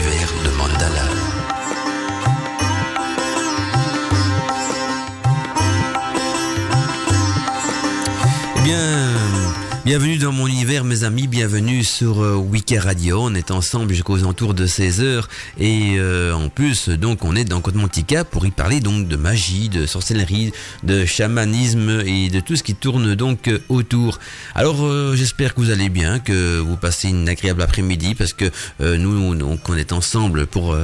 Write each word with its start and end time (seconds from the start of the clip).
l'univers 0.00 0.32
de 0.44 0.50
Mandala. 0.56 1.39
Bienvenue 9.90 10.18
dans 10.18 10.30
mon 10.30 10.46
univers, 10.46 10.84
mes 10.84 11.02
amis. 11.02 11.26
Bienvenue 11.26 11.82
sur 11.82 12.22
euh, 12.22 12.36
Wiki 12.36 12.78
Radio. 12.78 13.22
On 13.22 13.34
est 13.34 13.50
ensemble 13.50 13.92
jusqu'aux 13.92 14.22
entours 14.22 14.54
de 14.54 14.64
16 14.64 15.00
heures. 15.00 15.28
Et 15.58 15.96
euh, 15.96 16.32
en 16.32 16.48
plus, 16.48 16.88
donc, 16.88 17.24
on 17.24 17.34
est 17.34 17.42
dans 17.42 17.60
Côte 17.60 17.74
Montica 17.74 18.24
pour 18.24 18.46
y 18.46 18.52
parler 18.52 18.78
donc 18.78 19.08
de 19.08 19.16
magie, 19.16 19.68
de 19.68 19.86
sorcellerie, 19.86 20.52
de 20.84 21.04
chamanisme 21.04 22.02
et 22.06 22.28
de 22.28 22.38
tout 22.38 22.54
ce 22.54 22.62
qui 22.62 22.76
tourne 22.76 23.16
donc 23.16 23.48
euh, 23.48 23.58
autour. 23.68 24.20
Alors, 24.54 24.84
euh, 24.84 25.16
j'espère 25.16 25.56
que 25.56 25.60
vous 25.60 25.70
allez 25.70 25.88
bien, 25.88 26.20
que 26.20 26.60
vous 26.60 26.76
passez 26.76 27.08
une 27.08 27.28
agréable 27.28 27.60
après-midi 27.60 28.14
parce 28.14 28.32
que 28.32 28.44
nous, 28.78 29.34
donc, 29.34 29.68
on 29.68 29.76
est 29.76 29.92
ensemble 29.92 30.46
pour 30.46 30.76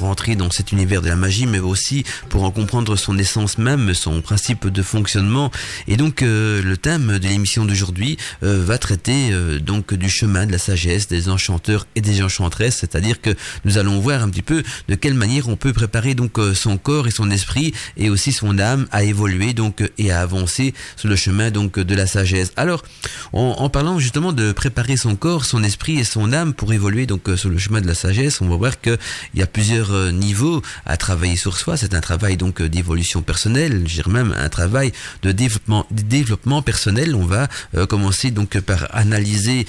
rentrer 0.00 0.36
dans 0.36 0.50
cet 0.50 0.72
univers 0.72 1.02
de 1.02 1.08
la 1.08 1.16
magie, 1.16 1.46
mais 1.46 1.58
aussi 1.58 2.04
pour 2.30 2.44
en 2.44 2.50
comprendre 2.50 2.96
son 2.96 3.18
essence 3.18 3.58
même, 3.58 3.92
son 3.92 4.22
principe 4.22 4.68
de 4.68 4.82
fonctionnement. 4.82 5.50
Et 5.86 5.98
donc, 5.98 6.22
le 6.22 6.74
thème 6.76 7.18
de 7.18 7.28
l'émission 7.28 7.66
d'aujourd'hui 7.66 8.16
euh, 8.42 8.62
va 8.64 8.78
traiter 8.78 9.32
euh, 9.32 9.58
donc 9.58 9.94
du 9.94 10.08
chemin 10.08 10.46
de 10.46 10.52
la 10.52 10.58
sagesse 10.58 11.08
des 11.08 11.28
enchanteurs 11.28 11.86
et 11.96 12.00
des 12.00 12.22
enchantresses, 12.22 12.76
c'est-à-dire 12.76 13.20
que 13.20 13.30
nous 13.64 13.78
allons 13.78 13.98
voir 13.98 14.22
un 14.22 14.30
petit 14.30 14.42
peu 14.42 14.62
de 14.88 14.94
quelle 14.94 15.14
manière 15.14 15.48
on 15.48 15.56
peut 15.56 15.72
préparer 15.72 16.14
donc 16.14 16.38
euh, 16.38 16.54
son 16.54 16.78
corps 16.78 17.08
et 17.08 17.10
son 17.10 17.30
esprit 17.30 17.74
et 17.96 18.10
aussi 18.10 18.32
son 18.32 18.58
âme 18.58 18.86
à 18.92 19.02
évoluer 19.02 19.54
donc 19.54 19.82
et 19.98 20.12
à 20.12 20.20
avancer 20.20 20.72
sur 20.96 21.08
le 21.08 21.16
chemin 21.16 21.50
donc 21.50 21.80
de 21.80 21.94
la 21.94 22.06
sagesse. 22.06 22.52
Alors, 22.56 22.84
en, 23.32 23.68
parlant 23.68 23.98
justement 23.98 24.32
de 24.32 24.52
préparer 24.52 24.96
son 24.96 25.16
corps, 25.16 25.44
son 25.44 25.64
esprit 25.64 25.98
et 25.98 26.04
son 26.04 26.32
âme 26.32 26.54
pour 26.54 26.72
évoluer 26.72 27.06
donc 27.06 27.28
sur 27.36 27.50
le 27.50 27.58
chemin 27.58 27.80
de 27.80 27.86
la 27.86 27.94
sagesse, 27.94 28.40
on 28.40 28.48
va 28.48 28.56
voir 28.56 28.80
que 28.80 28.96
il 29.34 29.40
y 29.40 29.42
a 29.42 29.46
plusieurs 29.46 30.12
niveaux 30.12 30.62
à 30.86 30.96
travailler 30.96 31.36
sur 31.36 31.56
soi. 31.56 31.76
C'est 31.76 31.94
un 31.94 32.00
travail 32.00 32.36
donc 32.36 32.62
d'évolution 32.62 33.22
personnelle, 33.22 33.82
je 33.86 33.94
dirais 33.94 34.10
même 34.10 34.34
un 34.38 34.48
travail 34.48 34.92
de 35.22 35.32
développement, 35.32 35.86
développement 35.90 36.62
personnel. 36.62 37.14
On 37.14 37.26
va 37.26 37.48
commencer 37.88 38.27
donc 38.30 38.58
par 38.60 38.88
analyser 38.94 39.66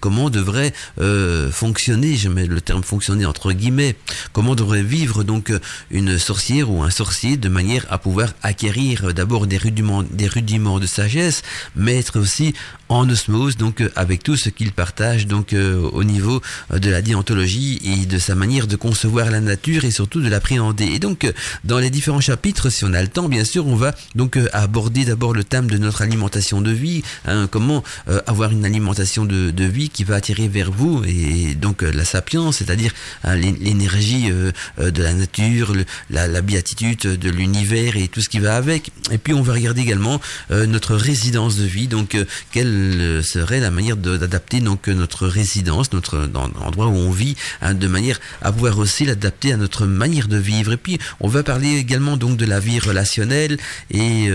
comment 0.00 0.30
devrait 0.30 0.72
euh, 1.00 1.50
fonctionner, 1.50 2.16
je 2.16 2.28
mets 2.28 2.46
le 2.46 2.60
terme 2.60 2.82
fonctionner 2.82 3.24
entre 3.24 3.52
guillemets, 3.52 3.96
comment 4.32 4.54
devrait 4.54 4.82
vivre 4.82 5.24
donc 5.24 5.52
une 5.90 6.18
sorcière 6.18 6.70
ou 6.70 6.82
un 6.82 6.90
sorcier 6.90 7.36
de 7.36 7.48
manière 7.48 7.86
à 7.90 7.98
pouvoir 7.98 8.30
acquérir 8.42 9.06
euh, 9.06 9.12
d'abord 9.12 9.46
des 9.46 9.58
rudiments, 9.58 10.02
des 10.02 10.26
rudiments 10.26 10.80
de 10.80 10.86
sagesse, 10.86 11.42
mais 11.76 11.98
être 11.98 12.18
aussi 12.18 12.54
en 12.88 13.08
osmose 13.08 13.56
donc 13.56 13.82
avec 13.96 14.22
tout 14.22 14.36
ce 14.36 14.50
qu'il 14.50 14.72
partage 14.72 15.26
donc 15.26 15.52
euh, 15.52 15.80
au 15.92 16.04
niveau 16.04 16.42
de 16.72 16.90
la 16.90 17.00
déontologie 17.00 17.80
et 17.84 18.06
de 18.06 18.18
sa 18.18 18.34
manière 18.34 18.66
de 18.66 18.76
concevoir 18.76 19.30
la 19.30 19.40
nature 19.40 19.84
et 19.84 19.90
surtout 19.90 20.20
de 20.20 20.28
l'appréhender. 20.28 20.86
Et 20.86 20.98
donc 20.98 21.30
dans 21.64 21.78
les 21.78 21.90
différents 21.90 22.20
chapitres, 22.20 22.70
si 22.70 22.84
on 22.84 22.92
a 22.92 23.00
le 23.00 23.08
temps, 23.08 23.28
bien 23.28 23.44
sûr, 23.44 23.66
on 23.66 23.76
va 23.76 23.94
donc 24.14 24.38
aborder 24.52 25.04
d'abord 25.04 25.32
le 25.32 25.44
thème 25.44 25.70
de 25.70 25.78
notre 25.78 26.02
alimentation 26.02 26.60
de 26.60 26.70
vie, 26.70 27.02
hein, 27.26 27.46
comment 27.62 27.84
euh, 28.08 28.20
avoir 28.26 28.50
une 28.50 28.64
alimentation 28.64 29.24
de, 29.24 29.64
vie 29.64 29.88
qui 29.88 30.02
va 30.02 30.16
attirer 30.16 30.48
vers 30.48 30.72
vous 30.72 31.04
et 31.06 31.54
donc 31.54 31.84
euh, 31.84 31.92
la 31.92 32.04
sapience, 32.04 32.56
c'est-à-dire 32.56 32.92
hein, 33.22 33.36
l'é- 33.36 33.56
l'énergie 33.60 34.30
euh, 34.32 34.50
de 34.90 35.02
la 35.02 35.14
nature, 35.14 35.72
la, 36.10 36.26
la 36.26 36.42
béatitude 36.42 36.98
de 37.02 37.30
l'univers 37.30 37.96
et 37.96 38.08
tout 38.08 38.20
ce 38.20 38.28
qui 38.28 38.40
va 38.40 38.56
avec. 38.56 38.90
Et 39.12 39.18
puis 39.18 39.32
on 39.34 39.42
va 39.42 39.52
regarder 39.52 39.82
également 39.82 40.20
notre 40.50 40.96
résidence 40.96 41.56
de 41.56 41.64
vie, 41.64 41.86
donc 41.86 42.16
quelle 42.50 43.20
serait 43.22 43.60
la 43.60 43.70
manière 43.70 43.96
d'adapter 43.96 44.60
donc 44.60 44.88
notre 44.88 45.26
résidence, 45.28 45.92
notre 45.92 46.26
dans 46.26 46.48
l'endroit 46.48 46.86
où 46.88 46.96
on 46.96 47.10
vit, 47.10 47.36
hein, 47.60 47.74
de 47.74 47.86
manière 47.86 48.18
à 48.40 48.50
pouvoir 48.52 48.78
aussi 48.78 49.04
l'adapter 49.04 49.52
à 49.52 49.56
notre 49.56 49.86
manière 49.86 50.26
de 50.28 50.36
vivre. 50.36 50.72
Et 50.72 50.76
puis 50.76 50.98
on 51.20 51.28
va 51.28 51.42
parler 51.42 51.76
également 51.76 52.16
donc 52.16 52.36
de 52.36 52.46
la 52.46 52.58
vie 52.60 52.80
relationnelle 52.80 53.56
et 53.90 54.28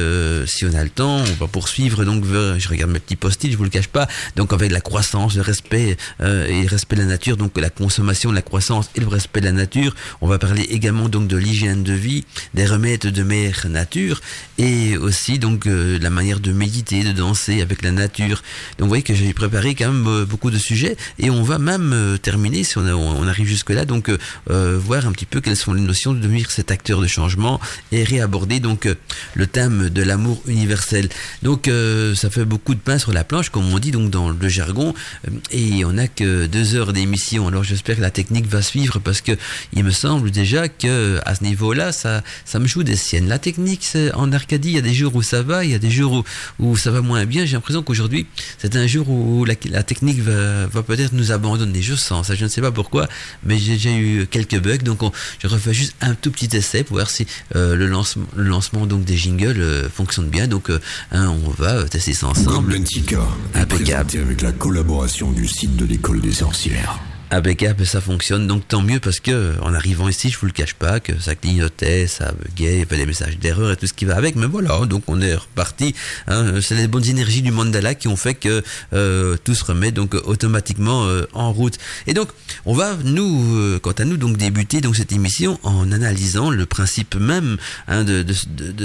si 0.47 0.65
on 0.65 0.73
a 0.73 0.83
le 0.83 0.89
temps, 0.89 1.17
on 1.17 1.33
va 1.43 1.47
poursuivre 1.47 2.05
donc 2.05 2.23
je 2.25 2.67
regarde 2.69 2.91
mes 2.91 2.99
petits 2.99 3.16
post-it, 3.17 3.51
je 3.51 3.57
vous 3.57 3.63
le 3.63 3.69
cache 3.69 3.87
pas, 3.87 4.07
donc 4.35 4.53
avec 4.53 4.71
la 4.71 4.81
croissance, 4.81 5.35
le 5.35 5.41
respect 5.41 5.97
euh, 6.21 6.47
et 6.47 6.61
le 6.63 6.67
respect 6.67 6.95
de 6.95 7.01
la 7.01 7.07
nature, 7.07 7.37
donc 7.37 7.57
la 7.57 7.69
consommation, 7.69 8.31
la 8.31 8.41
croissance 8.41 8.89
et 8.95 8.99
le 8.99 9.07
respect 9.07 9.41
de 9.41 9.45
la 9.45 9.51
nature. 9.51 9.95
On 10.21 10.27
va 10.27 10.39
parler 10.39 10.63
également 10.63 11.09
donc 11.09 11.27
de 11.27 11.37
l'hygiène 11.37 11.83
de 11.83 11.93
vie, 11.93 12.25
des 12.53 12.65
remèdes 12.65 13.01
de 13.01 13.23
mère 13.23 13.67
nature 13.69 14.21
et 14.57 14.97
aussi 14.97 15.39
donc 15.39 15.67
euh, 15.67 15.99
la 15.99 16.09
manière 16.09 16.39
de 16.39 16.51
méditer, 16.51 17.03
de 17.03 17.11
danser 17.11 17.61
avec 17.61 17.81
la 17.81 17.91
nature. 17.91 18.43
Donc 18.77 18.85
vous 18.85 18.89
voyez 18.89 19.03
que 19.03 19.13
j'ai 19.13 19.33
préparé 19.33 19.75
quand 19.75 19.91
même 19.91 20.07
euh, 20.07 20.25
beaucoup 20.25 20.51
de 20.51 20.57
sujets 20.57 20.95
et 21.19 21.29
on 21.29 21.43
va 21.43 21.59
même 21.59 22.17
terminer 22.21 22.63
si 22.63 22.77
on, 22.77 23.27
arrive 23.27 23.47
jusque 23.47 23.71
là 23.71 23.85
donc 23.85 24.09
voir 24.47 25.05
un 25.05 25.11
petit 25.11 25.25
peu 25.25 25.41
quelles 25.41 25.57
sont 25.57 25.73
les 25.73 25.81
notions 25.81 26.13
de 26.13 26.19
devenir 26.19 26.49
cet 26.51 26.71
acteur 26.71 27.01
de 27.01 27.07
changement 27.07 27.59
et 27.91 28.03
réaborder 28.03 28.59
donc 28.59 28.87
le 29.33 29.47
thème 29.47 29.89
de 29.89 30.01
l'amour 30.01 30.41
universel. 30.47 31.09
Donc 31.43 31.69
ça 32.15 32.29
fait 32.29 32.45
beaucoup 32.45 32.73
de 32.73 32.79
pain 32.79 32.96
sur 32.99 33.11
la 33.13 33.23
planche 33.23 33.49
comme 33.49 33.71
on 33.73 33.79
dit 33.79 33.91
donc 33.91 34.09
dans 34.09 34.29
le 34.29 34.47
jargon 34.49 34.93
euh, 35.27 35.31
et 35.51 35.85
on 35.85 35.93
n'a 35.93 36.07
que 36.07 36.45
deux 36.47 36.75
heures 36.75 36.93
d'émission. 36.93 37.47
Alors 37.47 37.63
j'espère 37.63 37.97
que 37.97 38.01
la 38.01 38.11
technique 38.11 38.47
va 38.47 38.61
suivre 38.61 38.99
parce 38.99 39.21
que 39.21 39.31
il 39.73 39.83
me 39.83 39.91
semble 39.91 40.31
déjà 40.31 40.67
que 40.69 41.19
à 41.25 41.35
ce 41.35 41.43
niveau-là 41.43 41.91
ça 41.91 42.23
ça 42.45 42.59
me 42.59 42.67
joue 42.67 42.83
des 42.83 42.95
siennes. 42.95 43.27
La 43.27 43.39
technique 43.39 43.81
c'est 43.83 44.11
en 44.13 44.31
Arcadie, 44.31 44.69
il 44.69 44.75
y 44.75 44.77
a 44.77 44.81
des 44.81 44.93
jours 44.93 45.15
où 45.15 45.21
ça 45.21 45.41
va, 45.43 45.63
il 45.65 45.71
y 45.71 45.75
a 45.75 45.79
des 45.79 45.91
jours 45.91 46.23
où, 46.59 46.69
où 46.71 46.77
ça 46.77 46.91
va 46.91 47.01
moins 47.01 47.25
bien. 47.25 47.45
J'ai 47.45 47.53
l'impression 47.53 47.83
qu'aujourd'hui 47.83 48.25
c'est 48.57 48.75
un 48.75 48.87
jour 48.87 49.09
où 49.09 49.45
la, 49.45 49.53
la 49.69 49.83
technique 49.83 50.21
va, 50.21 50.67
va 50.67 50.83
peut-être 50.83 51.13
nous 51.13 51.31
abandonner. 51.31 51.81
Je 51.81 51.95
sens 51.95 52.27
ça, 52.27 52.35
je 52.35 52.43
ne 52.43 52.49
sais 52.49 52.61
pas 52.61 52.71
pourquoi, 52.71 53.07
mais 53.43 53.57
j'ai 53.57 53.73
déjà 53.73 53.91
eu 53.91 54.27
quelques 54.29 54.59
bugs. 54.59 54.77
Donc 54.83 55.03
on- 55.03 55.11
je 55.39 55.47
refais 55.47 55.73
juste 55.73 55.95
un 56.01 56.13
tout 56.15 56.31
petit 56.31 56.55
essai 56.55 56.83
pour 56.83 56.97
voir 56.97 57.09
si 57.09 57.25
euh, 57.55 57.75
le, 57.75 57.87
lancement, 57.87 58.25
le 58.35 58.43
lancement 58.43 58.85
donc 58.85 59.03
des 59.05 59.17
jingles 59.17 59.59
euh, 59.61 59.89
fonctionne 59.89 60.29
bien. 60.29 60.47
Donc 60.47 60.69
euh, 60.69 60.79
hein, 61.11 61.27
on 61.45 61.49
va 61.51 61.83
tester 61.85 62.13
ça 62.13 62.27
ensemble. 62.27 62.73
Est 62.95 63.15
Impeccable. 63.53 64.17
avec 64.17 64.41
la 64.41 64.53
collaboration 64.53 65.31
du 65.31 65.45
site 65.45 65.75
de 65.75 65.85
l'école 65.85 66.21
des 66.21 66.31
sorcières. 66.31 66.97
Impeccable, 67.29 67.85
ça 67.85 67.99
fonctionne. 67.99 68.47
Donc 68.47 68.65
tant 68.69 68.81
mieux 68.81 69.01
parce 69.01 69.19
que 69.19 69.53
en 69.61 69.73
arrivant 69.73 70.07
ici, 70.07 70.29
je 70.29 70.39
vous 70.39 70.45
le 70.45 70.53
cache 70.53 70.75
pas 70.75 71.01
que 71.01 71.19
ça 71.19 71.35
clignotait, 71.35 72.07
ça 72.07 72.31
buguait, 72.31 72.75
il 72.75 72.79
y 72.79 72.81
avait 72.83 72.97
des 72.97 73.05
messages 73.05 73.37
d'erreur 73.37 73.71
et 73.71 73.75
tout 73.75 73.85
ce 73.85 73.93
qui 73.93 74.05
va 74.05 74.15
avec. 74.15 74.37
Mais 74.37 74.45
voilà, 74.45 74.85
donc 74.85 75.03
on 75.07 75.19
est 75.19 75.35
reparti. 75.35 75.93
Hein. 76.27 76.61
C'est 76.61 76.75
les 76.75 76.87
bonnes 76.87 77.05
énergies 77.05 77.41
du 77.41 77.51
mandala 77.51 77.95
qui 77.95 78.07
ont 78.07 78.15
fait 78.15 78.33
que 78.33 78.63
euh, 78.93 79.35
tout 79.43 79.55
se 79.55 79.65
remet 79.65 79.91
donc 79.91 80.13
automatiquement 80.13 81.03
euh, 81.03 81.27
en 81.33 81.51
route. 81.51 81.77
Et 82.07 82.13
donc 82.13 82.29
on 82.65 82.73
va 82.73 82.95
nous, 83.03 83.57
euh, 83.57 83.79
quant 83.79 83.91
à 83.91 84.05
nous, 84.05 84.15
donc 84.15 84.37
débuter 84.37 84.79
donc 84.79 84.95
cette 84.95 85.11
émission 85.11 85.59
en 85.63 85.91
analysant 85.91 86.49
le 86.49 86.65
principe 86.65 87.15
même 87.15 87.57
hein, 87.89 88.05
de, 88.05 88.25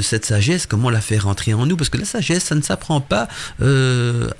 cette 0.01 0.25
sagesse, 0.25 0.67
comment 0.67 0.91
la 0.91 1.01
faire 1.01 1.25
rentrer 1.25 1.55
en 1.55 1.65
nous, 1.67 1.77
parce 1.77 1.91
que 1.91 1.99
la 1.99 2.05
sagesse, 2.05 2.45
ça 2.45 2.57
ne 2.57 2.63
s'apprend 2.63 3.01
pas 3.01 3.29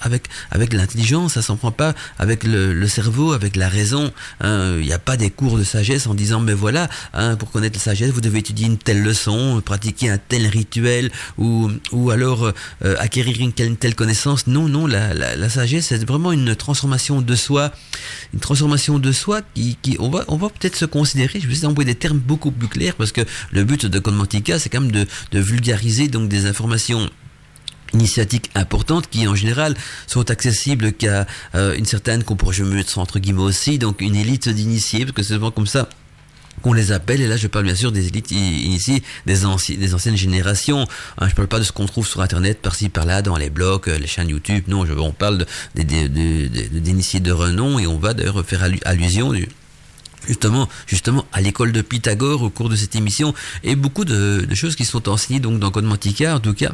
avec 0.01 0.25
avec 0.51 0.73
l'intelligence, 0.73 1.35
ça 1.35 1.43
s'apprend 1.43 1.71
pas 1.71 1.95
avec 2.19 2.43
le 2.43 2.89
cerveau, 2.89 3.33
avec 3.33 3.55
la 3.55 3.69
raison. 3.69 3.92
Hein. 3.95 4.77
Il 4.79 4.87
n'y 4.87 4.93
a 4.93 4.99
pas 4.99 5.17
des 5.17 5.31
cours 5.31 5.59
de 5.59 5.65
sagesse 5.65 6.07
en 6.07 6.15
disant 6.15 6.41
mais 6.41 6.55
voilà, 6.55 6.89
hein, 7.15 7.37
pour 7.37 7.51
connaître 7.51 7.79
la 7.79 7.83
sagesse, 7.83 8.11
vous 8.11 8.21
devez 8.21 8.41
étudier 8.41 8.67
une 8.67 8.79
telle 8.79 9.03
leçon, 9.03 9.61
pratiquer 9.65 10.11
un 10.11 10.19
tel 10.19 10.47
rituel, 10.47 11.11
ou 11.39 11.71
ou 11.93 12.11
alors 12.11 12.53
euh, 12.85 12.97
acquérir 12.99 13.41
une 13.41 13.53
telle, 13.53 13.95
connaissance. 13.95 14.47
Non, 14.47 14.69
non, 14.69 14.87
la, 14.87 15.15
la, 15.15 15.49
sagesse, 15.49 15.87
c'est 15.87 16.05
vraiment 16.05 16.33
une 16.33 16.55
transformation 16.57 17.21
de 17.21 17.35
soi, 17.35 17.73
une 18.33 18.41
transformation 18.41 18.99
de 18.99 19.13
soi 19.13 19.41
qui, 19.55 19.77
qui 19.83 19.97
on 19.99 20.09
va 20.09 20.25
on 20.29 20.37
va 20.37 20.49
peut-être 20.49 20.77
se 20.77 20.85
considérer. 20.85 21.41
Je 21.41 21.47
vais 21.47 21.53
essayer 21.53 21.69
d'employer 21.69 21.93
des 21.93 21.99
termes 21.99 22.19
beaucoup 22.19 22.51
plus 22.51 22.69
clairs 22.69 22.95
parce 22.95 23.13
que 23.13 23.23
le 23.51 23.65
but 23.65 23.87
de 23.87 23.99
Conmantica, 23.99 24.59
c'est 24.59 24.69
quand 24.69 24.81
même 24.81 24.93
de, 24.93 25.07
de 25.33 25.39
vulgariser 25.41 26.09
donc 26.09 26.29
des 26.29 26.47
informations 26.47 27.11
initiatiques 27.95 28.51
importantes 28.55 29.09
qui 29.11 29.27
en 29.29 29.35
général 29.35 29.75
sont 30.07 30.31
accessibles 30.31 30.93
qu'à 30.93 31.27
euh, 31.55 31.75
une 31.77 31.85
certaine 31.87 32.25
qu'on 32.25 32.37
pourrait 32.37 32.59
mettre 32.61 32.99
entre 32.99 33.19
guillemets 33.19 33.43
aussi 33.43 33.79
donc 33.79 34.01
une 34.01 34.17
élite 34.17 34.49
d'initiés 34.49 35.01
parce 35.05 35.13
que 35.13 35.23
c'est 35.23 35.35
souvent 35.35 35.51
comme 35.51 35.67
ça 35.67 35.89
qu'on 36.61 36.75
les 36.75 36.93
appelle, 36.93 37.21
et 37.23 37.27
là 37.27 37.37
je 37.37 37.49
parle 37.49 37.65
bien 37.65 37.75
sûr 37.75 37.91
des 37.91 38.07
élites 38.09 38.31
initiées, 38.31 39.03
des, 39.27 39.45
anci- 39.47 39.77
des 39.79 39.95
anciennes 39.95 40.19
générations. 40.19 40.87
Hein, 41.19 41.29
je 41.29 41.35
parle 41.35 41.49
pas 41.49 41.59
de 41.59 41.65
ce 41.65 41.73
qu'on 41.73 41.87
trouve 41.87 42.07
sur 42.07 42.21
Internet, 42.21 42.61
par-ci, 42.61 42.89
par-là, 42.89 43.21
dans 43.23 43.37
les 43.37 43.51
blogs, 43.51 43.89
euh, 43.89 43.99
les 43.99 44.07
chaînes 44.07 44.29
YouTube. 44.29 44.63
Non, 44.69 44.85
je, 44.87 44.93
on 44.93 45.13
parle 45.13 45.39
de- 45.39 45.47
d'initiés 46.79 47.21
de 47.21 47.33
renom, 47.33 47.79
et 47.81 47.87
on 47.89 47.99
va 47.99 48.15
d'ailleurs 48.15 48.45
faire 48.47 48.63
allu- 48.63 48.81
allusion 48.85 49.33
justement, 50.29 50.69
justement 50.87 51.25
à 51.33 51.41
l'école 51.41 51.73
de 51.73 51.83
Pythagore 51.83 52.43
au 52.43 52.51
cours 52.51 52.69
de 52.69 52.77
cette 52.77 52.95
émission, 52.95 53.35
et 53.65 53.75
beaucoup 53.75 54.05
de, 54.05 54.45
de 54.49 54.55
choses 54.55 54.77
qui 54.77 54.85
sont 54.85 55.09
enseignées 55.09 55.41
donc 55.41 55.59
dans 55.59 55.71
Code 55.73 55.85
Mantica, 55.87 56.37
en 56.37 56.41
tout 56.41 56.55
cas 56.55 56.73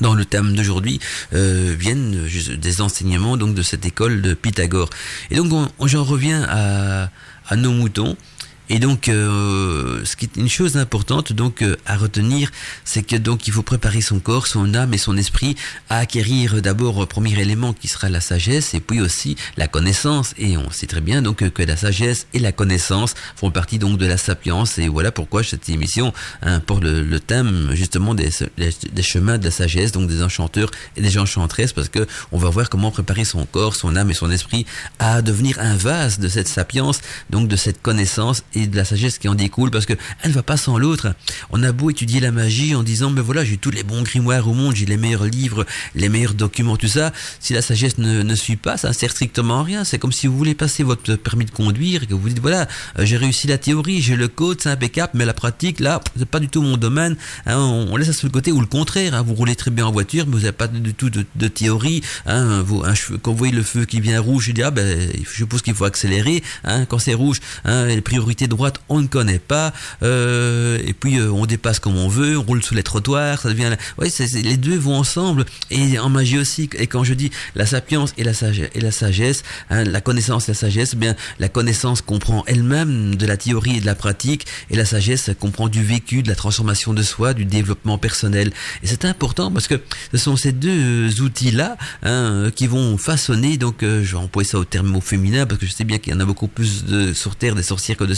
dans 0.00 0.14
le 0.14 0.24
thème 0.24 0.54
d'aujourd'hui 0.54 1.00
euh, 1.34 1.74
viennent 1.78 2.26
des 2.56 2.80
enseignements 2.80 3.36
donc 3.36 3.54
de 3.54 3.62
cette 3.62 3.84
école 3.86 4.22
de 4.22 4.34
Pythagore. 4.34 4.90
Et 5.30 5.36
donc 5.36 5.52
on- 5.52 5.68
on- 5.78 5.86
j'en 5.86 6.04
reviens 6.04 6.42
à 7.50 7.56
nos 7.56 7.72
moutons 7.72 8.16
Et 8.70 8.78
donc, 8.78 9.08
euh, 9.08 10.04
ce 10.04 10.16
qui 10.16 10.26
est 10.26 10.36
une 10.36 10.48
chose 10.48 10.76
importante 10.76 11.32
donc 11.32 11.62
euh, 11.62 11.76
à 11.86 11.96
retenir, 11.96 12.50
c'est 12.84 13.02
que 13.02 13.16
donc 13.16 13.46
il 13.46 13.52
faut 13.52 13.62
préparer 13.62 14.00
son 14.00 14.20
corps, 14.20 14.46
son 14.46 14.74
âme 14.74 14.92
et 14.92 14.98
son 14.98 15.16
esprit 15.16 15.56
à 15.88 15.98
acquérir 15.98 16.60
d'abord 16.60 17.06
premier 17.08 17.38
élément 17.40 17.72
qui 17.72 17.88
sera 17.88 18.08
la 18.08 18.20
sagesse, 18.20 18.74
et 18.74 18.80
puis 18.80 19.00
aussi 19.00 19.36
la 19.56 19.68
connaissance. 19.68 20.34
Et 20.38 20.56
on 20.56 20.70
sait 20.70 20.86
très 20.86 21.00
bien 21.00 21.22
donc 21.22 21.48
que 21.48 21.62
la 21.62 21.76
sagesse 21.76 22.26
et 22.34 22.38
la 22.38 22.52
connaissance 22.52 23.14
font 23.36 23.50
partie 23.50 23.78
donc 23.78 23.98
de 23.98 24.06
la 24.06 24.16
sapience. 24.16 24.78
Et 24.78 24.88
voilà 24.88 25.12
pourquoi 25.12 25.42
cette 25.42 25.68
émission 25.68 26.12
hein, 26.42 26.60
pour 26.60 26.80
le, 26.80 27.18
thème 27.18 27.70
justement 27.72 28.14
des, 28.14 28.30
des, 28.56 29.02
chemins 29.02 29.38
de 29.38 29.44
la 29.44 29.50
sagesse, 29.50 29.92
donc 29.92 30.08
des 30.08 30.22
enchanteurs 30.22 30.70
et 30.96 31.00
des 31.00 31.18
enchantresses, 31.18 31.72
parce 31.72 31.88
que 31.88 32.06
on 32.32 32.38
va 32.38 32.48
voir 32.50 32.68
comment 32.68 32.90
préparer 32.90 33.24
son 33.24 33.44
corps, 33.46 33.74
son 33.74 33.96
âme 33.96 34.10
et 34.10 34.14
son 34.14 34.30
esprit 34.30 34.66
à 34.98 35.22
devenir 35.22 35.58
un 35.58 35.76
vase 35.76 36.18
de 36.18 36.28
cette 36.28 36.48
sapience, 36.48 37.00
donc 37.30 37.48
de 37.48 37.56
cette 37.56 37.82
connaissance 37.82 38.42
de 38.66 38.76
la 38.76 38.84
sagesse 38.84 39.18
qui 39.18 39.28
en 39.28 39.34
découle, 39.34 39.70
parce 39.70 39.86
que 39.86 39.94
elle 40.22 40.30
ne 40.30 40.34
va 40.34 40.42
pas 40.42 40.56
sans 40.56 40.78
l'autre. 40.78 41.14
On 41.50 41.62
a 41.62 41.72
beau 41.72 41.90
étudier 41.90 42.20
la 42.20 42.30
magie 42.30 42.74
en 42.74 42.82
disant, 42.82 43.10
mais 43.10 43.20
voilà, 43.20 43.44
j'ai 43.44 43.56
tous 43.56 43.70
les 43.70 43.82
bons 43.82 44.02
grimoires 44.02 44.48
au 44.48 44.54
monde, 44.54 44.74
j'ai 44.74 44.86
les 44.86 44.96
meilleurs 44.96 45.24
livres, 45.24 45.66
les 45.94 46.08
meilleurs 46.08 46.34
documents, 46.34 46.76
tout 46.76 46.88
ça. 46.88 47.12
Si 47.40 47.52
la 47.52 47.62
sagesse 47.62 47.98
ne, 47.98 48.22
ne 48.22 48.34
suit 48.34 48.56
pas, 48.56 48.76
ça 48.76 48.88
ne 48.88 48.92
sert 48.92 49.10
strictement 49.10 49.60
à 49.60 49.62
rien. 49.62 49.84
C'est 49.84 49.98
comme 49.98 50.12
si 50.12 50.26
vous 50.26 50.36
voulez 50.36 50.54
passer 50.54 50.82
votre 50.82 51.14
permis 51.16 51.44
de 51.44 51.50
conduire 51.50 52.02
et 52.02 52.06
que 52.06 52.14
vous 52.14 52.28
dites, 52.28 52.40
voilà, 52.40 52.68
euh, 52.98 53.04
j'ai 53.04 53.16
réussi 53.16 53.46
la 53.46 53.58
théorie, 53.58 54.00
j'ai 54.00 54.16
le 54.16 54.28
code, 54.28 54.60
c'est 54.60 54.70
impeccable, 54.70 55.12
mais 55.14 55.24
la 55.24 55.34
pratique, 55.34 55.80
là, 55.80 56.00
c'est 56.16 56.28
pas 56.28 56.40
du 56.40 56.48
tout 56.48 56.62
mon 56.62 56.76
domaine. 56.76 57.16
Hein, 57.46 57.58
on, 57.58 57.96
laisse 57.96 58.08
ça 58.08 58.12
sur 58.12 58.26
le 58.26 58.32
côté 58.32 58.52
ou 58.52 58.60
le 58.60 58.66
contraire. 58.66 59.14
Hein, 59.14 59.22
vous 59.22 59.34
roulez 59.34 59.56
très 59.56 59.70
bien 59.70 59.86
en 59.86 59.92
voiture, 59.92 60.26
mais 60.26 60.32
vous 60.32 60.40
n'avez 60.40 60.52
pas 60.52 60.68
du 60.68 60.94
tout 60.94 61.10
de, 61.10 61.48
théorie. 61.48 62.02
Hein, 62.26 62.64
quand 63.22 63.32
vous 63.32 63.38
voyez 63.38 63.54
le 63.54 63.62
feu 63.62 63.84
qui 63.84 64.00
vient 64.00 64.20
rouge, 64.20 64.46
je 64.46 64.52
dis, 64.52 64.62
ah 64.62 64.70
ben, 64.70 65.10
je 65.24 65.30
suppose 65.30 65.62
qu'il 65.62 65.74
faut 65.74 65.84
accélérer. 65.84 66.42
Quand 66.88 66.98
c'est 66.98 67.14
rouge, 67.14 67.40
les 67.64 68.00
priorités 68.00 68.47
droite, 68.48 68.80
on 68.88 69.00
ne 69.00 69.06
connaît 69.06 69.38
pas. 69.38 69.72
Euh, 70.02 70.78
et 70.84 70.92
puis 70.92 71.18
euh, 71.18 71.30
on 71.30 71.46
dépasse 71.46 71.78
comme 71.78 71.96
on 71.96 72.08
veut, 72.08 72.38
on 72.38 72.42
roule 72.42 72.62
sous 72.62 72.74
les 72.74 72.82
trottoirs, 72.82 73.40
ça 73.40 73.48
devient. 73.48 73.76
Oui, 73.98 74.12
les 74.42 74.56
deux 74.56 74.76
vont 74.76 74.96
ensemble. 74.96 75.44
Et 75.70 75.98
en 75.98 76.08
magie 76.08 76.38
aussi. 76.38 76.68
Et 76.76 76.86
quand 76.86 77.04
je 77.04 77.14
dis 77.14 77.30
la 77.54 77.66
sapience 77.66 78.12
et 78.16 78.24
la 78.24 78.34
sagesse, 78.34 78.70
et 78.74 78.80
la 78.80 78.92
sagesse, 78.92 79.42
hein, 79.70 79.84
la 79.84 80.00
connaissance 80.00 80.48
et 80.48 80.52
la 80.52 80.56
sagesse, 80.56 80.94
bien 80.94 81.14
la 81.38 81.48
connaissance 81.48 82.02
comprend 82.02 82.44
elle-même 82.46 83.14
de 83.14 83.26
la 83.26 83.36
théorie 83.36 83.76
et 83.76 83.80
de 83.80 83.86
la 83.86 83.94
pratique, 83.94 84.46
et 84.70 84.76
la 84.76 84.84
sagesse 84.84 85.30
comprend 85.38 85.68
du 85.68 85.82
vécu, 85.82 86.22
de 86.22 86.28
la 86.28 86.34
transformation 86.34 86.94
de 86.94 87.02
soi, 87.02 87.34
du 87.34 87.44
développement 87.44 87.98
personnel. 87.98 88.52
Et 88.82 88.86
c'est 88.86 89.04
important 89.04 89.50
parce 89.50 89.68
que 89.68 89.80
ce 90.12 90.18
sont 90.18 90.36
ces 90.36 90.52
deux 90.52 91.20
outils-là 91.20 91.76
hein, 92.02 92.50
qui 92.54 92.66
vont 92.66 92.98
façonner. 92.98 93.56
Donc, 93.56 93.82
euh, 93.82 94.02
je 94.04 94.12
vais 94.12 94.22
employer 94.22 94.48
ça 94.48 94.58
au 94.58 94.64
terme 94.64 94.94
au 94.96 95.00
féminin 95.00 95.46
parce 95.46 95.60
que 95.60 95.66
je 95.66 95.72
sais 95.72 95.84
bien 95.84 95.98
qu'il 95.98 96.12
y 96.12 96.16
en 96.16 96.20
a 96.20 96.24
beaucoup 96.24 96.48
plus 96.48 96.84
de, 96.84 97.12
sur 97.12 97.36
terre 97.36 97.54
des 97.54 97.62
sorcières 97.62 97.96
que 97.96 98.04
de 98.04 98.14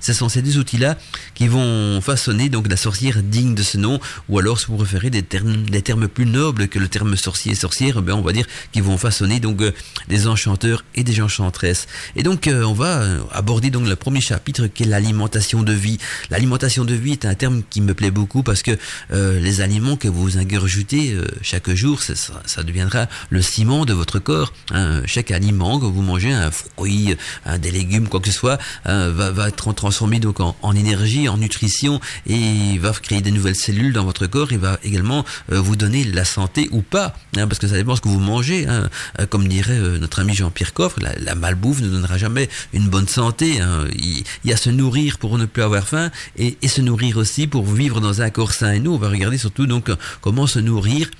Ce 0.00 0.12
sont 0.12 0.28
ces 0.28 0.42
deux 0.42 0.58
outils-là 0.58 0.98
qui 1.34 1.48
vont 1.48 2.00
façonner 2.00 2.48
donc 2.48 2.68
la 2.68 2.76
sorcière 2.76 3.22
digne 3.22 3.54
de 3.54 3.62
ce 3.62 3.78
nom, 3.78 4.00
ou 4.28 4.38
alors, 4.38 4.58
si 4.58 4.66
vous 4.66 4.76
préférez, 4.76 5.10
des 5.10 5.22
termes, 5.22 5.64
des 5.64 5.82
termes 5.82 6.08
plus 6.08 6.26
nobles 6.26 6.68
que 6.68 6.78
le 6.78 6.88
terme 6.88 7.16
sorcier 7.16 7.52
et 7.52 7.54
sorcière, 7.54 8.02
ben 8.02 8.14
on 8.14 8.22
va 8.22 8.32
dire 8.32 8.46
qu'ils 8.72 8.82
vont 8.82 8.98
façonner 8.98 9.40
donc 9.40 9.60
euh, 9.60 9.72
des 10.08 10.26
enchanteurs 10.26 10.84
et 10.94 11.04
des 11.04 11.20
enchantresses. 11.20 11.86
Et 12.16 12.22
donc, 12.22 12.46
euh, 12.46 12.64
on 12.64 12.74
va 12.74 13.02
aborder 13.32 13.70
donc 13.70 13.86
le 13.86 13.96
premier 13.96 14.20
chapitre 14.20 14.66
qui 14.66 14.84
est 14.84 14.86
l'alimentation 14.86 15.62
de 15.62 15.72
vie. 15.72 15.98
L'alimentation 16.30 16.84
de 16.84 16.94
vie 16.94 17.12
est 17.12 17.24
un 17.24 17.34
terme 17.34 17.62
qui 17.68 17.80
me 17.80 17.94
plaît 17.94 18.10
beaucoup 18.10 18.42
parce 18.42 18.62
que 18.62 18.72
les 19.10 19.60
aliments 19.60 19.96
que 19.96 20.08
vous 20.08 20.38
ingurgitez 20.38 21.16
chaque 21.42 21.70
jour, 21.74 22.00
ça, 22.02 22.62
deviendra 22.62 23.06
le 23.30 23.42
ciment 23.42 23.84
de 23.84 23.92
votre 23.92 24.18
corps. 24.18 24.52
Hein. 24.70 25.02
Chaque 25.06 25.30
aliment 25.30 25.78
que 25.78 25.86
vous 25.86 26.02
mangez, 26.02 26.32
un 26.32 26.50
fruit, 26.50 27.16
des 27.58 27.70
légumes, 27.70 28.08
quoi 28.08 28.20
que 28.20 28.28
ce 28.28 28.32
soit, 28.32 28.58
hein, 28.84 29.08
va, 29.08 29.30
va 29.30 29.50
être 29.52 29.72
transformé 29.72 30.18
donc 30.18 30.40
en, 30.40 30.56
en, 30.62 30.74
énergie, 30.74 31.28
en 31.28 31.36
nutrition 31.36 32.00
et 32.26 32.78
va 32.78 32.92
créer 32.92 33.20
des 33.20 33.30
nouvelles 33.30 33.56
cellules 33.56 33.92
dans 33.92 34.04
votre 34.04 34.26
corps 34.26 34.52
et 34.52 34.56
va 34.56 34.78
également 34.82 35.24
euh, 35.52 35.60
vous 35.60 35.76
donner 35.76 36.04
la 36.04 36.24
santé 36.24 36.68
ou 36.72 36.82
pas, 36.82 37.14
hein, 37.36 37.46
parce 37.46 37.58
que 37.58 37.66
ça 37.66 37.74
dépend 37.74 37.96
ce 37.96 38.00
que 38.00 38.08
vous 38.08 38.20
mangez. 38.20 38.66
Hein. 38.66 38.88
Euh, 39.20 39.26
comme 39.26 39.46
dirait 39.48 39.78
euh, 39.78 39.98
notre 39.98 40.20
ami 40.20 40.34
Jean-Pierre 40.34 40.72
Coffre, 40.72 40.98
la, 41.00 41.34
malbouffe 41.34 41.80
ne 41.80 41.88
donnera 41.88 42.18
jamais 42.18 42.48
une 42.72 42.88
bonne 42.88 43.08
santé. 43.08 43.60
Hein. 43.60 43.84
Il, 43.94 44.24
il, 44.44 44.50
y 44.50 44.52
a 44.52 44.56
se 44.56 44.70
nourrir 44.70 45.18
pour 45.18 45.38
ne 45.38 45.46
plus 45.46 45.62
avoir 45.62 45.86
faim 45.86 46.10
et, 46.36 46.56
et, 46.62 46.68
se 46.68 46.80
nourrir 46.80 47.16
aussi 47.16 47.46
pour 47.46 47.66
vivre 47.66 48.00
dans 48.00 48.22
un 48.22 48.30
corps 48.30 48.52
sain. 48.52 48.72
Et 48.72 48.80
nous, 48.80 48.92
on 48.92 48.98
va 48.98 49.08
regarder 49.08 49.38
surtout 49.38 49.66
donc 49.66 49.90
comment 50.20 50.46
se 50.46 50.58
nourrir 50.58 51.10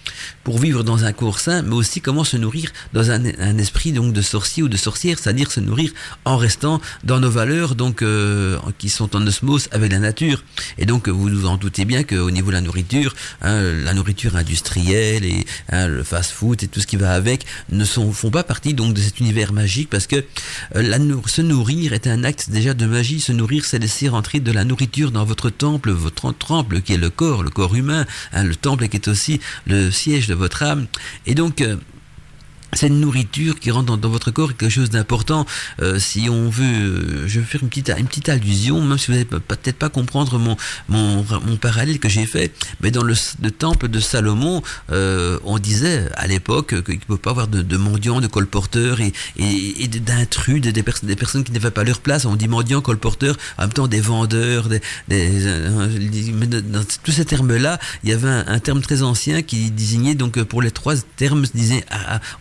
pour 0.45 0.59
vivre 0.59 0.83
dans 0.83 1.05
un 1.05 1.13
corps 1.13 1.41
sain, 1.41 1.63
mais 1.63 1.75
aussi 1.75 2.01
comment 2.01 2.25
se 2.25 2.37
nourrir 2.37 2.71
dans 2.93 3.11
un, 3.11 3.23
esprit 3.59 3.93
donc 3.93 4.13
de 4.13 4.23
sorcier 4.23 4.63
ou 4.63 4.69
de 4.69 4.77
sorcière, 4.77 5.19
c'est-à-dire 5.19 5.51
se 5.51 5.61
nourrir 5.61 5.93
en 6.25 6.37
restant 6.37 6.81
dans 7.05 7.21
nos 7.21 7.31
valeurs 7.31 7.75
donc 7.75 8.03
euh, 8.03 8.59
qui 8.79 8.89
sont 8.89 9.15
en 9.17 9.27
osmose 9.27 9.69
avec 9.73 9.93
la 9.93 9.99
nature. 9.99 10.43
Et 10.79 10.87
donc 10.87 11.09
vous 11.09 11.29
vous 11.29 11.47
en 11.47 11.57
doutez 11.57 11.85
bien 11.85 12.03
qu'au 12.03 12.31
niveau 12.31 12.49
de 12.49 12.55
la 12.55 12.61
nourriture, 12.61 13.15
hein, 13.41 13.61
la 13.85 13.95
nourriture 13.95 14.37
industrielle 14.37 15.25
et 15.25 15.47
hein, 15.71 15.89
le 15.89 16.03
fast-food 16.03 16.63
et 16.63 16.69
tout 16.69 16.81
ce 16.81 16.87
qui 16.87 16.97
va 16.97 17.13
avec 17.13 17.45
ne 17.71 17.85
sont, 17.85 18.13
font 18.13 18.31
pas 18.31 18.45
partie 18.45 18.75
donc 18.75 18.95
de 18.95 19.01
cet 19.01 19.21
univers 19.21 19.53
magique 19.53 19.91
parce 19.91 20.07
que 20.07 20.25
euh, 20.77 21.21
se 21.27 21.43
nourrir 21.43 21.93
est 21.93 22.07
un 22.07 22.25
acte 22.25 22.51
déjà 22.51 22.75
de 22.75 22.87
magie. 22.87 23.21
Se 23.21 23.33
nourrir, 23.33 23.65
c'est 23.65 23.79
laisser 23.79 24.09
rentrer 24.09 24.41
de 24.41 24.53
la 24.53 24.65
nourriture 24.65 25.11
dans 25.11 25.25
votre 25.25 25.51
temple, 25.51 25.91
votre 25.91 26.33
temple 26.33 26.81
qui 26.81 26.95
est 26.95 26.99
le 26.99 27.11
corps, 27.11 27.43
le 27.43 27.51
corps 27.51 27.75
humain, 27.75 28.07
hein, 28.33 28.45
le 28.45 28.57
temple 28.57 28.89
qui 28.89 28.97
est 28.97 29.09
aussi 29.09 29.41
le 29.67 29.91
siège 29.91 30.27
de 30.27 30.32
votre 30.35 30.63
âme. 30.63 30.87
Et 31.27 31.35
donc 31.35 31.61
euh, 31.61 31.77
cette 32.73 32.93
nourriture 32.93 33.59
qui 33.61 33.71
rentre 33.71 33.97
dans, 33.97 34.09
votre 34.09 34.31
corps 34.31 34.51
est 34.51 34.55
quelque 34.55 34.71
chose 34.71 34.91
d'important. 34.91 35.47
Euh, 35.81 35.99
si 35.99 36.29
on 36.29 36.49
veut, 36.49 36.65
euh, 36.65 37.29
je 37.29 37.41
vais 37.41 37.47
faire 37.47 37.63
une 37.63 37.69
petite, 37.69 37.93
une 37.97 38.07
petite 38.07 38.29
allusion, 38.29 38.81
même 38.81 38.99
si 38.99 39.07
vous 39.07 39.13
n'allez 39.13 39.25
peut-être 39.25 39.77
pas 39.77 39.89
comprendre 39.89 40.39
mon, 40.39 40.57
mon, 40.89 41.25
mon 41.47 41.57
parallèle 41.57 41.99
que 41.99 42.09
j'ai 42.09 42.27
fait, 42.27 42.53
mais 42.81 42.91
dans 42.91 43.03
le, 43.03 43.15
le 43.43 43.51
temple 43.51 43.89
de 43.89 44.01
Salomon, 44.01 44.63
euh, 44.91 45.39
on 45.45 45.59
disait 45.59 46.09
à 46.15 46.27
l'époque 46.27 46.83
qu'il 46.85 46.95
ne 46.95 47.05
peut 47.05 47.17
pas 47.17 47.31
avoir 47.31 47.49
de, 47.49 47.63
de 47.63 47.77
mendiants, 47.77 48.21
de 48.21 48.27
colporteurs 48.27 49.01
et, 49.01 49.13
et, 49.37 49.85
et 49.85 49.89
d'intrus, 49.89 50.61
des, 50.61 50.73
des, 50.73 50.85
des, 51.03 51.17
personnes 51.17 51.45
qui 51.45 51.53
n'avaient 51.53 51.71
pas 51.71 51.85
leur 51.85 52.01
place. 52.01 52.25
On 52.25 52.37
dit 52.37 52.49
mendiants, 52.49 52.81
colporteurs, 52.81 53.37
en 53.59 53.63
même 53.63 53.73
temps 53.73 53.87
des 53.87 54.01
vendeurs, 54.01 54.69
des, 54.69 54.81
euh, 55.11 56.61
dans 56.63 56.85
tous 57.03 57.13
ces 57.13 57.25
termes-là, 57.25 57.79
il 58.05 58.11
y 58.11 58.13
avait 58.13 58.29
un, 58.29 58.45
un, 58.47 58.59
terme 58.59 58.81
très 58.81 59.03
ancien 59.03 59.43
qui 59.43 59.71
désignait 59.71 60.15
donc 60.15 60.43
pour 60.45 60.63
les 60.63 60.71
trois 60.71 60.95
termes 61.17 61.45
disait 61.55 61.85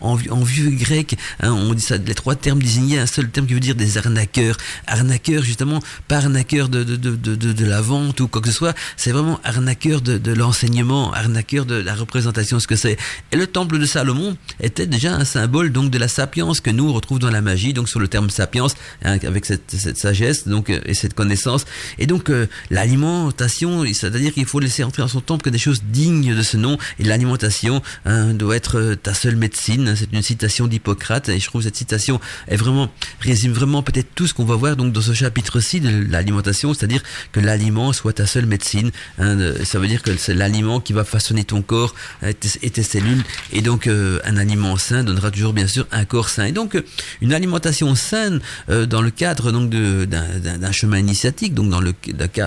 en 0.00 0.16
en 0.30 0.42
vieux 0.42 0.70
grec, 0.70 1.16
hein, 1.40 1.52
on 1.52 1.74
dit 1.74 1.82
ça, 1.82 1.96
les 1.96 2.14
trois 2.14 2.34
termes 2.34 2.62
désignaient 2.62 2.98
un 2.98 3.06
seul 3.06 3.28
terme 3.30 3.46
qui 3.46 3.54
veut 3.54 3.60
dire 3.60 3.74
des 3.74 3.98
arnaqueurs. 3.98 4.56
Arnaqueurs, 4.86 5.42
justement, 5.42 5.80
pas 6.08 6.18
arnaqueurs 6.18 6.68
de, 6.68 6.84
de, 6.84 6.96
de, 6.96 7.16
de, 7.16 7.52
de 7.52 7.64
la 7.64 7.80
vente 7.80 8.20
ou 8.20 8.28
quoi 8.28 8.40
que 8.40 8.48
ce 8.48 8.54
soit, 8.54 8.74
c'est 8.96 9.12
vraiment 9.12 9.40
arnaqueur 9.44 10.00
de, 10.00 10.32
l'enseignement, 10.32 11.12
arnaqueur 11.12 11.66
de 11.66 11.74
la 11.74 11.94
représentation, 11.94 12.60
ce 12.60 12.66
que 12.66 12.76
c'est. 12.76 12.96
Et 13.32 13.36
le 13.36 13.46
temple 13.46 13.78
de 13.78 13.86
Salomon 13.86 14.36
était 14.60 14.86
déjà 14.86 15.14
un 15.14 15.24
symbole 15.24 15.72
donc 15.72 15.90
de 15.90 15.98
la 15.98 16.08
sapience 16.08 16.60
que 16.60 16.70
nous 16.70 16.88
on 16.88 16.92
retrouve 16.92 17.18
dans 17.18 17.30
la 17.30 17.40
magie, 17.40 17.72
donc 17.72 17.88
sur 17.88 18.00
le 18.00 18.08
terme 18.08 18.30
sapience, 18.30 18.74
hein, 19.04 19.18
avec 19.26 19.44
cette, 19.44 19.70
cette, 19.70 19.98
sagesse 19.98 20.48
donc 20.48 20.70
euh, 20.70 20.80
et 20.84 20.94
cette 20.94 21.14
connaissance. 21.14 21.64
Et 21.98 22.06
donc 22.06 22.30
euh, 22.30 22.46
l'alimentation, 22.70 23.84
c'est-à-dire 23.84 24.32
qu'il 24.32 24.46
faut 24.46 24.60
laisser 24.60 24.84
entrer 24.84 25.02
dans 25.02 25.08
son 25.08 25.20
temple 25.20 25.42
que 25.42 25.50
des 25.50 25.58
choses 25.58 25.82
dignes 25.90 26.34
de 26.34 26.42
ce 26.42 26.56
nom. 26.56 26.78
Et 26.98 27.04
l'alimentation 27.04 27.82
hein, 28.04 28.34
doit 28.34 28.56
être 28.56 28.78
euh, 28.78 28.96
ta 28.96 29.14
seule 29.14 29.36
médecine. 29.36 29.94
C'est 29.96 30.11
une 30.12 30.22
citation 30.22 30.66
d'Hippocrate 30.66 31.28
et 31.28 31.40
je 31.40 31.46
trouve 31.46 31.62
cette 31.62 31.76
citation 31.76 32.20
est 32.48 32.56
vraiment 32.56 32.90
résume 33.20 33.52
vraiment 33.52 33.82
peut-être 33.82 34.08
tout 34.14 34.26
ce 34.26 34.34
qu'on 34.34 34.44
va 34.44 34.56
voir 34.56 34.76
donc 34.76 34.92
dans 34.92 35.00
ce 35.00 35.12
chapitre-ci 35.12 35.80
de 35.80 36.06
l'alimentation, 36.10 36.74
c'est-à-dire 36.74 37.02
que 37.32 37.40
l'aliment 37.40 37.92
soit 37.92 38.12
ta 38.12 38.26
seule 38.26 38.46
médecine. 38.46 38.90
Hein, 39.18 39.38
ça 39.64 39.78
veut 39.78 39.88
dire 39.88 40.02
que 40.02 40.16
c'est 40.16 40.34
l'aliment 40.34 40.80
qui 40.80 40.92
va 40.92 41.04
façonner 41.04 41.44
ton 41.44 41.62
corps 41.62 41.94
et 42.22 42.34
tes, 42.34 42.82
cellules 42.82 43.22
et 43.52 43.62
donc 43.62 43.86
euh, 43.86 44.18
un 44.24 44.36
aliment 44.36 44.76
sain 44.76 45.04
donnera 45.04 45.30
toujours 45.30 45.52
bien 45.52 45.66
sûr 45.66 45.86
un 45.92 46.04
corps 46.04 46.28
sain. 46.28 46.46
Et 46.46 46.52
donc 46.52 46.74
euh, 46.74 46.82
une 47.20 47.32
alimentation 47.32 47.94
saine 47.94 48.40
euh, 48.68 48.86
dans 48.86 49.02
le 49.02 49.10
cadre 49.10 49.52
donc 49.52 49.70
d'un 49.70 50.72
chemin 50.72 50.98
initiatique, 50.98 51.54
donc 51.54 51.70
dans 51.70 51.80
le 51.80 51.92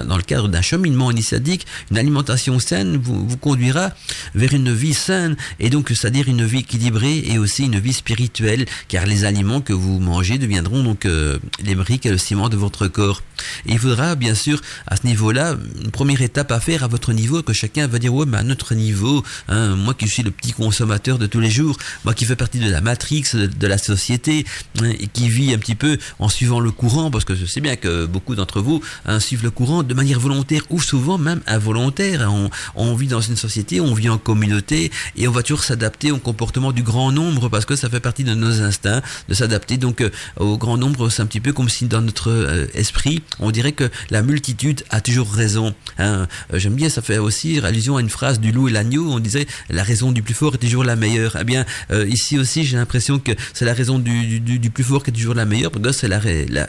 dans 0.05 0.17
le 0.17 0.23
cadre 0.23 0.47
d'un 0.47 0.61
cheminement 0.61 1.11
initiatique, 1.11 1.65
une 1.91 1.97
alimentation 1.97 2.59
saine 2.59 2.97
vous, 2.97 3.27
vous 3.27 3.37
conduira 3.37 3.91
vers 4.33 4.53
une 4.53 4.73
vie 4.73 4.93
saine 4.93 5.35
et 5.59 5.69
donc 5.69 5.89
c'est-à-dire 5.89 6.27
une 6.27 6.45
vie 6.45 6.59
équilibrée 6.59 7.23
et 7.25 7.37
aussi 7.37 7.54
une 7.63 7.79
vie 7.79 7.93
spirituelle, 7.93 8.65
car 8.87 9.05
les 9.05 9.25
aliments 9.25 9.61
que 9.61 9.73
vous 9.73 9.99
mangez 9.99 10.37
deviendront 10.37 10.83
donc 10.83 11.05
euh, 11.05 11.39
les 11.63 11.75
briques 11.75 12.05
et 12.05 12.11
le 12.11 12.17
ciment 12.17 12.49
de 12.49 12.57
votre 12.57 12.87
corps. 12.87 13.21
Il 13.65 13.79
faudra 13.79 14.15
bien 14.15 14.35
sûr 14.35 14.61
à 14.87 14.95
ce 14.95 15.05
niveau-là 15.05 15.55
une 15.83 15.91
première 15.91 16.21
étape 16.21 16.51
à 16.51 16.59
faire 16.59 16.83
à 16.83 16.87
votre 16.87 17.13
niveau 17.13 17.41
que 17.41 17.53
chacun 17.53 17.87
va 17.87 17.99
dire 17.99 18.13
ouais 18.13 18.25
mais 18.25 18.37
à 18.37 18.43
notre 18.43 18.75
niveau, 18.75 19.23
hein, 19.47 19.75
moi 19.75 19.93
qui 19.93 20.07
suis 20.07 20.23
le 20.23 20.31
petit 20.31 20.53
consommateur 20.53 21.17
de 21.17 21.27
tous 21.27 21.39
les 21.39 21.49
jours, 21.49 21.77
moi 22.03 22.13
qui 22.13 22.25
fais 22.25 22.35
partie 22.35 22.59
de 22.59 22.69
la 22.69 22.81
matrix 22.81 23.23
de, 23.33 23.67
la 23.67 23.77
société 23.77 24.45
hein, 24.81 24.91
et 24.99 25.07
qui 25.07 25.29
vit 25.29 25.53
un 25.53 25.57
petit 25.57 25.75
peu 25.75 25.97
en 26.19 26.29
suivant 26.29 26.59
le 26.59 26.71
courant, 26.71 27.11
parce 27.11 27.25
que 27.25 27.35
je 27.35 27.45
sais 27.45 27.61
bien 27.61 27.75
que 27.75 28.05
beaucoup 28.05 28.35
d'entre 28.35 28.61
vous 28.61 28.81
hein, 29.05 29.19
suivent 29.19 29.43
le 29.43 29.51
courant 29.51 29.83
de 29.83 29.93
manière 29.93 30.19
volontaire 30.19 30.63
ou 30.69 30.81
souvent 30.81 31.17
même 31.17 31.41
involontaire. 31.47 32.31
On, 32.31 32.49
on 32.75 32.95
vit 32.95 33.07
dans 33.07 33.21
une 33.21 33.35
société, 33.35 33.81
on 33.81 33.93
vit 33.93 34.09
en 34.09 34.17
communauté 34.17 34.91
et 35.15 35.27
on 35.27 35.31
va 35.31 35.43
toujours 35.43 35.63
s'adapter 35.63 36.11
au 36.11 36.17
comportement 36.17 36.71
du 36.71 36.83
grand 36.83 37.11
nombre 37.11 37.34
parce 37.49 37.65
que 37.65 37.75
ça 37.75 37.89
fait 37.89 37.99
partie 37.99 38.23
de 38.23 38.33
nos 38.33 38.61
instincts 38.61 39.01
de 39.29 39.33
s'adapter 39.33 39.77
donc 39.77 40.01
euh, 40.01 40.09
au 40.37 40.57
grand 40.57 40.77
nombre, 40.77 41.09
c'est 41.09 41.21
un 41.21 41.25
petit 41.25 41.39
peu 41.39 41.53
comme 41.53 41.69
si 41.69 41.85
dans 41.85 42.01
notre 42.01 42.67
esprit, 42.73 43.21
on 43.39 43.51
dirait 43.51 43.71
que 43.71 43.89
la 44.09 44.21
multitude 44.21 44.83
a 44.89 45.01
toujours 45.01 45.31
raison. 45.31 45.73
Hein. 45.97 46.27
J'aime 46.53 46.75
bien, 46.75 46.89
ça 46.89 47.01
fait 47.01 47.17
aussi 47.17 47.59
allusion 47.59 47.97
à 47.97 48.01
une 48.01 48.09
phrase 48.09 48.39
du 48.39 48.51
loup 48.51 48.67
et 48.67 48.71
l'agneau. 48.71 49.11
On 49.11 49.19
disait 49.19 49.47
la 49.69 49.83
raison 49.83 50.11
du 50.11 50.21
plus 50.21 50.33
fort 50.33 50.55
est 50.55 50.57
toujours 50.57 50.83
la 50.83 50.95
meilleure. 50.95 51.37
Eh 51.39 51.43
bien, 51.43 51.65
ici 52.07 52.37
aussi, 52.37 52.65
j'ai 52.65 52.77
l'impression 52.77 53.19
que 53.19 53.31
c'est 53.53 53.65
la 53.65 53.73
raison 53.73 53.99
du, 53.99 54.39
du, 54.39 54.69
plus 54.69 54.83
fort 54.83 55.03
qui 55.03 55.11
est 55.11 55.13
toujours 55.13 55.35
la 55.35 55.45
meilleure. 55.45 55.71
Parce 55.71 55.83
que 55.83 55.91
c'est 55.91 56.07
la, 56.07 56.19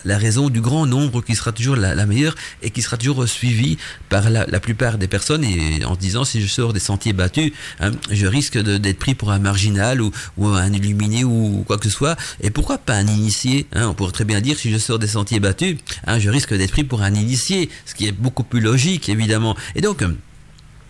la, 0.04 0.18
raison 0.18 0.50
du 0.50 0.60
grand 0.60 0.86
nombre 0.86 1.22
qui 1.22 1.34
sera 1.34 1.52
toujours 1.52 1.76
la, 1.76 2.06
meilleure 2.06 2.34
et 2.62 2.70
qui 2.70 2.82
sera 2.82 2.96
toujours 2.96 3.26
suivie 3.28 3.78
par 4.08 4.30
la, 4.30 4.60
plupart 4.60 4.98
des 4.98 5.08
personnes. 5.08 5.44
Et 5.44 5.84
en 5.84 5.96
disant, 5.96 6.24
si 6.24 6.40
je 6.40 6.46
sors 6.46 6.72
des 6.72 6.80
sentiers 6.80 7.12
battus, 7.12 7.52
hein, 7.80 7.92
je 8.10 8.26
risque 8.26 8.58
d'être 8.58 8.98
pris 8.98 9.14
pour 9.14 9.30
un 9.30 9.38
marginal 9.38 10.00
ou, 10.00 10.10
ou, 10.36 10.48
un 10.48 10.55
illuminé 10.72 11.24
ou 11.24 11.64
quoi 11.66 11.78
que 11.78 11.84
ce 11.84 11.90
soit. 11.90 12.16
Et 12.40 12.50
pourquoi 12.50 12.78
pas 12.78 12.94
un 12.94 13.06
initié 13.06 13.66
hein? 13.72 13.88
On 13.88 13.94
pourrait 13.94 14.12
très 14.12 14.24
bien 14.24 14.40
dire, 14.40 14.58
si 14.58 14.70
je 14.70 14.78
sors 14.78 14.98
des 14.98 15.06
sentiers 15.06 15.40
battus, 15.40 15.76
hein, 16.06 16.18
je 16.18 16.30
risque 16.30 16.54
d'être 16.54 16.70
pris 16.70 16.84
pour 16.84 17.02
un 17.02 17.14
initié, 17.14 17.70
ce 17.84 17.94
qui 17.94 18.06
est 18.06 18.12
beaucoup 18.12 18.44
plus 18.44 18.60
logique, 18.60 19.08
évidemment. 19.08 19.56
Et 19.74 19.80
donc, 19.80 20.02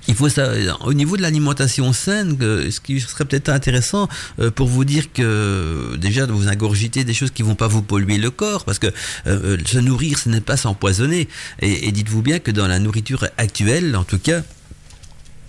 il 0.09 0.15
faut 0.15 0.29
ça 0.29 0.53
au 0.85 0.95
niveau 0.95 1.17
de 1.17 1.23
l'alimentation 1.23 1.93
saine, 1.93 2.37
ce 2.41 2.81
qui 2.81 3.01
serait 3.01 3.25
peut-être 3.25 3.49
intéressant 3.49 4.09
euh, 4.39 4.51
pour 4.51 4.69
vous 4.69 4.85
dire 4.85 5.13
que 5.13 5.97
déjà 5.97 6.27
de 6.27 6.33
vous 6.33 6.49
ingurgiter 6.49 7.05
des 7.05 7.15
choses 7.15 7.31
qui 7.31 7.43
vont 7.43 7.57
pas 7.57 7.67
vous 7.67 7.83
polluer 7.83 8.19
le 8.19 8.31
corps, 8.31 8.65
parce 8.65 8.79
que 8.79 8.89
euh, 9.27 9.59
se 9.67 9.79
nourrir, 9.79 10.19
ce 10.19 10.29
n'est 10.29 10.41
pas 10.41 10.57
s'empoisonner. 10.57 11.29
et 11.61 11.91
dites-vous 11.93 12.23
bien 12.23 12.39
que 12.39 12.51
dans 12.51 12.69
la 12.69 12.79
nourriture 12.79 13.27
actuelle, 13.37 13.97
en 13.97 14.05
tout 14.05 14.19
cas, 14.19 14.43
euh, 14.43 14.56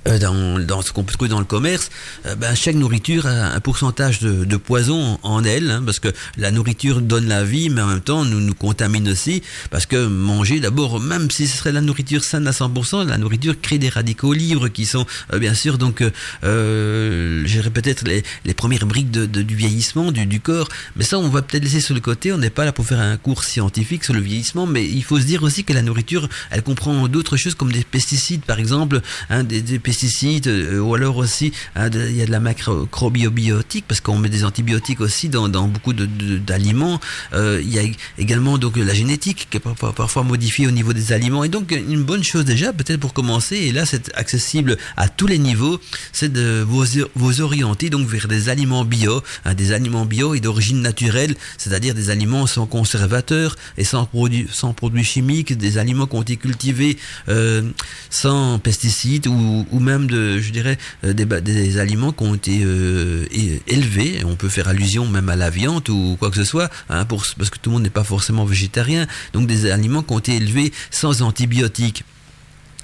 dans, 0.08 0.60
dans, 0.60 0.82
ce 0.82 0.92
qu'on 0.92 1.04
peut 1.04 1.14
trouver 1.14 1.30
dans 1.30 1.40
le 1.40 1.46
commerce, 1.46 1.90
euh, 2.26 2.36
ben, 2.36 2.56
chaque 2.56 2.76
nourriture 2.76 3.28
a 3.28 3.56
un 3.56 3.60
pourcentage 3.60 4.20
de, 4.20 4.46
de 4.46 4.58
poison 4.58 5.20
en 5.24 5.44
elle, 5.44 5.70
hein, 5.70 5.84
parce 5.86 6.00
que 6.00 6.10
la 6.38 6.52
nourriture 6.52 7.02
donne 7.02 7.28
la 7.28 7.44
vie, 7.44 7.70
mais 7.70 7.82
en 7.82 7.88
même 7.88 8.02
temps 8.02 8.24
nous 8.24 8.40
nous 8.40 8.54
contamine 8.54 9.10
aussi, 9.10 9.44
parce 9.70 9.86
que 9.86 10.08
manger 10.08 10.60
d'abord, 10.60 11.00
même 11.00 11.30
si 11.30 11.48
ce 11.48 11.58
serait 11.58 11.74
la 11.74 11.82
nourriture 11.82 12.24
saine 12.24 12.48
à 12.48 12.52
100%, 12.52 13.06
la 13.06 13.18
nourriture 13.18 13.60
crée 13.60 13.78
des 13.78 13.90
radicaux 13.90 14.34
libres 14.34 14.70
qui 14.70 14.86
sont 14.86 15.06
euh, 15.34 15.40
bien 15.40 15.54
sûr 15.54 15.78
donc, 15.78 16.02
euh, 16.44 17.44
j'irais 17.46 17.70
peut-être 17.70 18.08
les, 18.08 18.24
les, 18.46 18.54
premières 18.54 18.86
briques 18.86 19.12
de, 19.12 19.26
du 19.26 19.56
vieillissement 19.56 20.12
du, 20.12 20.26
du, 20.26 20.40
corps, 20.40 20.70
mais 20.96 21.04
ça 21.04 21.20
on 21.20 21.28
va 21.28 21.42
peut-être 21.42 21.64
laisser 21.64 21.82
sur 21.82 21.94
le 21.94 22.02
côté, 22.02 22.32
on 22.32 22.38
n'est 22.38 22.50
pas 22.50 22.66
là 22.66 22.72
pour 22.72 22.86
faire 22.86 23.02
un 23.02 23.18
cours 23.18 23.44
scientifique 23.44 24.06
sur 24.06 24.14
le 24.14 24.22
vieillissement, 24.22 24.66
mais 24.66 24.86
il 24.86 25.04
faut 25.04 25.20
se 25.20 25.26
dire 25.26 25.44
aussi 25.44 25.66
que 25.66 25.74
la 25.74 25.82
nourriture, 25.82 26.30
elle 26.50 26.64
comprend 26.64 27.10
d'autres 27.10 27.36
choses 27.36 27.56
comme 27.56 27.72
des 27.74 27.84
pesticides 27.84 28.42
par 28.42 28.60
exemple, 28.60 29.02
hein, 29.30 29.44
des, 29.44 29.62
des 29.62 29.80
pesticides 29.80 29.97
pesticides, 29.98 30.48
euh, 30.48 30.80
ou 30.80 30.94
alors 30.94 31.18
aussi 31.18 31.52
hein, 31.76 31.90
il 31.92 32.16
y 32.16 32.22
a 32.22 32.28
de 32.28 32.32
la 32.32 32.40
macrobiotique 32.40 33.86
parce 33.88 34.00
qu'on 34.00 34.20
met 34.20 34.30
des 34.30 34.44
antibiotiques 34.44 35.02
aussi 35.02 35.28
dans, 35.28 35.50
beaucoup 35.68 35.94
d'aliments. 35.94 37.00
Euh, 37.34 37.60
il 37.64 37.74
y 37.74 37.80
a 37.80 37.84
également 38.20 38.60
donc 38.60 38.78
la 38.78 38.94
génétique 38.94 39.48
qui 39.50 39.58
est 39.58 39.60
parfois 39.60 40.24
modifiée 40.24 40.68
au 40.68 40.72
niveau 40.72 40.94
des 40.94 41.14
aliments. 41.14 41.44
Et 41.44 41.50
donc 41.50 41.72
une 41.72 42.04
bonne 42.04 42.24
chose 42.24 42.46
déjà, 42.46 42.74
peut-être 42.74 43.00
pour 43.00 43.14
commencer, 43.14 43.56
et 43.56 43.72
là 43.72 43.88
c'est 43.88 44.16
accessible 44.16 44.78
à 44.98 45.10
tous 45.10 45.26
les 45.26 45.40
niveaux, 45.40 45.80
c'est 46.12 46.32
de 46.32 46.64
vous, 46.68 46.86
vous 47.16 47.42
orienter 47.42 47.90
donc 47.90 48.08
vers 48.08 48.28
des 48.28 48.50
aliments 48.50 48.86
bio, 48.86 49.24
hein, 49.46 49.56
des 49.56 49.72
aliments 49.72 50.06
bio 50.06 50.36
et 50.36 50.40
d'origine 50.40 50.82
naturelle, 50.82 51.36
c'est-à-dire 51.58 51.96
des 51.96 52.12
aliments 52.12 52.46
sans 52.46 52.68
conservateurs 52.68 53.56
et 53.80 53.84
sans 53.84 54.06
produits, 54.06 54.48
sans 54.52 54.74
produits 54.74 55.04
chimiques, 55.04 55.58
des 55.58 55.80
aliments 55.80 56.06
qui 56.06 56.16
ont 56.16 56.22
été 56.22 56.38
cultivés 56.38 56.98
euh, 57.30 57.64
sans 58.12 58.60
pesticides 58.60 59.26
ou, 59.28 59.66
ou 59.72 59.80
même 59.88 60.08
de, 60.08 60.40
je 60.40 60.52
dirais, 60.52 60.78
euh, 61.04 61.14
des, 61.14 61.80
aliments 61.80 62.12
qui 62.12 62.24
ont 62.24 62.36
été 62.36 62.62
euh, 62.64 63.26
élevés. 63.68 64.22
On 64.26 64.36
peut 64.36 64.50
faire 64.50 64.68
allusion 64.68 65.08
même 65.08 65.30
à 65.30 65.36
la 65.36 65.50
viande 65.50 65.90
ou 65.90 66.16
quoi 66.20 66.30
que 66.30 66.36
ce 66.36 66.44
soit, 66.44 66.70
hein, 66.90 67.06
parce 67.06 67.34
que 67.34 67.58
tout 67.58 67.70
le 67.70 67.76
monde 67.76 67.84
n'est 67.84 67.90
pas 67.90 68.04
forcément 68.04 68.46
végétarien. 68.46 69.08
Donc 69.34 69.48
des 69.48 69.72
aliments 69.72 70.04
qui 70.04 70.14
ont 70.14 70.20
été 70.20 70.36
élevés 70.36 70.72
sans 70.92 71.22
antibiotiques 71.22 72.04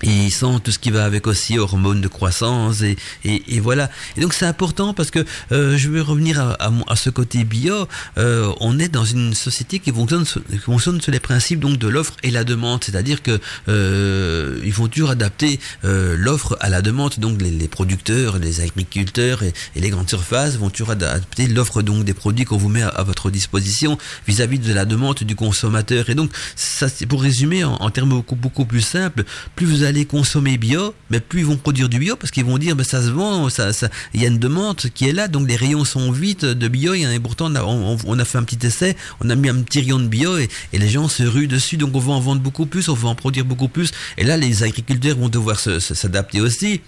et 0.04 0.30
sans 0.30 0.60
tout 0.60 0.72
ce 0.72 0.80
qui 0.80 0.92
va 0.92 1.06
avec 1.06 1.28
aussi 1.28 1.58
hormones 1.58 2.02
de 2.02 2.08
croissance 2.08 2.82
et, 2.82 2.98
et, 3.24 3.56
et 3.56 3.60
voilà. 3.60 3.90
Et 4.18 4.22
donc 4.22 4.34
c'est 4.34 4.46
important 4.46 4.94
parce 4.94 5.12
que 5.12 5.26
euh, 5.52 5.78
je 5.78 5.90
vais 5.90 6.02
revenir 6.02 6.40
à, 6.40 6.54
à, 6.54 6.72
à 6.88 6.96
ce 6.96 7.10
côté 7.10 7.44
bio. 7.46 7.88
Euh, 8.18 8.52
on 8.60 8.80
est 8.80 8.90
dans 8.90 9.06
une 9.06 9.34
société 9.34 9.80
qui 9.80 9.92
fonctionne, 9.92 10.26
qui 10.26 10.58
fonctionne 10.58 11.00
sur 11.02 11.12
les 11.12 11.20
principes 11.20 11.60
donc 11.60 11.78
de 11.78 11.88
l'offre 11.88 12.16
et 12.24 12.32
la 12.32 12.44
demande. 12.44 12.84
C'est-à-dire 12.84 13.22
que 13.24 13.40
euh, 13.70 14.60
ils 14.64 14.74
vont 14.74 14.88
toujours 14.88 15.12
adapter 15.12 15.60
euh, 15.86 16.16
l'offre 16.18 16.58
à 16.60 16.70
la 16.70 16.82
demande. 16.82 17.14
Donc 17.18 17.42
les, 17.42 17.52
les 17.52 17.68
producteurs 17.68 18.40
les 18.40 18.62
agriculteurs 18.62 19.44
et, 19.44 19.54
et, 19.76 19.80
les 19.80 19.90
grandes 19.90 20.10
surfaces 20.10 20.58
vont 20.58 20.70
toujours 20.70 20.92
adapter 20.92 21.48
l'offre 21.48 21.82
donc 21.82 22.04
des 22.04 22.14
produits 22.14 22.46
qu'on 22.46 22.58
vous 22.58 22.70
met 22.70 22.82
à, 22.82 23.04
votre 23.04 23.30
disposition 23.32 23.98
vis-à-vis 24.28 24.58
-vis 24.58 24.68
de 24.68 24.74
la 24.74 24.86
demande 24.86 25.20
du 25.24 25.36
consommateur. 25.36 26.10
Et 26.10 26.16
donc 26.16 26.32
ça 26.56 26.90
c'est 26.90 27.06
pour 27.06 27.22
résumer 27.22 27.64
en, 27.64 27.76
en 27.76 27.90
termes 27.90 28.10
beaucoup 28.10 28.36
beaucoup 28.36 28.66
plus 28.66 28.82
simples 28.82 29.24
plus 29.56 29.66
vous 29.66 29.84
allez 29.84 29.93
consommer 30.02 30.58
bio, 30.58 30.94
mais 31.10 31.20
plus 31.20 31.42
ils 31.42 31.46
vont 31.46 31.58
produire 31.58 31.90
du 31.90 32.00
bio 32.00 32.16
parce 32.16 32.32
qu'ils 32.32 32.46
vont 32.46 32.58
dire, 32.58 32.76
ben, 32.76 32.84
ça 32.84 33.02
se 33.02 33.10
vend, 33.10 33.50
ça, 33.50 33.72
ça, 33.74 33.90
il 34.14 34.22
y 34.22 34.26
a 34.26 34.28
une 34.28 34.40
demande 34.40 34.78
qui 34.78 35.08
est 35.08 35.14
là, 35.14 35.28
donc 35.28 35.48
les 35.48 35.56
rayons 35.56 35.86
sont 35.86 36.12
vides 36.12 36.40
de 36.40 36.68
bio, 36.68 36.94
et 36.94 37.20
pourtant 37.20 37.52
on 37.52 37.56
a, 37.56 37.64
on, 37.64 37.98
on 38.06 38.20
a, 38.20 38.26
fait 38.26 38.38
un 38.38 38.44
petit 38.44 38.66
essai, 38.66 38.96
on 39.22 39.30
a 39.30 39.36
mis 39.36 39.50
un 39.50 39.62
petit 39.62 39.80
rayon 39.80 40.00
de 40.00 40.08
bio 40.08 40.38
et, 40.38 40.50
et, 40.74 40.78
les 40.78 40.90
gens 40.90 41.08
se 41.08 41.24
ruent 41.24 41.48
dessus, 41.48 41.78
donc 41.78 41.96
on 41.96 42.00
va 42.00 42.14
en 42.14 42.20
vendre 42.20 42.42
beaucoup 42.42 42.66
plus, 42.66 42.90
on 42.90 42.94
va 42.94 43.10
en 43.10 43.16
produire 43.16 43.46
beaucoup 43.46 43.68
plus, 43.68 43.92
et 44.18 44.24
là 44.24 44.38
les 44.38 44.64
agriculteurs 44.64 45.18
vont 45.18 45.30
devoir 45.30 45.60
s'adapter 45.60 46.42
aussi 46.42 46.82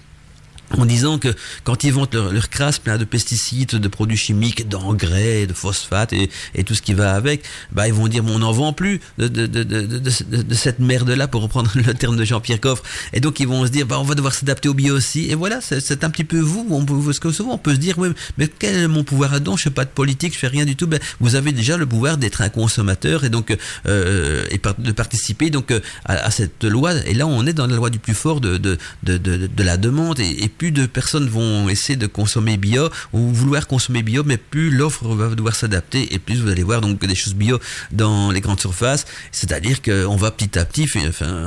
en 0.77 0.85
disant 0.85 1.19
que 1.19 1.33
quand 1.63 1.83
ils 1.83 1.93
vendent 1.93 2.13
leur, 2.13 2.49
crasse 2.49 2.79
plein 2.79 2.97
de 2.97 3.05
pesticides, 3.05 3.75
de 3.75 3.87
produits 3.87 4.17
chimiques, 4.17 4.67
d'engrais, 4.67 5.47
de 5.47 5.53
phosphates 5.53 6.13
et, 6.13 6.29
tout 6.65 6.73
ce 6.73 6.81
qui 6.81 6.93
va 6.93 7.13
avec, 7.13 7.43
bah 7.71 7.87
ils 7.87 7.93
vont 7.93 8.07
dire 8.07 8.23
on 8.25 8.39
n'en 8.39 8.51
vend 8.51 8.73
plus 8.73 8.99
de, 9.17 9.27
de, 9.27 9.45
de, 9.45 9.63
de 9.63 10.53
cette 10.55 10.79
merde-là, 10.79 11.27
pour 11.27 11.41
reprendre 11.41 11.71
le 11.75 11.93
terme 11.93 12.17
de 12.17 12.23
Jean-Pierre 12.23 12.59
Coffre. 12.59 12.83
Et 13.13 13.19
donc 13.19 13.39
ils 13.39 13.47
vont 13.47 13.65
se 13.65 13.71
dire 13.71 13.85
bah 13.85 13.99
on 13.99 14.03
va 14.03 14.15
devoir 14.15 14.33
s'adapter 14.33 14.69
au 14.69 14.73
bio 14.73 14.95
aussi. 14.95 15.29
Et 15.29 15.35
voilà, 15.35 15.59
c'est 15.61 16.03
un 16.03 16.09
petit 16.09 16.23
peu 16.23 16.39
vous. 16.39 16.65
On 16.69 16.85
peut, 16.85 16.95
parce 17.05 17.19
que 17.19 17.31
souvent 17.31 17.53
on 17.53 17.57
peut 17.57 17.73
se 17.73 17.79
dire 17.79 17.97
oui, 17.97 18.09
mais 18.37 18.47
quel 18.47 18.75
est 18.75 18.87
mon 18.87 19.03
pouvoir 19.03 19.31
là-dedans? 19.31 19.57
Je 19.57 19.63
fais 19.63 19.69
pas 19.69 19.85
de 19.85 19.89
politique, 19.89 20.33
je 20.33 20.39
fais 20.39 20.47
rien 20.47 20.65
du 20.65 20.75
tout. 20.75 20.87
Ben, 20.87 20.99
vous 21.19 21.35
avez 21.35 21.51
déjà 21.51 21.77
le 21.77 21.85
pouvoir 21.85 22.17
d'être 22.17 22.41
un 22.41 22.49
consommateur 22.49 23.23
et 23.23 23.29
donc 23.29 23.55
euh, 23.87 24.45
et 24.51 24.59
de 24.79 24.91
participer 24.91 25.49
donc 25.49 25.71
à, 25.71 26.13
à, 26.13 26.31
cette 26.31 26.63
loi. 26.63 26.93
Et 27.05 27.13
là 27.13 27.27
on 27.27 27.45
est 27.45 27.53
dans 27.53 27.67
la 27.67 27.75
loi 27.75 27.89
du 27.89 27.99
plus 27.99 28.13
fort 28.13 28.41
de 28.41 28.57
de, 28.57 28.77
de, 29.03 29.63
la 29.63 29.77
demande 29.77 30.19
et 30.19 30.49
plus 30.65 30.71
de 30.71 30.87
personnes 30.87 31.27
vont 31.27 31.69
essayer 31.69 31.95
de 31.95 32.07
consommer 32.07 32.57
bio 32.57 32.89
ou 33.13 33.19
vouloir 33.31 33.67
consommer 33.67 34.01
bio, 34.01 34.23
mais 34.25 34.37
plus 34.37 34.71
l'offre 34.71 35.05
va 35.09 35.35
devoir 35.35 35.55
s'adapter 35.55 36.11
et 36.11 36.17
plus 36.17 36.41
vous 36.41 36.49
allez 36.49 36.63
voir 36.63 36.81
donc 36.81 37.05
des 37.05 37.13
choses 37.13 37.35
bio 37.35 37.59
dans 37.91 38.31
les 38.31 38.41
grandes 38.41 38.59
surfaces. 38.59 39.05
C'est-à-dire 39.31 39.83
qu'on 39.83 40.15
va 40.15 40.31
petit 40.31 40.57
à 40.57 40.65
petit 40.65 40.87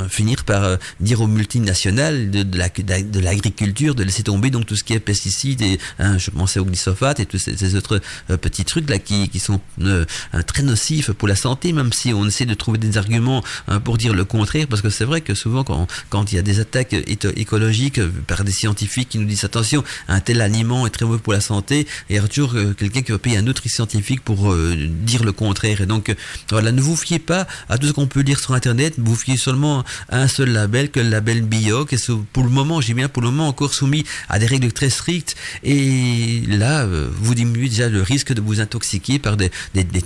finir 0.08 0.44
par 0.44 0.62
euh, 0.62 0.76
dire 1.00 1.20
aux 1.20 1.26
multinationales 1.26 2.30
de, 2.30 2.44
de, 2.44 2.58
la, 2.58 2.68
de 2.68 3.18
l'agriculture 3.18 3.96
de 3.96 4.04
laisser 4.04 4.22
tomber 4.22 4.50
donc 4.50 4.66
tout 4.66 4.76
ce 4.76 4.84
qui 4.84 4.92
est 4.92 5.00
pesticides 5.00 5.62
et 5.62 5.80
hein, 5.98 6.16
je 6.16 6.30
pensais 6.30 6.60
au 6.60 6.64
glyphosate 6.64 7.18
et 7.18 7.26
tous 7.26 7.38
ces, 7.38 7.74
autres 7.74 8.00
euh, 8.30 8.36
petits 8.36 8.64
trucs 8.64 8.88
là 8.88 9.00
qui, 9.00 9.36
sont 9.40 9.60
euh, 9.80 10.04
très 10.46 10.62
nocifs 10.62 11.10
pour 11.10 11.26
la 11.26 11.34
santé, 11.34 11.72
même 11.72 11.92
si 11.92 12.12
on 12.12 12.24
essaie 12.24 12.46
de 12.46 12.54
trouver 12.54 12.78
des 12.78 12.98
arguments 12.98 13.42
hein, 13.66 13.80
pour 13.80 13.98
dire 13.98 14.14
le 14.14 14.24
contraire, 14.24 14.68
parce 14.68 14.80
que 14.80 14.90
c'est 14.90 15.04
vrai 15.04 15.22
que 15.22 15.34
souvent 15.34 15.64
quand 15.64 16.32
il 16.32 16.36
y 16.36 16.38
a 16.38 16.42
des 16.42 16.60
attaques 16.60 16.92
écologiques 16.92 18.00
par 18.28 18.44
des 18.44 18.52
scientifiques 18.52 19.07
qui 19.08 19.18
nous 19.18 19.26
disent 19.26 19.44
attention, 19.44 19.84
un 20.08 20.20
tel 20.20 20.40
aliment 20.40 20.86
est 20.86 20.90
très 20.90 21.04
mauvais 21.04 21.18
pour 21.18 21.32
la 21.32 21.40
santé, 21.40 21.80
et 21.80 21.86
il 22.10 22.16
y 22.16 22.18
a 22.18 22.28
toujours 22.28 22.54
euh, 22.54 22.74
quelqu'un 22.74 23.02
qui 23.02 23.12
va 23.12 23.18
payer 23.18 23.38
un 23.38 23.46
autre 23.46 23.66
scientifique 23.68 24.22
pour 24.22 24.52
euh, 24.52 24.76
dire 24.76 25.24
le 25.24 25.32
contraire. 25.32 25.80
Et 25.80 25.86
donc, 25.86 26.10
euh, 26.10 26.14
voilà, 26.50 26.72
ne 26.72 26.80
vous 26.80 26.96
fiez 26.96 27.18
pas 27.18 27.46
à 27.68 27.78
tout 27.78 27.86
ce 27.86 27.92
qu'on 27.92 28.06
peut 28.06 28.20
lire 28.20 28.38
sur 28.38 28.54
Internet, 28.54 28.94
vous 28.98 29.16
fiez 29.16 29.36
seulement 29.36 29.84
à 30.08 30.20
un 30.20 30.28
seul 30.28 30.50
label, 30.50 30.90
que 30.90 31.00
le 31.00 31.08
label 31.08 31.42
bio, 31.42 31.84
qui 31.84 31.96
est 31.96 32.10
pour 32.32 32.42
le 32.42 32.50
moment, 32.50 32.80
j'ai 32.80 32.94
bien 32.94 33.08
pour 33.08 33.22
le 33.22 33.30
moment 33.30 33.48
encore 33.48 33.74
soumis 33.74 34.04
à 34.28 34.38
des 34.38 34.46
règles 34.46 34.72
très 34.72 34.90
strictes, 34.90 35.36
et 35.62 36.42
là, 36.48 36.86
vous 36.86 37.34
diminuez 37.34 37.68
déjà 37.68 37.88
le 37.88 38.02
risque 38.02 38.32
de 38.32 38.40
vous 38.40 38.60
intoxiquer 38.60 39.18
par 39.18 39.36
des, 39.36 39.50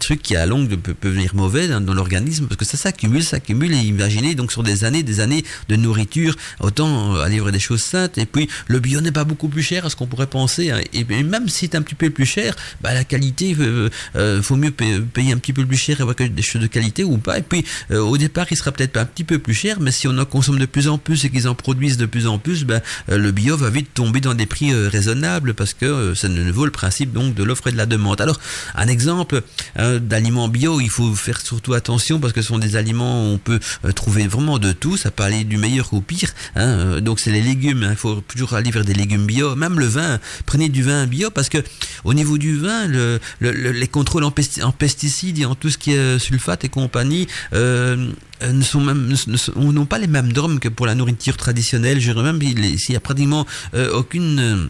trucs 0.00 0.22
qui 0.22 0.36
à 0.36 0.46
longue 0.46 0.76
peuvent, 0.76 1.12
venir 1.12 1.34
mauvais 1.34 1.68
dans, 1.68 1.80
dans 1.80 1.94
l'organisme, 1.94 2.46
parce 2.46 2.58
que 2.58 2.64
ça 2.64 2.76
s'accumule, 2.76 3.22
s'accumule, 3.22 3.72
et 3.72 3.78
imaginez 3.78 4.34
donc 4.34 4.52
sur 4.52 4.62
des 4.62 4.84
années, 4.84 5.02
des 5.02 5.20
années 5.20 5.44
de 5.68 5.76
nourriture, 5.76 6.36
autant 6.60 7.16
aller 7.16 7.40
vers 7.40 7.52
des 7.52 7.60
choses 7.60 7.82
saintes, 7.82 8.18
et 8.18 8.26
puis 8.26 8.48
le 8.66 8.80
bio 8.82 9.00
n'est 9.00 9.12
pas 9.12 9.24
beaucoup 9.24 9.48
plus 9.48 9.62
cher 9.62 9.86
à 9.86 9.90
ce 9.90 9.96
qu'on 9.96 10.06
pourrait 10.06 10.26
penser. 10.26 10.70
Hein. 10.70 10.80
Et, 10.92 11.04
même 11.04 11.48
si 11.48 11.60
c'est 11.66 11.74
un 11.74 11.82
petit 11.82 11.94
peu 11.94 12.10
plus 12.10 12.26
cher, 12.26 12.54
bah, 12.82 12.92
la 12.92 13.04
qualité, 13.04 13.56
euh, 13.58 13.88
euh, 14.16 14.42
faut 14.42 14.56
mieux 14.56 14.70
payer 14.70 15.32
un 15.32 15.38
petit 15.38 15.54
peu 15.54 15.64
plus 15.64 15.76
cher 15.76 15.98
et 15.98 16.02
avoir 16.02 16.16
des 16.16 16.42
choses 16.42 16.60
de 16.60 16.66
qualité 16.66 17.04
ou 17.04 17.18
pas. 17.18 17.38
Et 17.38 17.42
puis, 17.42 17.64
euh, 17.90 18.00
au 18.00 18.18
départ, 18.18 18.46
il 18.50 18.56
sera 18.56 18.72
peut-être 18.72 18.96
un 18.96 19.04
petit 19.04 19.24
peu 19.24 19.38
plus 19.38 19.54
cher, 19.54 19.78
mais 19.80 19.90
si 19.90 20.08
on 20.08 20.18
en 20.18 20.24
consomme 20.24 20.58
de 20.58 20.66
plus 20.66 20.88
en 20.88 20.98
plus 20.98 21.24
et 21.24 21.30
qu'ils 21.30 21.48
en 21.48 21.54
produisent 21.54 21.96
de 21.96 22.06
plus 22.06 22.26
en 22.26 22.38
plus, 22.38 22.64
bah, 22.64 22.80
euh, 23.10 23.18
le 23.18 23.30
bio 23.32 23.56
va 23.56 23.70
vite 23.70 23.94
tomber 23.94 24.20
dans 24.20 24.34
des 24.34 24.46
prix 24.46 24.72
euh, 24.72 24.88
raisonnables 24.88 25.54
parce 25.54 25.74
que 25.74 26.14
ça 26.14 26.28
ne 26.28 26.50
vaut 26.50 26.64
le 26.64 26.70
principe 26.70 27.12
donc 27.12 27.34
de 27.34 27.42
l'offre 27.42 27.68
et 27.68 27.72
de 27.72 27.76
la 27.76 27.86
demande. 27.86 28.20
Alors, 28.20 28.40
un 28.74 28.88
exemple 28.88 29.42
d'aliments 29.76 30.48
bio, 30.48 30.80
il 30.80 30.90
faut 30.90 31.14
faire 31.14 31.40
surtout 31.40 31.74
attention 31.74 32.18
parce 32.18 32.32
que 32.32 32.42
ce 32.42 32.48
sont 32.48 32.58
des 32.58 32.76
aliments 32.76 33.24
où 33.24 33.34
on 33.34 33.38
peut 33.38 33.60
trouver 33.94 34.26
vraiment 34.26 34.58
de 34.58 34.72
tout. 34.72 34.96
Ça 34.96 35.10
peut 35.10 35.22
aller 35.22 35.44
du 35.44 35.56
meilleur 35.56 35.92
au 35.94 36.00
pire. 36.00 36.32
Hein. 36.56 37.00
Donc, 37.00 37.20
c'est 37.20 37.30
les 37.30 37.40
légumes. 37.40 37.82
Hein. 37.82 37.90
Il 37.90 37.96
faut 37.96 38.22
toujours 38.28 38.54
aller 38.54 38.70
vers 38.72 38.84
des 38.84 38.94
légumes 38.94 39.26
bio, 39.26 39.54
même 39.54 39.78
le 39.78 39.86
vin. 39.86 40.18
Prenez 40.46 40.68
du 40.68 40.82
vin 40.82 41.06
bio 41.06 41.30
parce 41.30 41.48
que 41.48 41.58
au 42.04 42.14
niveau 42.14 42.38
du 42.38 42.58
vin, 42.58 42.86
le, 42.86 43.20
les 43.40 43.88
contrôles 43.88 44.24
en, 44.24 44.30
pesticides 44.30 45.38
et 45.38 45.44
en 45.44 45.54
tout 45.54 45.70
ce 45.70 45.78
qui 45.78 45.92
est 45.92 46.18
sulfate 46.18 46.64
et 46.64 46.68
compagnie 46.68 47.26
euh, 47.52 48.10
ne 48.42 48.62
sont 48.62 48.80
même 48.80 49.14
n'ont 49.56 49.86
pas 49.86 49.98
les 49.98 50.06
mêmes 50.06 50.32
normes 50.32 50.58
que 50.58 50.68
pour 50.68 50.86
la 50.86 50.94
nourriture 50.94 51.36
traditionnelle. 51.36 52.00
Je 52.00 52.12
même 52.12 52.38
il 52.42 52.92
y 52.92 52.96
a 52.96 53.00
pratiquement 53.00 53.46
aucune 53.94 54.68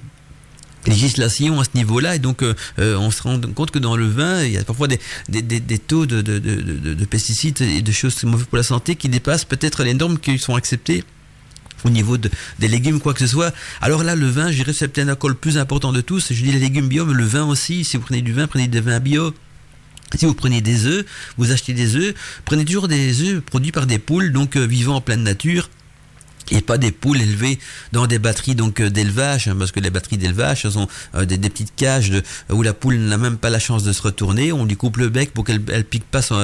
législation 0.87 1.61
à 1.61 1.65
ce 1.65 1.71
niveau-là 1.75 2.17
et 2.17 2.19
donc 2.19 2.43
euh, 2.43 2.55
euh, 2.79 2.97
on 2.97 3.11
se 3.11 3.23
rend 3.23 3.41
compte 3.55 3.71
que 3.71 3.79
dans 3.79 3.97
le 3.97 4.07
vin 4.07 4.43
il 4.43 4.53
y 4.53 4.59
a 4.59 4.65
parfois 4.65 4.89
des, 4.89 4.99
taux 5.79 6.07
de, 6.07 6.21
de, 6.21 7.05
pesticides 7.05 7.61
et 7.61 7.83
de 7.83 7.93
choses 7.93 8.23
mauvaises 8.25 8.47
pour 8.47 8.57
la 8.57 8.63
santé 8.63 8.97
qui 8.97 9.09
dépassent 9.09 9.45
peut-être 9.45 9.85
les 9.85 9.95
normes 9.95 10.19
qui 10.19 10.39
sont 10.39 10.55
acceptées 10.55 11.05
au 11.85 11.91
niveau 11.91 12.19
de, 12.19 12.31
des 12.59 12.69
légumes, 12.69 13.01
quoi 13.01 13.15
que 13.15 13.21
ce 13.21 13.27
soit. 13.27 13.53
Alors 13.81 14.05
là, 14.05 14.15
le 14.15 14.27
vin, 14.27 14.51
je 14.51 14.57
dirais, 14.57 14.73
c'est 14.73 14.89
peut-être 14.89 15.29
le 15.29 15.35
plus 15.35 15.59
important 15.59 15.93
de 15.93 16.01
tous. 16.01 16.33
Je 16.33 16.43
dis 16.43 16.53
les 16.53 16.59
légumes 16.59 16.89
bio, 16.89 17.05
mais 17.05 17.15
le 17.15 17.25
vin 17.25 17.45
aussi. 17.45 17.85
Si 17.85 17.97
vous 17.97 18.03
prenez 18.03 18.23
du 18.23 18.33
vin, 18.33 18.47
prenez 18.47 18.69
des 18.69 18.81
vins 18.81 19.01
bio. 19.01 19.35
Si 20.19 20.27
vous 20.27 20.35
prenez 20.35 20.61
des 20.61 20.87
œufs, 20.87 21.07
vous 21.39 21.53
achetez 21.53 21.73
des 21.73 21.97
œufs, 21.97 22.15
prenez 22.45 22.65
toujours 22.65 22.89
des 22.89 23.23
œufs 23.23 23.41
produits 23.41 23.73
par 23.73 23.87
des 23.87 23.99
poules, 23.99 24.33
donc 24.33 24.57
euh, 24.57 24.67
vivant 24.67 24.97
en 24.97 25.01
pleine 25.01 25.23
nature 25.23 25.71
et 26.51 26.61
pas 26.61 26.77
des 26.77 26.93
poules 26.93 27.23
élevées 27.23 27.59
dans 27.93 28.07
des 28.07 28.19
batteries 28.19 28.57
donc 28.57 28.81
euh, 28.81 28.91
d'élevage 28.91 29.49
hein, 29.49 29.55
parce 29.57 29.71
que 29.71 29.81
les 29.81 29.91
batteries 29.91 30.19
d'élevage 30.19 30.69
sont 30.69 30.89
euh, 31.15 31.25
des, 31.25 31.39
petites 31.39 31.75
cages 31.77 32.13
où 32.51 32.63
la 32.63 32.75
poule 32.75 32.97
n'a 32.97 33.17
même 33.17 33.39
pas 33.39 33.49
la 33.49 33.61
chance 33.61 33.85
de 33.85 33.93
se 33.93 34.03
retourner 34.03 34.53
on 34.53 34.65
lui 34.65 34.77
coupe 34.77 34.97
le 34.97 35.09
bec 35.09 35.33
pour 35.33 35.45
qu'elle 35.45 35.63
elle 35.73 35.85
pique 35.85 36.05
pas 36.05 36.21
son, 36.21 36.37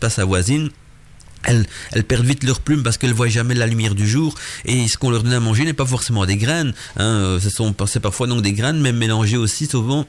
pas 0.00 0.10
sa 0.10 0.24
voisine 0.24 0.70
elles, 1.44 1.66
perdent 2.04 2.26
vite 2.26 2.44
leurs 2.44 2.60
plumes 2.60 2.82
parce 2.82 2.98
qu'elles 2.98 3.14
voient 3.14 3.28
jamais 3.28 3.54
la 3.54 3.66
lumière 3.66 3.94
du 3.94 4.08
jour. 4.08 4.34
Et 4.64 4.88
ce 4.88 4.96
qu'on 4.96 5.10
leur 5.10 5.22
donne 5.22 5.32
à 5.32 5.40
manger 5.40 5.64
n'est 5.64 5.72
pas 5.72 5.86
forcément 5.86 6.26
des 6.26 6.36
graines 6.36 6.72
hein, 6.96 7.38
ce 7.40 7.50
sont 7.50 7.72
parfois 7.72 8.26
donc 8.26 8.42
des 8.42 8.52
graines 8.52 8.80
mais 8.80 8.92
mélangées 8.92 9.36
aussi 9.36 9.66
souvent 9.66 10.06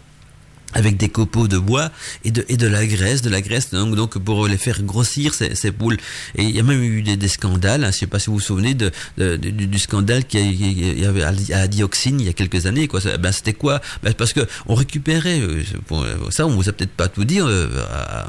avec 0.74 0.98
des 0.98 1.10
copeaux 1.10 1.48
de 1.48 1.58
bois 1.58 1.92
et 2.24 2.32
de, 2.32 2.46
et 2.50 2.58
de 2.58 2.68
la 2.68 2.86
graisse, 2.86 3.22
de 3.22 3.30
la 3.30 3.42
graisse 3.42 3.72
donc, 3.72 3.96
donc 3.96 4.18
pour 4.18 4.48
les 4.48 4.58
faire 4.58 4.82
grossir 4.84 5.34
ces, 5.34 5.56
ces 5.56 5.72
poules. 5.72 5.98
Et 6.36 6.44
il 6.44 6.56
y 6.56 6.60
a 6.60 6.64
même 6.64 6.82
eu 6.82 7.02
des, 7.02 7.18
des 7.18 7.28
scandales, 7.28 7.84
hein, 7.84 7.92
je 7.92 7.98
sais 7.98 8.08
pas 8.08 8.20
si 8.20 8.28
vous 8.28 8.34
vous 8.34 8.40
souvenez 8.40 8.74
de, 8.74 8.92
de, 9.18 9.36
du, 9.36 9.80
scandale 9.80 10.26
qu'il 10.26 11.00
y 11.00 11.06
avait 11.06 11.24
à 11.24 11.68
dioxine 11.68 12.20
il 12.20 12.26
y 12.26 12.30
a 12.30 12.34
quelques 12.34 12.66
années. 12.66 12.88
Quoi. 12.88 13.00
Ben, 13.20 13.32
c'était 13.32 13.54
quoi? 13.54 13.82
Ben, 14.02 14.14
Parce 14.14 14.34
que 14.34 14.42
on 14.68 14.76
récupérait, 14.76 15.40
euh, 15.40 15.64
euh, 15.92 16.16
ça 16.30 16.46
on 16.46 16.52
vous 16.52 16.70
a 16.70 16.74
peut-être 16.74 16.92
pas 16.92 17.08
tout 17.08 17.26
dit, 17.26 17.40
euh, 17.40 17.68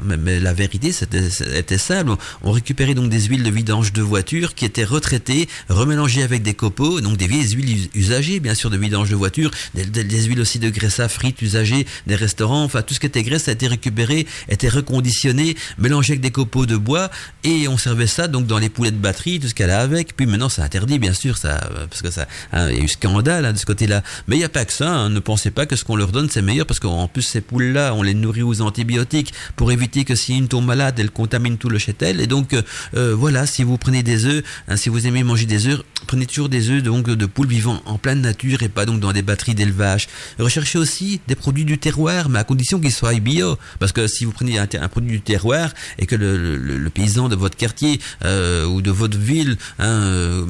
mais, 0.03 0.39
la 0.39 0.53
vérité 0.53 0.91
c'était, 0.91 1.29
c'était 1.29 1.77
simple. 1.77 2.11
On 2.43 2.51
récupérait 2.51 2.93
donc 2.93 3.09
des 3.09 3.21
huiles 3.21 3.43
de 3.43 3.51
vidange 3.51 3.93
de 3.93 4.01
voiture 4.01 4.55
qui 4.55 4.65
étaient 4.65 4.83
retraitées, 4.83 5.47
remélangées 5.69 6.23
avec 6.23 6.43
des 6.43 6.53
copeaux, 6.53 7.01
donc 7.01 7.17
des 7.17 7.27
vieilles 7.27 7.49
huiles 7.51 7.89
usagées 7.93 8.39
bien 8.39 8.53
sûr 8.53 8.69
de 8.69 8.77
vidange 8.77 9.09
de 9.09 9.15
voiture, 9.15 9.51
des, 9.73 9.85
des, 9.85 10.23
huiles 10.23 10.41
aussi 10.41 10.59
de 10.59 10.69
graisse 10.69 10.99
à 10.99 11.09
frites 11.09 11.41
usagées, 11.41 11.85
des 12.07 12.15
restes 12.15 12.34
enfin 12.41 12.81
tout 12.81 12.93
ce 12.93 12.99
qui 12.99 13.05
était 13.05 13.23
graisse 13.23 13.47
a 13.47 13.51
été 13.51 13.67
récupéré, 13.67 14.27
était 14.49 14.69
reconditionné, 14.69 15.55
mélangé 15.77 16.13
avec 16.13 16.21
des 16.21 16.31
copeaux 16.31 16.65
de 16.65 16.77
bois 16.77 17.09
et 17.43 17.67
on 17.67 17.77
servait 17.77 18.07
ça 18.07 18.27
donc 18.27 18.47
dans 18.47 18.57
les 18.57 18.69
poulets 18.69 18.91
de 18.91 18.97
batterie, 18.97 19.39
tout 19.39 19.47
ce 19.47 19.53
qu'elle 19.53 19.69
a 19.69 19.81
avec. 19.81 20.15
Puis 20.15 20.25
maintenant 20.25 20.49
c'est 20.49 20.61
interdit 20.61 20.99
bien 20.99 21.13
sûr 21.13 21.37
ça, 21.37 21.69
parce 21.89 22.01
que 22.01 22.11
ça, 22.11 22.27
hein, 22.51 22.69
y 22.71 22.79
a 22.79 22.83
eu 22.83 22.87
scandale 22.87 23.45
hein, 23.45 23.53
de 23.53 23.57
ce 23.57 23.65
côté-là. 23.65 24.03
Mais 24.27 24.35
il 24.35 24.39
n'y 24.39 24.45
a 24.45 24.49
pas 24.49 24.65
que 24.65 24.73
ça. 24.73 24.89
Hein. 24.89 25.09
ne 25.09 25.19
pensez 25.19 25.51
pas 25.51 25.65
que 25.65 25.75
ce 25.75 25.83
qu'on 25.83 25.95
leur 25.95 26.11
donne 26.11 26.29
c'est 26.29 26.41
meilleur 26.41 26.65
parce 26.65 26.79
qu'en 26.79 27.07
plus 27.07 27.23
ces 27.23 27.41
poules-là 27.41 27.93
on 27.95 28.03
les 28.03 28.13
nourrit 28.13 28.43
aux 28.43 28.61
antibiotiques 28.61 29.33
pour 29.55 29.71
éviter 29.71 30.05
que 30.05 30.15
si 30.15 30.35
une 30.37 30.47
tombe 30.47 30.65
malade 30.65 30.99
elle 30.99 31.11
contamine 31.11 31.57
tout 31.57 31.69
le 31.69 31.77
châtel. 31.77 32.21
Et 32.21 32.27
donc 32.27 32.55
euh, 32.95 33.15
voilà, 33.15 33.45
si 33.45 33.63
vous 33.63 33.77
prenez 33.77 34.03
des 34.03 34.25
œufs, 34.25 34.43
si 34.75 34.89
vous 34.89 35.07
aimez 35.07 35.23
manger 35.23 35.45
des 35.45 35.67
œufs, 35.67 35.81
prenez 36.07 36.25
toujours 36.25 36.49
des 36.49 36.69
œufs 36.69 36.83
donc 36.83 37.09
de 37.09 37.25
poules 37.25 37.47
vivant 37.47 37.81
en 37.85 37.97
pleine 37.97 38.21
nature 38.21 38.63
et 38.63 38.69
pas 38.69 38.85
donc 38.85 38.99
dans 38.99 39.13
des 39.13 39.21
batteries 39.21 39.55
d'élevage. 39.55 40.07
Recherchez 40.39 40.77
aussi 40.77 41.21
des 41.27 41.35
produits 41.35 41.65
du 41.65 41.77
terroir 41.77 42.24
mais 42.29 42.39
à 42.39 42.43
condition 42.43 42.79
qu'il 42.79 42.91
soit 42.91 43.13
bio. 43.19 43.57
Parce 43.79 43.91
que 43.91 44.07
si 44.07 44.25
vous 44.25 44.31
prenez 44.31 44.59
un, 44.59 44.67
produit 44.87 45.11
du 45.11 45.21
terroir 45.21 45.71
et 45.99 46.05
que 46.05 46.15
le, 46.15 46.89
paysan 46.93 47.27
de 47.27 47.35
votre 47.35 47.57
quartier 47.57 47.99
euh, 48.23 48.65
ou 48.65 48.81
de 48.81 48.91
votre 48.91 49.17
ville 49.17 49.57
hein, 49.79 49.85
euh, 49.87 50.45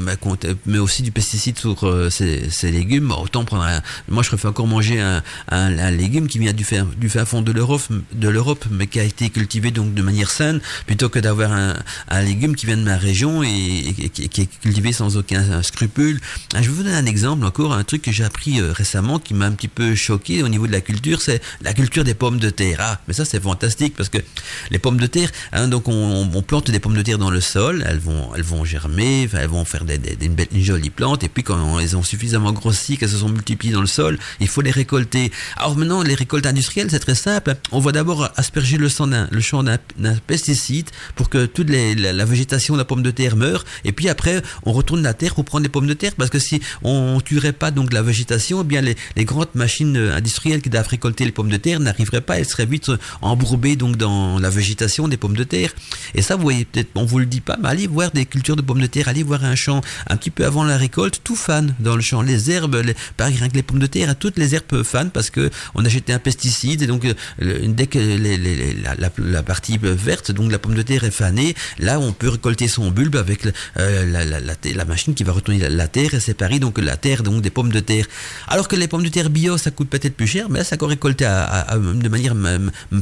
met 0.66 0.78
aussi 0.78 1.02
du 1.02 1.12
pesticide 1.12 1.58
sur 1.58 1.88
euh, 1.88 2.10
ses, 2.10 2.72
légumes, 2.72 3.12
autant 3.12 3.46
prendre 3.46 3.64
un, 3.64 3.82
Moi, 4.10 4.24
je 4.24 4.30
préfère 4.30 4.52
encore 4.52 4.68
manger 4.68 5.02
un, 5.02 5.92
légume 5.92 6.28
qui 6.28 6.40
vient 6.40 6.54
du 6.54 6.64
fin, 6.64 6.88
du 6.98 7.10
fin 7.10 7.26
fond 7.26 7.42
de 7.42 7.52
l'Europe, 7.52 8.66
mais 8.72 8.88
qui 8.88 9.00
a 9.00 9.04
été 9.04 9.30
cultivé 9.30 9.72
donc 9.72 9.94
de 9.94 10.02
manière 10.02 10.30
saine, 10.30 10.60
plutôt 10.86 11.10
que 11.10 11.20
d'avoir 11.20 11.52
un, 11.54 12.22
légume 12.22 12.56
qui 12.56 12.66
vient 12.66 12.78
de 12.78 12.84
ma 12.84 12.98
région 12.98 13.44
et, 13.44 14.10
qui, 14.14 14.42
est 14.42 14.60
cultivé 14.62 14.92
sans 14.92 15.18
aucun 15.18 15.62
scrupule. 15.64 16.20
Ah, 16.54 16.62
je 16.62 16.70
vais 16.70 16.76
vous 16.76 16.84
donner 16.84 16.96
un 16.96 17.06
exemple 17.06 17.46
encore, 17.46 17.74
un 17.74 17.84
truc 17.84 18.02
que 18.02 18.12
j'ai 18.12 18.24
appris 18.24 18.62
récemment 18.62 19.20
qui 19.20 19.34
m'a 19.34 19.46
un 19.46 19.52
petit 19.52 19.68
peu 19.68 19.96
choqué 19.96 20.44
au 20.44 20.50
niveau 20.50 20.68
de 20.68 20.72
la 20.72 20.82
culture, 20.82 21.22
c'est 21.22 21.42
la 21.66 21.74
culture 21.74 22.04
des 22.04 22.14
pommes 22.14 22.38
de 22.38 22.52
terre. 22.52 22.78
Ah, 22.80 23.00
mais 23.08 23.14
ça 23.14 23.26
c'est 23.26 23.42
fantastique 23.42 23.96
parce 23.98 24.10
que 24.10 24.20
les 24.70 24.78
pommes 24.78 25.00
de 25.00 25.08
terre, 25.08 25.30
hein, 25.52 25.68
donc 25.68 25.88
on, 25.88 26.30
on, 26.34 26.42
plante 26.44 26.70
des 26.70 26.80
pommes 26.80 26.96
de 26.96 27.02
terre 27.02 27.18
dans 27.18 27.32
le 27.32 27.42
sol, 27.42 27.84
elles 27.88 27.98
vont, 27.98 28.30
elles 28.36 28.44
vont 28.44 28.64
germer, 28.64 29.28
elles 29.34 29.50
vont 29.50 29.66
faire 29.66 29.84
des, 29.84 29.98
des, 29.98 30.30
belle, 30.30 30.48
une, 30.54 30.64
jolie 30.64 30.92
plante, 30.92 31.24
et 31.24 31.28
puis 31.28 31.42
quand 31.42 31.80
elles 31.80 31.98
ont 31.98 32.04
suffisamment 32.04 32.54
grossi, 32.54 32.98
qu'elles 32.98 33.10
se 33.10 33.18
sont 33.18 33.30
multipliées 33.30 33.74
dans 33.74 33.82
le 33.82 33.88
sol, 33.88 34.20
il 34.40 34.48
faut 34.48 34.62
les 34.62 34.70
récolter. 34.70 35.32
Alors 35.58 35.76
maintenant, 35.76 36.04
les 36.04 36.14
récoltes 36.14 36.46
industrielles, 36.46 36.90
c'est 36.92 37.00
très 37.00 37.16
simple. 37.16 37.56
On 37.72 37.80
va 37.80 37.92
d'abord 37.92 38.30
asperger 38.36 38.78
le, 38.78 38.88
sang 38.88 39.08
le 39.08 39.42
champ 39.42 39.64
d'un 39.64 40.16
pesticide 40.28 40.90
pour 41.16 41.30
que 41.30 41.48
toute 41.48 41.70
la, 41.72 42.26
végétation 42.26 42.76
de 42.76 42.80
la 42.80 42.86
pomme 42.86 43.02
de 43.02 43.12
terre 43.12 43.36
meure, 43.36 43.66
et 43.86 43.92
puis 43.92 44.08
après, 44.08 44.44
on 44.64 44.72
retourne 44.72 45.02
la 45.02 45.16
terre 45.16 45.34
pour 45.34 45.46
prendre 45.46 45.64
des 45.64 45.70
pommes 45.70 45.88
de 45.88 45.96
terre, 45.96 46.14
parce 46.16 46.30
que 46.30 46.40
si 46.40 46.62
on 46.84 47.20
tuerait 47.22 47.54
pas 47.54 47.72
donc 47.72 47.92
la 47.92 48.04
végétation, 48.04 48.62
eh 48.62 48.66
bien 48.66 48.82
les, 48.82 48.96
les 49.16 49.26
grandes 49.26 49.56
machines 49.56 49.98
industrielles 49.98 50.62
qui 50.62 50.70
doivent 50.70 50.88
récolter 50.88 51.26
les 51.26 51.32
pommes 51.32 51.50
de 51.50 51.55
terre 51.58 51.80
n'arriverait 51.80 52.22
pas, 52.22 52.40
elle 52.40 52.46
serait 52.46 52.66
vite 52.66 52.92
embourbée 53.22 53.76
donc 53.76 53.98
dans 53.98 54.40
la 54.40 54.50
végétation 54.50 55.08
des 55.08 55.18
pommes 55.18 55.36
de 55.36 55.44
terre. 55.44 55.72
Et 56.14 56.22
ça, 56.22 56.36
vous 56.36 56.44
voyez 56.44 56.66
peut-être, 56.66 56.90
on 56.96 57.06
vous 57.06 57.20
le 57.20 57.26
dit 57.26 57.42
pas, 57.42 57.58
mais 57.62 57.70
allez 57.70 57.88
voir 57.88 58.12
des 58.12 58.26
cultures 58.26 58.56
de 58.56 58.62
pommes 58.62 58.82
de 58.82 58.88
terre, 58.88 59.08
allez 59.08 59.24
voir 59.24 59.44
un 59.44 59.56
champ 59.56 59.82
un 60.08 60.18
petit 60.18 60.32
peu 60.32 60.46
avant 60.46 60.64
la 60.64 60.78
récolte, 60.78 61.22
tout 61.24 61.36
fan 61.36 61.76
dans 61.80 61.96
le 61.96 62.02
champ. 62.02 62.22
Les 62.22 62.52
herbes, 62.52 62.76
les, 62.76 62.94
que 62.94 63.56
les 63.56 63.64
pommes 63.64 63.80
de 63.80 63.88
terre, 63.88 64.16
toutes 64.18 64.38
les 64.38 64.56
herbes 64.56 64.84
fan 64.84 65.12
parce 65.12 65.30
que 65.30 65.50
on 65.74 65.84
a 65.86 65.90
jeté 65.90 66.14
un 66.14 66.20
pesticide 66.20 66.82
et 66.82 66.88
donc 66.88 67.06
euh, 67.06 67.14
dès 67.68 67.88
que 67.88 68.00
la, 69.20 69.44
partie 69.44 69.78
verte, 69.82 70.32
donc 70.32 70.52
la 70.52 70.60
pomme 70.60 70.76
de 70.76 70.82
terre 70.82 71.04
est 71.04 71.12
fanée, 71.12 71.56
là 71.80 72.00
on 72.00 72.12
peut 72.12 72.30
récolter 72.30 72.68
son 72.68 72.92
bulbe 72.92 73.16
avec 73.16 73.48
euh, 73.78 74.34
la, 74.74 74.86
machine 74.86 75.14
qui 75.14 75.24
va 75.24 75.32
retourner 75.32 75.70
la, 75.70 75.88
terre 75.88 76.14
et 76.14 76.20
séparer 76.20 76.60
donc 76.60 76.78
la 76.80 76.98
terre 76.98 77.24
donc 77.24 77.42
des 77.42 77.50
pommes 77.50 77.72
de 77.72 77.80
terre. 77.80 78.06
Alors 78.48 78.68
que 78.68 78.76
les 78.76 78.88
pommes 78.88 79.04
de 79.04 79.10
terre 79.10 79.30
bio, 79.30 79.58
ça 79.58 79.72
coûte 79.72 79.90
peut-être 79.90 80.16
plus 80.16 80.28
cher, 80.28 80.50
mais 80.50 80.60
là 80.60 80.66
ça 80.66 80.78
peut 80.78 80.86
récolter 80.86 81.26
à 81.26 81.35
de 81.78 82.10
manière 82.10 82.36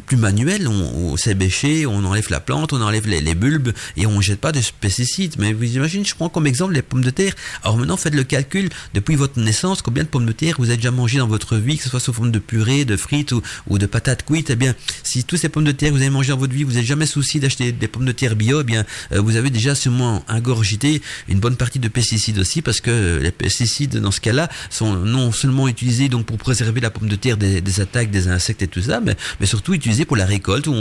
plus 0.05 0.17
manuelle. 0.17 0.67
On, 0.67 1.13
on 1.13 1.17
bêché, 1.33 1.85
on 1.85 2.03
enlève 2.03 2.27
la 2.29 2.39
plante, 2.39 2.73
on 2.73 2.81
enlève 2.81 3.07
les, 3.07 3.35
bulbes 3.35 3.71
et 3.97 4.05
on 4.05 4.21
jette 4.21 4.39
pas 4.39 4.51
de 4.51 4.59
pesticides. 4.79 5.35
Mais 5.39 5.53
vous 5.53 5.63
imaginez, 5.63 6.03
je 6.03 6.15
prends 6.15 6.29
comme 6.29 6.47
exemple 6.47 6.73
les 6.73 6.81
pommes 6.81 7.03
de 7.03 7.09
terre. 7.09 7.33
Alors 7.63 7.77
maintenant, 7.77 7.97
faites 7.97 8.15
le 8.15 8.23
calcul 8.23 8.69
depuis 8.93 9.15
votre 9.15 9.39
naissance, 9.39 9.81
combien 9.81 10.03
de 10.03 10.09
pommes 10.09 10.25
de 10.25 10.31
terre 10.31 10.55
vous 10.59 10.65
avez 10.65 10.77
déjà 10.77 10.91
mangé 10.91 11.17
dans 11.17 11.27
votre 11.27 11.57
vie, 11.57 11.77
que 11.77 11.83
ce 11.83 11.89
soit 11.89 11.99
sous 11.99 12.13
forme 12.13 12.31
de 12.31 12.39
purée, 12.39 12.85
de 12.85 12.97
frites 12.97 13.33
ou, 13.67 13.77
de 13.77 13.85
patates 13.85 14.23
cuites? 14.23 14.49
Eh 14.49 14.55
bien, 14.55 14.75
si 15.03 15.23
tous 15.23 15.37
ces 15.37 15.49
pommes 15.49 15.63
de 15.63 15.71
terre 15.71 15.89
que 15.89 15.95
vous 15.95 16.01
avez 16.01 16.09
mangé 16.09 16.29
dans 16.29 16.37
votre 16.37 16.53
vie, 16.53 16.63
vous 16.63 16.73
n'avez 16.73 16.85
jamais 16.85 17.05
souci 17.05 17.39
d'acheter 17.39 17.71
des 17.71 17.87
pommes 17.87 18.05
de 18.05 18.11
terre 18.11 18.35
bio, 18.35 18.61
eh 18.61 18.63
bien, 18.63 18.85
euh, 19.11 19.21
vous 19.21 19.35
avez 19.35 19.49
déjà 19.49 19.75
sûrement 19.75 20.23
ingurgité 20.27 21.01
une 21.27 21.39
bonne 21.39 21.55
partie 21.55 21.79
de 21.79 21.87
pesticides 21.87 22.39
aussi, 22.39 22.61
parce 22.61 22.81
que 22.81 23.19
les 23.21 23.31
pesticides 23.31 23.97
dans 23.97 24.11
ce 24.11 24.21
cas-là 24.21 24.49
sont 24.69 24.95
non 24.95 25.31
seulement 25.31 25.67
utilisés 25.67 26.09
donc 26.09 26.25
pour 26.25 26.37
préserver 26.37 26.81
la 26.81 26.89
pomme 26.89 27.09
de 27.09 27.15
terre 27.15 27.37
des, 27.37 27.61
des 27.61 27.79
attaques 27.79 28.11
des 28.11 28.22
insectes 28.27 28.61
et 28.61 28.67
tout 28.67 28.81
ça, 28.81 29.01
mais, 29.01 29.15
surtout 29.45 29.73
utilisé 29.73 30.05
pour 30.05 30.17
la 30.17 30.25
récolte, 30.25 30.67
où 30.67 30.73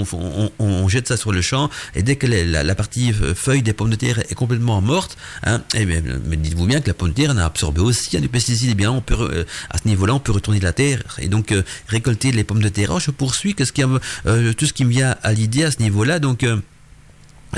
on, 0.59 0.89
jette 0.89 1.09
ça 1.09 1.17
sur 1.17 1.33
le 1.33 1.43
champ, 1.43 1.71
et 1.95 2.03
dès 2.03 2.17
que 2.17 2.27
la, 2.27 2.75
partie 2.75 3.13
feuille 3.13 3.63
des 3.63 3.73
pommes 3.73 3.91
de 3.91 3.97
terre 3.97 4.21
est 4.31 4.35
complètement 4.35 4.81
morte, 4.81 5.17
hein, 5.45 5.63
eh 5.75 5.85
bien, 5.85 6.03
mais 6.27 6.37
dites-vous 6.37 6.67
bien 6.67 6.81
que 6.81 6.89
la 6.89 6.95
pomme 6.95 7.11
de 7.11 7.15
terre 7.15 7.31
en 7.31 7.37
a 7.37 7.45
absorbé 7.45 7.81
aussi 7.81 8.21
des 8.21 8.29
pesticides, 8.29 8.69
et 8.69 8.73
eh 8.73 8.75
bien 8.75 8.91
on 8.91 9.01
peut, 9.01 9.17
euh, 9.19 9.45
à 9.71 9.79
ce 9.79 9.89
niveau-là, 9.89 10.15
on 10.15 10.21
peut 10.21 10.33
retourner 10.33 10.61
la 10.61 10.73
terre, 10.73 11.03
et 11.19 11.29
donc 11.29 11.53
euh, 11.53 11.63
récolter 11.89 12.33
les 12.33 12.45
pommes 12.45 12.63
de 12.63 12.69
terre. 12.69 12.91
Alors, 12.91 13.01
je 13.01 13.11
poursuis, 13.11 13.55
que 13.55 13.65
ce 13.65 13.73
qui 13.73 13.83
euh, 14.27 14.53
tout 14.53 14.67
ce 14.67 14.73
qui 14.73 14.85
me 14.85 14.91
vient 14.91 15.17
à 15.23 15.33
l'idée 15.33 15.65
à 15.65 15.71
ce 15.71 15.81
niveau-là, 15.81 16.19
donc... 16.19 16.47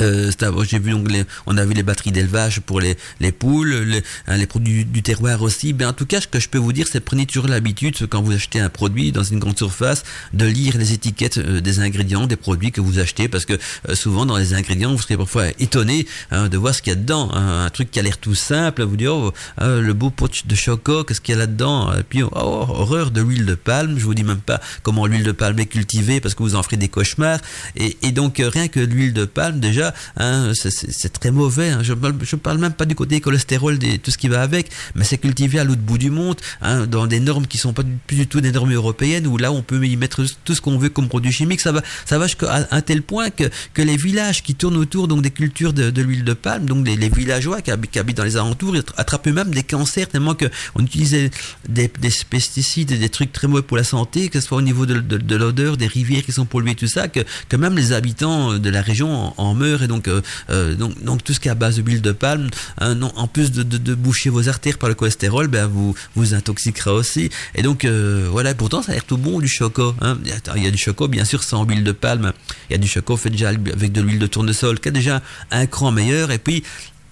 Euh, 0.01 0.31
j'ai 0.69 0.79
vu 0.79 0.93
donc 0.93 1.11
les, 1.11 1.25
on 1.47 1.57
a 1.57 1.65
vu 1.65 1.75
les 1.75 1.83
batteries 1.83 2.13
d'élevage 2.13 2.61
pour 2.61 2.81
les, 2.81 2.97
les 3.21 3.33
poules, 3.33 3.75
les, 3.75 4.03
hein, 4.27 4.37
les 4.37 4.47
produits 4.47 4.85
du, 4.85 5.03
terroir 5.03 5.43
aussi. 5.43 5.73
Ben 5.73 5.89
en 5.89 5.93
tout 5.93 6.07
cas, 6.07 6.21
ce 6.21 6.27
que 6.27 6.41
je 6.41 6.49
peux 6.49 6.59
vous 6.59 6.73
dire, 6.73 6.87
c'est 6.91 7.01
prenez 7.01 7.27
toujours 7.27 7.49
l'habitude 7.49 7.97
quand 8.09 8.23
vous 8.23 8.33
achetez 8.33 8.61
un 8.61 8.69
produit 8.69 9.13
dans 9.13 9.23
une 9.23 9.39
grande 9.39 9.59
surface 9.59 10.03
de 10.33 10.47
lire 10.47 10.77
les 10.79 10.93
étiquettes 10.93 11.39
euh, 11.39 11.61
des 11.61 11.81
ingrédients 11.81 12.27
des 12.27 12.37
produits 12.37 12.73
que 12.73 12.81
vous 12.81 12.99
achetez, 12.99 13.29
parce 13.29 13.45
que 13.45 13.55
euh, 13.89 13.95
souvent 13.95 14.27
dans 14.27 14.37
les 14.37 14.55
ingrédients, 14.55 14.93
vous 14.93 15.03
serez 15.03 15.17
parfois 15.17 15.49
étonné 15.59 16.07
hein, 16.31 16.49
de 16.49 16.57
voir 16.57 16.75
ce 16.75 16.83
qu'il 16.83 16.93
y 16.93 16.97
a 16.97 16.99
dedans. 16.99 17.31
Un 17.33 17.71
truc 17.71 17.91
qui 17.91 17.99
a 17.99 18.03
l'air 18.03 18.19
tout 18.19 18.35
simple, 18.35 18.83
vous 18.83 18.97
dire 18.97 19.15
oh, 19.15 19.33
euh, 19.61 19.81
le 19.81 19.93
beau 19.93 20.11
pot 20.11 20.31
de 20.47 20.55
choco, 20.55 21.05
qu'est-ce 21.05 21.21
qu'il 21.21 21.35
y 21.35 21.37
a 21.37 21.41
là-dedans? 21.41 21.95
Et 21.95 22.03
puis 22.03 22.23
oh, 22.23 22.31
horreur 22.33 23.11
de 23.11 23.21
l'huile 23.21 23.47
de 23.47 23.55
palme. 23.55 23.99
Je 23.99 24.05
vous 24.05 24.15
dis 24.15 24.25
même 24.25 24.39
pas 24.39 24.61
comment 24.83 25.07
l'huile 25.07 25.25
de 25.25 25.33
palme 25.33 25.59
est 25.59 25.67
cultivée, 25.67 26.21
parce 26.21 26.35
que 26.35 26.43
vous 26.43 26.55
en 26.55 26.63
ferez 26.63 26.77
des 26.77 26.89
cauchemars. 26.89 27.39
Et, 27.77 27.97
et 28.03 28.13
donc 28.13 28.43
rien 28.45 28.69
que 28.69 28.81
l'huile 28.81 29.13
de 29.13 29.25
palme 29.25 29.61
déjà 29.61 29.84
hein, 30.17 30.53
c'est 30.55 31.13
très 31.13 31.31
mauvais. 31.31 31.71
Hein. 31.71 31.83
Je 31.83 31.93
ne 31.93 32.41
parle 32.41 32.59
même 32.59 32.73
pas 32.73 32.85
du 32.85 32.95
côté 32.95 33.21
cholestérol, 33.21 33.79
des, 33.79 33.99
tout 33.99 34.11
ce 34.11 34.19
qui 34.19 34.29
va 34.29 34.43
avec, 34.43 34.71
mais 34.95 35.05
c'est 35.05 35.19
cultivé 35.19 35.59
à 35.59 35.65
l'autre 35.65 35.83
bout 35.83 35.99
du 35.99 36.11
monde, 36.11 36.37
hein, 36.63 36.87
dans 36.87 37.07
des 37.07 37.21
normes 37.21 37.47
qui 37.47 37.59
sont 37.59 37.73
pas 37.73 37.83
plus 38.07 38.17
du 38.17 38.27
tout 38.27 38.41
des 38.41 38.53
normes 38.53 38.73
européennes, 38.73 39.27
où 39.27 39.37
là 39.37 39.53
on 39.53 39.63
peut 39.63 39.85
y 39.87 39.97
mettre 39.97 40.25
tout 40.45 40.55
ce 40.55 40.61
qu'on 40.61 40.79
veut 40.79 40.89
comme 40.89 41.09
produit 41.09 41.33
chimique. 41.33 41.61
Ça 41.61 41.73
va, 41.73 41.83
ça 42.05 42.19
va 42.19 42.27
jusqu'à 42.27 42.69
un 42.71 42.81
tel 42.81 43.03
point 43.03 43.31
que, 43.31 43.45
que 43.73 43.83
les 43.83 43.97
villages 43.97 44.43
qui 44.43 44.55
tournent 44.55 44.77
autour 44.77 45.09
donc 45.09 45.23
des 45.23 45.31
cultures 45.31 45.73
de, 45.73 46.03
l'huile 46.03 46.25
de 46.25 46.33
palme, 46.33 46.67
donc 46.67 46.87
les, 46.87 47.09
villageois 47.09 47.61
qui 47.61 47.71
habitent, 47.71 48.17
dans 48.17 48.25
les 48.25 48.37
alentours, 48.37 48.77
attrapent 48.97 49.27
même 49.27 49.51
des 49.51 49.63
cancers 49.63 50.09
tellement 50.09 50.35
qu'on 50.35 50.83
utilisait 50.83 51.31
des, 51.69 51.91
des, 52.01 52.11
pesticides 52.29 52.93
et 52.93 52.99
des 52.99 53.09
trucs 53.09 53.33
très 53.33 53.49
mauvais 53.49 53.63
pour 53.63 53.77
la 53.77 53.85
santé, 53.85 54.29
que 54.29 54.41
ce 54.41 54.47
soit 54.47 54.59
au 54.59 54.63
niveau 54.63 54.87
de, 54.87 55.01
de, 55.01 55.37
l'odeur, 55.37 55.77
des 55.77 55.87
rivières 55.87 56.23
qui 56.23 56.33
sont 56.33 56.47
polluées, 56.47 56.75
tout 56.75 56.87
ça, 56.87 57.09
que, 57.09 57.21
que 57.49 57.57
même 57.57 57.77
les 57.77 57.93
habitants 57.93 58.59
de 58.59 58.71
la 58.71 58.83
région 58.83 59.33
en, 59.37 59.55
meurent. 59.55 59.74
Et 59.83 59.87
donc, 59.87 60.09
euh, 60.09 60.21
euh, 60.51 60.75
donc, 60.75 61.03
donc 61.03 61.25
tout 61.25 61.33
ce 61.33 61.41
qui 61.41 61.49
est 61.49 61.51
à 61.51 61.55
base 61.55 61.79
d'huile 61.79 62.03
de 62.03 62.13
palme, 62.13 62.49
hein, 62.79 62.99
en 63.01 63.27
plus 63.27 63.53
de, 63.53 63.95
boucher 63.95 64.31
vos 64.31 64.49
artères 64.49 64.79
par 64.79 64.89
le 64.89 64.95
cholestérol, 64.95 65.49
ben 65.49 65.67
vous 65.67 65.95
vous 66.15 66.35
intoxiquera 66.35 66.93
aussi. 66.93 67.31
Et 67.55 67.63
donc 67.63 67.85
euh, 67.85 68.29
voilà, 68.31 68.55
pourtant 68.55 68.83
ça 68.83 68.93
a 68.93 68.95
l'air 68.95 69.05
tout 69.05 69.17
bon 69.17 69.41
du 69.41 69.49
choco. 69.49 69.95
Hein. 70.01 70.19
Il 70.57 70.63
y 70.63 70.67
a 70.67 70.71
du 70.71 70.79
choco 70.79 71.09
bien 71.09 71.25
sûr 71.25 71.43
sans 71.43 71.65
huile 71.65 71.85
de 71.85 71.93
palme. 71.93 72.33
Il 72.69 72.73
y 72.73 72.77
a 72.77 72.79
du 72.79 72.89
choco 72.89 73.17
fait 73.17 73.31
déjà 73.31 73.49
avec 73.49 73.93
de 73.93 74.01
l'huile 74.01 74.19
de 74.19 74.27
tournesol, 74.27 74.81
qui 74.81 74.89
a 74.89 74.93
déjà 74.93 75.23
un 75.51 75.67
cran 75.67 75.91
meilleur. 75.91 76.31
Et 76.31 76.39
puis 76.39 76.63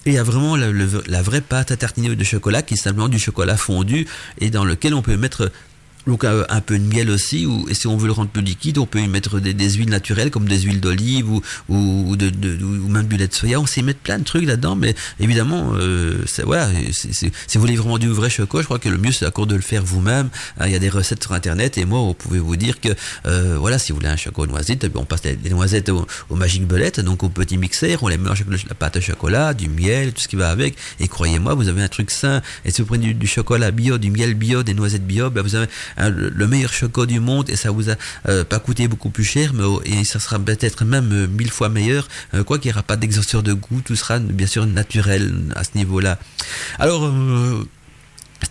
il 0.05 0.13
y 0.13 0.17
a 0.17 0.23
vraiment 0.23 0.57
la 0.57 1.21
vraie 1.21 1.41
pâte 1.41 1.71
à 1.71 1.77
tartiner 1.77 2.15
de 2.15 2.23
chocolat 2.23 2.61
qui 2.61 2.73
est 2.73 2.77
simplement 2.77 3.07
du 3.07 3.19
chocolat 3.19 3.55
fondu 3.55 4.05
et 4.41 4.49
dans 4.49 4.65
lequel 4.65 4.93
on 4.93 5.01
peut 5.01 5.15
mettre 5.15 5.49
donc 6.07 6.23
euh, 6.23 6.43
un 6.49 6.61
peu 6.61 6.77
de 6.77 6.83
miel 6.83 7.09
aussi, 7.09 7.45
ou, 7.45 7.67
et 7.69 7.73
si 7.73 7.87
on 7.87 7.97
veut 7.97 8.07
le 8.07 8.13
rendre 8.13 8.29
plus 8.29 8.41
liquide, 8.41 8.77
on 8.77 8.85
peut 8.85 8.99
y 8.99 9.07
mettre 9.07 9.39
des, 9.39 9.53
des 9.53 9.69
huiles 9.71 9.89
naturelles 9.89 10.31
comme 10.31 10.47
des 10.47 10.61
huiles 10.61 10.81
d'olive 10.81 11.29
ou, 11.29 11.41
ou, 11.69 12.15
de, 12.15 12.29
de, 12.29 12.63
ou 12.63 12.87
même 12.89 13.07
du 13.07 13.17
lait 13.17 13.27
de 13.27 13.33
soya. 13.33 13.59
On 13.59 13.65
sait 13.65 13.81
mettre 13.81 13.99
plein 13.99 14.19
de 14.19 14.23
trucs 14.23 14.45
là-dedans, 14.45 14.75
mais 14.75 14.95
évidemment, 15.19 15.71
euh, 15.75 16.23
voilà, 16.43 16.69
si 16.91 17.31
vous 17.55 17.61
voulez 17.61 17.75
vraiment 17.75 17.97
du 17.97 18.09
vrai 18.09 18.29
chocolat, 18.29 18.61
je 18.61 18.65
crois 18.65 18.79
que 18.79 18.89
le 18.89 18.97
mieux 18.97 19.11
c'est 19.11 19.25
d'accord 19.25 19.47
de 19.47 19.55
le 19.55 19.61
faire 19.61 19.83
vous-même. 19.83 20.29
Hein, 20.59 20.67
il 20.67 20.71
y 20.71 20.75
a 20.75 20.79
des 20.79 20.89
recettes 20.89 21.23
sur 21.23 21.33
internet 21.33 21.77
et 21.77 21.85
moi, 21.85 21.99
vous 21.99 22.13
pouvez 22.13 22.39
vous 22.39 22.55
dire 22.55 22.79
que 22.79 22.89
euh, 23.25 23.57
voilà, 23.59 23.77
si 23.79 23.91
vous 23.91 23.99
voulez 23.99 24.09
un 24.09 24.17
chocolat 24.17 24.51
noisette, 24.51 24.85
on 24.95 25.05
passe 25.05 25.23
les, 25.23 25.49
noisettes 25.49 25.89
au, 25.89 26.05
Magic 26.31 26.67
Bullet, 26.67 26.91
donc 27.03 27.23
au 27.23 27.29
petit 27.29 27.57
mixeur, 27.57 28.03
on 28.03 28.07
les 28.07 28.17
mélange 28.17 28.41
avec 28.41 28.67
la 28.67 28.75
pâte 28.75 28.97
à 28.97 29.01
chocolat, 29.01 29.53
du 29.53 29.69
miel, 29.69 30.13
tout 30.13 30.21
ce 30.21 30.27
qui 30.27 30.35
va 30.35 30.49
avec. 30.49 30.75
Et 30.99 31.07
croyez-moi, 31.07 31.53
vous 31.53 31.67
avez 31.67 31.81
un 31.81 31.87
truc 31.87 32.11
sain. 32.11 32.41
Et 32.65 32.71
si 32.71 32.81
vous 32.81 32.87
prenez 32.87 33.13
du, 33.13 33.27
chocolat 33.27 33.71
bio, 33.71 33.97
du 33.97 34.09
miel 34.09 34.33
bio, 34.33 34.63
des 34.63 34.73
noisettes 34.73 35.05
bio, 35.05 35.29
ben 35.29 35.41
vous 35.41 35.55
avez 35.55 35.67
Hein, 35.97 36.09
le, 36.09 36.47
meilleur 36.47 36.73
chocolat 36.73 37.07
du 37.07 37.19
monde 37.19 37.49
et 37.49 37.55
ça 37.55 37.71
vous 37.71 37.89
a 37.89 37.95
euh, 38.27 38.43
pas 38.43 38.59
coûté 38.59 38.87
beaucoup 38.87 39.09
plus 39.09 39.23
cher, 39.23 39.53
mais 39.53 39.63
et 39.85 40.03
ça 40.03 40.19
sera 40.19 40.39
peut-être 40.39 40.85
même 40.85 41.11
euh, 41.11 41.27
mille 41.27 41.51
fois 41.51 41.69
meilleur. 41.69 42.07
Euh, 42.33 42.43
quoi 42.43 42.59
qu'il 42.59 42.69
n'y 42.69 42.73
aura 42.73 42.83
pas 42.83 42.95
d'exhausteur 42.95 43.43
de 43.43 43.53
goût, 43.53 43.81
tout 43.83 43.95
sera 43.95 44.19
bien 44.19 44.47
sûr 44.47 44.65
naturel 44.65 45.33
à 45.55 45.63
ce 45.63 45.71
niveau-là. 45.75 46.19
Alors 46.79 47.11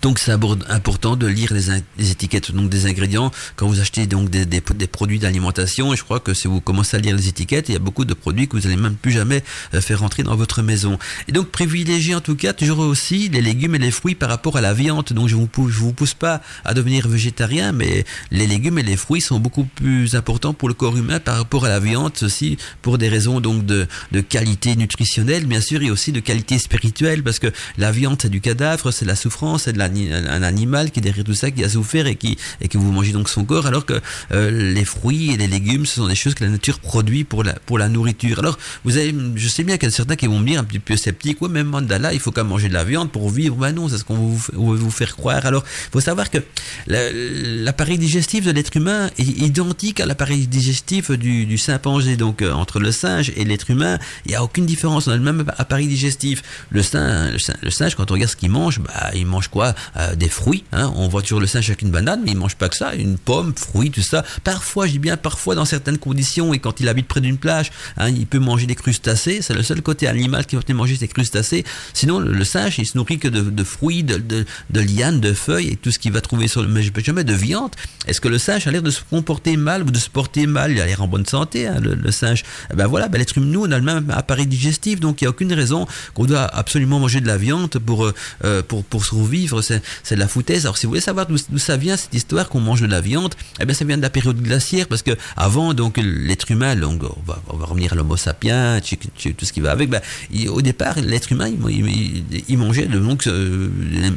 donc 0.00 0.18
c'est 0.18 0.33
important 0.33 1.16
de 1.16 1.26
lire 1.26 1.52
les, 1.52 2.11
étiquettes 2.11 2.52
donc 2.52 2.70
des 2.70 2.87
ingrédients. 2.87 3.31
Quand 3.57 3.66
vous 3.66 3.81
achetez 3.81 4.07
donc 4.07 4.31
des, 4.31 4.61
produits 4.87 5.18
d'alimentation 5.18 5.94
je 5.94 6.02
crois 6.02 6.20
que 6.20 6.35
si 6.35 6.48
vous 6.48 6.61
commencez 6.61 6.96
à 6.96 7.00
lire 7.00 7.16
les 7.16 7.28
étiquettes 7.28 7.68
il 7.68 7.72
y 7.72 7.76
a 7.76 7.81
beaucoup 7.81 8.05
de 8.05 8.14
produits 8.14 8.48
que 8.48 8.57
vous 8.57 8.66
allez 8.66 8.76
même 8.76 8.94
plus 8.94 9.12
jamais 9.12 9.42
euh, 9.74 9.81
faire 9.81 10.00
rentrer 10.00 10.22
dans 10.22 10.37
votre 10.37 10.62
maison. 10.62 10.98
Et 11.28 11.33
donc 11.33 11.48
privilégiez 11.50 12.14
en 12.14 12.20
tout 12.20 12.37
cas 12.37 12.52
toujours 12.52 12.78
aussi 12.78 13.28
les 13.28 13.42
légumes 13.42 13.74
et 13.74 13.78
les 13.78 13.90
fruits 13.90 14.14
par 14.14 14.28
rapport 14.28 14.57
à 14.57 14.61
la 14.61 14.74
viande. 14.74 15.07
Donc 15.12 15.28
je 15.28 15.37
vous 15.37 15.48
vous 15.57 15.92
pousse 15.92 16.14
pas 16.14 16.40
à 16.64 16.74
devenir 16.74 17.09
végétarien 17.09 17.72
mais 17.72 18.05
les 18.31 18.46
légumes 18.46 18.78
et 18.78 18.83
les 18.83 18.96
fruits 18.96 19.20
sont 19.20 19.40
beaucoup 19.40 19.64
plus 19.64 20.14
importants 20.14 20.55
pour 20.55 20.68
le 20.68 20.74
corps 20.74 20.96
humain 20.96 21.20
par 21.20 21.37
rapport 21.37 21.64
à 21.64 21.68
la 21.68 21.81
viande 21.81 22.12
aussi 22.22 22.57
pour 22.83 22.98
des 22.98 23.09
raisons 23.09 23.40
donc 23.40 23.66
de, 23.66 23.87
de 24.12 24.20
qualité 24.20 24.76
nutritionnelle 24.76 25.46
bien 25.46 25.61
sûr 25.61 25.83
et 25.83 25.90
aussi 25.90 26.12
de 26.12 26.20
qualité 26.20 26.59
spirituelle 26.59 27.22
parce 27.22 27.38
que 27.38 27.52
la 27.78 27.92
viande 27.92 28.18
c'est 28.20 28.31
du 28.31 28.40
cadavre 28.40 28.90
c'est 28.90 29.05
de 29.05 29.11
la 29.11 29.16
souffrance 29.16 29.64
c'est 29.64 29.72
de 29.72 29.78
un 29.83 30.42
animal 30.42 30.90
qui 30.90 31.01
est 31.01 31.03
derrière 31.03 31.25
tout 31.25 31.35
ça, 31.35 31.51
qui 31.51 31.64
a 31.64 31.68
souffert 31.68 32.07
et 32.07 32.16
qui 32.16 32.38
et 32.61 32.68
que 32.68 32.79
vous 32.79 32.92
mangez 32.92 33.12
donc 33.12 33.29
son 33.29 33.45
corps, 33.45 33.66
alors 33.66 33.85
que 33.87 34.01
euh, 34.33 34.51
les 34.51 34.85
fruits 34.85 35.33
et 35.33 35.37
les 35.37 35.47
légumes, 35.47 35.87
ce 35.87 35.97
sont 35.97 36.09
des 36.09 36.14
choses 36.14 36.35
que 36.35 36.45
la 36.45 36.51
nature 36.51 36.79
produit 36.79 37.25
pour 37.25 37.45
la 37.45 37.55
pour 37.66 37.79
la 37.79 37.88
nourriture. 37.88 38.38
Alors 38.38 38.59
vous 38.85 38.97
avez, 38.97 39.14
je 39.37 39.49
sais 39.49 39.64
bien 39.64 39.77
qu'il 39.79 39.88
y 39.88 39.92
a 39.92 39.95
certains 39.95 40.16
qui 40.16 40.27
vont 40.27 40.38
me 40.38 40.47
dire 40.47 40.61
un 40.61 40.64
petit 40.64 40.79
peu 40.79 40.97
sceptiques, 40.97 41.40
ouais, 41.42 41.49
même 41.49 41.68
Mandala, 41.68 42.12
il 42.12 42.21
faut 42.21 42.31
quand 42.31 42.42
même 42.42 42.51
manger 42.51 42.68
de 42.68 42.75
la 42.75 42.85
viande 42.85 43.11
pour 43.11 43.31
vivre. 43.31 43.57
Ben 43.57 43.73
non, 43.73 43.88
c'est 43.88 43.99
ce 43.99 44.05
qu'on 44.05 44.16
veut 44.16 44.38
vous, 44.53 44.77
vous 44.77 44.90
faire 44.90 45.16
croire. 45.16 45.47
Alors, 45.47 45.64
faut 45.92 46.01
savoir 46.01 46.31
que 46.31 46.38
l'appareil 46.87 47.99
digestif 47.99 48.45
de 48.45 48.51
l'être 48.51 48.77
humain 48.77 49.11
est 49.18 49.23
identique 49.23 50.01
à 50.01 50.07
l'appareil 50.07 50.47
digestif 50.47 51.11
du, 51.11 51.47
du 51.47 51.59
chimpanzé. 51.59 52.16
Donc 52.16 52.42
euh, 52.42 52.53
entre 52.53 52.81
le 52.81 52.92
singe 52.92 53.33
et 53.37 53.45
l'être 53.45 53.71
humain, 53.71 53.99
il 54.27 54.31
n'y 54.31 54.37
a 54.37 54.42
aucune 54.42 54.66
différence. 54.66 55.07
On 55.07 55.12
a 55.12 55.16
le 55.16 55.23
même 55.23 55.45
appareil 55.59 55.87
digestif. 55.87 56.42
Le 56.71 56.83
singe, 56.83 57.47
le 57.62 57.71
singe, 57.71 57.95
quand 57.95 58.11
on 58.11 58.14
regarde 58.14 58.31
ce 58.31 58.37
qu'il 58.37 58.51
mange, 58.51 58.81
bah, 58.81 59.11
il 59.14 59.27
mange 59.27 59.49
quoi? 59.49 59.72
Euh, 59.97 60.15
des 60.15 60.29
fruits. 60.29 60.65
Hein. 60.73 60.93
On 60.97 61.09
voit 61.09 61.23
toujours 61.23 61.41
le 61.41 61.47
singe 61.47 61.69
avec 61.69 61.83
une 61.83 61.91
banane, 61.91 62.23
mais 62.25 62.33
il 62.33 62.37
mange 62.37 62.57
pas 62.57 62.69
que 62.69 62.77
ça, 62.77 62.95
une 62.95 63.19
pomme, 63.19 63.55
fruits, 63.57 63.91
tout 63.91 64.03
ça. 64.03 64.25
Parfois, 64.45 64.87
je 64.87 64.93
dis 64.93 64.99
bien 64.99 65.17
parfois 65.17 65.55
dans 65.55 65.65
certaines 65.65 65.99
conditions, 65.99 66.53
et 66.55 66.59
quand 66.59 66.81
il 66.81 66.89
habite 66.89 67.07
près 67.07 67.21
d'une 67.21 67.39
plage, 67.39 67.71
hein, 67.97 68.09
il 68.09 68.27
peut 68.27 68.39
manger 68.39 68.67
des 68.67 68.75
crustacés. 68.75 69.41
C'est 69.43 69.55
le 69.55 69.63
seul 69.63 69.83
côté 69.83 70.07
animal 70.07 70.47
qui 70.47 70.57
va 70.57 70.63
manger 70.73 70.97
ces 70.97 71.09
crustacés. 71.09 71.65
Sinon, 71.95 72.19
le, 72.19 72.45
singe, 72.45 72.79
il 72.79 72.87
se 72.87 72.97
nourrit 72.97 73.19
que 73.19 73.29
de, 73.29 73.65
fruits, 73.65 74.03
de, 74.03 74.17
de, 74.19 74.81
lianes, 74.81 75.21
de 75.21 75.33
feuilles 75.33 75.71
et 75.71 75.77
tout 75.77 75.91
ce 75.91 75.99
qu'il 75.99 76.13
va 76.13 76.21
trouver 76.21 76.49
sur 76.49 76.63
le. 76.63 76.69
Mais 76.69 76.83
je 76.83 76.91
peux 76.91 77.03
jamais 77.03 77.25
de 77.25 77.35
viande. 77.35 77.73
Est-ce 78.07 78.21
que 78.21 78.29
le 78.29 78.39
singe 78.39 78.67
a 78.67 78.71
l'air 78.71 78.83
de 78.83 78.91
se 78.91 79.01
comporter 79.09 79.57
mal 79.57 79.83
ou 79.83 79.91
de 79.91 79.99
se 79.99 80.11
porter 80.11 80.47
mal? 80.47 80.73
Il 80.73 80.81
a 80.81 80.87
l'air 80.87 81.03
en 81.03 81.09
bonne 81.09 81.27
santé, 81.27 81.67
hein, 81.67 81.81
le, 81.81 82.11
singe. 82.11 82.43
Eh 82.73 82.77
ben 82.77 82.87
voilà, 82.87 83.09
ben 83.09 83.19
l'être 83.19 83.37
humain, 83.37 83.47
nous, 83.47 83.63
on 83.65 83.71
a 83.71 83.79
le 83.79 83.85
même 83.85 84.11
appareil 84.11 84.47
digestif, 84.47 85.01
donc 85.01 85.21
il 85.21 85.25
n'y 85.25 85.29
a 85.29 85.31
aucune 85.31 85.53
raison 85.53 85.87
qu'on 86.15 86.25
doit 86.25 86.45
absolument 86.45 86.99
manger 86.99 87.21
de 87.21 87.27
la 87.27 87.37
viande 87.37 87.71
pour, 87.79 88.05
euh, 88.05 88.15
euh, 88.45 88.63
pour, 88.63 88.85
pour 88.85 89.05
survivre 89.05 89.62
c'est 89.62 90.14
de 90.14 90.20
la 90.20 90.29
foutaise. 90.29 90.64
Alors 90.66 90.77
si 90.77 90.87
vous 90.87 90.90
voulez 90.90 91.01
savoir 91.01 91.27
d'où 91.27 91.59
ça 91.59 91.77
vient 91.77 91.96
cette 91.96 92.14
histoire 92.14 92.48
qu'on 92.48 92.61
mange 92.61 92.81
de 92.81 92.87
la 92.87 93.01
viande, 93.01 93.35
eh 93.61 93.64
bien 93.64 93.75
ça 93.75 93.85
vient 93.85 93.96
de 93.96 94.03
la 94.03 94.11
période 94.11 94.40
glaciaire 94.40 94.87
parce 94.88 95.03
que 95.03 95.12
avant 95.37 95.75
donc 95.75 95.98
l'être 95.98 96.51
humain, 96.51 96.77
on 96.83 96.98
va, 97.27 97.66
revenir 97.66 97.92
à 97.92 97.96
l'homo 97.96 98.16
sapiens, 98.16 98.81
tout 98.81 99.44
ce 99.44 99.53
qui 99.53 99.61
va 99.61 99.72
avec. 99.72 99.90
Ben, 99.90 100.01
au 100.48 100.62
départ, 100.62 100.98
l'être 100.98 101.33
humain 101.33 101.48
il, 101.48 102.59
mangeait 102.59 102.87
donc 102.87 103.27
euh, 103.27 103.68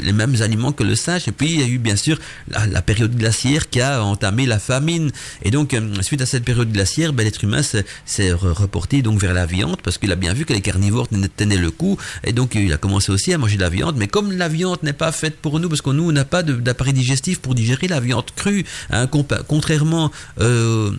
les, 0.04 0.14
mêmes 0.14 0.36
aliments 0.42 0.72
que 0.72 0.84
le 0.84 0.96
singe. 0.96 1.28
Et 1.28 1.32
puis 1.32 1.52
il 1.52 1.60
y 1.60 1.64
a 1.64 1.68
eu 1.68 1.78
bien 1.78 1.96
sûr 1.96 2.18
la, 2.50 2.82
période 2.82 3.16
glaciaire 3.16 3.70
qui 3.70 3.82
a 3.82 4.04
entamé 4.04 4.46
la 4.46 4.60
famine. 4.60 5.12
Et 5.44 5.52
donc 5.52 5.74
euh, 5.74 6.02
suite 6.02 6.22
à 6.22 6.26
cette 6.26 6.44
période 6.44 6.72
glaciaire, 6.72 7.14
ben, 7.14 7.24
l'être 7.24 7.44
humain 7.44 7.62
s'est 7.64 8.32
reporté 8.32 9.02
donc 9.02 9.20
vers 9.20 9.34
la 9.34 9.46
viande 9.46 9.82
parce 9.82 9.98
qu'il 9.98 10.12
a 10.12 10.16
bien 10.16 10.34
vu 10.34 10.46
que 10.46 10.54
les 10.54 10.62
carnivores 10.62 11.08
tenaient 11.36 11.58
le 11.58 11.72
coup 11.72 11.98
et 12.24 12.34
donc 12.34 12.56
il 12.56 12.72
a 12.74 12.78
commencé 12.78 13.12
aussi 13.12 13.34
à 13.34 13.38
manger 13.38 13.58
de 13.58 13.62
la 13.62 13.70
viande. 13.70 13.96
Mais 13.98 14.08
comme 14.08 14.32
la 14.32 14.48
viande 14.48 14.80
n'est 14.84 14.94
pas 14.94 15.12
faite 15.12 15.25
pour 15.34 15.60
nous 15.60 15.70
parce 15.70 15.82
que 15.82 15.90
nous, 15.90 16.10
on 16.10 16.12
n'a 16.12 16.26
pas 16.26 16.44
d'appareil 16.44 16.94
digestif 16.94 17.40
pour 17.40 17.56
digérer 17.56 17.88
la 17.88 18.00
viande 18.00 18.30
crue, 18.36 18.66
hein, 18.90 19.08
contrairement 19.48 20.12
euh, 20.40 20.92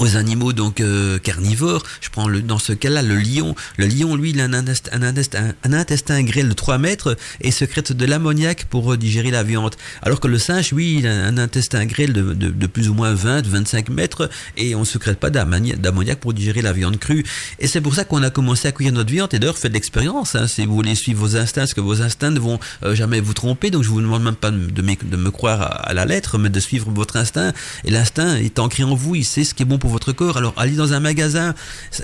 aux 0.00 0.16
animaux 0.16 0.52
donc 0.52 0.80
euh, 0.80 1.18
carnivores. 1.18 1.82
Je 2.00 2.10
prends 2.10 2.28
le, 2.28 2.42
dans 2.42 2.58
ce 2.58 2.72
cas-là 2.72 3.02
le 3.02 3.16
lion. 3.16 3.54
Le 3.76 3.86
lion, 3.86 4.16
lui, 4.16 4.30
il 4.30 4.40
a 4.40 4.44
un, 4.44 4.52
intestin, 4.52 4.90
un, 4.92 5.54
un 5.64 5.72
intestin 5.72 6.22
grêle 6.22 6.48
de 6.48 6.54
3 6.54 6.78
mètres 6.78 7.16
et 7.40 7.50
secrète 7.50 7.92
de 7.92 8.06
l'ammoniac 8.06 8.66
pour 8.66 8.92
euh, 8.92 8.96
digérer 8.96 9.30
la 9.30 9.42
viande. 9.42 9.74
Alors 10.02 10.20
que 10.20 10.28
le 10.28 10.38
singe, 10.38 10.72
oui, 10.72 10.96
il 10.98 11.06
a 11.06 11.24
un 11.26 11.38
intestin 11.38 11.86
grêle 11.86 12.12
de, 12.12 12.34
de, 12.34 12.50
de 12.50 12.66
plus 12.66 12.88
ou 12.88 12.94
moins 12.94 13.14
20, 13.14 13.46
25 13.46 13.88
mètres 13.90 14.30
et 14.56 14.74
on 14.74 14.80
ne 14.80 14.84
secrète 14.84 15.18
pas 15.18 15.30
d'ammoniac 15.30 16.20
pour 16.20 16.32
digérer 16.34 16.62
la 16.62 16.72
viande 16.72 16.98
crue. 16.98 17.24
Et 17.58 17.66
c'est 17.66 17.80
pour 17.80 17.94
ça 17.94 18.04
qu'on 18.04 18.22
a 18.22 18.30
commencé 18.30 18.68
à 18.68 18.72
cuire 18.72 18.92
notre 18.92 19.10
viande. 19.10 19.32
Et 19.34 19.38
d'ailleurs, 19.38 19.58
faites 19.58 19.72
l'expérience. 19.72 20.34
Hein, 20.34 20.46
si 20.46 20.64
vous 20.66 20.74
voulez 20.74 20.94
suivre 20.94 21.20
vos 21.20 21.36
instincts, 21.36 21.62
parce 21.62 21.74
que 21.74 21.80
vos 21.80 22.02
instincts 22.02 22.30
ne 22.30 22.40
vont 22.40 22.58
euh, 22.84 22.94
jamais 22.94 23.20
vous 23.20 23.34
tromper. 23.34 23.70
Donc 23.70 23.82
je 23.82 23.88
vous 23.88 24.00
demande 24.00 24.22
même 24.22 24.34
pas 24.34 24.50
de 24.50 24.56
me, 24.56 24.70
de 24.70 25.16
me 25.16 25.30
croire 25.30 25.86
à, 25.86 25.94
la 25.94 26.04
lettre, 26.04 26.38
mais 26.38 26.50
de 26.50 26.60
suivre 26.60 26.90
votre 26.90 27.16
instinct. 27.16 27.52
Et 27.84 27.90
l'instinct 27.90 28.36
est 28.36 28.58
ancré 28.58 28.84
en 28.84 28.94
vous. 28.94 29.14
Il 29.14 29.24
sait 29.24 29.44
ce 29.44 29.54
qui 29.54 29.62
est 29.62 29.66
bon 29.66 29.78
pour 29.78 29.85
votre 29.88 30.12
corps. 30.12 30.36
Alors 30.36 30.54
allez 30.56 30.76
dans 30.76 30.92
un 30.92 31.00
magasin, 31.00 31.54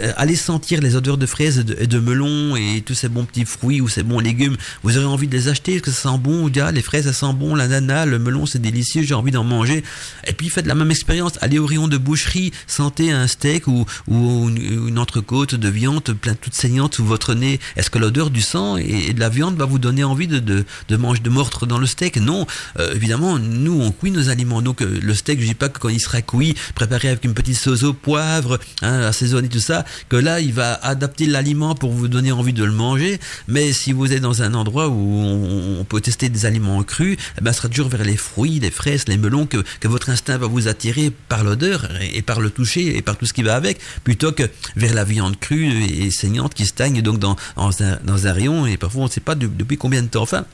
euh, 0.01 0.13
allez 0.17 0.37
sentir 0.37 0.81
les 0.81 0.97
odeurs 0.97 1.19
de 1.19 1.27
fraises 1.27 1.65
et 1.79 1.87
de, 1.87 1.99
melons 1.99 2.57
et 2.57 2.83
tous 2.85 2.95
ces 2.95 3.09
bons 3.09 3.25
petits 3.25 3.45
fruits 3.45 3.81
ou 3.81 3.89
ces 3.89 4.03
bons 4.03 4.19
légumes. 4.19 4.57
Vous 4.83 4.97
aurez 4.97 5.07
envie 5.07 5.29
de 5.29 5.37
les 5.37 5.49
acheter 5.49 5.75
parce 5.75 5.83
que 5.83 5.91
ça 5.91 6.11
sent 6.11 6.19
bon. 6.19 6.51
Les 6.73 6.83
fraises, 6.83 7.05
ça 7.05 7.13
sent 7.13 7.33
bon. 7.35 7.55
L'ananas, 7.55 8.07
le 8.07 8.19
melon, 8.19 8.47
c'est 8.47 8.61
délicieux. 8.61 9.03
J'ai 9.03 9.15
envie 9.15 9.33
d'en 9.33 9.45
manger. 9.45 9.83
Et 10.27 10.33
puis 10.33 10.49
faites 10.49 10.67
la 10.67 10.75
même 10.75 10.91
expérience. 10.91 11.33
Allez 11.41 11.59
au 11.59 11.67
rayon 11.67 11.89
de 11.89 11.97
boucherie, 11.99 12.53
sentez 12.67 13.13
un 13.13 13.27
steak 13.27 13.67
ou, 13.69 13.85
ou 14.09 14.49
une 14.49 14.99
entrecôte 14.99 15.55
de 15.55 15.69
viande 15.69 16.03
plein 16.21 16.35
toute 16.35 16.55
saignante 16.55 16.97
sous 16.97 17.05
votre 17.05 17.35
nez. 17.35 17.61
Est-ce 17.77 17.91
que 17.91 17.99
l'odeur 17.99 18.31
du 18.31 18.41
sang 18.41 18.77
et, 18.77 19.13
de 19.13 19.21
la 19.21 19.29
viande 19.29 19.57
va 19.57 19.65
vous 19.65 19.79
donner 19.79 20.05
envie 20.05 20.27
de, 20.27 20.39
de, 20.39 20.97
manger, 20.97 21.21
de 21.21 21.31
mordre 21.31 21.67
dans 21.67 21.79
le 21.79 21.87
steak? 21.87 22.17
Non. 22.17 22.47
Euh, 22.79 22.95
évidemment, 22.95 23.39
nous 23.39 23.81
on 23.81 23.91
cuit 23.91 24.11
nos 24.11 24.29
aliments. 24.29 24.63
Donc 24.63 24.83
euh, 24.83 25.01
le 25.03 25.15
steak, 25.15 25.41
je 25.41 25.47
dis 25.47 25.55
pas 25.55 25.69
que 25.69 25.79
quand 25.79 25.89
il 25.89 26.01
sera 26.01 26.23
cuit, 26.23 26.55
préparé 26.75 27.09
avec 27.09 27.25
une 27.25 27.35
petite 27.35 27.57
sauce 27.57 27.72
au 27.83 27.93
poivre, 27.93 28.59
hein, 28.83 29.01
assaisonner 29.03 29.49
tout 29.49 29.61
ça, 29.61 29.85
que 30.09 30.17
là, 30.17 30.41
il 30.41 30.53
va 30.53 30.75
adapter 30.75 31.27
l'aliment 31.27 31.75
pour 31.75 31.93
vous 31.93 32.09
donner 32.09 32.33
envie 32.33 32.53
de 32.53 32.65
le 32.65 32.73
manger. 32.73 33.19
Mais 33.49 33.73
si 33.73 33.93
vous 33.93 34.13
êtes 34.13 34.23
dans 34.23 34.43
un 34.43 34.55
endroit 34.55 34.89
où 34.89 35.23
on, 35.23 35.85
peut 35.85 36.01
tester 36.01 36.29
des 36.29 36.47
aliments 36.47 36.83
crus, 36.83 37.17
eh 37.39 37.41
ben, 37.43 37.53
ce 37.53 37.59
sera 37.59 37.69
toujours 37.69 37.89
vers 37.89 38.05
les 38.05 38.17
fruits, 38.17 38.61
les 38.61 38.71
fraises, 38.71 39.09
les 39.09 39.19
melons 39.19 39.47
que, 39.47 39.63
que 39.81 39.89
votre 39.89 40.11
instinct 40.11 40.39
va 40.39 40.47
vous 40.47 40.69
attirer 40.69 41.13
par 41.29 41.45
l'odeur 41.45 41.89
et, 42.01 42.23
par 42.23 42.41
le 42.41 42.51
toucher 42.51 42.97
et 42.97 43.03
par 43.03 43.17
tout 43.17 43.27
ce 43.27 43.33
qui 43.33 43.43
va 43.43 43.57
avec, 43.57 43.81
plutôt 44.05 44.33
que 44.33 44.45
vers 44.77 44.95
la 44.95 45.05
viande 45.05 45.39
crue 45.39 45.85
et, 45.85 46.11
saignante 46.11 46.55
qui 46.55 46.67
stagne 46.67 47.03
donc 47.03 47.19
dans, 47.19 47.37
dans 47.57 48.27
un 48.27 48.33
rayon 48.33 48.67
et 48.67 48.77
parfois 48.77 49.03
on 49.03 49.07
ne 49.07 49.11
sait 49.11 49.21
pas 49.21 49.35
depuis 49.35 49.77
combien 49.77 50.03
de 50.03 50.09
temps. 50.09 50.23
Enfin, 50.23 50.45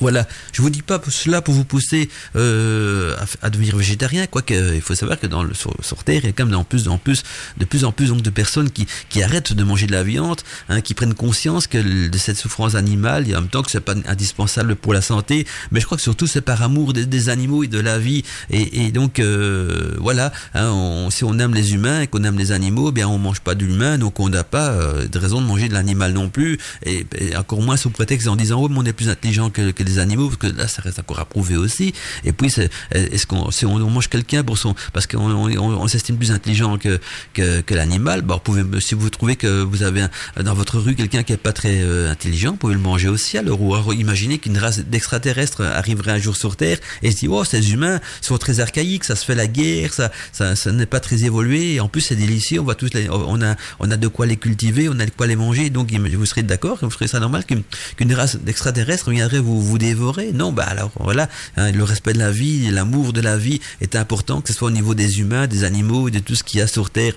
voilà, 0.00 0.26
je 0.52 0.62
vous 0.62 0.70
dis 0.70 0.82
pas 0.82 1.00
cela 1.08 1.42
pour 1.42 1.54
vous 1.54 1.64
pousser 1.64 2.08
euh, 2.36 3.14
à, 3.42 3.50
devenir 3.50 3.76
végétarien, 3.76 4.26
quoique 4.26 4.74
il 4.74 4.80
faut 4.80 4.94
savoir 4.94 5.18
que 5.18 5.26
dans 5.26 5.42
le 5.42 5.52
sur, 5.54 6.04
Terre, 6.04 6.20
il 6.24 6.26
y 6.26 6.28
a 6.30 6.32
quand 6.32 6.46
même 6.46 6.54
en 6.54 6.64
plus, 6.64 6.88
en 6.88 6.98
plus, 6.98 7.22
de 7.58 7.64
plus 7.64 7.84
en 7.84 7.92
plus 7.92 8.08
donc, 8.08 8.22
de 8.22 8.30
personnes 8.30 8.70
qui, 8.70 8.86
qui 9.08 9.22
arrêtent 9.22 9.52
de 9.52 9.64
manger 9.64 9.86
de 9.86 9.92
la 9.92 10.02
viande, 10.02 10.40
hein, 10.68 10.80
qui 10.80 10.94
prennent 10.94 11.14
conscience 11.14 11.66
que 11.66 12.08
de 12.08 12.18
cette 12.18 12.36
souffrance 12.36 12.74
animale, 12.74 13.28
et 13.28 13.36
en 13.36 13.40
même 13.42 13.50
temps 13.50 13.62
que 13.62 13.70
c'est 13.70 13.80
pas 13.80 13.94
indispensable 14.06 14.76
pour 14.76 14.94
la 14.94 15.02
santé, 15.02 15.46
mais 15.70 15.80
je 15.80 15.86
crois 15.86 15.96
que 15.96 16.02
surtout 16.02 16.26
c'est 16.26 16.40
par 16.40 16.62
amour 16.62 16.92
des, 16.92 17.28
animaux 17.28 17.62
et 17.62 17.68
de 17.68 17.78
la 17.78 17.98
vie, 17.98 18.24
et, 18.50 18.86
et 18.86 18.92
donc 18.92 19.18
euh, 19.18 19.94
voilà, 19.98 20.32
hein, 20.54 21.08
si 21.10 21.24
on 21.24 21.38
aime 21.38 21.54
les 21.54 21.74
humains 21.74 22.00
et 22.00 22.06
qu'on 22.06 22.24
aime 22.24 22.38
les 22.38 22.52
animaux, 22.52 22.88
eh 22.88 22.92
bien 22.92 23.08
on 23.08 23.18
mange 23.18 23.40
pas 23.40 23.54
de 23.54 23.64
l'humain, 23.64 23.98
donc 23.98 24.18
on 24.20 24.28
n'a 24.28 24.44
pas 24.44 24.70
euh, 24.70 25.06
de 25.06 25.18
raison 25.18 25.40
de 25.40 25.46
manger 25.46 25.68
de 25.68 25.74
l'animal 25.74 26.12
non 26.12 26.28
plus, 26.28 26.58
et, 26.84 27.06
encore 27.36 27.60
moins 27.62 27.76
sous 27.76 27.90
prétexte 27.90 28.26
en 28.28 28.36
disant 28.36 28.60
oh 28.60 28.68
mais 28.68 28.78
on 28.78 28.84
est 28.84 28.92
plus 28.92 29.08
intelligent 29.08 29.50
que, 29.50 29.70
que 29.70 29.81
des 29.84 29.98
animaux, 29.98 30.28
parce 30.28 30.38
que 30.38 30.58
là, 30.58 30.68
ça 30.68 30.82
reste 30.82 30.98
encore 30.98 31.20
à 31.20 31.24
prouver 31.24 31.56
aussi. 31.56 31.92
Et 32.24 32.32
puis, 32.32 32.52
est-ce 32.92 33.26
qu'on, 33.26 33.50
si 33.50 33.66
on, 33.66 33.78
mange 33.90 34.08
quelqu'un 34.08 34.42
pour 34.42 34.58
son, 34.58 34.74
parce 34.92 35.06
qu'on 35.06 35.18
on, 35.18 35.88
s'estime 35.88 36.16
plus 36.16 36.32
intelligent 36.32 36.78
que, 36.78 37.00
que, 37.34 37.60
que 37.60 37.74
l'animal, 37.74 38.22
bah, 38.22 38.40
pouvez, 38.42 38.62
si 38.80 38.94
vous 38.94 39.10
trouvez 39.10 39.36
que 39.36 39.62
vous 39.62 39.82
avez 39.82 40.06
dans 40.42 40.54
votre 40.54 40.78
rue 40.78 40.94
quelqu'un 40.94 41.22
qui 41.22 41.32
est 41.32 41.36
pas 41.36 41.52
très 41.52 41.82
euh, 41.82 42.10
intelligent, 42.10 42.52
vous 42.52 42.56
pouvez 42.56 42.74
le 42.74 42.80
manger 42.80 43.08
aussi. 43.08 43.38
Alors, 43.38 43.60
ou 43.60 43.92
imaginez 43.92 44.38
qu'une 44.38 44.58
race 44.58 44.80
d'extraterrestres 44.80 45.62
arriverait 45.62 46.12
un 46.12 46.18
jour 46.18 46.36
sur 46.36 46.56
Terre 46.56 46.78
et 47.02 47.10
se 47.10 47.16
dit, 47.18 47.28
oh, 47.28 47.44
ces 47.44 47.72
humains 47.72 48.00
sont 48.20 48.38
très 48.38 48.60
archaïques, 48.60 49.04
ça 49.04 49.16
se 49.16 49.24
fait 49.24 49.34
la 49.34 49.46
guerre, 49.46 49.92
ça, 49.92 50.10
ça, 50.32 50.56
ça 50.56 50.72
n'est 50.72 50.86
pas 50.86 51.00
très 51.00 51.24
évolué. 51.24 51.80
En 51.80 51.88
plus, 51.88 52.00
c'est 52.00 52.16
délicieux, 52.16 52.60
on 52.60 52.64
va 52.64 52.74
tous 52.74 52.94
les, 52.94 53.08
on 53.10 53.40
a, 53.42 53.56
on 53.80 53.90
a 53.90 53.96
de 53.96 54.08
quoi 54.08 54.26
les 54.26 54.36
cultiver, 54.36 54.88
on 54.88 54.98
a 54.98 55.06
de 55.06 55.10
quoi 55.10 55.26
les 55.26 55.36
manger. 55.36 55.70
Donc, 55.70 55.92
vous 55.92 56.26
serez 56.26 56.42
d'accord, 56.42 56.78
vous 56.82 56.90
serez 56.90 57.08
ça 57.08 57.20
normal 57.20 57.44
qu'une 57.44 58.14
race 58.14 58.36
d'extraterrestres 58.36 59.10
viendrait 59.10 59.38
vous 59.38 59.71
dévorer. 59.78 60.32
Non, 60.32 60.52
bah 60.52 60.64
alors 60.64 60.90
voilà, 60.98 61.28
hein, 61.56 61.72
le 61.72 61.84
respect 61.84 62.12
de 62.12 62.18
la 62.18 62.30
vie, 62.30 62.70
l'amour 62.70 63.12
de 63.12 63.20
la 63.20 63.36
vie 63.36 63.60
est 63.80 63.96
important, 63.96 64.40
que 64.40 64.48
ce 64.48 64.54
soit 64.54 64.68
au 64.68 64.72
niveau 64.72 64.94
des 64.94 65.20
humains, 65.20 65.46
des 65.46 65.64
animaux, 65.64 66.10
de 66.10 66.18
tout 66.18 66.34
ce 66.34 66.44
qu'il 66.44 66.60
y 66.60 66.62
a 66.62 66.66
sur 66.66 66.90
Terre. 66.90 67.14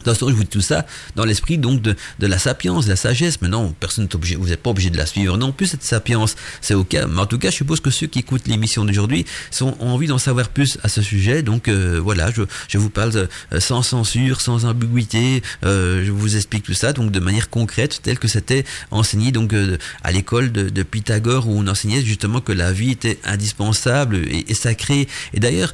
Attention, 0.00 0.28
je 0.28 0.34
vous 0.34 0.44
dis 0.44 0.48
tout 0.48 0.60
ça 0.60 0.86
dans 1.14 1.24
l'esprit 1.24 1.58
donc 1.58 1.82
de, 1.82 1.94
de, 2.18 2.26
la 2.26 2.38
sapience, 2.38 2.86
de 2.86 2.90
la 2.90 2.96
sagesse. 2.96 3.40
Mais 3.42 3.48
non, 3.48 3.74
personne 3.78 4.04
n'est 4.04 4.14
obligé, 4.14 4.36
vous 4.36 4.48
n'êtes 4.48 4.62
pas 4.62 4.70
obligé 4.70 4.90
de 4.90 4.96
la 4.96 5.06
suivre 5.06 5.36
non 5.36 5.52
plus 5.52 5.66
cette 5.66 5.82
sapience. 5.82 6.36
C'est 6.60 6.74
au 6.74 6.84
cas. 6.84 7.06
Mais 7.06 7.20
en 7.20 7.26
tout 7.26 7.38
cas, 7.38 7.50
je 7.50 7.56
suppose 7.56 7.80
que 7.80 7.90
ceux 7.90 8.06
qui 8.06 8.20
écoutent 8.20 8.48
l'émission 8.48 8.84
d'aujourd'hui 8.84 9.26
ont 9.60 9.74
envie 9.80 10.06
d'en 10.06 10.18
savoir 10.18 10.48
plus 10.48 10.78
à 10.82 10.88
ce 10.88 11.02
sujet. 11.02 11.42
Donc 11.42 11.68
euh, 11.68 12.00
voilà, 12.02 12.30
je, 12.30 12.42
je, 12.68 12.78
vous 12.78 12.90
parle 12.90 13.28
euh, 13.52 13.60
sans 13.60 13.82
censure, 13.82 14.40
sans 14.40 14.64
ambiguïté. 14.64 15.42
Euh, 15.64 16.04
je 16.04 16.10
vous 16.12 16.36
explique 16.36 16.64
tout 16.64 16.74
ça 16.74 16.92
donc 16.92 17.10
de 17.10 17.20
manière 17.20 17.50
concrète, 17.50 18.00
telle 18.02 18.18
que 18.18 18.28
c'était 18.28 18.64
enseigné 18.90 19.32
donc 19.32 19.54
à 20.02 20.12
l'école 20.12 20.52
de, 20.52 20.82
Pythagore 20.82 21.46
où 21.46 21.52
on 21.58 21.66
enseignait 21.68 22.02
justement 22.02 22.40
que 22.40 22.52
la 22.52 22.72
vie 22.72 22.90
était 22.90 23.18
indispensable 23.24 24.16
et, 24.16 24.46
et 24.48 24.54
sacrée. 24.54 25.06
Et 25.34 25.40
d'ailleurs, 25.40 25.72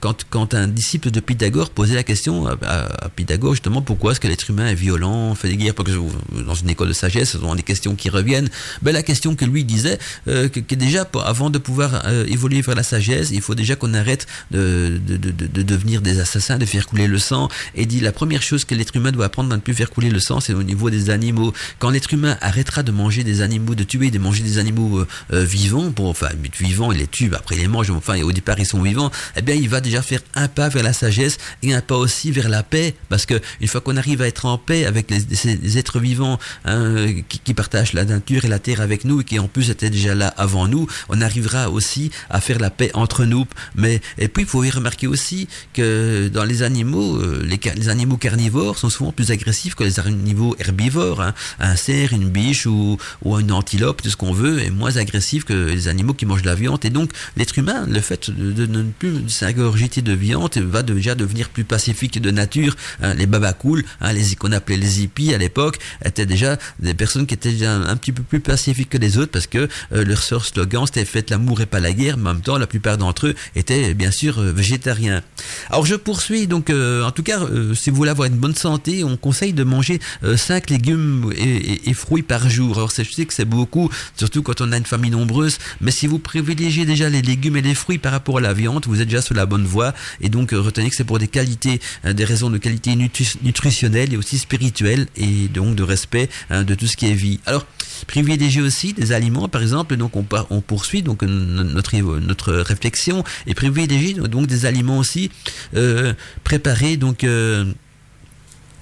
quand, 0.00 0.26
quand 0.28 0.54
un 0.54 0.66
disciple 0.66 1.10
de 1.10 1.20
Pythagore 1.20 1.70
posait 1.70 1.94
la 1.94 2.02
question 2.02 2.46
à, 2.46 2.56
à 2.62 3.08
Pythagore, 3.16 3.52
justement, 3.52 3.82
pourquoi 3.82 4.12
est-ce 4.12 4.20
que 4.20 4.28
l'être 4.28 4.48
humain 4.48 4.66
est 4.66 4.74
violent, 4.74 5.34
fait 5.34 5.48
des 5.48 5.56
guerres, 5.56 5.74
parce 5.74 5.90
que 5.90 6.42
dans 6.42 6.54
une 6.54 6.70
école 6.70 6.88
de 6.88 6.92
sagesse, 6.92 7.30
ce 7.30 7.38
sont 7.38 7.54
des 7.54 7.62
questions 7.62 7.94
qui 7.94 8.08
reviennent. 8.08 8.48
Ben, 8.82 8.92
la 8.92 9.02
question 9.02 9.34
que 9.34 9.44
lui 9.44 9.64
disait, 9.64 9.98
euh, 10.28 10.48
que, 10.48 10.60
que, 10.60 10.74
déjà, 10.74 11.08
avant 11.24 11.50
de 11.50 11.58
pouvoir 11.58 12.02
euh, 12.06 12.24
évoluer 12.26 12.60
vers 12.62 12.74
la 12.74 12.82
sagesse, 12.82 13.30
il 13.30 13.40
faut 13.40 13.54
déjà 13.54 13.76
qu'on 13.76 13.94
arrête 13.94 14.26
de, 14.50 15.00
de, 15.06 15.16
de, 15.16 15.30
de, 15.30 15.62
devenir 15.62 16.00
des 16.00 16.20
assassins, 16.20 16.58
de 16.58 16.64
faire 16.64 16.86
couler 16.86 17.06
le 17.06 17.18
sang. 17.18 17.48
Et 17.74 17.86
dit, 17.86 18.00
la 18.00 18.12
première 18.12 18.42
chose 18.42 18.64
que 18.64 18.74
l'être 18.74 18.96
humain 18.96 19.12
doit 19.12 19.26
apprendre 19.26 19.52
à 19.52 19.56
ne 19.56 19.60
plus 19.60 19.74
faire 19.74 19.90
couler 19.90 20.10
le 20.10 20.20
sang, 20.20 20.40
c'est 20.40 20.54
au 20.54 20.62
niveau 20.62 20.90
des 20.90 21.10
animaux. 21.10 21.52
Quand 21.78 21.90
l'être 21.90 22.12
humain 22.12 22.36
arrêtera 22.40 22.82
de 22.82 22.92
manger 22.92 23.24
des 23.24 23.42
animaux, 23.42 23.74
de 23.74 23.84
tuer, 23.84 24.10
de 24.10 24.18
manger 24.18 24.42
des 24.42 24.58
animaux 24.58 24.98
euh, 24.98 25.08
euh 25.32 25.44
vivants, 25.44 25.92
pour, 25.92 26.08
enfin, 26.08 26.28
vivants, 26.58 26.92
il 26.92 26.98
les 26.98 27.06
tue, 27.06 27.30
après 27.34 27.56
il 27.56 27.60
les 27.60 27.68
mange, 27.68 27.90
enfin, 27.90 28.20
au 28.22 28.32
départ 28.32 28.58
ils 28.58 28.66
sont 28.66 28.82
vivants, 28.82 29.10
eh 29.36 29.42
bien, 29.42 29.54
il 29.54 29.68
va 29.68 29.80
déjà 29.80 30.02
faire 30.02 30.20
un 30.34 30.48
pas 30.48 30.68
vers 30.68 30.82
la 30.82 30.92
sagesse 30.92 31.38
et 31.62 31.74
un 31.74 31.80
pas 31.80 31.96
aussi 31.96 32.30
vers 32.30 32.48
la 32.48 32.62
paix 32.62 32.94
parce 33.12 33.26
que 33.26 33.38
une 33.60 33.68
fois 33.68 33.82
qu'on 33.82 33.98
arrive 33.98 34.22
à 34.22 34.26
être 34.26 34.46
en 34.46 34.56
paix 34.56 34.86
avec 34.86 35.10
les, 35.10 35.76
êtres 35.76 36.00
vivants 36.00 36.38
hein, 36.64 37.08
qui, 37.28 37.52
partagent 37.52 37.92
la 37.92 38.06
nature 38.06 38.46
et 38.46 38.48
la 38.48 38.58
terre 38.58 38.80
avec 38.80 39.04
nous 39.04 39.20
et 39.20 39.24
qui 39.24 39.38
en 39.38 39.48
plus 39.48 39.68
étaient 39.68 39.90
déjà 39.90 40.14
là 40.14 40.28
avant 40.38 40.66
nous, 40.66 40.86
on 41.10 41.20
arrivera 41.20 41.68
aussi 41.68 42.10
à 42.30 42.40
faire 42.40 42.58
la 42.58 42.70
paix 42.70 42.90
entre 42.94 43.26
nous. 43.26 43.44
Mais 43.74 44.00
et 44.16 44.28
puis 44.28 44.44
il 44.44 44.48
faut 44.48 44.64
y 44.64 44.70
remarquer 44.70 45.08
aussi 45.08 45.46
que 45.74 46.28
dans 46.32 46.44
les 46.44 46.62
animaux, 46.62 47.16
euh, 47.16 47.44
les, 47.44 47.90
animaux 47.90 48.16
carnivores 48.16 48.78
sont 48.78 48.88
souvent 48.88 49.12
plus 49.12 49.30
agressifs 49.30 49.74
que 49.74 49.84
les 49.84 50.00
animaux 50.00 50.56
herbivores. 50.58 51.20
Hein. 51.20 51.34
Un 51.60 51.76
cerf, 51.76 52.14
une 52.14 52.30
biche 52.30 52.64
ou, 52.64 52.96
ou 53.26 53.38
une 53.38 53.52
antilope, 53.52 54.00
tout 54.00 54.08
ce 54.08 54.16
qu'on 54.16 54.32
veut, 54.32 54.62
est 54.62 54.70
moins 54.70 54.96
agressif 54.96 55.44
que 55.44 55.52
les 55.52 55.88
animaux 55.88 56.14
qui 56.14 56.24
mangent 56.24 56.40
de 56.40 56.48
la 56.48 56.54
viande. 56.54 56.82
Et 56.86 56.90
donc 56.90 57.10
l'être 57.36 57.58
humain, 57.58 57.84
le 57.86 58.00
fait 58.00 58.30
de, 58.30 58.52
de 58.52 58.64
ne 58.64 58.84
plus 58.84 59.28
s'ingurgiter 59.28 60.00
de 60.00 60.14
viande, 60.14 60.56
va 60.56 60.82
déjà 60.82 61.14
devenir 61.14 61.50
plus 61.50 61.64
pacifique 61.64 62.18
de 62.18 62.30
nature. 62.30 62.74
Hein, 63.02 63.14
les 63.14 63.26
babacool, 63.26 63.84
hein, 64.00 64.12
les 64.12 64.36
qu'on 64.36 64.52
appelait 64.52 64.76
les 64.76 65.02
hippies 65.02 65.34
à 65.34 65.38
l'époque, 65.38 65.78
étaient 66.04 66.26
déjà 66.26 66.56
des 66.78 66.94
personnes 66.94 67.26
qui 67.26 67.34
étaient 67.34 67.50
déjà 67.50 67.74
un, 67.74 67.96
petit 67.96 68.12
peu 68.12 68.22
plus 68.22 68.40
pacifiques 68.40 68.90
que 68.90 68.98
les 68.98 69.18
autres 69.18 69.32
parce 69.32 69.48
que 69.48 69.68
euh, 69.92 70.04
leur 70.04 70.22
slogan 70.22 70.86
c'était 70.86 71.04
faites 71.04 71.30
l'amour 71.30 71.60
et 71.60 71.66
pas 71.66 71.80
la 71.80 71.92
guerre. 71.92 72.14
En 72.14 72.18
même 72.18 72.40
temps, 72.40 72.58
la 72.58 72.68
plupart 72.68 72.98
d'entre 72.98 73.28
eux 73.28 73.34
étaient 73.56 73.94
bien 73.94 74.12
sûr 74.12 74.38
euh, 74.38 74.52
végétariens. 74.52 75.22
Alors 75.68 75.84
je 75.84 75.96
poursuis 75.96 76.46
donc 76.46 76.70
euh, 76.70 77.02
en 77.04 77.10
tout 77.10 77.24
cas 77.24 77.40
si 77.74 77.90
vous 77.90 77.96
voulez 77.96 78.10
avoir 78.10 78.28
une 78.28 78.36
bonne 78.36 78.54
santé, 78.54 79.02
on 79.02 79.16
conseille 79.16 79.52
de 79.52 79.64
manger 79.64 80.00
5 80.36 80.70
légumes 80.70 81.32
et, 81.36 81.92
fruits 81.94 82.22
par 82.22 82.48
jour. 82.48 82.76
Alors 82.76 82.90
je 82.96 83.02
sais 83.02 83.26
que 83.26 83.34
c'est 83.34 83.44
beaucoup, 83.44 83.90
surtout 84.16 84.42
quand 84.42 84.60
on 84.60 84.70
a 84.72 84.76
une 84.76 84.86
famille 84.86 85.10
nombreuse, 85.10 85.58
mais 85.80 85.90
si 85.90 86.06
vous 86.06 86.18
privilégiez 86.18 86.86
déjà 86.86 87.08
les 87.08 87.22
légumes 87.22 87.56
et 87.56 87.62
les 87.62 87.74
fruits 87.74 87.98
par 87.98 88.12
rapport 88.12 88.38
à 88.38 88.40
la 88.40 88.52
viande, 88.54 88.84
vous 88.86 89.00
êtes 89.00 89.08
déjà 89.08 89.22
sur 89.22 89.34
la 89.34 89.46
bonne 89.46 89.64
voie 89.64 89.92
et 90.20 90.28
donc 90.28 90.52
retenez 90.52 90.88
que 90.90 90.96
c'est 90.96 91.04
pour 91.04 91.18
des 91.18 91.28
qualités, 91.28 91.80
des 92.04 92.24
raisons 92.24 92.50
de 92.50 92.58
qualité 92.58 92.91
nutritionnel 92.96 94.12
et 94.12 94.16
aussi 94.16 94.38
spirituel 94.38 95.06
et 95.16 95.48
donc 95.48 95.74
de 95.74 95.82
respect 95.82 96.28
hein, 96.50 96.64
de 96.64 96.74
tout 96.74 96.86
ce 96.86 96.96
qui 96.96 97.06
est 97.06 97.14
vie. 97.14 97.40
Alors, 97.46 97.66
privilégier 98.06 98.62
aussi 98.62 98.92
des 98.92 99.12
aliments, 99.12 99.48
par 99.48 99.62
exemple, 99.62 99.96
donc 99.96 100.16
on, 100.16 100.24
on 100.50 100.60
poursuit 100.60 101.02
donc 101.02 101.22
notre, 101.22 101.96
notre 102.20 102.52
réflexion 102.54 103.24
et 103.46 103.54
privilégier 103.54 104.14
donc 104.14 104.46
des 104.46 104.66
aliments 104.66 104.98
aussi 104.98 105.30
euh, 105.74 106.14
préparés 106.44 106.96
donc 106.96 107.24
euh, 107.24 107.64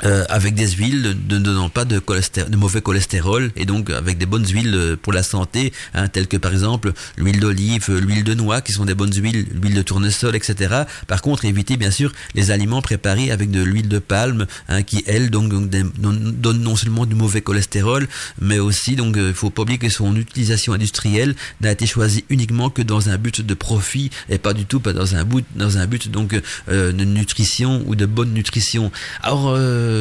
euh, 0.05 0.25
avec 0.31 0.55
des 0.55 0.69
huiles 0.69 1.15
ne 1.29 1.39
donnant 1.39 1.69
pas 1.69 1.85
de, 1.85 2.01
de, 2.01 2.57
mauvais 2.57 2.81
cholestérol 2.81 3.51
et 3.57 3.67
donc 3.67 3.91
avec 3.91 4.17
des 4.17 4.25
bonnes 4.25 4.47
huiles 4.47 4.75
euh, 4.75 4.97
pour 4.97 5.13
la 5.13 5.23
santé, 5.23 5.75
hein, 5.93 6.09
telles 6.09 6.27
que 6.27 6.39
par 6.39 6.53
exemple 6.53 6.93
l'huile 7.19 7.39
d'olive, 7.39 7.87
euh, 7.91 8.01
l'huile 8.01 8.25
de 8.25 8.33
noix 8.33 8.63
qui 8.63 8.73
sont 8.73 8.87
des 8.87 8.95
bonnes 8.95 9.13
huiles, 9.13 9.47
l'huile 9.53 9.75
de 9.75 9.83
tournesol, 9.83 10.35
etc. 10.37 10.85
Par 11.07 11.21
contre, 11.21 11.45
éviter 11.45 11.77
bien 11.77 11.91
sûr 11.91 12.13
les 12.35 12.51
aliments 12.51 12.81
préparés 12.81 13.31
avec 13.31 13.51
de 13.51 13.63
l'huile 13.63 13.89
de 13.89 13.99
palme 13.99 14.47
hein, 14.69 14.83
qui 14.83 15.05
elle 15.07 15.29
donc, 15.29 15.53
donne 15.53 16.63
non 16.63 16.77
seulement 16.77 17.05
du 17.05 17.15
mauvais 17.15 17.43
cholestérol, 17.43 18.09
mais 18.41 18.59
aussi 18.59 18.97
donc 18.97 19.17
il 19.19 19.35
faut 19.35 19.51
pas 19.51 19.63
oublier 19.63 19.79
que 19.79 19.91
son 19.91 20.17
utilisation 20.17 20.73
industrielle 20.73 21.35
n'a 21.61 21.73
été 21.73 21.87
choisie 21.87 22.25
uniquement 22.31 22.71
que 22.71 22.81
dans 22.81 23.11
un 23.11 23.19
but 23.19 23.43
de 23.43 23.55
profit 23.55 24.11
et 24.31 24.39
pas 24.39 24.55
du 24.55 24.65
tout 24.65 24.81
pas 24.81 24.95
dans 24.95 25.15
un 25.15 25.25
but 25.25 25.45
dans 25.57 25.77
un 25.77 25.87
but 25.87 26.11
donc 26.11 26.41
de 26.69 27.05
nutrition 27.05 27.83
ou 27.87 27.97
de 27.97 28.07
bonne 28.07 28.33
nutrition. 28.33 28.91
Alors 29.23 29.55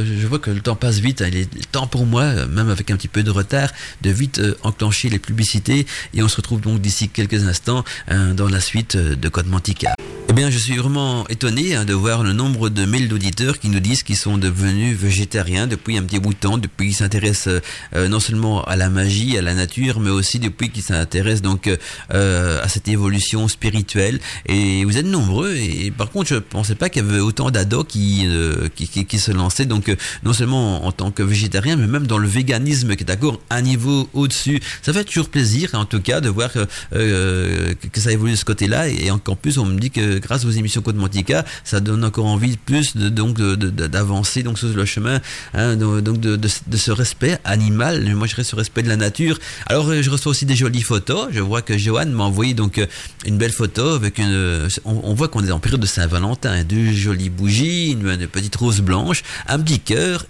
je 0.06 0.28
vois 0.28 0.40
que 0.40 0.52
le 0.52 0.62
temps 0.62 0.76
passe 0.76 1.00
vite. 1.00 1.22
Hein. 1.22 1.30
Il 1.32 1.38
est 1.38 1.72
temps 1.72 1.88
pour 1.88 2.06
moi, 2.06 2.46
même 2.48 2.70
avec 2.70 2.92
un 2.92 2.96
petit 2.96 3.08
peu 3.08 3.24
de 3.24 3.32
retard, 3.32 3.70
de 4.02 4.10
vite 4.10 4.40
euh, 4.40 4.56
enclencher 4.64 5.10
les 5.10 5.20
publicités. 5.20 5.86
Et 6.14 6.24
on 6.24 6.28
se 6.28 6.38
retrouve 6.38 6.62
donc 6.62 6.82
d'ici 6.82 7.10
quelques 7.10 7.44
instants 7.48 7.84
hein, 8.08 8.34
dans 8.34 8.50
la 8.50 8.62
suite 8.62 8.96
euh, 8.96 9.16
de 9.16 9.30
Code 9.30 9.48
Mantica. 9.48 9.96
Eh 10.30 10.34
bien, 10.34 10.52
je 10.52 10.60
suis 10.60 10.78
vraiment 10.78 11.28
étonné 11.28 11.74
hein, 11.74 11.86
de 11.86 11.94
voir 11.96 12.22
le 12.22 12.34
nombre 12.34 12.70
de 12.70 12.86
mails 12.86 13.08
d'auditeurs 13.08 13.58
qui 13.58 13.68
nous 13.68 13.80
disent 13.80 14.04
qu'ils 14.04 14.16
sont 14.16 14.38
devenus 14.38 14.96
végétariens 14.96 15.66
depuis 15.66 15.98
un 15.98 16.04
petit 16.04 16.20
bout 16.20 16.36
de 16.36 16.40
temps, 16.40 16.60
depuis 16.60 16.90
qu'ils 16.90 16.98
s'intéressent 16.98 17.60
euh, 17.96 18.08
non 18.08 18.20
seulement 18.20 18.64
à 18.66 18.76
la 18.76 18.92
magie, 18.92 19.40
à 19.40 19.42
la 19.42 19.56
nature, 19.56 20.00
mais 20.00 20.12
aussi 20.12 20.38
depuis 20.38 20.70
qu'ils 20.70 20.84
s'intéressent 20.84 21.42
donc 21.42 21.68
euh, 22.14 22.64
à 22.64 22.70
cette 22.70 22.88
évolution 22.88 23.48
spirituelle. 23.48 24.20
Et 24.46 24.86
vous 24.86 25.00
êtes 25.00 25.08
nombreux. 25.08 25.56
Et, 25.56 25.90
par 25.90 26.12
contre, 26.12 26.30
je 26.30 26.36
pensais 26.36 26.76
pas 26.76 26.90
qu'il 26.90 27.04
y 27.04 27.10
avait 27.10 27.22
autant 27.22 27.50
d'ados 27.50 27.88
euh, 27.96 28.68
qui, 28.76 28.88
qui, 28.88 29.18
se 29.18 29.32
lançaient. 29.32 29.66
Donc, 29.66 29.79
euh, 29.88 29.96
non 30.24 30.34
seulement 30.34 30.86
en 30.86 30.92
tant 30.92 31.12
que 31.12 31.24
végétarien, 31.24 31.76
mais 31.78 31.88
même 31.88 32.08
dans 32.08 32.18
le 32.18 32.28
véganisme, 32.28 32.96
qui 32.96 33.04
est 33.04 33.06
d'accord 33.06 33.40
un 33.50 33.62
niveau 33.62 34.10
au-dessus. 34.14 34.60
Ça 34.82 34.92
fait 34.92 35.04
toujours 35.04 35.30
plaisir, 35.30 35.70
en 35.74 35.86
tout 35.86 36.02
cas, 36.02 36.20
de 36.20 36.30
voir 36.30 36.50
euh, 36.94 37.74
que 37.92 38.00
ça 38.02 38.12
évolue 38.12 38.32
de 38.32 38.38
ce 38.38 38.46
côté-là. 38.46 38.90
Et 38.90 39.12
en 39.12 39.20
plus, 39.20 39.58
on 39.58 39.66
me 39.66 39.80
dit 39.80 39.92
que 39.92 40.20
grâce 40.20 40.46
aux 40.46 40.52
émissions 40.52 40.82
Code 40.82 40.96
Mantica, 40.96 41.46
ça 41.64 41.80
donne 41.80 42.04
encore 42.04 42.26
envie 42.26 42.58
plus 42.58 42.96
de, 42.96 43.10
donc 43.10 43.40
d'avancer 43.40 44.44
donc 44.44 44.58
sur 44.58 44.70
le 44.70 44.86
chemin 44.86 45.20
hein, 45.54 45.76
donc 45.76 46.20
de, 46.20 46.36
de, 46.36 46.78
ce 46.78 46.92
respect 46.92 47.40
animal. 47.46 48.14
Moi, 48.16 48.28
je 48.28 48.36
reste 48.36 48.52
ce 48.52 48.56
respect 48.56 48.84
de 48.84 48.90
la 48.90 48.98
nature. 48.98 49.38
Alors, 49.68 49.94
je 50.02 50.10
reçois 50.10 50.32
aussi 50.32 50.46
des 50.46 50.56
jolies 50.56 50.82
photos. 50.82 51.28
Je 51.32 51.42
vois 51.42 51.62
que 51.62 51.78
Johan 51.78 52.08
m'a 52.08 52.24
envoyé 52.24 52.54
donc 52.54 52.82
une 53.26 53.38
belle 53.38 53.52
photo 53.52 53.90
avec 53.90 54.18
une. 54.18 54.68
On, 54.86 55.14
voit 55.14 55.28
qu'on 55.28 55.44
est 55.46 55.52
en 55.52 55.60
période 55.60 55.82
de 55.82 55.86
Saint-Valentin, 55.86 56.64
deux 56.64 56.92
jolies 56.92 57.30
bougies, 57.30 57.92
une, 57.92 58.28
petite 58.28 58.56
rose 58.56 58.82
blanche, 58.82 59.24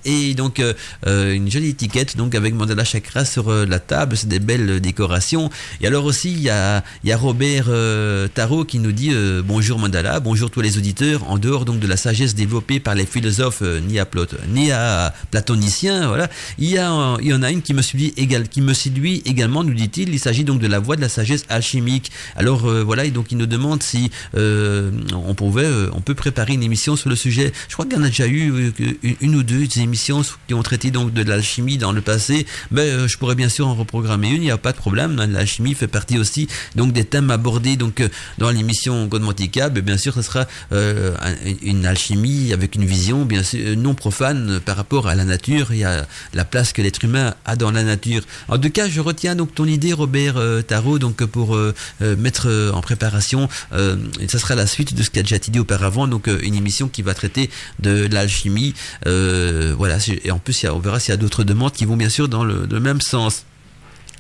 et 0.06 0.34
donc 0.34 0.62
une 1.06 1.50
jolie 1.50 1.70
étiquette 1.70 2.18
donc 2.18 2.36
avec 2.36 2.54
Mandala 2.54 2.84
Chakra 2.84 3.26
sur 3.26 3.52
la 3.52 3.80
table. 3.80 4.18
C'est 4.18 4.28
des 4.28 4.40
belles 4.40 4.82
décorations. 4.82 5.50
Et 5.82 5.88
alors 5.88 6.06
aussi, 6.06 6.32
il 6.32 6.42
y 6.42 6.50
a, 6.50 6.84
y 7.04 7.12
a 7.12 7.18
Robert 7.18 7.66
euh, 7.70 8.28
Tarot 8.28 8.66
qui 8.66 8.80
nous 8.80 8.92
dit 8.92 9.12
euh, 9.14 9.42
bonjour 9.46 9.80
Mandala, 9.80 10.20
bonjour 10.20 10.50
tous 10.50 10.62
les 10.62 10.78
auditeurs. 10.78 11.30
En 11.30 11.38
dehors 11.38 11.66
donc 11.66 11.80
de 11.80 11.88
la 11.88 11.98
sagesse 11.98 12.36
développée 12.36 12.80
par 12.80 12.96
les 12.96 13.06
philosophes 13.06 13.62
euh, 13.62 13.80
ni, 13.80 14.00
à 14.00 14.08
ni 14.50 14.72
à 14.72 15.14
platoniciens, 15.32 16.08
voilà, 16.08 16.30
il 16.58 16.68
y, 16.68 16.76
y 16.76 16.80
en 16.80 17.44
a 17.44 17.52
une 17.52 17.62
qui 17.62 17.74
me 17.74 17.82
séduit, 17.82 18.14
qui 18.50 18.62
me 18.62 18.74
séduit 18.74 19.22
également, 19.26 19.64
nous 19.64 19.74
dit-il. 19.74 20.10
Il, 20.10 20.20
s'agit 20.20 20.44
donc 20.44 20.60
de 20.60 20.68
la 20.68 20.80
voie 20.80 20.96
de 20.96 21.02
la 21.02 21.10
sagesse 21.10 21.44
alchimique. 21.50 22.12
Alors 22.36 22.68
voilà, 22.84 23.06
et 23.06 23.12
donc 23.12 23.32
il 23.32 23.38
nous 23.38 23.46
demande 23.46 23.82
si 23.84 24.12
on 24.34 25.34
pouvait, 25.36 25.68
on 25.94 26.02
peut 26.02 26.16
préparer 26.16 26.54
une 26.54 26.64
émission 26.64 26.96
sur 26.96 27.10
le 27.10 27.16
sujet. 27.16 27.52
Je 27.68 27.74
crois 27.74 27.86
en 27.96 28.04
a 28.04 28.08
déjà 28.08 28.28
eu 28.28 28.74
une, 29.02 29.19
ou 29.22 29.44
deux 29.44 29.68
émissions 29.80 30.22
qui 30.48 30.54
ont 30.54 30.64
traité 30.64 30.92
donc 30.92 31.14
de 31.14 31.24
l'alchimie 31.24 31.78
dans 31.78 31.92
le 31.92 32.02
passé, 32.02 32.46
mais 32.72 33.08
je 33.08 33.18
pourrais 33.18 33.36
bien 33.36 33.50
sûr 33.50 33.68
en 33.68 33.76
reprogrammer 33.76 34.30
une. 34.30 34.36
Il 34.36 34.42
n'y 34.42 34.52
a 34.52 34.58
pas 34.58 34.72
de 34.72 34.78
problème. 34.78 35.16
L'alchimie 35.32 35.74
fait 35.74 35.88
partie 35.88 36.18
aussi 36.18 36.48
donc 36.76 36.94
des 36.94 37.06
thèmes 37.06 37.32
abordés 37.32 37.78
donc 37.78 38.02
euh, 38.02 38.10
dans 38.38 38.50
l'émission 38.50 39.06
God 39.08 39.22
Mantica, 39.22 39.70
bien 39.70 39.98
sûr, 39.98 40.14
ce 40.14 40.22
sera 40.22 40.46
euh, 40.72 41.16
une 41.62 41.86
alchimie 41.86 42.54
avec 42.54 42.76
une 42.76 42.86
vision 42.86 43.26
bien 43.26 43.44
sûr 43.44 43.60
euh, 43.64 43.76
non 43.76 43.94
profane 43.94 44.60
par 44.60 44.76
rapport 44.76 45.08
à 45.08 45.16
la 45.16 45.26
nature 45.26 45.72
et 45.72 45.84
à 45.84 46.06
la 46.34 46.46
place 46.46 46.74
que 46.74 46.82
l'être 46.82 47.04
humain 47.04 47.34
a 47.46 47.56
dans 47.56 47.72
la 47.72 47.84
nature. 47.84 48.22
En 48.48 48.58
tout 48.58 48.70
cas, 48.70 48.88
je 48.88 49.02
retiens 49.02 49.36
donc 49.36 49.56
ton 49.56 49.66
idée, 49.66 49.94
Robert 49.94 50.36
Tarot, 50.68 51.00
donc 51.00 51.24
pour 51.26 51.58
mettre 52.00 52.72
en 52.74 52.82
préparation. 52.82 53.48
et 53.74 54.28
ça 54.28 54.40
sera 54.40 54.56
la 54.56 54.68
suite 54.68 54.94
de 54.94 55.04
ce 55.04 55.10
qu'a 55.10 55.22
déjà 55.22 55.38
été 55.38 55.52
dit 55.52 55.60
auparavant, 55.60 56.08
donc 56.08 56.28
une 56.28 56.56
émission 56.56 56.88
qui 56.88 57.02
va 57.02 57.14
traiter 57.14 57.50
de 57.80 58.08
l'alchimie. 58.12 58.74
Voilà. 59.78 59.98
Et 60.24 60.32
en 60.32 60.40
plus, 60.40 60.66
on 60.66 60.80
verra 60.80 61.00
s'il 61.00 61.12
y 61.12 61.14
a 61.14 61.18
d'autres 61.18 61.44
demandes 61.44 61.74
qui 61.74 61.86
vont 61.86 61.98
bien 61.98 62.10
sûr 62.10 62.28
dans 62.30 62.44
le 62.44 62.80
même 62.80 63.02
sens. 63.02 63.46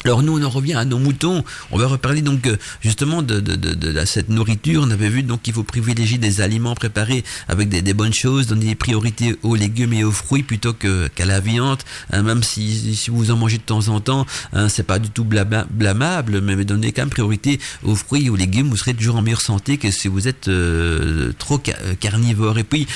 Alors 0.06 0.24
nous, 0.24 0.40
on 0.40 0.44
en 0.44 0.50
revient 0.50 0.76
à 0.76 0.86
nos 0.86 0.98
moutons. 0.98 1.44
On 1.72 1.78
va 1.78 1.88
reparler 1.88 2.22
donc 2.22 2.48
euh, 2.48 2.56
justement 2.80 3.22
de, 3.22 3.42
de, 3.42 3.56
de, 3.56 4.06
cette 4.06 4.30
nourriture. 4.30 4.82
On 4.86 4.92
avait 4.92 5.10
vu 5.10 5.24
donc 5.24 5.42
qu'il 5.42 5.54
faut 5.54 5.64
privilégier 5.64 6.18
des 6.18 6.40
aliments 6.40 6.74
préparés 6.74 7.26
avec 7.50 7.68
des, 7.68 7.82
des, 7.82 7.94
bonnes 7.94 8.14
choses, 8.14 8.48
donner 8.48 8.68
des 8.68 8.76
priorités 8.76 9.36
aux 9.44 9.56
légumes 9.56 9.92
et 9.92 10.06
aux 10.06 10.12
fruits 10.12 10.44
plutôt 10.44 10.72
qu'à 10.74 11.26
la 11.26 11.42
viande. 11.42 11.80
Hein, 12.14 12.24
même 12.24 12.44
si, 12.44 12.96
si 12.96 13.10
vous 13.12 13.30
en 13.32 13.36
mangez 13.36 13.58
de 13.58 13.64
temps 13.64 13.90
en 13.90 14.00
temps, 14.00 14.26
hein, 14.54 14.70
c'est 14.70 14.84
pas 14.84 15.00
du 15.00 15.10
tout 15.10 15.26
blâmable, 15.26 16.40
mais 16.40 16.64
donner 16.64 16.94
quand 16.94 17.02
même 17.02 17.10
priorité 17.10 17.60
aux 17.84 17.96
fruits 17.96 18.28
et 18.28 18.30
aux 18.30 18.38
légumes. 18.38 18.70
Vous 18.70 18.78
serez 18.78 18.94
toujours 18.94 19.18
en 19.18 19.22
meilleure 19.22 19.42
santé 19.42 19.78
que 19.78 19.92
si 19.92 20.08
vous 20.08 20.30
êtes 20.30 20.48
euh, 20.48 21.34
trop 21.38 21.62
euh, 21.68 21.96
carnivore. 22.00 22.58
Et 22.58 22.64
puis, 22.64 22.88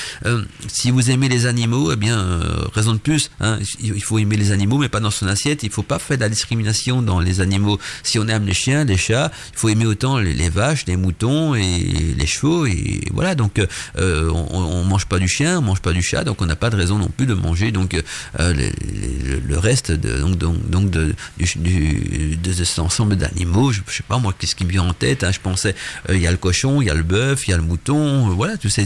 si 0.68 0.90
vous 0.90 1.10
aimez 1.10 1.28
les 1.28 1.44
animaux, 1.44 1.92
eh 1.92 1.96
bien, 1.96 2.40
raison 2.72 2.94
de 2.94 2.98
plus, 2.98 3.30
hein, 3.40 3.58
il 3.80 4.02
faut 4.02 4.18
aimer 4.18 4.36
les 4.36 4.52
animaux, 4.52 4.78
mais 4.78 4.88
pas 4.88 5.00
dans 5.00 5.10
son 5.10 5.26
assiette. 5.26 5.62
Il 5.64 5.70
faut 5.70 5.82
pas 5.82 5.98
faire 5.98 6.16
de 6.16 6.22
la 6.22 6.30
discrimination 6.30 6.93
dans 7.02 7.20
les 7.20 7.40
animaux. 7.40 7.78
Si 8.02 8.18
on 8.18 8.28
aime 8.28 8.46
les 8.46 8.54
chiens, 8.54 8.84
les 8.84 8.96
chats, 8.96 9.30
il 9.52 9.58
faut 9.58 9.68
aimer 9.68 9.86
autant 9.86 10.18
les, 10.18 10.48
vaches, 10.48 10.86
les 10.86 10.96
moutons 10.96 11.54
et 11.54 11.62
les 12.16 12.26
chevaux. 12.26 12.66
Et 12.66 13.02
voilà, 13.12 13.34
donc 13.34 13.58
euh, 13.58 14.30
on, 14.30 14.58
on, 14.58 14.84
mange 14.84 15.06
pas 15.06 15.18
du 15.18 15.28
chien, 15.28 15.58
on 15.58 15.62
mange 15.62 15.80
pas 15.80 15.92
du 15.92 16.02
chat, 16.02 16.24
donc 16.24 16.42
on 16.42 16.46
n'a 16.46 16.56
pas 16.56 16.70
de 16.70 16.76
raison 16.76 16.98
non 16.98 17.08
plus 17.08 17.26
de 17.26 17.34
manger 17.34 17.72
donc 17.72 17.94
euh, 18.40 18.70
le, 19.46 19.58
reste 19.58 19.92
de, 19.92 20.18
donc, 20.18 20.38
donc, 20.38 20.70
donc 20.70 20.90
de, 20.90 21.14
de 21.38 22.52
cet 22.52 22.78
ensemble 22.78 23.16
d'animaux. 23.16 23.72
Je, 23.72 23.80
sais 23.88 24.02
pas 24.06 24.18
moi, 24.18 24.34
qu'est-ce 24.38 24.54
qui 24.54 24.64
me 24.64 24.70
vient 24.70 24.82
en 24.82 24.92
tête 24.92 25.24
hein, 25.24 25.32
Je 25.32 25.40
pensais, 25.40 25.74
euh, 26.08 26.16
il 26.16 26.22
y 26.22 26.26
a 26.26 26.30
le 26.30 26.36
cochon, 26.36 26.82
il 26.82 26.86
y 26.86 26.90
a 26.90 26.94
le 26.94 27.02
bœuf, 27.02 27.46
il 27.46 27.50
y 27.50 27.54
a 27.54 27.56
le 27.56 27.62
mouton, 27.62 28.28
voilà, 28.30 28.56
tous 28.56 28.68
ces, 28.68 28.82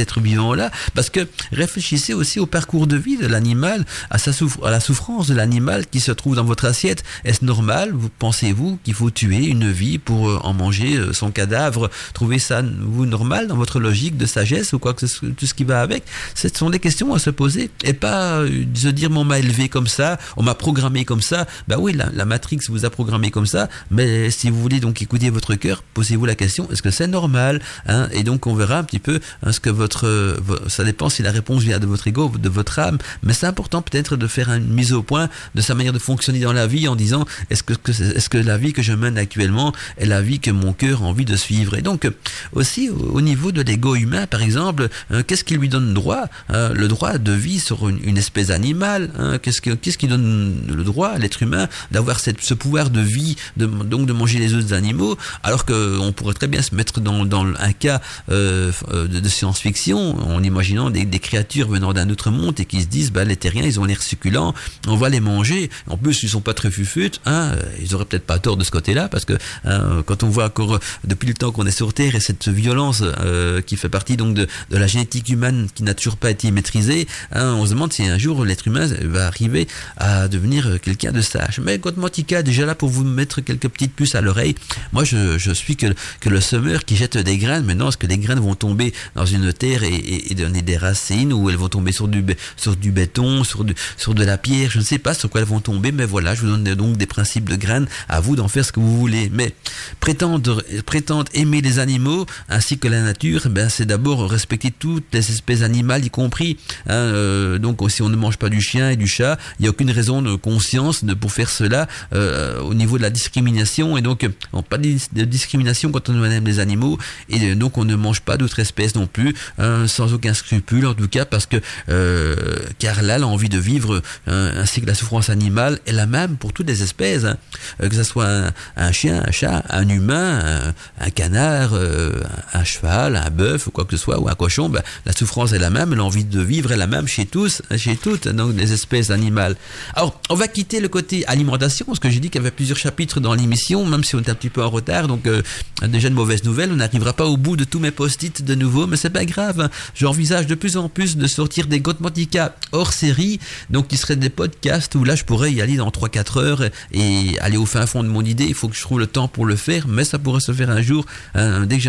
êtres 0.00 0.20
vivants-là. 0.20 0.70
Parce 0.94 1.10
que 1.10 1.26
réfléchissez 1.52 2.14
aussi 2.14 2.40
au 2.40 2.46
parcours 2.46 2.86
de 2.86 2.96
vie 2.96 3.16
de 3.16 3.26
l'animal, 3.26 3.84
à, 4.10 4.16
à 4.16 4.70
la 4.70 4.80
souffrance 4.80 5.26
de 5.26 5.34
l'animal 5.34 5.86
qui 5.86 6.00
se 6.00 6.12
trouve 6.12 6.36
dans 6.36 6.44
votre 6.44 6.64
assiette. 6.64 7.04
Est-ce 7.24 7.44
normal, 7.44 7.92
vous 7.92 8.08
pensez-vous, 8.08 8.78
qu'il 8.84 8.94
faut 8.94 9.10
tuer 9.10 9.46
une 9.46 9.70
vie 9.70 9.98
pour 9.98 10.28
euh, 10.28 10.38
en 10.42 10.54
manger 10.54 10.96
euh, 10.96 11.12
son 11.12 11.30
cadavre? 11.30 11.90
Trouvez 12.14 12.38
ça, 12.38 12.62
vous, 12.62 13.06
normal 13.06 13.46
dans 13.48 13.56
votre 13.56 13.80
logique 13.80 14.16
de 14.16 14.26
sagesse 14.26 14.72
ou 14.72 14.78
quoi 14.78 14.94
que 14.94 15.06
ce, 15.06 15.26
tout 15.26 15.46
ce 15.46 15.54
qui 15.54 15.64
va 15.64 15.80
avec? 15.80 16.04
Ce 16.34 16.48
sont 16.48 16.70
des 16.70 16.78
questions 16.78 17.14
à 17.14 17.18
se 17.18 17.30
poser 17.30 17.70
et 17.84 17.92
pas 17.92 18.38
euh, 18.38 18.64
se 18.74 18.88
dire, 18.88 19.10
on 19.12 19.24
m'a 19.24 19.38
élevé 19.38 19.68
comme 19.68 19.86
ça, 19.86 20.18
on 20.36 20.42
m'a 20.42 20.54
programmé 20.54 21.04
comme 21.04 21.22
ça. 21.22 21.46
Bah 21.68 21.76
oui, 21.78 21.92
la, 21.94 22.24
Matrix 22.24 22.58
vous 22.68 22.84
a 22.84 22.90
programmé 22.90 23.30
comme 23.30 23.46
ça, 23.46 23.68
mais 23.90 24.30
si 24.30 24.50
vous 24.50 24.60
voulez 24.60 24.80
donc 24.80 25.00
écouter 25.00 25.30
votre 25.30 25.54
cœur, 25.54 25.82
posez-vous 25.94 26.26
la 26.26 26.34
question, 26.34 26.68
est-ce 26.70 26.82
que 26.82 26.90
c'est 26.90 27.06
normal 27.06 27.62
hein? 27.86 28.08
Et 28.12 28.24
donc 28.24 28.46
on 28.46 28.54
verra 28.54 28.78
un 28.78 28.84
petit 28.84 28.98
peu 28.98 29.20
hein, 29.44 29.52
ce 29.52 29.60
que 29.60 29.70
votre... 29.70 30.36
ça 30.68 30.84
dépend 30.84 31.08
si 31.08 31.22
la 31.22 31.30
réponse 31.30 31.62
vient 31.62 31.78
de 31.78 31.86
votre 31.86 32.08
ego, 32.08 32.32
de 32.36 32.48
votre 32.48 32.78
âme, 32.78 32.98
mais 33.22 33.32
c'est 33.32 33.46
important 33.46 33.80
peut-être 33.80 34.16
de 34.16 34.26
faire 34.26 34.50
une 34.50 34.66
mise 34.66 34.92
au 34.92 35.02
point 35.02 35.28
de 35.54 35.60
sa 35.60 35.74
manière 35.74 35.92
de 35.92 35.98
fonctionner 35.98 36.40
dans 36.40 36.52
la 36.52 36.66
vie 36.66 36.88
disant 36.96 37.24
est-ce 37.50 37.62
que, 37.62 38.38
la 38.38 38.58
vie 38.58 38.72
que 38.72 38.82
je 38.82 38.92
mène 38.92 39.18
actuellement 39.18 39.72
est 39.98 40.06
la 40.06 40.22
vie 40.22 40.40
que 40.40 40.50
mon 40.50 40.72
cœur 40.72 41.02
a 41.02 41.06
envie 41.06 41.24
de 41.24 41.36
suivre? 41.36 41.76
Et 41.76 41.82
donc 41.82 42.08
aussi 42.52 42.88
au 42.88 43.20
niveau 43.20 43.52
de 43.52 43.62
l'ego 43.62 43.94
humain, 43.94 44.26
par 44.26 44.42
exemple, 44.42 44.88
euh, 45.10 45.22
qu'est-ce 45.26 45.44
qui 45.44 45.54
lui 45.54 45.68
donne 45.68 45.94
droit 45.94 46.24
euh, 46.50 46.72
Le 46.74 46.88
droit 46.88 47.18
de 47.18 47.32
vie 47.32 47.60
sur 47.60 47.88
une, 47.88 48.18
espèce 48.18 48.50
animale. 48.50 49.10
Hein? 49.18 49.38
qu'est-ce, 49.38 49.60
que, 49.60 49.70
qu'est-ce 49.70 49.98
qui 49.98 50.08
donne 50.08 50.62
le 50.68 50.84
droit 50.84 51.08
à 51.08 51.18
l'être 51.18 51.42
humain 51.42 51.68
d'avoir 51.90 52.20
ce 52.20 52.54
pouvoir 52.54 52.90
de 52.90 53.00
vie, 53.00 53.36
donc 53.56 54.06
de 54.06 54.12
manger 54.12 54.38
les 54.38 54.54
autres 54.54 54.72
animaux, 54.72 55.16
alors 55.42 55.64
qu'on 55.64 56.12
pourrait 56.14 56.34
très 56.34 56.46
bien 56.46 56.62
se 56.62 56.74
mettre 56.74 57.00
dans, 57.00 57.26
un 57.58 57.72
cas 57.72 58.00
euh, 58.30 58.72
de, 58.92 59.28
science-fiction 59.28 60.30
en 60.30 60.42
imaginant 60.42 60.90
des, 60.90 61.04
des 61.04 61.18
créatures 61.18 61.68
venant 61.68 61.92
d'un 61.92 62.08
autre 62.10 62.30
monde 62.30 62.58
et 62.60 62.64
qui 62.64 62.80
se 62.82 62.86
disent 62.86 63.12
bah, 63.12 63.24
les 63.24 63.36
terriens 63.36 63.64
ils 63.64 63.80
ont 63.80 63.84
l'air 63.84 64.02
succulents, 64.02 64.54
on 64.86 64.96
va 64.96 65.08
les 65.08 65.20
manger. 65.20 65.70
En 65.88 65.96
plus 65.96 66.22
ils 66.22 66.28
sont 66.28 66.40
pas 66.40 66.54
très 66.54 66.70
fufutes, 66.86 67.20
Hein, 67.26 67.52
ils 67.80 67.94
auraient 67.94 68.04
peut-être 68.04 68.24
pas 68.24 68.38
tort 68.38 68.56
de 68.56 68.64
ce 68.64 68.70
côté-là, 68.70 69.08
parce 69.08 69.24
que 69.24 69.34
hein, 69.64 70.02
quand 70.06 70.22
on 70.22 70.28
voit 70.28 70.46
encore 70.46 70.78
depuis 71.04 71.26
le 71.26 71.34
temps 71.34 71.50
qu'on 71.50 71.66
est 71.66 71.76
sur 71.76 71.92
Terre 71.92 72.14
et 72.14 72.20
cette 72.20 72.48
violence 72.48 73.02
euh, 73.02 73.60
qui 73.60 73.76
fait 73.76 73.88
partie 73.88 74.16
donc 74.16 74.34
de, 74.34 74.46
de, 74.70 74.76
la 74.76 74.86
génétique 74.86 75.28
humaine 75.28 75.68
qui 75.74 75.82
n'a 75.82 75.94
toujours 75.94 76.16
pas 76.16 76.30
été 76.30 76.50
maîtrisée, 76.50 77.08
hein, 77.32 77.54
on 77.54 77.66
se 77.66 77.70
demande 77.70 77.92
si 77.92 78.06
un 78.06 78.16
jour 78.16 78.44
l'être 78.44 78.66
humain 78.68 78.86
va 79.02 79.26
arriver 79.26 79.66
à 79.96 80.28
devenir 80.28 80.80
quelqu'un 80.80 81.12
de 81.12 81.20
sage. 81.20 81.60
Mais 81.60 81.80
Mantica 81.96 82.42
déjà 82.42 82.66
là 82.66 82.74
pour 82.74 82.90
vous 82.90 83.04
mettre 83.04 83.40
quelques 83.40 83.68
petites 83.68 83.94
puces 83.94 84.14
à 84.14 84.20
l'oreille. 84.20 84.54
Moi, 84.92 85.04
je, 85.04 85.38
je, 85.38 85.52
suis 85.52 85.76
que, 85.76 85.86
que 86.20 86.28
le 86.28 86.40
semeur 86.40 86.84
qui 86.84 86.96
jette 86.96 87.16
des 87.16 87.38
graines. 87.38 87.64
Maintenant, 87.64 87.88
est-ce 87.88 87.96
que 87.96 88.06
les 88.06 88.18
graines 88.18 88.40
vont 88.40 88.54
tomber 88.54 88.92
dans 89.14 89.26
une 89.26 89.52
terre 89.52 89.82
et, 89.82 90.30
et, 90.30 90.34
donner 90.34 90.62
des 90.62 90.76
racines, 90.76 91.32
ou 91.32 91.50
elles 91.50 91.56
vont 91.56 91.68
tomber 91.68 91.92
sur 91.92 92.08
du, 92.08 92.24
sur 92.56 92.76
du 92.76 92.92
béton, 92.92 93.42
sur, 93.44 93.64
du, 93.64 93.74
sur 93.96 94.14
de 94.14 94.24
la 94.24 94.38
pierre 94.38 94.70
Je 94.70 94.78
ne 94.78 94.84
sais 94.84 94.98
pas 94.98 95.14
sur 95.14 95.30
quoi 95.30 95.40
elles 95.40 95.46
vont 95.46 95.60
tomber, 95.60 95.92
mais 95.92 96.04
voilà, 96.04 96.34
je 96.34 96.42
vous 96.42 96.48
donne 96.48 96.64
donc 96.76 96.96
des 96.96 97.06
principe 97.06 97.48
de 97.48 97.56
graines, 97.56 97.86
à 98.08 98.20
vous 98.20 98.36
d'en 98.36 98.48
faire 98.48 98.64
ce 98.64 98.72
que 98.72 98.80
vous 98.80 98.96
voulez. 98.96 99.30
Mais 99.32 99.52
prétendre, 100.00 100.62
prétendre 100.84 101.30
aimer 101.34 101.60
les 101.60 101.78
animaux 101.78 102.26
ainsi 102.48 102.78
que 102.78 102.88
la 102.88 103.02
nature, 103.02 103.48
ben 103.50 103.68
c'est 103.68 103.86
d'abord 103.86 104.30
respecter 104.30 104.70
toutes 104.70 105.06
les 105.12 105.30
espèces 105.30 105.62
animales, 105.62 106.04
y 106.04 106.10
compris. 106.10 106.58
Hein, 106.86 106.94
euh, 106.94 107.58
donc 107.58 107.80
si 107.90 108.02
on 108.02 108.08
ne 108.08 108.16
mange 108.16 108.36
pas 108.36 108.48
du 108.48 108.60
chien 108.60 108.90
et 108.90 108.96
du 108.96 109.06
chat, 109.06 109.38
il 109.58 109.62
n'y 109.62 109.68
a 109.68 109.70
aucune 109.70 109.90
raison 109.90 110.22
de 110.22 110.34
conscience 110.34 111.04
de, 111.04 111.14
pour 111.14 111.32
faire 111.32 111.50
cela 111.50 111.88
euh, 112.12 112.60
au 112.60 112.74
niveau 112.74 112.98
de 112.98 113.02
la 113.02 113.10
discrimination. 113.10 113.96
Et 113.96 114.02
donc, 114.02 114.28
on 114.52 114.62
pas 114.62 114.78
de 114.78 115.24
discrimination 115.24 115.92
quand 115.92 116.08
on 116.08 116.24
aime 116.24 116.44
les 116.44 116.58
animaux. 116.58 116.98
Et 117.28 117.54
donc, 117.54 117.78
on 117.78 117.84
ne 117.84 117.96
mange 117.96 118.20
pas 118.20 118.36
d'autres 118.36 118.58
espèces 118.60 118.94
non 118.94 119.06
plus, 119.06 119.34
hein, 119.58 119.86
sans 119.86 120.12
aucun 120.12 120.34
scrupule, 120.34 120.86
en 120.86 120.94
tout 120.94 121.08
cas, 121.08 121.24
parce 121.24 121.46
que 121.46 121.56
euh, 121.88 122.56
car 122.78 123.02
là, 123.02 123.16
a 123.16 123.22
envie 123.22 123.48
de 123.48 123.58
vivre 123.58 124.02
hein, 124.26 124.50
ainsi 124.56 124.80
que 124.80 124.86
la 124.86 124.94
souffrance 124.94 125.30
animale 125.30 125.78
est 125.86 125.92
la 125.92 126.06
même 126.06 126.36
pour 126.36 126.52
toutes 126.52 126.65
les 126.66 126.82
espèces 126.82 126.96
Hein. 127.24 127.36
Euh, 127.82 127.88
que 127.88 127.94
ce 127.94 128.02
soit 128.02 128.28
un, 128.76 128.92
chien, 128.92 129.22
un 129.26 129.30
chat, 129.30 129.64
un 129.68 129.88
humain, 129.88 130.74
un, 131.00 131.10
canard, 131.10 131.70
euh, 131.74 132.12
un, 132.52 132.64
cheval, 132.64 133.16
un 133.16 133.30
bœuf 133.30 133.66
ou 133.66 133.70
quoi 133.70 133.84
que 133.84 133.96
ce 133.96 134.02
soit, 134.02 134.18
ou 134.18 134.28
un 134.28 134.34
cochon, 134.34 134.68
ben, 134.68 134.82
la 135.04 135.12
souffrance 135.12 135.52
est 135.52 135.58
la 135.58 135.70
même, 135.70 135.94
l'envie 135.94 136.24
de 136.24 136.40
vivre 136.40 136.72
est 136.72 136.76
la 136.76 136.86
même 136.86 137.06
chez 137.06 137.26
tous, 137.26 137.62
chez 137.76 137.96
toutes, 137.96 138.28
donc 138.28 138.54
les 138.56 138.72
espèces 138.72 139.10
animales. 139.10 139.56
Alors, 139.94 140.20
on 140.30 140.34
va 140.34 140.48
quitter 140.48 140.80
le 140.80 140.88
côté 140.88 141.26
alimentation, 141.26 141.86
parce 141.86 141.98
que 141.98 142.10
j'ai 142.10 142.20
dit 142.20 142.30
qu'il 142.30 142.40
y 142.40 142.44
avait 142.44 142.50
plusieurs 142.50 142.78
chapitres 142.78 143.20
dans 143.20 143.34
l'émission, 143.34 143.84
même 143.84 144.04
si 144.04 144.16
on 144.16 144.20
est 144.20 144.30
un 144.30 144.34
petit 144.34 144.50
peu 144.50 144.62
en 144.62 144.70
retard, 144.70 145.08
donc 145.08 145.26
euh, 145.26 145.42
déjà 145.82 146.08
une 146.08 146.14
mauvaise 146.14 146.44
nouvelle, 146.44 146.72
on 146.72 146.76
n'arrivera 146.76 147.12
pas 147.12 147.26
au 147.26 147.36
bout 147.36 147.56
de 147.56 147.64
tous 147.64 147.78
mes 147.78 147.90
post-it 147.90 148.44
de 148.44 148.54
nouveau, 148.54 148.86
mais 148.86 148.96
c'est 148.96 149.10
pas 149.10 149.24
grave. 149.24 149.60
Hein. 149.60 149.70
J'envisage 149.94 150.46
de 150.46 150.54
plus 150.54 150.76
en 150.76 150.88
plus 150.88 151.16
de 151.16 151.26
sortir 151.26 151.66
des 151.66 151.80
Gotmantica 151.80 152.54
hors 152.72 152.92
série, 152.92 153.38
donc 153.70 153.88
qui 153.88 153.96
seraient 153.96 154.16
des 154.16 154.30
podcasts 154.30 154.94
où 154.94 155.04
là 155.04 155.14
je 155.14 155.24
pourrais 155.24 155.52
y 155.52 155.60
aller 155.60 155.76
dans 155.76 155.90
3-4 155.90 156.38
heures 156.40 156.55
et, 156.92 157.38
aller 157.40 157.56
au 157.56 157.66
fin 157.66 157.86
fond 157.86 158.02
de 158.02 158.08
mon 158.08 158.22
idée. 158.22 158.44
Il 158.44 158.54
faut 158.54 158.68
que 158.68 158.76
je 158.76 158.82
trouve 158.82 158.98
le 158.98 159.06
temps 159.06 159.28
pour 159.28 159.46
le 159.46 159.56
faire, 159.56 159.86
mais 159.88 160.04
ça 160.04 160.18
pourrait 160.18 160.40
se 160.40 160.52
faire 160.52 160.70
un 160.70 160.82
jour 160.82 161.04
hein, 161.34 161.66
dès 161.66 161.78
que 161.78 161.84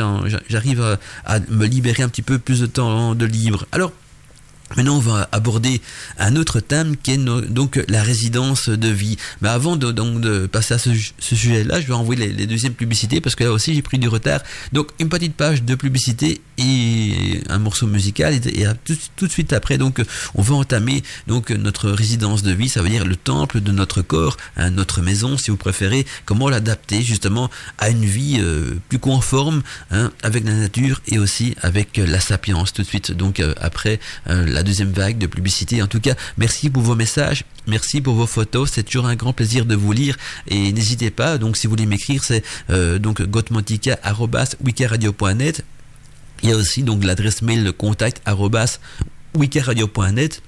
j'arrive 0.49 0.81
à, 0.81 0.99
à 1.25 1.39
me 1.39 1.65
libérer 1.65 2.03
un 2.03 2.09
petit 2.09 2.21
peu 2.21 2.39
plus 2.39 2.61
de 2.61 2.65
temps 2.65 3.15
de 3.15 3.25
libre. 3.25 3.65
Alors 3.71 3.91
Maintenant, 4.75 4.97
on 4.97 4.99
va 4.99 5.29
aborder 5.31 5.81
un 6.17 6.35
autre 6.35 6.59
thème 6.59 6.97
qui 6.97 7.11
est 7.11 7.17
donc 7.17 7.83
la 7.87 8.03
résidence 8.03 8.69
de 8.69 8.89
vie. 8.89 9.17
Mais 9.41 9.49
avant 9.49 9.75
de, 9.75 10.47
passer 10.47 10.73
à 10.73 10.77
ce, 10.77 10.89
sujet-là, 11.19 11.79
je 11.79 11.87
vais 11.87 11.93
envoyer 11.93 12.27
les, 12.27 12.47
deuxièmes 12.47 12.73
publicités 12.73 13.21
parce 13.21 13.35
que 13.35 13.43
là 13.43 13.51
aussi 13.51 13.73
j'ai 13.73 13.81
pris 13.81 13.97
du 13.97 14.07
retard. 14.07 14.41
Donc 14.73 14.91
une 14.99 15.09
petite 15.09 15.35
page 15.35 15.63
de 15.63 15.75
publicité 15.75 16.41
et 16.57 17.41
un 17.49 17.59
morceau 17.59 17.87
musical 17.87 18.33
et, 18.33 18.65
tout, 19.15 19.27
de 19.27 19.31
suite 19.31 19.53
après, 19.53 19.77
donc 19.77 20.01
on 20.35 20.41
va 20.41 20.55
entamer 20.55 21.03
donc 21.27 21.51
notre 21.51 21.89
résidence 21.89 22.43
de 22.43 22.51
vie. 22.51 22.69
Ça 22.69 22.81
veut 22.81 22.89
dire 22.89 23.05
le 23.05 23.15
temple 23.15 23.61
de 23.61 23.71
notre 23.71 24.01
corps, 24.01 24.37
hein, 24.57 24.71
notre 24.71 25.01
maison, 25.01 25.37
si 25.37 25.51
vous 25.51 25.57
préférez. 25.57 26.05
Comment 26.25 26.49
l'adapter 26.49 27.01
justement 27.03 27.49
à 27.77 27.89
une 27.89 28.05
vie 28.05 28.39
euh, 28.39 28.75
plus 28.89 28.99
conforme 28.99 29.61
hein, 29.91 30.11
avec 30.23 30.45
la 30.45 30.53
nature 30.53 31.01
et 31.07 31.19
aussi 31.19 31.55
avec 31.61 31.97
la 31.97 32.19
sapience. 32.19 32.73
Tout 32.73 32.81
de 32.81 32.87
suite, 32.87 33.11
donc 33.11 33.39
euh, 33.39 33.53
après. 33.61 33.99
Euh, 34.29 34.56
la 34.56 34.56
deuxième 34.63 34.91
vague 34.91 35.17
de 35.17 35.27
publicité. 35.27 35.81
En 35.81 35.87
tout 35.87 35.99
cas, 35.99 36.15
merci 36.37 36.69
pour 36.69 36.83
vos 36.83 36.95
messages, 36.95 37.43
merci 37.65 37.99
pour 38.01 38.15
vos 38.15 38.27
photos. 38.27 38.71
C'est 38.73 38.83
toujours 38.83 39.07
un 39.07 39.15
grand 39.15 39.33
plaisir 39.33 39.65
de 39.65 39.75
vous 39.75 39.91
lire 39.91 40.15
et 40.47 40.71
n'hésitez 40.71 41.11
pas. 41.11 41.37
Donc, 41.37 41.57
si 41.57 41.67
vous 41.67 41.71
voulez 41.71 41.85
m'écrire, 41.85 42.23
c'est 42.23 42.43
euh, 42.69 42.97
donc 42.99 43.21
gotmantica@wikiradio.net. 43.21 45.65
Il 46.43 46.49
y 46.49 46.51
a 46.51 46.55
aussi 46.55 46.83
donc 46.83 47.03
l'adresse 47.03 47.41
mail 47.41 47.73
contact 47.73 48.21
wikiradio.net 49.35 50.41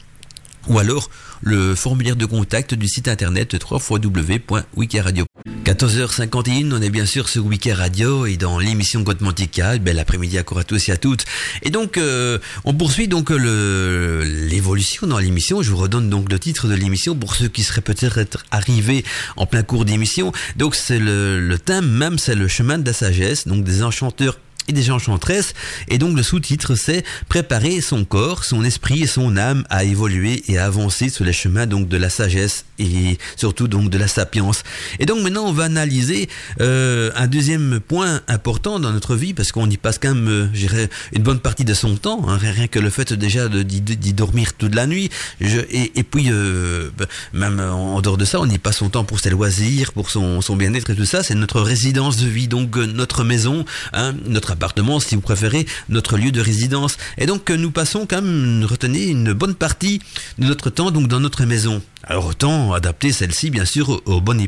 ou 0.68 0.80
alors 0.80 1.10
le 1.42 1.74
formulaire 1.76 2.16
de 2.16 2.26
contact 2.26 2.74
du 2.74 2.88
site 2.88 3.08
internet 3.08 3.56
www.wikiradio. 3.70 5.26
14h51, 5.66 6.74
on 6.74 6.82
est 6.82 6.90
bien 6.90 7.06
sûr 7.06 7.30
sur 7.30 7.46
Wiki 7.46 7.72
Radio 7.72 8.26
et 8.26 8.36
dans 8.38 8.60
l'émission 8.60 9.02
Gotmantica. 9.02 9.78
Bel 9.78 10.00
après-midi 10.00 10.38
à 10.38 10.44
tous 10.44 10.90
et 10.90 10.92
à 10.92 10.98
toutes. 10.98 11.26
Et 11.64 11.70
donc, 11.70 11.98
euh, 11.98 12.40
on 12.66 12.74
poursuit 12.74 13.08
donc 13.08 13.30
l'évolution 13.30 15.08
dans 15.08 15.20
l'émission. 15.20 15.62
Je 15.62 15.72
vous 15.72 15.78
redonne 15.78 16.10
donc 16.10 16.30
le 16.32 16.40
titre 16.40 16.68
de 16.68 16.74
l'émission 16.74 17.16
pour 17.16 17.36
ceux 17.36 17.48
qui 17.48 17.64
seraient 17.64 17.82
peut-être 17.82 18.44
arrivés 18.52 19.06
en 19.38 19.46
plein 19.46 19.64
cours 19.64 19.86
d'émission. 19.86 20.34
Donc, 20.58 20.76
c'est 20.76 21.00
le, 21.00 21.40
le 21.40 21.58
thème 21.58 21.90
même, 21.90 22.18
c'est 22.18 22.36
le 22.36 22.48
chemin 22.48 22.78
de 22.78 22.86
la 22.86 22.94
sagesse, 22.94 23.48
donc 23.48 23.64
des 23.64 23.84
enchanteurs 23.84 24.38
et 24.70 24.72
des 24.72 24.92
enchanteresses. 24.92 25.54
Et 25.90 25.98
donc 25.98 26.16
le 26.16 26.24
sous-titre 26.24 26.76
c'est 26.76 27.04
préparer 27.28 27.82
son 27.82 28.06
corps, 28.06 28.44
son 28.46 28.64
esprit 28.64 29.04
et 29.04 29.08
son 29.08 29.36
âme 29.36 29.66
à 29.70 29.84
évoluer 29.84 30.44
et 30.48 30.58
à 30.58 30.66
avancer 30.66 31.10
sur 31.10 31.26
les 31.26 31.34
chemins 31.34 31.66
donc 31.66 31.90
de 31.90 31.98
la 31.98 32.10
sagesse 32.10 32.66
et 32.78 33.18
surtout 33.36 33.68
donc 33.68 33.90
de 33.90 33.98
la 33.98 34.08
sapience. 34.08 34.64
Et 35.00 35.06
donc 35.06 35.22
maintenant 35.22 35.46
on 35.46 35.52
va 35.52 35.66
analyser 35.66 36.30
euh, 36.62 37.12
un 37.16 37.28
deuxième 37.28 37.80
point 37.80 38.22
important 38.28 38.80
dans 38.80 38.92
notre 38.92 39.16
vie 39.16 39.34
parce 39.34 39.52
qu'on 39.52 39.70
y 39.70 39.78
passe 39.78 39.98
quand 40.00 40.14
même, 40.14 40.28
euh, 40.30 40.88
une 41.14 41.24
bonne 41.24 41.40
partie 41.40 41.66
de 41.66 41.74
son 41.74 41.96
temps, 41.96 42.30
hein, 42.30 42.38
rien 42.38 42.68
que 42.68 42.80
le 42.80 42.90
fait 42.90 43.12
déjà 43.14 43.50
d'y 43.50 44.14
dormir 44.14 44.54
toute 44.54 44.76
la 44.76 44.86
nuit. 44.86 45.10
Et, 45.42 46.04
puis 46.04 46.28
euh, 46.30 46.90
bah, 46.98 47.06
même 47.34 47.60
en 47.60 48.02
dehors 48.02 48.18
de 48.18 48.26
ça, 48.26 48.40
on 48.40 48.50
y 48.50 48.58
passe 48.58 48.78
son 48.78 48.90
temps 48.90 49.04
pour 49.04 49.20
ses 49.20 49.32
loisirs, 49.32 49.92
pour 49.94 50.10
son, 50.12 50.40
bien-être 50.56 50.92
et 50.92 50.96
tout 50.96 51.06
ça. 51.06 51.24
C'est 51.24 51.36
notre 51.36 51.62
résidence 51.62 52.18
de 52.18 52.28
vie, 52.28 52.48
donc 52.48 52.76
notre 52.76 53.24
maison, 53.24 53.66
hein, 53.94 54.14
notre 54.28 54.56
si 55.00 55.16
vous 55.16 55.22
préférez, 55.22 55.66
notre 55.90 56.18
lieu 56.18 56.32
de 56.32 56.42
résidence. 56.42 56.98
Et 57.18 57.26
donc 57.26 57.50
nous 57.50 57.72
passons 57.72 58.06
quand 58.10 58.22
même, 58.22 58.66
retenez, 58.66 59.08
une 59.08 59.34
bonne 59.34 59.56
partie 59.56 60.00
de 60.38 60.46
notre 60.46 60.70
temps 60.70 60.92
donc 60.92 61.08
dans 61.08 61.20
notre 61.20 61.46
maison. 61.46 61.82
Alors 62.04 62.28
autant 62.28 62.74
adapter 62.74 63.12
celle-ci 63.12 63.50
bien 63.50 63.66
sûr 63.66 64.02
au, 64.06 64.22
bon 64.22 64.40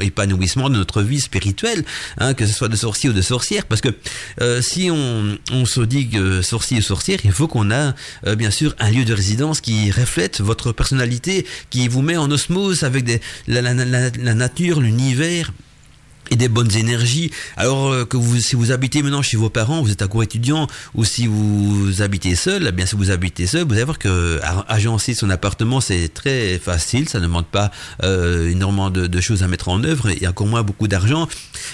épanouissement 0.00 0.68
de 0.68 0.76
notre 0.76 1.02
vie 1.02 1.20
spirituelle, 1.20 1.84
hein, 2.18 2.34
que 2.34 2.46
ce 2.46 2.52
soit 2.52 2.68
de 2.68 2.76
sorcier 2.76 3.10
ou 3.10 3.12
de 3.12 3.22
sorcière, 3.22 3.64
parce 3.66 3.80
que 3.80 3.90
euh, 4.40 4.60
si 4.60 4.90
on, 4.90 5.64
se 5.64 5.80
dit 5.80 6.10
sorcier 6.42 6.78
ou 6.78 6.82
sorcière, 6.82 7.20
il 7.24 7.32
faut 7.32 7.48
qu'on 7.48 7.70
a 7.70 7.94
euh, 8.26 8.34
bien 8.34 8.50
sûr 8.50 8.74
un 8.78 8.90
lieu 8.90 9.04
de 9.04 9.14
résidence 9.14 9.60
qui 9.60 9.90
reflète 9.90 10.40
votre 10.40 10.72
personnalité, 10.72 11.46
qui 11.70 11.88
vous 11.88 12.02
met 12.02 12.16
en 12.16 12.30
osmose 12.30 12.82
avec 12.82 13.20
la 13.46 13.62
nature, 14.34 14.80
l'univers, 14.80 15.52
et 16.30 16.36
des 16.36 16.48
bonnes 16.48 16.74
énergies. 16.76 17.30
Alors 17.56 17.88
euh, 17.88 18.04
que 18.04 18.16
vous, 18.16 18.40
si 18.40 18.56
vous 18.56 18.72
habitez 18.72 19.02
maintenant 19.02 19.22
chez 19.22 19.36
vos 19.36 19.50
parents, 19.50 19.82
vous 19.82 19.90
êtes 19.90 20.02
un 20.02 20.08
cours 20.08 20.22
étudiant, 20.22 20.66
ou 20.94 21.04
si 21.04 21.26
vous 21.26 22.02
habitez 22.02 22.34
seul, 22.34 22.66
eh 22.68 22.72
bien 22.72 22.86
si 22.86 22.96
vous 22.96 23.10
habitez 23.10 23.46
seul, 23.46 23.64
vous 23.64 23.74
allez 23.74 23.84
voir 23.84 23.98
que 23.98 24.40
agencer 24.68 25.14
son 25.14 25.30
appartement 25.30 25.80
c'est 25.80 26.08
très 26.12 26.58
facile, 26.58 27.08
ça 27.08 27.18
ne 27.18 27.24
demande 27.24 27.46
pas 27.46 27.70
euh, 28.02 28.50
énormément 28.50 28.90
de, 28.90 29.20
choses 29.20 29.42
à 29.42 29.48
mettre 29.48 29.68
en 29.68 29.82
œuvre 29.82 30.10
et 30.10 30.26
encore 30.28 30.46
moins 30.46 30.62
beaucoup 30.62 30.88
d'argent. 30.88 31.26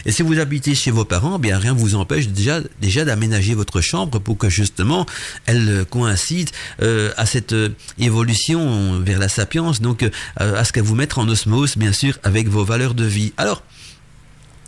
Et 0.07 0.13
si 0.13 0.23
vous 0.23 0.39
habitez 0.39 0.75
chez 0.75 0.91
vos 0.91 1.05
parents, 1.05 1.37
eh 1.37 1.41
bien 1.41 1.59
rien 1.59 1.73
vous 1.73 1.95
empêche 1.97 2.29
déjà 2.29 2.61
déjà 2.81 3.05
d'aménager 3.05 3.55
votre 3.55 3.81
chambre 3.81 4.21
pour 4.21 4.39
que 4.39 4.49
justement 4.49 5.07
elle 5.47 5.85
coïncide 5.91 6.51
euh, 6.83 7.11
à 7.17 7.27
cette 7.27 7.55
évolution 7.99 9.01
vers 9.01 9.19
la 9.19 9.29
sapience, 9.29 9.81
donc 9.81 10.09
à 10.37 10.65
ce 10.65 10.73
qu'elle 10.73 10.85
vous 10.85 10.95
mettre 10.95 11.19
en 11.19 11.29
osmose 11.29 11.77
bien 11.77 11.93
sûr 11.93 12.19
avec 12.23 12.49
vos 12.49 12.65
valeurs 12.65 12.95
de 12.95 13.05
vie. 13.05 13.33
Alors 13.37 13.63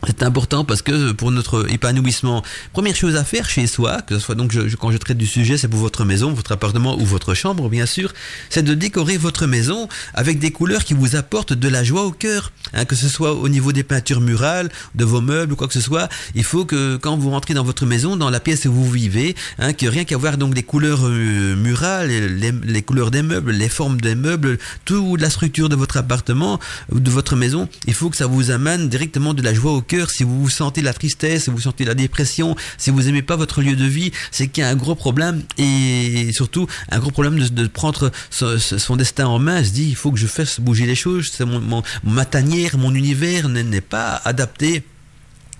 c'est 0.06 0.22
important 0.22 0.64
parce 0.64 0.82
que 0.82 1.12
pour 1.12 1.30
notre 1.30 1.70
épanouissement, 1.72 2.42
première 2.72 2.96
chose 2.96 3.16
à 3.16 3.24
faire 3.24 3.48
chez 3.48 3.66
soi, 3.66 4.02
que 4.02 4.14
ce 4.14 4.20
soit 4.20 4.34
donc 4.34 4.52
je, 4.52 4.76
quand 4.76 4.90
je 4.90 4.98
traite 4.98 5.18
du 5.18 5.26
sujet, 5.26 5.56
c'est 5.56 5.68
pour 5.68 5.80
votre 5.80 6.04
maison, 6.04 6.32
votre 6.32 6.52
appartement 6.52 6.98
ou 6.98 7.04
votre 7.04 7.34
chambre, 7.34 7.68
bien 7.68 7.86
sûr, 7.86 8.12
c'est 8.50 8.62
de 8.62 8.74
décorer 8.74 9.16
votre 9.16 9.46
maison 9.46 9.88
avec 10.14 10.38
des 10.38 10.50
couleurs 10.50 10.84
qui 10.84 10.94
vous 10.94 11.16
apportent 11.16 11.52
de 11.52 11.68
la 11.68 11.84
joie 11.84 12.04
au 12.04 12.12
cœur. 12.12 12.52
Hein, 12.72 12.84
que 12.84 12.96
ce 12.96 13.08
soit 13.08 13.34
au 13.34 13.48
niveau 13.48 13.72
des 13.72 13.84
peintures 13.84 14.20
murales, 14.20 14.70
de 14.94 15.04
vos 15.04 15.20
meubles 15.20 15.52
ou 15.52 15.56
quoi 15.56 15.68
que 15.68 15.74
ce 15.74 15.80
soit, 15.80 16.08
il 16.34 16.44
faut 16.44 16.64
que 16.64 16.96
quand 16.96 17.16
vous 17.16 17.30
rentrez 17.30 17.54
dans 17.54 17.64
votre 17.64 17.86
maison, 17.86 18.16
dans 18.16 18.30
la 18.30 18.40
pièce 18.40 18.64
où 18.64 18.72
vous 18.72 18.90
vivez, 18.90 19.34
hein, 19.58 19.72
que 19.72 19.86
rien 19.86 20.04
qu'à 20.04 20.16
voir 20.16 20.38
donc 20.38 20.54
des 20.54 20.62
couleurs 20.62 21.06
euh, 21.06 21.56
murales, 21.56 22.08
les, 22.08 22.52
les, 22.52 22.82
couleurs 22.82 23.10
des 23.10 23.22
meubles, 23.22 23.52
les 23.52 23.68
formes 23.68 24.00
des 24.00 24.14
meubles, 24.14 24.58
toute 24.84 25.20
la 25.20 25.30
structure 25.30 25.68
de 25.68 25.76
votre 25.76 25.96
appartement 25.96 26.58
ou 26.90 27.00
de 27.00 27.10
votre 27.10 27.36
maison, 27.36 27.68
il 27.86 27.94
faut 27.94 28.10
que 28.10 28.16
ça 28.16 28.26
vous 28.26 28.50
amène 28.50 28.88
directement 28.88 29.34
de 29.34 29.42
la 29.42 29.54
joie 29.54 29.72
au 29.72 29.80
cœur 29.80 29.93
si 30.06 30.24
vous 30.24 30.42
vous 30.42 30.50
sentez 30.50 30.82
la 30.82 30.92
tristesse, 30.92 31.44
si 31.44 31.50
vous 31.50 31.60
sentez 31.60 31.84
la 31.84 31.94
dépression, 31.94 32.56
si 32.78 32.90
vous 32.90 33.08
aimez 33.08 33.22
pas 33.22 33.36
votre 33.36 33.62
lieu 33.62 33.76
de 33.76 33.84
vie, 33.84 34.12
c'est 34.30 34.48
qu'il 34.48 34.62
y 34.62 34.66
a 34.66 34.70
un 34.70 34.76
gros 34.76 34.94
problème 34.94 35.42
et 35.58 36.30
surtout 36.32 36.66
un 36.90 36.98
gros 36.98 37.10
problème 37.10 37.38
de, 37.38 37.66
prendre 37.66 38.10
son, 38.30 38.96
destin 38.96 39.26
en 39.26 39.38
main. 39.38 39.62
Se 39.62 39.70
dit 39.70 39.88
il 39.88 39.96
faut 39.96 40.12
que 40.12 40.18
je 40.18 40.26
fasse 40.26 40.60
bouger 40.60 40.86
les 40.86 40.94
choses. 40.94 41.30
C'est 41.32 41.44
mon, 41.44 41.82
ma 42.02 42.24
tanière, 42.24 42.76
mon 42.78 42.94
univers 42.94 43.48
n'est 43.48 43.80
pas 43.80 44.20
adapté 44.24 44.82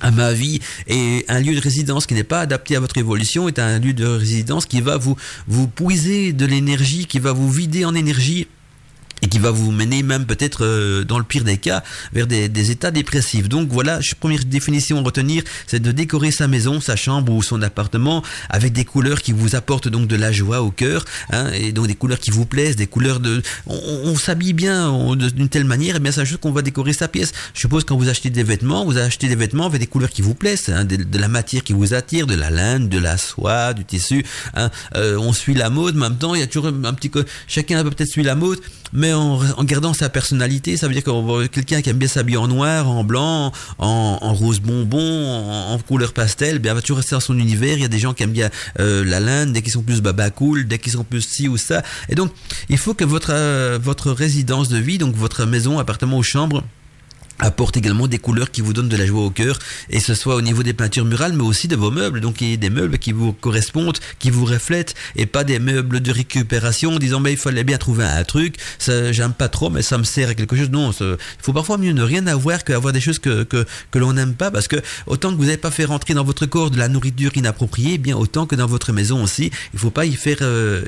à 0.01 0.11
ma 0.11 0.32
vie 0.32 0.61
et 0.87 1.24
un 1.28 1.41
lieu 1.41 1.55
de 1.55 1.61
résidence 1.61 2.07
qui 2.07 2.14
n'est 2.14 2.24
pas 2.24 2.41
adapté 2.41 2.76
à 2.76 2.80
votre 2.80 2.99
évolution 2.99 3.49
est 3.49 3.59
un 3.59 3.78
lieu 3.78 3.95
de 3.95 4.05
résidence 4.05 4.66
qui 4.66 4.80
va 4.80 4.99
vous 4.99 5.16
vous 5.47 5.68
puiser 5.68 6.32
de 6.32 6.45
l'énergie, 6.45 7.07
qui 7.07 7.20
va 7.20 7.32
vous 7.32 7.51
vider 7.51 7.85
en 7.85 7.95
énergie 7.95 8.49
et 9.24 9.28
qui 9.28 9.38
va 9.38 9.50
vous 9.50 9.72
mener 9.72 10.02
même 10.02 10.26
peut-être 10.26 10.64
euh, 10.64 11.02
dans 11.02 11.16
le 11.16 11.24
pire 11.24 11.44
des 11.44 11.56
cas 11.56 11.82
vers 12.12 12.26
des, 12.26 12.70
états 12.70 12.90
dépressifs. 12.90 13.48
Donc 13.48 13.70
voilà, 13.70 13.98
première 14.20 14.44
définition 14.44 14.98
à 14.98 15.02
retenir, 15.02 15.42
c'est 15.66 15.80
de 15.80 15.92
décorer 15.92 16.30
sa 16.30 16.46
maison, 16.46 16.80
sa 16.80 16.94
chambre 16.94 17.32
ou 17.32 17.42
son 17.42 17.62
appartement 17.62 18.22
avec 18.50 18.72
des 18.72 18.84
couleurs 18.84 19.22
qui 19.22 19.32
vous 19.32 19.56
apportent 19.56 19.88
donc 19.88 20.06
de 20.08 20.16
la 20.16 20.30
joie 20.30 20.60
au 20.60 20.70
cœur, 20.70 21.06
hein, 21.30 21.50
et 21.54 21.72
donc 21.72 21.86
des 21.86 21.94
couleurs 21.94 22.18
qui 22.18 22.30
vous 22.30 22.44
plaisent, 22.44 22.76
des 22.76 22.86
couleurs 22.86 23.18
de, 23.18 23.42
on, 23.66 24.14
s'habille 24.16 24.52
bien 24.52 24.92
d'une 25.16 25.48
telle 25.48 25.64
manière, 25.64 25.96
et 25.96 26.00
bien 26.00 26.12
c'est 26.12 26.26
juste 26.26 26.40
qu'on 26.40 26.52
va 26.52 26.62
décorer 26.62 26.92
sa 26.92 27.08
pièce. 27.08 27.32
Je 27.54 27.60
suppose 27.60 27.84
quand 27.84 27.96
vous 27.96 28.10
achetez 28.10 28.28
des 28.28 28.42
vêtements, 28.42 28.84
vous 28.84 28.98
achetez 28.98 29.28
des 29.28 29.36
vêtements 29.36 29.66
avec 29.66 29.80
des 29.80 29.86
couleurs 29.86 30.10
qui 30.10 30.22
vous 30.22 30.34
plaisent, 30.34 30.68
hein, 30.68 30.84
de, 30.84 31.18
la 31.18 31.28
matière 31.28 31.62
qui 31.62 31.72
vous 31.72 31.94
attire, 31.94 32.26
de 32.26 32.34
la 32.34 32.50
laine, 32.50 32.88
de 32.88 32.98
la 32.98 33.16
soie, 33.16 33.72
du 33.72 33.84
tissu. 33.86 34.24
Hein, 34.54 34.70
euh, 34.96 35.16
on 35.18 35.32
suit 35.32 35.54
la 35.54 35.70
mode, 35.70 35.96
en 35.96 36.00
même 36.00 36.18
temps 36.18 36.34
il 36.34 36.40
y 36.40 36.44
a 36.44 36.46
toujours 36.46 36.66
un 36.66 36.94
petit, 36.94 37.10
chacun 37.46 37.82
peut-être 37.84 38.08
suit 38.08 38.22
la 38.22 38.34
mode 38.34 38.60
mais 38.94 39.12
en, 39.14 39.64
gardant 39.64 39.94
sa 39.94 40.08
personnalité. 40.08 40.76
Ça 40.76 40.86
veut 40.86 40.94
dire 40.94 41.04
que 41.04 41.46
quelqu'un 41.46 41.82
qui 41.82 41.90
aime 41.90 41.98
bien 41.98 42.08
s'habiller 42.08 42.38
en 42.38 42.48
noir, 42.48 42.88
en 42.88 43.04
blanc, 43.04 43.52
en, 43.78 44.34
rose 44.34 44.60
bonbon, 44.60 45.70
en, 45.70 45.78
couleur 45.78 46.12
pastel, 46.12 46.58
bien, 46.58 46.74
va 46.74 46.80
toujours 46.80 46.98
rester 46.98 47.14
dans 47.14 47.20
son 47.20 47.38
univers. 47.38 47.74
Il 47.74 47.82
y 47.82 47.84
a 47.84 47.88
des 47.88 47.98
gens 47.98 48.14
qui 48.14 48.22
aiment 48.22 48.32
bien 48.32 48.50
euh, 48.80 49.04
la 49.04 49.20
laine, 49.20 49.52
dès 49.52 49.62
qu'ils 49.62 49.72
sont 49.72 49.82
plus 49.82 50.00
baba 50.00 50.30
cool, 50.30 50.66
dès 50.66 50.78
qu'ils 50.78 50.92
sont 50.92 51.04
plus 51.04 51.22
ci 51.22 51.48
ou 51.48 51.56
ça. 51.56 51.82
Et 52.08 52.14
donc, 52.14 52.32
il 52.68 52.78
faut 52.78 52.94
que 52.94 53.04
votre, 53.04 53.32
euh, 53.32 53.78
votre 53.80 54.10
résidence 54.10 54.68
de 54.68 54.78
vie, 54.78 54.98
donc 54.98 55.14
votre 55.14 55.44
maison, 55.46 55.78
appartement 55.78 56.18
ou 56.18 56.22
chambre, 56.22 56.62
apporte 57.39 57.76
également 57.76 58.07
des 58.07 58.18
couleurs 58.18 58.51
qui 58.51 58.61
vous 58.61 58.72
donnent 58.72 58.89
de 58.89 58.97
la 58.97 59.07
joie 59.07 59.22
au 59.22 59.30
cœur 59.30 59.59
et 59.91 60.01
ce 60.01 60.14
soit 60.14 60.35
au 60.35 60.41
niveau 60.41 60.62
des 60.62 60.72
peintures 60.72 61.05
murales 61.05 61.32
mais 61.32 61.43
aussi 61.43 61.68
de 61.68 61.76
vos 61.76 61.91
meubles. 61.91 62.20
Donc 62.20 62.41
il 62.41 62.51
y 62.51 62.55
a 62.55 62.57
des 62.57 62.70
meubles 62.70 62.99
qui 62.99 63.12
vous 63.12 63.32
correspondent 63.32 63.99
qui 64.18 64.30
vous 64.30 64.45
reflètent 64.45 64.95
et 65.16 65.26
pas 65.26 65.45
des 65.45 65.59
meubles 65.59 66.01
de 66.01 66.11
récupération 66.11 66.95
en 66.95 66.99
disant 66.99 67.20
mais 67.20 67.32
il 67.32 67.39
fallait 67.39 67.64
bien 67.64 67.78
trouver 67.78 68.05
un 68.05 68.24
truc 68.24 68.57
ça 68.78 69.12
j'aime 69.12 69.32
pas 69.32 69.49
trop 69.49 69.70
mais 69.70 69.82
ça 69.82 69.99
me 69.99 70.05
sert 70.05 70.28
à 70.28 70.35
quelque 70.35 70.57
chose. 70.57 70.70
Non 70.70 70.93
il 70.93 71.16
faut 71.41 71.53
parfois 71.53 71.78
mieux 71.78 71.93
ne 71.93 72.03
rien 72.03 72.26
avoir 72.26 72.64
qu'avoir 72.64 72.93
des 72.93 73.01
choses 73.01 73.18
que, 73.18 73.43
que, 73.45 73.64
que 73.91 73.99
l'on 73.99 74.12
n'aime 74.12 74.35
pas 74.35 74.51
parce 74.51 74.68
que 74.68 74.76
autant 75.07 75.32
que 75.32 75.37
vous 75.37 75.45
n'avez 75.45 75.57
pas 75.57 75.70
fait 75.70 75.85
rentrer 75.85 76.14
dans 76.14 76.24
votre 76.24 76.47
corps 76.47 76.70
de 76.70 76.78
la 76.78 76.89
nourriture 76.89 77.37
inappropriée 77.37 77.95
eh 77.95 77.99
bien 77.99 78.16
autant 78.16 78.47
que 78.47 78.55
dans 78.55 78.66
votre 78.66 78.93
maison 78.93 79.22
aussi 79.22 79.51
il 79.72 79.78
faut 79.78 79.91
pas 79.91 80.07
y 80.07 80.14
faire 80.14 80.39
euh, 80.43 80.85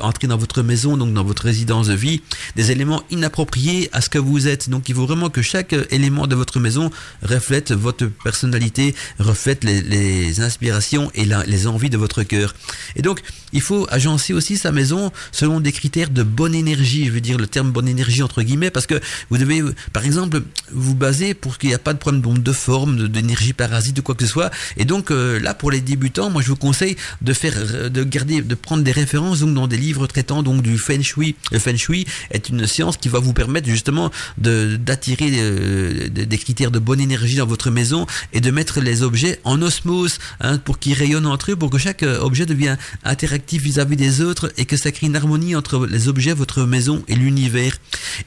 entrer 0.00 0.26
dans 0.26 0.38
votre 0.38 0.62
maison 0.62 0.96
donc 0.96 1.12
dans 1.12 1.24
votre 1.24 1.44
résidence 1.44 1.88
de 1.88 1.94
vie 1.94 2.22
des 2.56 2.70
éléments 2.70 3.02
inappropriés 3.10 3.88
à 3.92 4.00
ce 4.00 4.08
que 4.08 4.18
vous 4.18 4.48
êtes. 4.48 4.70
Donc 4.70 4.88
il 4.88 4.94
faut 4.94 5.06
vraiment 5.06 5.30
que 5.30 5.42
chaque 5.42 5.74
élément 5.90 6.26
de 6.26 6.34
votre 6.34 6.60
maison 6.60 6.90
reflète 7.22 7.72
votre 7.72 8.06
personnalité, 8.06 8.94
reflète 9.18 9.64
les, 9.64 10.40
inspirations 10.40 11.10
et 11.14 11.26
les 11.46 11.66
envies 11.66 11.90
de 11.90 11.96
votre 11.96 12.22
cœur. 12.22 12.54
Et 12.96 13.02
donc, 13.02 13.20
il 13.52 13.60
faut 13.60 13.86
agencer 13.90 14.32
aussi 14.32 14.56
sa 14.56 14.72
maison 14.72 15.12
selon 15.32 15.60
des 15.60 15.72
critères 15.72 16.10
de 16.10 16.22
bonne 16.22 16.54
énergie. 16.54 17.06
Je 17.06 17.10
veux 17.10 17.20
dire 17.20 17.38
le 17.38 17.46
terme 17.46 17.70
bonne 17.70 17.88
énergie 17.88 18.22
entre 18.22 18.42
guillemets 18.42 18.70
parce 18.70 18.86
que 18.86 19.00
vous 19.28 19.38
devez, 19.38 19.62
par 19.92 20.04
exemple, 20.04 20.42
vous 20.72 20.94
baser 20.94 21.34
pour 21.34 21.58
qu'il 21.58 21.70
n'y 21.70 21.74
a 21.74 21.78
pas 21.78 21.92
de 21.92 21.98
problème 21.98 22.22
de 22.38 22.52
forme, 22.52 23.08
d'énergie 23.08 23.52
parasite 23.52 23.98
ou 23.98 24.02
quoi 24.02 24.14
que 24.14 24.24
ce 24.24 24.30
soit. 24.30 24.50
Et 24.76 24.84
donc 24.84 25.10
euh, 25.10 25.38
là, 25.40 25.54
pour 25.54 25.70
les 25.70 25.80
débutants, 25.80 26.30
moi 26.30 26.42
je 26.42 26.48
vous 26.48 26.56
conseille 26.56 26.96
de 27.22 27.32
faire, 27.32 27.90
de 27.90 28.04
garder, 28.04 28.42
de 28.42 28.54
prendre 28.54 28.82
des 28.82 28.92
références 28.92 29.40
donc 29.40 29.54
dans 29.54 29.66
des 29.66 29.76
livres 29.76 30.06
traitant 30.06 30.42
donc 30.42 30.62
du 30.62 30.78
feng 30.78 31.02
shui. 31.02 31.36
Le 31.52 31.58
feng 31.58 31.76
shui 31.76 32.06
est 32.30 32.48
une 32.48 32.66
science 32.66 32.96
qui 32.96 33.08
va 33.08 33.18
vous 33.18 33.32
permettre 33.32 33.68
justement 33.68 34.10
d'attirer 34.38 35.30
euh, 35.32 35.79
des 35.80 36.38
critères 36.38 36.70
de 36.70 36.78
bonne 36.78 37.00
énergie 37.00 37.36
dans 37.36 37.46
votre 37.46 37.70
maison 37.70 38.06
et 38.32 38.40
de 38.40 38.50
mettre 38.50 38.80
les 38.80 39.02
objets 39.02 39.40
en 39.44 39.60
osmose 39.62 40.18
hein, 40.40 40.58
pour 40.58 40.78
qu'ils 40.78 40.94
rayonnent 40.94 41.26
entre 41.26 41.52
eux, 41.52 41.56
pour 41.56 41.70
que 41.70 41.78
chaque 41.78 42.02
euh, 42.02 42.20
objet 42.20 42.46
devienne 42.46 42.78
interactif 43.04 43.62
vis-à-vis 43.62 43.96
des 43.96 44.20
autres 44.20 44.52
et 44.56 44.64
que 44.64 44.76
ça 44.76 44.92
crée 44.92 45.06
une 45.06 45.16
harmonie 45.16 45.56
entre 45.56 45.86
les 45.86 46.08
objets, 46.08 46.32
votre 46.32 46.64
maison 46.64 47.02
et 47.08 47.14
l'univers. 47.14 47.76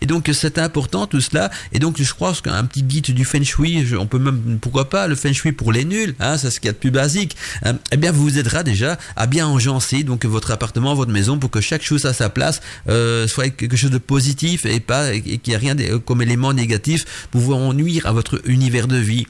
Et 0.02 0.06
donc 0.06 0.30
c'est 0.34 0.58
important 0.58 1.08
tout 1.08 1.22
cela. 1.22 1.52
Et 1.72 1.80
donc 1.80 2.02
je 2.02 2.14
crois 2.14 2.34
qu'un 2.34 2.64
petit 2.66 2.84
guide 2.84 3.12
du 3.12 3.26
feng 3.26 3.44
shui, 3.44 3.86
on 3.98 4.08
peut 4.08 4.20
même 4.20 4.60
pourquoi 4.60 4.90
pas 4.90 5.08
le 5.08 5.16
feng 5.16 5.34
shui 5.34 5.52
pour 5.52 5.72
les 5.72 5.86
nuls, 5.86 6.16
hein, 6.20 6.38
c'est 6.38 6.52
ce 6.52 6.60
qu'il 6.60 6.68
y 6.68 6.70
a 6.70 6.74
de 6.74 6.78
plus 6.78 6.92
basique. 6.92 7.36
Hein, 7.64 7.78
eh 7.92 7.98
bien 7.98 8.12
vous 8.12 8.38
aidera 8.38 8.64
déjà 8.64 8.98
à 9.16 9.28
bien 9.28 9.48
engencer 9.48 10.04
donc 10.04 10.26
votre 10.26 10.52
appartement, 10.52 10.94
votre 10.96 11.12
maison 11.12 11.38
pour 11.38 11.50
que 11.50 11.62
chaque 11.62 11.84
chose 11.84 12.06
à 12.06 12.14
sa 12.14 12.30
place 12.30 12.62
euh, 12.90 13.28
soit 13.28 13.50
quelque 13.50 13.78
chose 13.78 13.92
de 13.92 13.98
positif 13.98 14.66
et 14.66 14.80
pas 14.80 15.14
et 15.14 15.22
qu'il 15.22 15.40
n'y 15.48 15.54
ait 15.54 15.58
rien 15.58 15.76
comme 16.06 16.22
élément 16.22 16.54
négatif 16.54 17.06
pouvant 17.44 17.74
nuire 17.74 18.06
à 18.06 18.14
votre 18.14 18.40
univers 18.48 18.88
de 18.88 18.96
vie. 18.96 19.28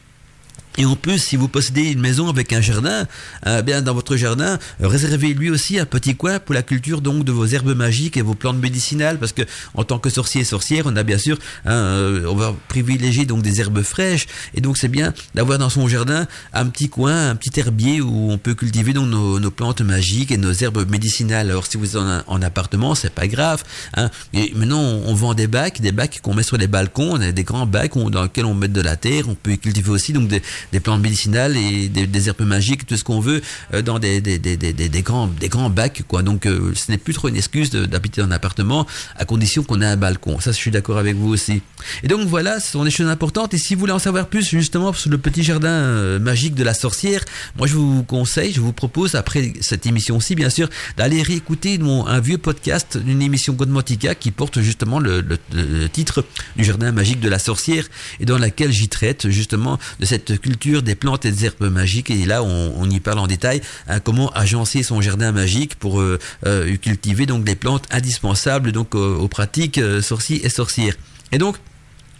Et 0.77 0.85
en 0.85 0.95
plus, 0.95 1.19
si 1.19 1.35
vous 1.35 1.47
possédez 1.47 1.91
une 1.91 1.99
maison 1.99 2.29
avec 2.29 2.51
un 2.51 2.61
jardin, 2.61 3.05
euh, 3.45 3.61
bien 3.61 3.81
dans 3.81 3.93
votre 3.93 4.15
jardin, 4.15 4.57
réservez 4.79 5.33
lui 5.33 5.51
aussi 5.51 5.77
un 5.79 5.85
petit 5.85 6.15
coin 6.15 6.39
pour 6.39 6.55
la 6.55 6.63
culture 6.63 7.01
donc 7.01 7.23
de 7.23 7.31
vos 7.31 7.45
herbes 7.45 7.75
magiques 7.75 8.17
et 8.17 8.23
vos 8.23 8.33
plantes 8.33 8.57
médicinales, 8.57 9.19
parce 9.19 9.33
que 9.33 9.43
en 9.75 9.83
tant 9.83 9.99
que 9.99 10.09
sorcier 10.09 10.41
et 10.41 10.45
sorcière, 10.45 10.85
on 10.87 10.95
a 10.95 11.03
bien 11.03 11.19
sûr, 11.19 11.37
hein, 11.65 11.73
euh, 11.73 12.25
on 12.27 12.35
va 12.35 12.55
privilégier 12.69 13.25
donc 13.25 13.43
des 13.43 13.59
herbes 13.61 13.83
fraîches, 13.83 14.25
et 14.55 14.61
donc 14.61 14.77
c'est 14.77 14.87
bien 14.87 15.13
d'avoir 15.35 15.59
dans 15.59 15.69
son 15.69 15.87
jardin 15.87 16.25
un 16.53 16.65
petit 16.65 16.89
coin, 16.89 17.29
un 17.29 17.35
petit 17.35 17.59
herbier 17.59 18.01
où 18.01 18.31
on 18.31 18.39
peut 18.39 18.55
cultiver 18.55 18.93
donc 18.93 19.07
nos, 19.09 19.51
plantes 19.51 19.81
magiques 19.81 20.31
et 20.31 20.37
nos 20.37 20.53
herbes 20.53 20.89
médicinales. 20.89 21.51
Alors 21.51 21.67
si 21.67 21.77
vous 21.77 21.95
êtes 21.95 22.03
en, 22.27 22.41
appartement, 22.41 22.95
c'est 22.95 23.13
pas 23.13 23.27
grave. 23.27 23.63
Hein. 23.95 24.09
Et 24.33 24.51
maintenant, 24.55 24.81
on, 24.81 25.13
vend 25.13 25.35
des 25.35 25.45
bacs, 25.45 25.79
des 25.81 25.91
bacs 25.91 26.19
qu'on 26.23 26.33
met 26.33 26.41
sur 26.41 26.57
les 26.57 26.67
balcons, 26.67 27.19
des 27.19 27.43
grands 27.43 27.67
bacs 27.67 27.93
dans 27.95 28.23
lesquels 28.23 28.45
on 28.45 28.55
met 28.55 28.67
de 28.67 28.81
la 28.81 28.95
terre, 28.95 29.29
on 29.29 29.35
peut 29.35 29.55
cultiver 29.55 29.91
aussi 29.91 30.13
donc 30.13 30.27
des 30.27 30.41
des 30.71 30.79
plantes 30.79 31.01
médicinales 31.01 31.57
et 31.57 31.89
des, 31.89 32.29
herbes 32.29 32.41
magiques, 32.41 32.85
tout 32.85 32.97
ce 32.97 33.03
qu'on 33.03 33.19
veut, 33.19 33.41
euh, 33.73 33.81
dans 33.81 33.99
des, 33.99 34.21
des, 34.21 34.37
des, 34.37 35.01
grands, 35.01 35.27
des 35.27 35.49
grands 35.49 35.69
bacs. 35.69 36.03
Quoi. 36.07 36.23
Donc 36.23 36.45
euh, 36.45 36.71
ce 36.75 36.91
n'est 36.91 36.97
plus 36.97 37.13
trop 37.13 37.27
une 37.27 37.35
excuse 37.35 37.71
d'habiter 37.71 38.21
dans 38.21 38.27
un 38.27 38.31
appartement 38.31 38.87
à 39.17 39.25
condition 39.25 39.63
qu'on 39.63 39.81
ait 39.81 39.85
un 39.85 39.97
balcon. 39.97 40.39
Ça, 40.39 40.51
je 40.51 40.57
suis 40.57 40.71
d'accord 40.71 40.97
avec 40.97 41.15
vous 41.15 41.29
aussi. 41.29 41.61
Et 42.03 42.07
donc 42.07 42.27
voilà, 42.27 42.59
ce 42.59 42.71
sont 42.71 42.83
des 42.83 42.91
choses 42.91 43.09
importantes. 43.09 43.53
Et 43.53 43.57
si 43.57 43.75
vous 43.75 43.81
voulez 43.81 43.93
en 43.93 43.99
savoir 43.99 44.27
plus 44.27 44.49
justement 44.49 44.93
sur 44.93 45.09
le 45.09 45.17
petit 45.17 45.43
jardin 45.43 45.69
euh, 45.69 46.19
magique 46.19 46.55
de 46.55 46.63
la 46.63 46.73
sorcière, 46.73 47.21
moi 47.57 47.67
je 47.67 47.75
vous 47.75 48.03
conseille, 48.03 48.53
je 48.53 48.61
vous 48.61 48.73
propose 48.73 49.15
après 49.15 49.53
cette 49.61 49.85
émission-ci, 49.85 50.35
bien 50.35 50.49
sûr, 50.49 50.69
d'aller 50.97 51.21
réécouter 51.21 51.77
mon, 51.77 52.07
un 52.07 52.19
vieux 52.19 52.37
podcast 52.37 52.97
d'une 52.97 53.21
émission 53.21 53.53
Godmotica 53.53 54.15
qui 54.15 54.31
porte 54.31 54.61
justement 54.61 54.99
le, 54.99 55.21
le 55.53 55.89
titre 55.89 56.25
du 56.55 56.63
jardin 56.63 56.91
magique 56.91 57.19
de 57.19 57.29
la 57.29 57.39
sorcière 57.39 57.85
et 58.19 58.25
dans 58.25 58.37
laquelle 58.37 58.71
j'y 58.71 58.87
traite 58.87 59.29
justement 59.29 59.79
de 59.99 60.05
cette 60.05 60.39
culture 60.39 60.52
des 60.55 60.95
plantes 60.95 61.25
et 61.25 61.31
des 61.31 61.45
herbes 61.45 61.69
magiques. 61.69 62.09
Et 62.09 62.25
là, 62.25 62.43
on, 62.43 62.89
y 62.89 62.99
parle 62.99 63.19
en 63.19 63.27
détail 63.27 63.61
hein, 63.87 63.99
comment 63.99 64.29
agencer 64.31 64.83
son 64.83 65.01
jardin 65.01 65.31
magique 65.31 65.75
pour 65.75 65.99
euh, 65.99 66.19
euh, 66.45 66.75
cultiver 66.77 67.25
donc 67.25 67.43
des 67.43 67.55
plantes 67.55 67.85
indispensables 67.91 68.71
donc 68.71 68.95
aux, 68.95 69.27
pratiques 69.27 69.77
euh, 69.77 70.01
sorciers 70.01 70.45
et 70.45 70.49
sorcières. 70.49 70.95
Et 71.31 71.37
donc, 71.37 71.57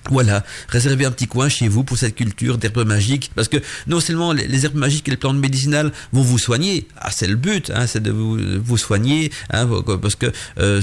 voilà, 0.10 0.44
réservez 0.68 1.06
un 1.06 1.12
petit 1.12 1.28
coin 1.28 1.48
chez 1.48 1.68
vous 1.68 1.84
pour 1.84 1.98
cette 1.98 2.16
culture 2.16 2.58
d'herbes 2.58 2.86
magiques, 2.86 3.32
parce 3.36 3.48
que 3.48 3.58
non 3.88 4.00
seulement 4.00 4.34
les, 4.34 4.66
herbes 4.66 4.76
magiques 4.76 5.08
et 5.08 5.12
les 5.12 5.18
plantes 5.18 5.38
médicinales 5.38 5.92
vont 6.12 6.22
vous 6.22 6.38
soigner, 6.38 6.88
ah 6.98 7.10
c'est 7.12 7.28
le 7.28 7.36
but, 7.36 7.72
hein, 7.74 7.88
c'est 7.88 8.04
de 8.04 8.12
vous, 8.12 8.78
soigner, 8.78 9.32
hein, 9.52 9.68
parce 10.02 10.16
que 10.16 10.26
euh, 10.60 10.82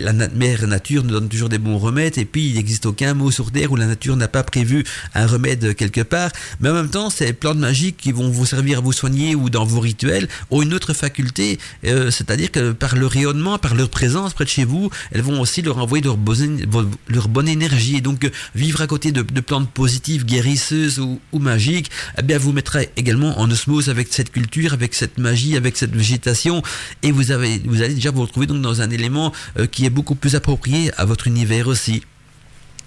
la 0.00 0.12
mère 0.12 0.66
nature 0.66 1.04
nous 1.04 1.10
donne 1.10 1.28
toujours 1.28 1.50
des 1.50 1.58
bons 1.58 1.78
remèdes, 1.78 2.16
et 2.16 2.24
puis 2.24 2.48
il 2.48 2.54
n'existe 2.54 2.86
aucun 2.86 3.12
mot 3.12 3.30
sur 3.30 3.50
terre 3.52 3.72
où 3.72 3.76
la 3.76 3.86
nature 3.86 4.16
n'a 4.16 4.28
pas 4.28 4.42
prévu 4.42 4.84
un 5.14 5.26
remède 5.26 5.74
quelque 5.74 6.00
part, 6.00 6.30
mais 6.60 6.70
en 6.70 6.74
même 6.74 6.90
temps 6.90 7.10
ces 7.10 7.32
plantes 7.34 7.58
magiques 7.58 7.98
qui 7.98 8.12
vont 8.12 8.30
vous 8.30 8.46
servir 8.46 8.78
à 8.78 8.80
vous 8.80 8.92
soigner 8.92 9.34
ou 9.34 9.50
dans 9.50 9.64
vos 9.64 9.80
rituels 9.80 10.28
ont 10.50 10.62
une 10.62 10.72
autre 10.72 10.94
faculté, 10.94 11.58
euh, 11.84 12.10
c'est-à-dire 12.10 12.50
que 12.50 12.72
par 12.72 12.96
leur 12.96 13.10
rayonnement, 13.10 13.58
par 13.58 13.74
leur 13.74 13.90
présence 13.90 14.32
près 14.32 14.44
de 14.44 14.50
chez 14.50 14.64
vous, 14.64 14.90
elles 15.12 15.22
vont 15.22 15.40
aussi 15.40 15.60
leur 15.60 15.78
envoyer 15.78 16.02
leur, 16.02 16.16
leur 17.08 17.28
bonne 17.28 17.48
énergie, 17.48 18.00
donc 18.00 18.30
vivre 18.54 18.80
à 18.80 18.86
côté 18.86 19.12
de, 19.12 19.22
plantes 19.40 19.70
positives, 19.70 20.24
guérisseuses 20.24 20.98
ou, 20.98 21.20
magiques, 21.38 21.90
eh 22.18 22.22
bien 22.22 22.38
vous 22.38 22.52
mettrez 22.52 22.90
également 22.96 23.38
en 23.38 23.50
osmose 23.50 23.88
avec 23.88 24.08
cette 24.12 24.32
culture, 24.32 24.72
avec 24.72 24.94
cette 24.94 25.18
magie, 25.18 25.56
avec 25.56 25.76
cette 25.76 25.94
végétation, 25.94 26.62
et 27.02 27.12
vous, 27.12 27.30
avez, 27.30 27.60
vous 27.64 27.82
allez 27.82 27.94
déjà 27.94 28.10
vous 28.10 28.22
retrouver 28.22 28.46
donc 28.46 28.62
dans 28.62 28.80
un 28.82 28.90
élément 28.90 29.32
euh, 29.58 29.66
qui 29.66 29.84
est 29.84 29.90
beaucoup 29.90 30.14
plus 30.14 30.34
approprié 30.34 30.90
à 30.96 31.04
votre 31.04 31.26
univers 31.26 31.68
aussi. 31.68 32.02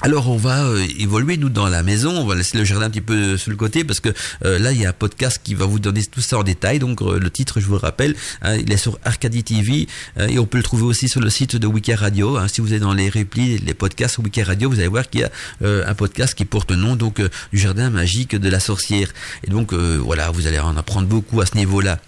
Alors 0.01 0.29
on 0.29 0.37
va 0.37 0.63
euh, 0.63 0.87
évoluer 0.97 1.35
nous 1.35 1.49
dans 1.49 1.67
la 1.67 1.83
maison, 1.83 2.11
on 2.11 2.25
va 2.25 2.33
laisser 2.33 2.57
le 2.57 2.63
jardin 2.63 2.85
un 2.85 2.89
petit 2.89 3.01
peu 3.01 3.35
sur 3.35 3.51
le 3.51 3.57
côté 3.57 3.83
parce 3.83 3.99
que 3.99 4.07
euh, 4.45 4.57
là 4.57 4.71
il 4.71 4.79
y 4.79 4.85
a 4.85 4.89
un 4.89 4.93
podcast 4.93 5.41
qui 5.43 5.55
va 5.55 5.65
vous 5.65 5.79
donner 5.79 6.01
tout 6.05 6.21
ça 6.21 6.37
en 6.37 6.43
détail. 6.43 6.79
Donc 6.79 7.01
euh, 7.01 7.19
le 7.19 7.29
titre 7.29 7.59
je 7.59 7.65
vous 7.65 7.73
le 7.73 7.79
rappelle, 7.79 8.15
hein, 8.41 8.55
il 8.55 8.71
est 8.71 8.77
sur 8.77 8.97
Arcadie 9.03 9.43
TV 9.43 9.87
et 10.17 10.39
on 10.39 10.45
peut 10.45 10.57
le 10.57 10.63
trouver 10.63 10.83
aussi 10.83 11.09
sur 11.09 11.19
le 11.19 11.29
site 11.29 11.57
de 11.57 11.67
Wiki 11.67 11.93
Radio. 11.93 12.37
Hein. 12.37 12.47
si 12.47 12.61
vous 12.61 12.73
êtes 12.73 12.81
dans 12.81 12.93
les 12.93 13.09
replis, 13.09 13.57
les 13.57 13.73
podcasts 13.73 14.19
Wiki 14.19 14.41
Radio, 14.41 14.69
vous 14.69 14.79
allez 14.79 14.87
voir 14.87 15.09
qu'il 15.09 15.21
y 15.21 15.23
a 15.25 15.31
un 15.61 15.93
podcast 15.95 16.33
qui 16.33 16.45
porte 16.45 16.71
le 16.71 16.77
nom 16.77 16.95
donc 16.95 17.21
du 17.51 17.59
jardin 17.59 17.89
magique 17.89 18.37
de 18.37 18.49
la 18.49 18.61
sorcière. 18.61 19.09
Et 19.43 19.49
donc 19.49 19.73
voilà, 19.73 20.31
vous 20.31 20.47
allez 20.47 20.59
en 20.59 20.77
apprendre 20.77 21.07
beaucoup 21.07 21.41
à 21.41 21.45
ce 21.45 21.57
niveau-là. 21.57 21.99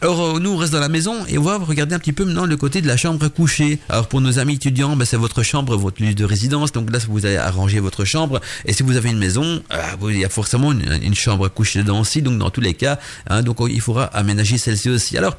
Alors 0.00 0.38
nous 0.40 0.50
on 0.50 0.56
reste 0.56 0.72
dans 0.72 0.80
la 0.80 0.88
maison 0.88 1.26
et 1.26 1.38
on 1.38 1.42
va 1.42 1.58
regarder 1.58 1.94
un 1.94 1.98
petit 1.98 2.12
peu 2.12 2.24
maintenant 2.24 2.46
le 2.46 2.56
côté 2.56 2.80
de 2.80 2.86
la 2.86 2.96
chambre 2.96 3.24
à 3.24 3.28
coucher. 3.28 3.80
Alors 3.88 4.08
pour 4.08 4.20
nos 4.20 4.38
amis 4.38 4.54
étudiants, 4.54 4.94
ben, 4.96 5.04
c'est 5.04 5.16
votre 5.16 5.42
chambre, 5.42 5.76
votre 5.76 6.02
lieu 6.02 6.14
de 6.14 6.24
résidence. 6.24 6.72
Donc 6.72 6.90
là 6.92 6.98
vous 7.08 7.26
allez 7.26 7.31
arranger 7.36 7.80
votre 7.80 8.04
chambre. 8.04 8.40
Et 8.64 8.72
si 8.72 8.82
vous 8.82 8.96
avez 8.96 9.10
une 9.10 9.18
maison, 9.18 9.62
euh, 9.72 10.10
il 10.10 10.18
y 10.18 10.24
a 10.24 10.28
forcément 10.28 10.72
une, 10.72 11.14
chambre 11.14 11.46
à 11.46 11.48
coucher 11.48 11.80
dedans 11.82 12.00
aussi. 12.00 12.22
Donc 12.22 12.38
dans 12.38 12.50
tous 12.50 12.60
les 12.60 12.74
cas, 12.74 12.98
hein, 13.28 13.42
donc 13.42 13.58
il 13.68 13.80
faudra 13.80 14.04
aménager 14.04 14.58
celle-ci 14.58 14.90
aussi. 14.90 15.18
Alors 15.18 15.36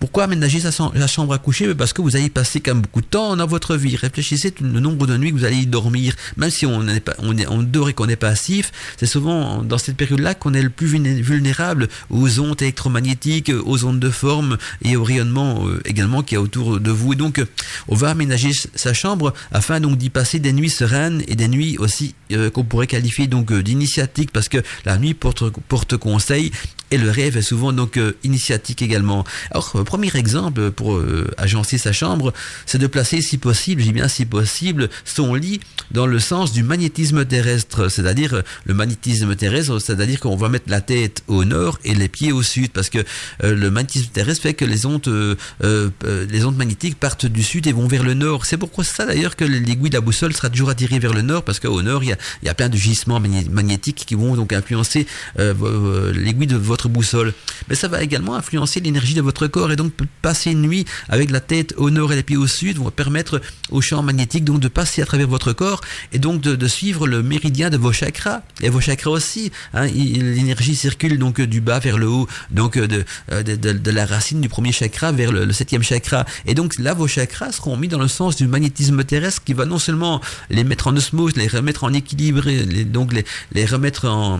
pourquoi 0.00 0.24
aménager 0.24 0.60
sa, 0.60 0.72
chambre 1.06 1.34
à 1.34 1.38
coucher? 1.38 1.74
Parce 1.74 1.92
que 1.92 2.00
vous 2.00 2.16
allez 2.16 2.30
passer 2.30 2.60
quand 2.60 2.72
même 2.72 2.82
beaucoup 2.82 3.02
de 3.02 3.06
temps 3.06 3.36
dans 3.36 3.46
votre 3.46 3.76
vie. 3.76 3.96
Réfléchissez 3.96 4.52
le 4.60 4.80
nombre 4.80 5.06
de 5.06 5.16
nuits 5.18 5.30
que 5.30 5.36
vous 5.36 5.44
allez 5.44 5.58
y 5.58 5.66
dormir. 5.66 6.14
Même 6.38 6.48
si 6.48 6.64
on, 6.64 6.88
est 6.88 7.00
pas, 7.00 7.14
on, 7.18 7.36
est, 7.36 7.46
on 7.48 7.62
dort 7.62 7.90
et 7.90 7.92
qu'on 7.92 8.08
est 8.08 8.16
passif, 8.16 8.72
c'est 8.96 9.06
souvent 9.06 9.62
dans 9.62 9.76
cette 9.76 9.98
période-là 9.98 10.34
qu'on 10.34 10.54
est 10.54 10.62
le 10.62 10.70
plus 10.70 10.86
vulnérable 10.86 11.88
aux 12.08 12.40
ondes 12.40 12.60
électromagnétiques, 12.62 13.52
aux 13.64 13.84
ondes 13.84 14.00
de 14.00 14.08
forme 14.08 14.56
et 14.82 14.96
au 14.96 15.04
rayonnement 15.04 15.68
euh, 15.68 15.82
également 15.84 16.22
qui 16.22 16.34
est 16.34 16.38
autour 16.38 16.80
de 16.80 16.90
vous. 16.90 17.12
Et 17.12 17.16
donc, 17.16 17.44
on 17.88 17.94
va 17.94 18.08
aménager 18.08 18.52
sa 18.74 18.94
chambre 18.94 19.34
afin 19.52 19.80
donc 19.80 19.98
d'y 19.98 20.08
passer 20.08 20.38
des 20.38 20.54
nuits 20.54 20.70
sereines 20.70 21.22
et 21.28 21.36
des 21.36 21.48
nuits 21.48 21.76
aussi 21.76 22.14
euh, 22.32 22.48
qu'on 22.48 22.64
pourrait 22.64 22.86
qualifier 22.86 23.26
donc 23.26 23.52
euh, 23.52 23.62
d'initiatiques 23.62 24.32
parce 24.32 24.48
que 24.48 24.62
la 24.86 24.96
nuit 24.96 25.12
porte, 25.12 25.44
porte 25.68 25.98
conseil 25.98 26.52
et 26.90 26.98
le 26.98 27.10
rêve 27.10 27.36
est 27.36 27.42
souvent 27.42 27.72
donc 27.72 27.96
euh, 27.96 28.16
initiatique 28.24 28.82
également. 28.82 29.24
Alors, 29.50 29.72
euh, 29.76 29.84
premier 29.84 30.10
exemple 30.14 30.70
pour 30.70 30.96
euh, 30.96 31.30
agencer 31.36 31.78
sa 31.78 31.92
chambre, 31.92 32.32
c'est 32.66 32.78
de 32.78 32.86
placer 32.86 33.20
si 33.20 33.38
possible, 33.38 33.82
j'ai 33.82 33.92
bien 33.92 34.08
si 34.08 34.24
possible, 34.26 34.88
son 35.04 35.34
lit 35.34 35.60
dans 35.90 36.06
le 36.06 36.18
sens 36.18 36.52
du 36.52 36.62
magnétisme 36.62 37.24
terrestre, 37.24 37.88
c'est-à-dire 37.88 38.42
le 38.64 38.74
magnétisme 38.74 39.34
terrestre, 39.36 39.78
c'est-à-dire 39.78 40.20
qu'on 40.20 40.36
va 40.36 40.48
mettre 40.48 40.68
la 40.68 40.80
tête 40.80 41.22
au 41.28 41.44
nord 41.44 41.78
et 41.84 41.94
les 41.94 42.08
pieds 42.08 42.32
au 42.32 42.42
sud, 42.42 42.70
parce 42.70 42.90
que 42.90 42.98
le 43.42 43.70
magnétisme 43.70 44.10
terrestre 44.12 44.42
fait 44.42 44.54
que 44.54 44.64
les 44.64 44.86
ondes, 44.86 45.36
les 45.60 46.44
ondes 46.44 46.56
magnétiques 46.56 46.98
partent 46.98 47.26
du 47.26 47.42
sud 47.42 47.66
et 47.66 47.72
vont 47.72 47.88
vers 47.88 48.04
le 48.04 48.14
nord. 48.14 48.46
C'est 48.46 48.56
pourquoi 48.56 48.84
ça 48.84 49.06
d'ailleurs 49.06 49.34
que 49.34 49.44
l'aiguille 49.44 49.90
de 49.90 49.94
la 49.94 50.00
boussole 50.00 50.32
sera 50.32 50.48
toujours 50.48 50.70
attirée 50.70 51.00
vers 51.00 51.12
le 51.12 51.22
nord, 51.22 51.42
parce 51.42 51.58
qu'au 51.58 51.82
nord 51.82 52.04
il 52.04 52.10
y 52.10 52.12
a, 52.12 52.18
y 52.44 52.48
a 52.48 52.54
plein 52.54 52.68
de 52.68 52.76
gisements 52.76 53.20
magnétiques 53.20 54.04
qui 54.06 54.14
vont 54.14 54.36
donc 54.36 54.52
influencer 54.52 55.06
l'aiguille 55.36 56.46
de 56.46 56.56
votre 56.56 56.79
boussole. 56.88 57.34
Mais 57.68 57.74
ça 57.74 57.88
va 57.88 58.02
également 58.02 58.34
influencer 58.34 58.80
l'énergie 58.80 59.14
de 59.14 59.22
votre 59.22 59.46
corps 59.46 59.72
et 59.72 59.76
donc 59.76 59.92
passer 60.22 60.50
une 60.52 60.62
nuit 60.62 60.84
avec 61.08 61.30
la 61.30 61.40
tête 61.40 61.74
au 61.76 61.90
nord 61.90 62.12
et 62.12 62.16
les 62.16 62.22
pieds 62.22 62.36
au 62.36 62.46
sud 62.46 62.78
va 62.78 62.90
permettre 62.90 63.40
au 63.70 63.80
champ 63.80 64.02
magnétique 64.02 64.44
donc 64.44 64.60
de 64.60 64.68
passer 64.68 65.02
à 65.02 65.06
travers 65.06 65.28
votre 65.28 65.52
corps 65.52 65.80
et 66.12 66.18
donc 66.18 66.40
de, 66.40 66.68
suivre 66.68 67.06
le 67.06 67.22
méridien 67.22 67.68
de 67.68 67.76
vos 67.76 67.92
chakras 67.92 68.42
et 68.60 68.68
vos 68.68 68.80
chakras 68.80 69.10
aussi. 69.10 69.50
Hein. 69.74 69.86
l'énergie 69.86 70.76
circule 70.76 71.18
donc 71.18 71.40
du 71.40 71.60
bas 71.60 71.78
vers 71.78 71.98
le 71.98 72.08
haut, 72.08 72.28
donc 72.50 72.78
de, 72.78 73.04
de, 73.30 73.56
de, 73.56 73.90
la 73.90 74.06
racine 74.06 74.40
du 74.40 74.48
premier 74.48 74.72
chakra 74.72 75.12
vers 75.12 75.32
le, 75.32 75.52
septième 75.52 75.82
chakra. 75.82 76.24
Et 76.46 76.54
donc 76.54 76.78
là, 76.78 76.94
vos 76.94 77.08
chakras 77.08 77.52
seront 77.52 77.76
mis 77.76 77.88
dans 77.88 77.98
le 77.98 78.08
sens 78.08 78.36
du 78.36 78.46
magnétisme 78.46 79.02
terrestre 79.04 79.42
qui 79.44 79.54
va 79.54 79.64
non 79.64 79.78
seulement 79.78 80.20
les 80.48 80.64
mettre 80.64 80.86
en 80.86 80.96
osmose, 80.96 81.36
les 81.36 81.48
remettre 81.48 81.84
en 81.84 81.92
équilibre, 81.92 82.42
donc 82.84 83.12
les, 83.12 83.24
les 83.52 83.66
remettre 83.66 84.06
en 84.06 84.36
euh, 84.36 84.38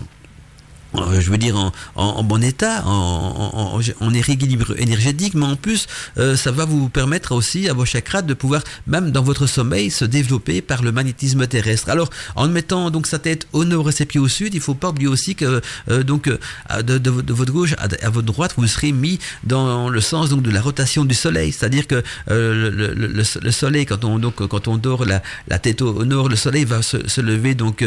je 0.93 1.29
veux 1.29 1.37
dire 1.37 1.57
en, 1.57 1.71
en, 1.95 2.23
bon 2.23 2.43
état, 2.43 2.83
en, 2.85 3.79
en, 3.99 4.07
rééquilibre 4.09 4.77
énergétique, 4.77 5.33
mais 5.33 5.45
en 5.45 5.55
plus, 5.55 5.87
euh, 6.17 6.35
ça 6.35 6.51
va 6.51 6.65
vous 6.65 6.89
permettre 6.89 7.33
aussi 7.33 7.69
à 7.69 7.73
vos 7.73 7.85
chakras 7.85 8.21
de 8.21 8.33
pouvoir, 8.33 8.61
même 8.87 9.11
dans 9.11 9.23
votre 9.23 9.47
sommeil, 9.47 9.89
se 9.89 10.05
développer 10.05 10.61
par 10.61 10.83
le 10.83 10.91
magnétisme 10.91 11.47
terrestre. 11.47 11.89
Alors, 11.89 12.09
en 12.35 12.47
mettant 12.47 12.91
donc 12.91 13.07
sa 13.07 13.19
tête 13.19 13.47
au 13.53 13.63
nord 13.65 13.89
et 13.89 13.91
ses 13.91 14.05
pieds 14.05 14.19
au 14.19 14.27
sud, 14.27 14.53
il 14.53 14.61
faut 14.61 14.73
pas 14.73 14.89
oublier 14.89 15.07
aussi 15.07 15.35
que 15.35 15.61
euh, 15.89 16.03
donc 16.03 16.29
de, 16.29 16.97
de, 16.97 17.33
votre 17.33 17.51
gauche 17.51 17.73
à, 17.77 18.09
votre 18.09 18.25
droite, 18.27 18.53
vous 18.57 18.67
serez 18.67 18.91
mis 18.91 19.19
dans 19.43 19.89
le 19.89 20.01
sens 20.01 20.29
donc 20.29 20.41
de 20.41 20.51
la 20.51 20.61
rotation 20.61 21.05
du 21.05 21.15
soleil, 21.15 21.51
c'est-à-dire 21.51 21.87
que 21.87 22.03
le, 22.27 22.69
le, 22.69 22.93
le, 22.93 23.51
soleil, 23.51 23.85
quand 23.85 24.03
on 24.03 24.19
donc 24.19 24.35
quand 24.47 24.67
on 24.67 24.77
dort 24.77 25.05
la, 25.05 25.21
la 25.47 25.59
tête 25.59 25.81
au, 25.81 26.05
nord, 26.05 26.29
le 26.29 26.35
soleil 26.35 26.65
va 26.65 26.81
se, 26.81 27.07
se 27.07 27.21
lever 27.21 27.55
donc 27.55 27.83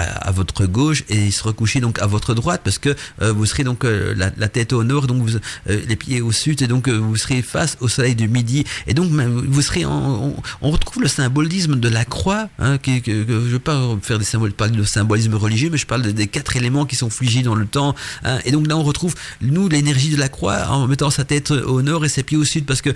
à, 0.00 0.30
votre 0.30 0.66
gauche 0.66 1.04
et 1.08 1.30
se 1.30 1.42
recoucher 1.42 1.80
donc 1.80 1.98
à 1.98 2.06
votre 2.06 2.34
droite 2.34 2.60
parce 2.64 2.78
que 2.78 2.94
euh, 3.22 3.32
vous 3.32 3.46
serez 3.46 3.64
donc 3.64 3.84
euh, 3.84 4.14
la, 4.14 4.48
tête 4.48 4.72
au 4.72 4.84
nord 4.84 5.06
donc 5.06 5.28
euh, 5.68 5.80
les 5.86 5.96
pieds 5.96 6.20
au 6.20 6.32
sud 6.32 6.62
et 6.62 6.66
donc 6.66 6.88
vous 6.88 7.16
serez 7.16 7.42
face 7.42 7.76
au 7.80 7.88
soleil 7.88 8.14
du 8.14 8.28
midi. 8.28 8.64
Et 8.86 8.94
donc 8.94 9.10
vous 9.10 9.62
serez 9.62 9.84
on, 9.84 10.34
retrouve 10.62 11.02
le 11.02 11.08
symbolisme 11.08 11.78
de 11.78 11.88
la 11.88 12.04
croix 12.04 12.48
hein, 12.58 12.78
que, 12.78 12.90
je 13.04 13.12
ne 13.12 13.24
veux 13.24 13.58
pas 13.58 13.80
faire 14.02 14.18
des 14.18 14.24
symboles 14.24 14.52
parler 14.52 14.76
de 14.76 14.84
symbolisme 14.84 15.34
religieux 15.34 15.68
mais 15.70 15.78
je 15.78 15.86
parle 15.86 16.02
des 16.02 16.26
quatre 16.26 16.56
éléments 16.56 16.86
qui 16.86 16.96
sont 16.96 17.10
figés 17.10 17.42
dans 17.42 17.54
le 17.54 17.66
temps 17.66 17.94
hein, 18.24 18.38
et 18.44 18.52
donc 18.52 18.66
là 18.66 18.76
on 18.76 18.82
retrouve 18.82 19.14
nous 19.40 19.68
l'énergie 19.68 20.10
de 20.10 20.16
la 20.16 20.28
croix 20.28 20.68
en 20.68 20.86
mettant 20.86 21.10
sa 21.10 21.24
tête 21.24 21.50
au 21.50 21.82
nord 21.82 22.04
et 22.04 22.08
ses 22.08 22.22
pieds 22.22 22.36
au 22.36 22.44
sud 22.44 22.66
parce 22.66 22.82
que 22.82 22.90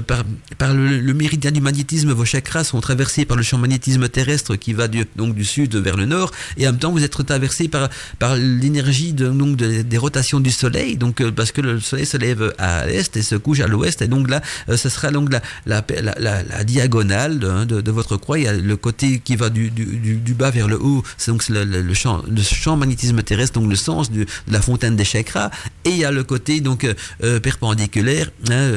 par, 0.00 0.74
le, 0.74 1.14
méridien 1.14 1.50
du 1.50 1.60
magnétisme 1.60 2.12
vos 2.12 2.24
chakras 2.24 2.64
sont 2.64 2.80
traversés 2.80 3.24
par 3.24 3.36
le 3.36 3.42
champ 3.42 3.58
magnétisme 3.58 4.08
terrestre 4.08 4.56
qui 4.56 4.72
va 4.72 4.88
donc 5.16 5.34
du 5.34 5.44
sud 5.44 5.76
vers 5.76 5.96
le 5.96 6.06
nord 6.06 6.30
et 6.56 6.66
en 6.66 6.72
même 6.72 6.80
temps 6.80 6.92
vous 6.92 7.04
êtes 7.04 7.12
traversé 7.24 7.68
par 7.68 7.88
par 8.18 8.36
l'énergie 8.36 9.12
de, 9.12 9.28
donc 9.28 9.56
des 9.56 9.98
rotations 9.98 10.40
du 10.40 10.50
soleil. 10.50 10.96
Donc 10.96 11.20
euh, 11.20 11.30
parce 11.30 11.52
que 11.52 11.60
le 11.60 11.80
soleil 11.80 12.06
se 12.06 12.16
lève 12.16 12.54
à 12.58 12.86
l'est 12.86 13.16
et 13.16 13.22
se 13.22 13.36
couche 13.36 13.60
à 13.60 13.66
l'ouest. 13.66 14.02
Et 14.02 14.08
donc 14.08 14.30
là 14.30 14.40
euh, 14.68 14.76
ce 14.76 14.88
sera 14.88 15.10
donc 15.10 15.30
la 15.32 15.42
la, 15.66 16.64
diagonale 16.64 17.38
de, 17.38 17.80
de, 17.80 17.90
votre 17.90 18.16
croix. 18.16 18.38
Il 18.38 18.44
y 18.44 18.48
a 18.48 18.52
le 18.52 18.76
côté 18.76 19.20
qui 19.20 19.36
va 19.36 19.50
du, 19.50 19.70
du, 19.70 20.34
bas 20.34 20.50
vers 20.50 20.68
le 20.68 20.80
haut. 20.80 21.02
C'est 21.16 21.30
donc 21.30 21.48
le, 21.48 21.94
champ 21.94 22.22
le 22.28 22.42
champ 22.42 22.76
magnétisme 22.76 23.22
terrestre 23.22 23.60
donc 23.60 23.70
le 23.70 23.76
sens 23.76 24.10
de 24.10 24.26
la 24.48 24.60
fontaine 24.60 24.96
des 24.96 25.04
chakras. 25.04 25.50
Et 25.84 25.90
il 25.90 25.98
y 25.98 26.04
a 26.04 26.10
le 26.10 26.24
côté 26.24 26.60
donc 26.60 26.86
euh, 27.22 27.40
perpendiculaire 27.40 28.30
hein, 28.50 28.70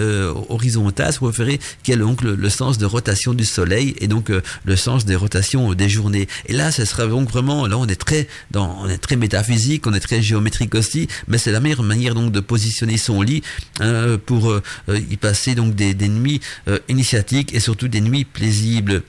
horizontal 0.50 1.14
si 1.14 1.20
vous 1.20 1.28
préférez 1.28 1.60
qui 1.84 1.92
est 1.92 1.98
donc 1.98 2.22
le, 2.22 2.50
sens 2.50 2.78
de 2.78 2.86
rotation 2.86 3.34
du 3.34 3.46
soleil 3.46 3.96
et 4.00 4.08
donc 4.08 4.32
le 4.66 4.76
sens 4.76 5.06
des 5.06 5.16
rotations 5.16 5.74
des 5.74 5.90
journées. 5.90 6.28
Et 6.48 6.54
là 6.54 6.72
ce 6.72 6.86
sera 6.86 7.08
donc 7.08 7.30
vraiment 7.30 7.47
là, 7.48 7.78
on 7.78 7.88
est 7.88 7.96
très 7.96 8.28
on 8.56 8.90
est 8.90 8.98
très 8.98 9.16
métaphysique, 9.16 9.88
on 9.88 9.94
est 9.94 10.00
très 10.00 10.22
géométrique 10.22 10.76
aussi, 10.76 11.08
mais 11.28 11.38
c'est 11.38 11.52
la 11.52 11.60
meilleure 11.60 11.84
manière 11.84 12.14
donc 12.16 12.32
de 12.32 12.40
positionner 12.40 12.98
son 12.98 13.22
lit 13.22 13.44
hein, 13.80 14.18
pour 14.26 14.52
euh, 14.52 14.62
y 15.10 15.18
passer 15.18 15.56
donc 15.56 15.76
des, 15.76 15.94
nuits 16.08 16.42
euh, 16.68 16.80
initiatiques 16.90 17.54
et 17.54 17.60
surtout 17.60 17.88
des 17.88 18.02
nuits 18.02 18.26
paisibles. 18.26 19.04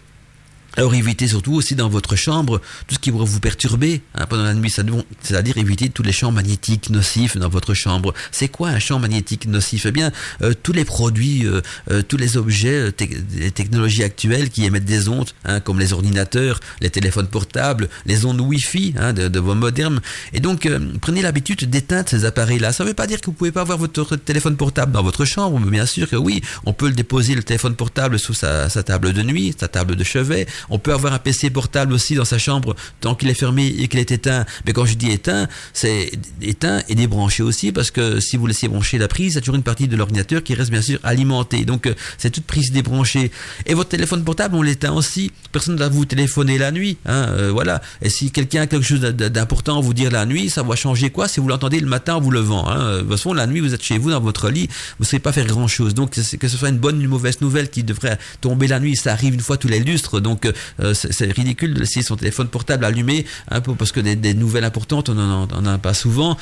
Alors 0.77 0.95
évitez 0.95 1.27
surtout 1.27 1.55
aussi 1.55 1.75
dans 1.75 1.89
votre 1.89 2.15
chambre 2.15 2.61
tout 2.87 2.95
ce 2.95 2.99
qui 3.01 3.11
pourrait 3.11 3.27
vous 3.27 3.41
perturber 3.41 4.03
hein, 4.15 4.27
pendant 4.27 4.45
la 4.45 4.55
nuit, 4.55 4.71
c'est-à-dire 4.71 5.59
éviter 5.59 5.89
tous 5.89 6.03
les 6.03 6.13
champs 6.13 6.31
magnétiques 6.31 6.91
nocifs 6.91 7.37
dans 7.37 7.49
votre 7.49 7.75
chambre. 7.75 8.15
C'est 8.31 8.49
quoi 8.49 8.69
un 8.69 8.79
champ 8.79 8.99
magnétique 8.99 9.47
nocif? 9.47 9.87
Eh 9.87 9.93
bien, 9.93 10.13
euh, 10.43 10.55
tous 10.63 10.73
les 10.73 10.85
produits, 10.85 11.47
euh, 11.47 11.63
euh, 11.91 12.03
tous 12.03 12.17
les 12.17 12.37
objets, 12.37 12.93
les 13.35 13.51
technologies 13.51 14.05
actuelles 14.05 14.51
qui 14.51 14.67
émettent 14.67 14.85
des 14.85 15.09
ondes, 15.09 15.31
hein, 15.45 15.61
comme 15.61 15.81
les 15.81 15.93
ordinateurs, 15.93 16.61
les 16.81 16.91
téléphones 16.91 17.27
portables, 17.27 17.89
les 18.07 18.25
ondes 18.25 18.41
Wi-Fi 18.41 18.95
hein, 18.99 19.13
de, 19.13 19.39
vos 19.41 19.55
modernes. 19.55 20.01
Et 20.33 20.41
donc, 20.41 20.69
prenez 21.01 21.23
l'habitude 21.23 21.69
d'éteindre 21.69 22.09
ces 22.09 22.25
appareils-là. 22.25 22.73
Ça 22.73 22.85
ne 22.85 22.89
veut 22.89 22.95
pas 22.95 23.07
dire 23.07 23.21
que 23.21 23.27
vous 23.27 23.33
pouvez 23.33 23.53
pas 23.53 23.63
avoir 23.63 23.79
votre 23.79 24.17
téléphone 24.17 24.57
portable 24.57 24.93
dans 24.93 25.03
votre 25.03 25.25
chambre, 25.25 25.59
mais 25.59 25.71
bien 25.71 25.87
sûr 25.87 26.09
que 26.09 26.17
oui, 26.17 26.43
on 26.67 26.73
peut 26.73 26.87
le 26.87 26.95
déposer 26.95 27.35
le 27.35 27.43
téléphone 27.43 27.75
portable 27.75 28.19
sous 28.19 28.35
sa 28.35 28.69
table 28.69 29.13
de 29.13 29.23
nuit, 29.23 29.55
sa 29.59 29.69
table 29.69 29.97
de 29.97 30.05
chevet. 30.05 30.47
On 30.71 30.79
peut 30.79 30.93
avoir 30.93 31.13
un 31.13 31.19
PC 31.19 31.51
portable 31.51 31.93
aussi 31.93 32.15
dans 32.15 32.25
sa 32.25 32.39
chambre 32.39 32.75
tant 33.01 33.15
qu'il 33.15 33.29
est 33.29 33.35
fermé 33.35 33.67
et 33.67 33.89
qu'il 33.89 34.01
est 34.01 34.11
éteint. 34.11 34.45
Mais 34.67 34.73
quand 34.73 34.85
je 34.85 34.95
dis 34.95 35.11
éteint, 35.11 35.49
c'est 35.73 36.11
éteint 36.43 36.83
et 36.89 36.95
débranché 36.95 37.43
aussi 37.43 37.73
parce 37.73 37.91
que 37.91 38.21
si 38.21 38.37
vous 38.37 38.47
laissez 38.47 38.69
brancher 38.69 38.99
la 38.99 39.09
prise, 39.09 39.37
a 39.37 39.41
toujours 39.41 39.55
une 39.55 39.63
partie 39.63 39.89
de 39.89 39.97
l'ordinateur 39.97 40.43
qui 40.43 40.55
reste 40.55 40.71
bien 40.71 40.83
sûr 40.83 40.99
alimentée. 41.03 41.65
Donc 41.65 41.87
euh, 41.87 41.95
c'est 42.19 42.31
toute 42.31 42.45
prise 42.45 42.73
débranchée. 42.73 43.31
Et 43.67 43.75
votre 43.75 43.91
téléphone 43.91 44.25
portable, 44.25 44.55
on 44.55 44.63
l'éteint 44.63 44.93
aussi. 44.93 45.33
Personne 45.53 45.75
ne 45.75 45.79
va 45.79 45.89
vous 45.89 46.05
téléphoner 46.05 46.59
la 46.59 46.71
nuit. 46.71 46.97
Hein, 47.07 47.29
euh, 47.31 47.51
voilà. 47.53 47.81
Et 48.03 48.11
si 48.11 48.31
quelqu'un 48.31 48.63
a 48.63 48.67
quelque 48.67 48.87
chose 48.87 49.01
d'important 49.01 49.79
à 49.79 49.81
vous 49.81 49.95
dire 49.95 50.11
la 50.11 50.27
nuit, 50.27 50.51
ça 50.51 50.63
va 50.63 50.77
changer 50.77 51.11
quoi? 51.11 51.29
Si 51.29 51.41
vous 51.41 51.49
l'entendez 51.49 51.81
le 51.81 51.87
matin 51.87 52.17
en 52.17 52.21
vous 52.21 52.31
levant. 52.31 52.69
Hein. 52.69 52.97
De 52.97 53.01
toute 53.01 53.11
façon, 53.11 53.33
la 53.33 53.47
nuit, 53.47 53.61
vous 53.61 53.75
êtes 53.75 53.83
chez 53.83 53.99
vous 53.99 54.11
dans 54.11 54.21
votre 54.21 54.51
lit, 54.51 54.69
vous 54.99 55.05
ne 55.05 55.07
savez 55.07 55.21
pas 55.21 55.33
faire 55.33 55.47
grand 55.47 55.69
chose. 55.69 55.95
Donc 55.95 56.11
que 56.11 56.49
ce 56.49 56.57
soit 56.57 56.69
une 56.69 56.79
bonne 56.79 56.99
ou 56.99 57.01
une 57.03 57.09
mauvaise 57.09 57.41
nouvelle 57.41 57.71
qui 57.71 57.83
devrait 57.85 58.19
tomber 58.41 58.67
la 58.67 58.81
nuit, 58.81 58.97
ça 58.97 59.13
arrive 59.13 59.35
une 59.35 59.41
fois 59.41 59.57
tous 59.57 59.69
les 59.69 59.81
lustres. 59.81 60.21
Donc 60.21 60.48
euh, 60.81 60.95
c'est 60.95 61.33
ridicule 61.33 61.75
de 61.75 61.81
laisser 61.81 62.03
son 62.03 62.17
téléphone 62.17 62.49
portable 62.49 62.85
allumé, 62.85 63.27
hein, 63.51 63.61
parce 63.61 63.93
que 63.93 64.01
des, 64.01 64.35
nouvelles 64.35 64.65
importantes, 64.65 65.09
on 65.09 65.15
n'en 65.15 65.67
a 65.67 65.79
pas 65.79 65.95
souvent. 65.95 66.37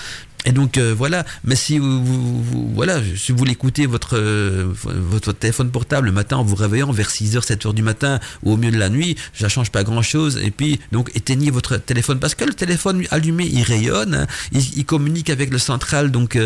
Et 0.46 0.52
donc 0.52 0.78
euh, 0.78 0.94
voilà, 0.96 1.26
mais 1.42 1.56
si 1.56 1.78
vous, 1.78 2.44
voilà, 2.72 3.00
si 3.16 3.32
vous 3.32 3.44
l'écoutez 3.44 3.86
votre, 3.86 4.16
euh, 4.16 4.72
votre 4.84 5.32
téléphone 5.32 5.72
portable 5.72 6.06
le 6.06 6.12
matin 6.12 6.36
en 6.36 6.44
vous 6.44 6.54
réveillant 6.54 6.92
vers 6.92 7.10
6h, 7.10 7.44
7h 7.44 7.74
du 7.74 7.82
matin 7.82 8.20
ou 8.44 8.52
au 8.52 8.56
milieu 8.56 8.70
de 8.70 8.78
la 8.78 8.88
nuit, 8.88 9.16
ça 9.34 9.48
change 9.48 9.72
pas 9.72 9.82
grand 9.82 10.02
chose. 10.02 10.40
Et 10.40 10.52
puis 10.52 10.78
donc 10.92 11.10
éteignez 11.16 11.50
votre 11.50 11.78
téléphone 11.78 12.20
parce 12.20 12.36
que 12.36 12.44
le 12.44 12.54
téléphone 12.54 13.04
allumé 13.10 13.44
il 13.52 13.64
rayonne, 13.64 14.14
hein. 14.14 14.26
il, 14.52 14.84
communique 14.84 15.30
avec 15.30 15.50
le 15.50 15.58
central 15.58 16.12
donc 16.12 16.38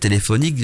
téléphonique 0.00 0.56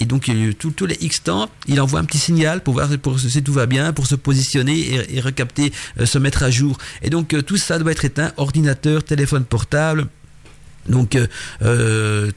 et, 0.00 0.06
donc 0.06 0.30
tous 0.58 0.86
les 0.86 0.96
X 1.02 1.22
temps 1.22 1.50
il 1.68 1.78
envoie 1.82 2.00
un 2.00 2.04
petit 2.04 2.16
signal 2.16 2.62
pour 2.62 2.72
voir 2.72 2.88
si 3.18 3.42
tout 3.42 3.52
va 3.52 3.66
bien, 3.66 3.92
pour 3.92 4.06
se 4.06 4.14
positionner 4.14 4.78
et, 4.78 5.16
et 5.16 5.20
recapter, 5.20 5.65
se 6.04 6.18
mettre 6.18 6.42
à 6.42 6.50
jour. 6.50 6.78
Et 7.02 7.10
donc 7.10 7.34
tout 7.46 7.56
ça 7.56 7.78
doit 7.78 7.92
être 7.92 8.04
éteint, 8.04 8.32
ordinateur, 8.36 9.04
téléphone 9.04 9.44
portable 9.44 10.08
donc 10.88 11.16
euh, 11.16 11.26
euh 11.62 12.30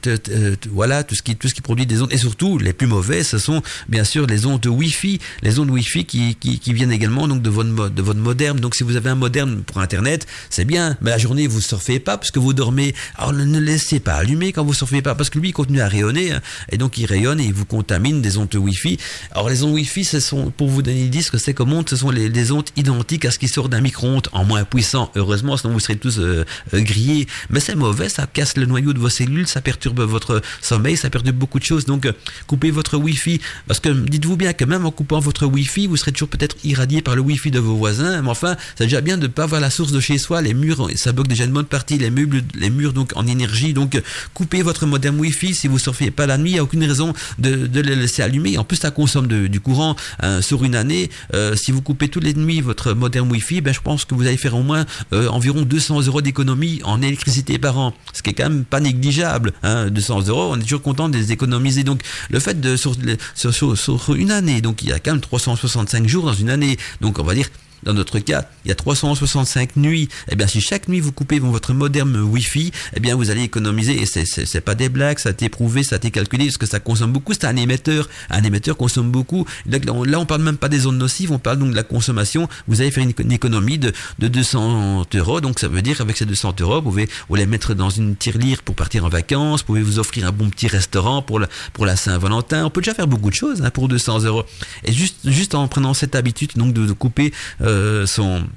voilà 0.70 1.04
tout 1.04 1.14
ce 1.14 1.22
qui 1.22 1.36
tout 1.36 1.48
ce 1.48 1.54
qui 1.54 1.60
produit 1.60 1.86
des 1.86 2.02
ondes. 2.02 2.12
Et 2.12 2.18
surtout 2.18 2.58
les 2.58 2.72
plus 2.72 2.86
mauvais 2.86 3.22
ce 3.22 3.38
sont 3.38 3.62
bien 3.88 4.04
sûr 4.04 4.26
les 4.26 4.46
ondes 4.46 4.64
Wi-Fi. 4.66 5.20
Les 5.42 5.58
ondes 5.58 5.70
Wi-Fi 5.70 6.04
qui, 6.04 6.34
qui, 6.36 6.72
viennent 6.72 6.92
également 6.92 7.28
donc 7.28 7.42
de 7.42 7.50
votre 7.50 7.90
de 7.90 8.02
votre 8.02 8.20
moderne. 8.20 8.60
Donc 8.60 8.74
si 8.74 8.82
vous 8.82 8.96
avez 8.96 9.10
un 9.10 9.14
moderne 9.14 9.62
pour 9.62 9.78
internet 9.78 10.26
c'est 10.48 10.64
bien. 10.64 10.96
Mais 11.00 11.10
la 11.10 11.18
journée 11.18 11.46
vous 11.46 11.60
surfez 11.60 12.00
pas 12.00 12.16
parce 12.16 12.30
que 12.30 12.38
vous 12.38 12.52
dormez. 12.52 12.94
Alors 13.16 13.32
ne 13.32 13.58
laissez 13.58 14.00
pas 14.00 14.14
allumer 14.14 14.52
quand 14.52 14.64
vous 14.64 14.74
surfez 14.74 15.02
pas 15.02 15.14
parce 15.14 15.30
que 15.30 15.38
lui 15.38 15.48
il 15.48 15.52
continue 15.52 15.80
à 15.80 15.88
rayonner 15.88 16.32
hein, 16.32 16.40
et 16.70 16.78
donc 16.78 16.98
il 16.98 17.06
rayonne 17.06 17.40
et 17.40 17.44
il 17.44 17.54
vous 17.54 17.64
contamine 17.64 18.22
des 18.22 18.38
ondes 18.38 18.54
Wi-Fi. 18.54 18.98
Alors 19.32 19.48
les 19.48 19.62
ondes 19.62 19.72
Wi-Fi 19.72 20.04
ce 20.04 20.20
sont 20.20 20.50
pour 20.50 20.68
vous 20.68 20.82
donner 20.82 21.02
l'idée 21.02 21.22
ce 21.22 21.30
que 21.30 21.38
c'est 21.38 21.54
comme 21.54 21.72
ondes 21.72 21.88
ce 21.88 21.96
sont 21.96 22.10
les, 22.10 22.28
les, 22.28 22.52
ondes 22.52 22.68
identiques 22.76 23.24
à 23.24 23.30
ce 23.30 23.38
qui 23.38 23.48
sort 23.48 23.68
d'un 23.68 23.80
micro-ondes 23.80 24.28
en 24.32 24.44
moins 24.44 24.64
puissant. 24.64 25.10
Heureusement 25.14 25.56
sinon 25.56 25.72
vous 25.72 25.80
serez 25.80 25.96
tous 25.96 26.18
euh, 26.18 26.44
euh, 26.74 26.80
grillés. 26.80 27.26
Mais 27.48 27.60
c'est 27.60 27.74
mauvais 27.74 28.08
ça 28.08 28.26
casse 28.40 28.56
le 28.56 28.64
noyau 28.64 28.94
de 28.94 28.98
vos 28.98 29.10
cellules, 29.10 29.46
ça 29.46 29.60
perturbe 29.60 30.00
votre 30.00 30.40
sommeil, 30.62 30.96
ça 30.96 31.10
perturbe 31.10 31.36
beaucoup 31.36 31.58
de 31.58 31.64
choses. 31.64 31.84
Donc, 31.84 32.06
euh, 32.06 32.12
coupez 32.46 32.70
votre 32.70 32.96
Wi-Fi. 32.96 33.38
Parce 33.66 33.80
que 33.80 33.90
dites-vous 33.90 34.38
bien 34.38 34.54
que 34.54 34.64
même 34.64 34.86
en 34.86 34.90
coupant 34.90 35.20
votre 35.20 35.44
Wi-Fi, 35.44 35.88
vous 35.88 35.98
serez 35.98 36.12
toujours 36.12 36.30
peut-être 36.30 36.56
irradié 36.64 37.02
par 37.02 37.16
le 37.16 37.20
Wi-Fi 37.20 37.50
de 37.50 37.58
vos 37.58 37.76
voisins. 37.76 38.22
Mais 38.22 38.30
enfin, 38.30 38.56
c'est 38.76 38.84
déjà 38.84 39.02
bien 39.02 39.18
de 39.18 39.24
ne 39.24 39.26
pas 39.26 39.44
voir 39.44 39.60
la 39.60 39.68
source 39.68 39.92
de 39.92 40.00
chez 40.00 40.16
soi. 40.16 40.40
Les 40.40 40.54
murs, 40.54 40.88
ça 40.94 41.12
bloque 41.12 41.28
déjà 41.28 41.44
une 41.44 41.52
bonne 41.52 41.66
partie. 41.66 41.98
Les 41.98 42.08
meubles, 42.08 42.42
les 42.54 42.70
murs 42.70 42.94
donc 42.94 43.12
en 43.14 43.26
énergie. 43.26 43.74
Donc, 43.74 43.94
euh, 43.94 44.00
coupez 44.32 44.62
votre 44.62 44.86
modem 44.86 45.20
Wi-Fi. 45.20 45.54
Si 45.54 45.68
vous 45.68 45.78
surfez 45.78 46.10
pas 46.10 46.26
la 46.26 46.38
nuit, 46.38 46.52
il 46.52 46.54
n'y 46.54 46.60
a 46.60 46.62
aucune 46.62 46.84
raison 46.84 47.12
de, 47.38 47.66
de 47.66 47.80
le 47.82 47.94
laisser 47.94 48.22
allumer. 48.22 48.56
En 48.56 48.64
plus, 48.64 48.78
ça 48.78 48.90
consomme 48.90 49.26
du 49.26 49.60
courant 49.60 49.96
hein, 50.20 50.40
sur 50.40 50.64
une 50.64 50.76
année. 50.76 51.10
Euh, 51.34 51.56
si 51.56 51.72
vous 51.72 51.82
coupez 51.82 52.08
toutes 52.08 52.24
les 52.24 52.32
nuits 52.32 52.62
votre 52.62 52.94
modem 52.94 53.30
Wi-Fi, 53.30 53.60
ben, 53.60 53.74
je 53.74 53.80
pense 53.80 54.06
que 54.06 54.14
vous 54.14 54.26
allez 54.26 54.38
faire 54.38 54.56
au 54.56 54.62
moins 54.62 54.86
environ 55.12 55.60
200 55.60 56.06
euros 56.06 56.22
d'économie 56.22 56.80
en 56.84 57.02
électricité 57.02 57.58
par 57.58 57.76
an. 57.78 57.92
Ce 58.14 58.22
qui 58.22 58.29
quand 58.34 58.48
même 58.48 58.64
pas 58.64 58.80
négligeable. 58.80 59.52
Hein, 59.62 59.88
200 59.90 60.28
euros, 60.28 60.50
on 60.52 60.56
est 60.56 60.62
toujours 60.62 60.82
content 60.82 61.08
de 61.08 61.16
les 61.16 61.32
économiser. 61.32 61.84
Donc 61.84 62.02
le 62.30 62.38
fait 62.40 62.60
de 62.60 62.76
sur, 62.76 62.94
sur, 63.34 63.76
sur, 63.76 64.14
une 64.14 64.30
année, 64.30 64.60
donc 64.60 64.82
il 64.82 64.88
y 64.88 64.92
a 64.92 64.98
quand 64.98 65.12
même 65.12 65.20
365 65.20 66.06
jours 66.06 66.24
dans 66.24 66.34
une 66.34 66.50
année, 66.50 66.76
donc 67.00 67.18
on 67.18 67.24
va 67.24 67.34
dire 67.34 67.48
dans 67.82 67.94
notre 67.94 68.18
cas, 68.18 68.46
il 68.64 68.68
y 68.68 68.72
a 68.72 68.74
365 68.74 69.76
nuits. 69.76 70.08
Eh 70.30 70.36
bien, 70.36 70.46
si 70.46 70.60
chaque 70.60 70.88
nuit 70.88 71.00
vous 71.00 71.12
coupez 71.12 71.38
votre 71.38 71.72
modem 71.72 72.16
Wi-Fi, 72.30 72.72
eh 72.94 73.00
bien, 73.00 73.14
vous 73.14 73.30
allez 73.30 73.42
économiser. 73.42 74.02
Et 74.02 74.06
c'est 74.06 74.60
pas 74.60 74.74
des 74.74 74.88
blagues, 74.88 75.18
ça 75.18 75.30
a 75.30 75.32
été 75.32 75.48
prouvé, 75.48 75.82
ça 75.82 75.96
a 75.96 75.98
été 75.98 76.10
calculé, 76.10 76.46
parce 76.46 76.58
que 76.58 76.66
ça 76.66 76.80
consomme 76.80 77.12
beaucoup. 77.12 77.32
C'est 77.32 77.44
un 77.44 77.56
émetteur. 77.56 78.08
Un 78.28 78.42
émetteur 78.42 78.76
consomme 78.76 79.10
beaucoup. 79.10 79.46
Là, 79.66 80.18
on 80.18 80.26
parle 80.26 80.42
même 80.42 80.56
pas 80.56 80.68
des 80.68 80.80
zones 80.80 80.98
nocives, 80.98 81.32
on 81.32 81.38
parle 81.38 81.58
donc 81.58 81.70
de 81.70 81.76
la 81.76 81.82
consommation. 81.82 82.48
Vous 82.68 82.80
allez 82.80 82.90
faire 82.90 83.04
une, 83.04 83.32
économie 83.32 83.78
de, 83.78 83.92
de 84.18 84.28
200 84.28 85.06
euros. 85.14 85.40
Donc, 85.40 85.60
ça 85.60 85.68
veut 85.68 85.82
dire 85.82 85.96
qu'avec 85.96 86.16
ces 86.16 86.26
200 86.26 86.56
euros, 86.60 86.76
vous 86.76 86.90
pouvez 86.90 87.08
vous 87.28 87.36
les 87.36 87.46
mettre 87.46 87.74
dans 87.74 87.90
une 87.90 88.16
tirelire 88.16 88.62
pour 88.62 88.74
partir 88.74 89.04
en 89.04 89.08
vacances. 89.08 89.60
Vous 89.60 89.66
pouvez 89.66 89.82
vous 89.82 89.98
offrir 89.98 90.26
un 90.26 90.32
bon 90.32 90.50
petit 90.50 90.68
restaurant 90.68 91.22
pour 91.22 91.38
la, 91.40 91.48
pour 91.72 91.86
la 91.86 91.96
Saint-Valentin. 91.96 92.64
On 92.64 92.70
peut 92.70 92.80
déjà 92.80 92.94
faire 92.94 93.06
beaucoup 93.06 93.30
de 93.30 93.34
choses 93.34 93.62
hein, 93.62 93.70
pour 93.70 93.88
200 93.88 94.24
euros. 94.24 94.44
Et 94.84 94.92
juste, 94.92 95.16
juste 95.24 95.54
en 95.54 95.66
prenant 95.68 95.94
cette 95.94 96.14
habitude 96.14 96.50
donc 96.56 96.72
de, 96.72 96.92
couper 96.92 97.32
euh, 97.60 97.69
son 98.06 98.48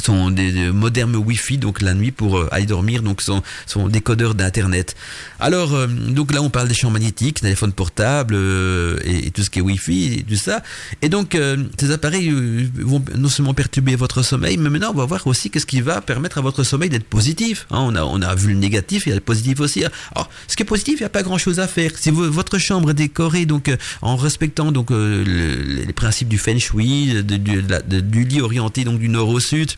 son 0.00 0.30
des, 0.30 0.70
modernes 0.70 1.16
Wi-Fi 1.16 1.58
donc 1.58 1.80
la 1.82 1.94
nuit 1.94 2.10
pour 2.10 2.38
euh, 2.38 2.48
aller 2.50 2.66
dormir 2.66 3.02
donc 3.02 3.22
son, 3.22 3.42
son 3.66 3.88
décodeur 3.88 4.34
d'internet. 4.34 4.94
Alors 5.38 5.74
euh, 5.74 5.86
donc 5.86 6.32
là 6.32 6.42
on 6.42 6.50
parle 6.50 6.68
des 6.68 6.74
champs 6.74 6.90
magnétiques, 6.90 7.40
téléphone 7.40 7.72
portable 7.72 8.34
euh, 8.34 8.98
et, 9.04 9.30
tout 9.30 9.42
ce 9.42 9.50
qui 9.50 9.58
est 9.58 9.62
Wi-Fi 9.62 10.18
et 10.18 10.22
tout 10.22 10.36
ça. 10.36 10.62
Et 11.02 11.08
donc 11.08 11.36
ces 11.78 11.90
appareils 11.90 12.30
vont 12.74 13.02
non 13.16 13.28
seulement 13.28 13.54
perturber 13.54 13.96
votre 13.96 14.22
sommeil, 14.22 14.56
mais 14.56 14.70
maintenant 14.70 14.90
on 14.92 14.98
va 14.98 15.04
voir 15.04 15.26
aussi 15.26 15.50
qu'est-ce 15.50 15.66
qui 15.66 15.80
va 15.80 16.00
permettre 16.00 16.38
à 16.38 16.40
votre 16.40 16.62
sommeil 16.62 16.90
d'être 16.90 17.04
positif. 17.04 17.66
Hein, 17.70 17.80
on 17.80 17.94
a 17.94 18.02
on 18.02 18.22
a 18.22 18.34
vu 18.34 18.48
le 18.48 18.58
négatif, 18.58 19.06
il 19.06 19.10
y 19.10 19.12
a 19.12 19.16
le 19.16 19.20
positif 19.20 19.60
aussi. 19.60 19.84
Alors 20.14 20.30
ce 20.48 20.56
qui 20.56 20.62
est 20.62 20.66
positif, 20.66 20.94
il 21.00 21.02
n'y 21.02 21.06
a 21.06 21.10
pas 21.10 21.22
grand 21.22 21.38
chose 21.38 21.60
à 21.60 21.68
faire. 21.68 21.92
Si 21.96 22.10
votre 22.10 22.58
chambre 22.58 22.90
est 22.90 22.94
décorée 22.94 23.46
donc 23.46 23.70
en 24.02 24.16
respectant 24.16 24.72
donc 24.72 24.90
les 24.90 25.92
principes 25.94 26.28
du 26.28 26.38
feng 26.38 26.58
shui, 26.58 27.22
du 27.24 28.24
lit 28.24 28.40
orienté 28.40 28.84
donc 28.84 28.98
du 28.98 29.08
nord 29.08 29.28
au 29.28 29.40
sud 29.40 29.70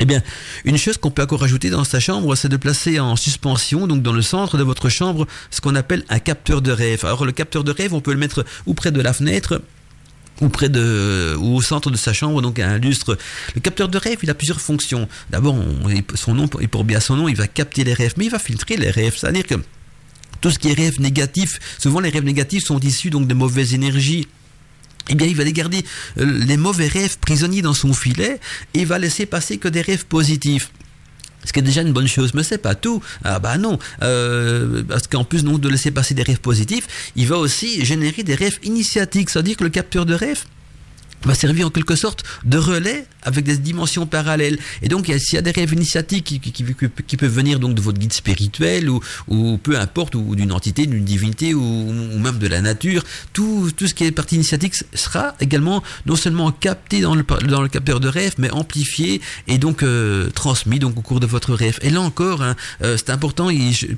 eh 0.00 0.04
bien, 0.06 0.22
une 0.64 0.76
chose 0.76 0.98
qu'on 0.98 1.10
peut 1.10 1.22
encore 1.22 1.40
rajouter 1.40 1.70
dans 1.70 1.84
sa 1.84 2.00
chambre, 2.00 2.34
c'est 2.34 2.48
de 2.48 2.56
placer 2.56 2.98
en 2.98 3.16
suspension, 3.16 3.86
donc 3.86 4.02
dans 4.02 4.12
le 4.12 4.22
centre 4.22 4.58
de 4.58 4.64
votre 4.64 4.88
chambre, 4.88 5.26
ce 5.50 5.60
qu'on 5.60 5.74
appelle 5.76 6.04
un 6.08 6.18
capteur 6.18 6.62
de 6.62 6.72
rêve. 6.72 7.04
Alors 7.04 7.24
le 7.24 7.32
capteur 7.32 7.62
de 7.62 7.70
rêve, 7.70 7.94
on 7.94 8.00
peut 8.00 8.12
le 8.12 8.18
mettre 8.18 8.44
ou 8.66 8.74
près 8.74 8.90
de 8.90 9.00
la 9.00 9.12
fenêtre, 9.12 9.62
ou 10.40 10.48
près 10.48 10.68
de 10.68 11.36
ou 11.38 11.56
au 11.56 11.62
centre 11.62 11.90
de 11.90 11.96
sa 11.96 12.12
chambre 12.12 12.42
donc 12.42 12.58
un 12.58 12.78
lustre. 12.78 13.16
Le 13.54 13.60
capteur 13.60 13.88
de 13.88 13.98
rêve 13.98 14.18
il 14.22 14.30
a 14.30 14.34
plusieurs 14.34 14.60
fonctions. 14.60 15.08
D'abord 15.30 15.56
son 16.14 16.34
nom 16.34 16.48
et 16.60 16.66
pour 16.66 16.84
bien 16.84 17.00
son 17.00 17.16
nom 17.16 17.28
il 17.28 17.36
va 17.36 17.46
capter 17.46 17.84
les 17.84 17.94
rêves 17.94 18.14
mais 18.16 18.26
il 18.26 18.30
va 18.30 18.38
filtrer 18.38 18.76
les 18.76 18.90
rêves. 18.90 19.14
C'est 19.16 19.28
à 19.28 19.32
dire 19.32 19.46
que 19.46 19.54
tout 20.40 20.50
ce 20.50 20.58
qui 20.58 20.70
est 20.70 20.74
rêve 20.74 21.00
négatif 21.00 21.60
souvent 21.78 22.00
les 22.00 22.10
rêves 22.10 22.24
négatifs 22.24 22.64
sont 22.64 22.80
issus 22.80 23.10
donc 23.10 23.28
de 23.28 23.34
mauvaises 23.34 23.74
énergies 23.74 24.26
eh 25.08 25.14
bien, 25.14 25.26
il 25.26 25.36
va 25.36 25.44
les 25.44 25.52
garder 25.52 25.84
euh, 26.18 26.24
les 26.24 26.56
mauvais 26.56 26.88
rêves 26.88 27.18
prisonniers 27.18 27.62
dans 27.62 27.74
son 27.74 27.92
filet 27.92 28.40
et 28.72 28.84
va 28.84 28.98
laisser 28.98 29.26
passer 29.26 29.58
que 29.58 29.68
des 29.68 29.82
rêves 29.82 30.06
positifs. 30.06 30.70
Ce 31.44 31.52
qui 31.52 31.58
est 31.58 31.62
déjà 31.62 31.82
une 31.82 31.92
bonne 31.92 32.08
chose, 32.08 32.32
mais 32.32 32.42
c'est 32.42 32.58
pas 32.58 32.74
tout. 32.74 33.02
Ah 33.22 33.38
bah 33.38 33.58
non, 33.58 33.78
euh, 34.02 34.82
parce 34.88 35.06
qu'en 35.06 35.24
plus 35.24 35.44
donc 35.44 35.60
de 35.60 35.68
laisser 35.68 35.90
passer 35.90 36.14
des 36.14 36.22
rêves 36.22 36.40
positifs, 36.40 37.12
il 37.16 37.26
va 37.26 37.36
aussi 37.36 37.84
générer 37.84 38.22
des 38.22 38.34
rêves 38.34 38.58
initiatiques, 38.62 39.28
c'est-à-dire 39.28 39.56
que 39.56 39.64
le 39.64 39.70
capteur 39.70 40.06
de 40.06 40.14
rêve 40.14 40.44
va 41.24 41.34
servir 41.34 41.66
en 41.66 41.70
quelque 41.70 41.96
sorte 41.96 42.24
de 42.44 42.56
relais 42.58 43.06
avec 43.24 43.44
des 43.44 43.56
dimensions 43.56 44.06
parallèles. 44.06 44.58
Et 44.82 44.88
donc, 44.88 45.06
s'il 45.18 45.34
y 45.34 45.38
a 45.38 45.42
des 45.42 45.50
rêves 45.50 45.72
initiatiques 45.72 46.24
qui, 46.24 46.40
qui, 46.40 47.16
peuvent 47.16 47.30
venir 47.30 47.60
donc 47.60 47.74
de 47.74 47.80
votre 47.80 47.98
guide 47.98 48.12
spirituel 48.12 48.88
ou, 48.90 49.58
peu 49.62 49.78
importe, 49.78 50.14
ou 50.14 50.34
d'une 50.34 50.52
entité, 50.52 50.86
d'une 50.86 51.04
divinité 51.04 51.54
ou, 51.54 52.18
même 52.18 52.38
de 52.38 52.46
la 52.46 52.60
nature, 52.60 53.02
tout, 53.32 53.70
ce 53.78 53.94
qui 53.94 54.04
est 54.04 54.12
partie 54.12 54.36
initiatique 54.36 54.74
sera 54.94 55.34
également 55.40 55.82
non 56.06 56.16
seulement 56.16 56.50
capté 56.52 57.00
dans 57.00 57.14
le, 57.14 57.68
capteur 57.68 58.00
de 58.00 58.08
rêve, 58.08 58.34
mais 58.38 58.50
amplifié 58.50 59.20
et 59.48 59.58
donc 59.58 59.82
euh, 59.82 60.30
transmis 60.30 60.78
donc 60.78 60.96
au 60.98 61.02
cours 61.02 61.20
de 61.20 61.26
votre 61.26 61.54
rêve. 61.54 61.78
Et 61.82 61.90
là 61.90 62.00
encore, 62.00 62.42
hein, 62.42 62.56
euh, 62.82 62.96
c'est 62.96 63.10
important. 63.10 63.48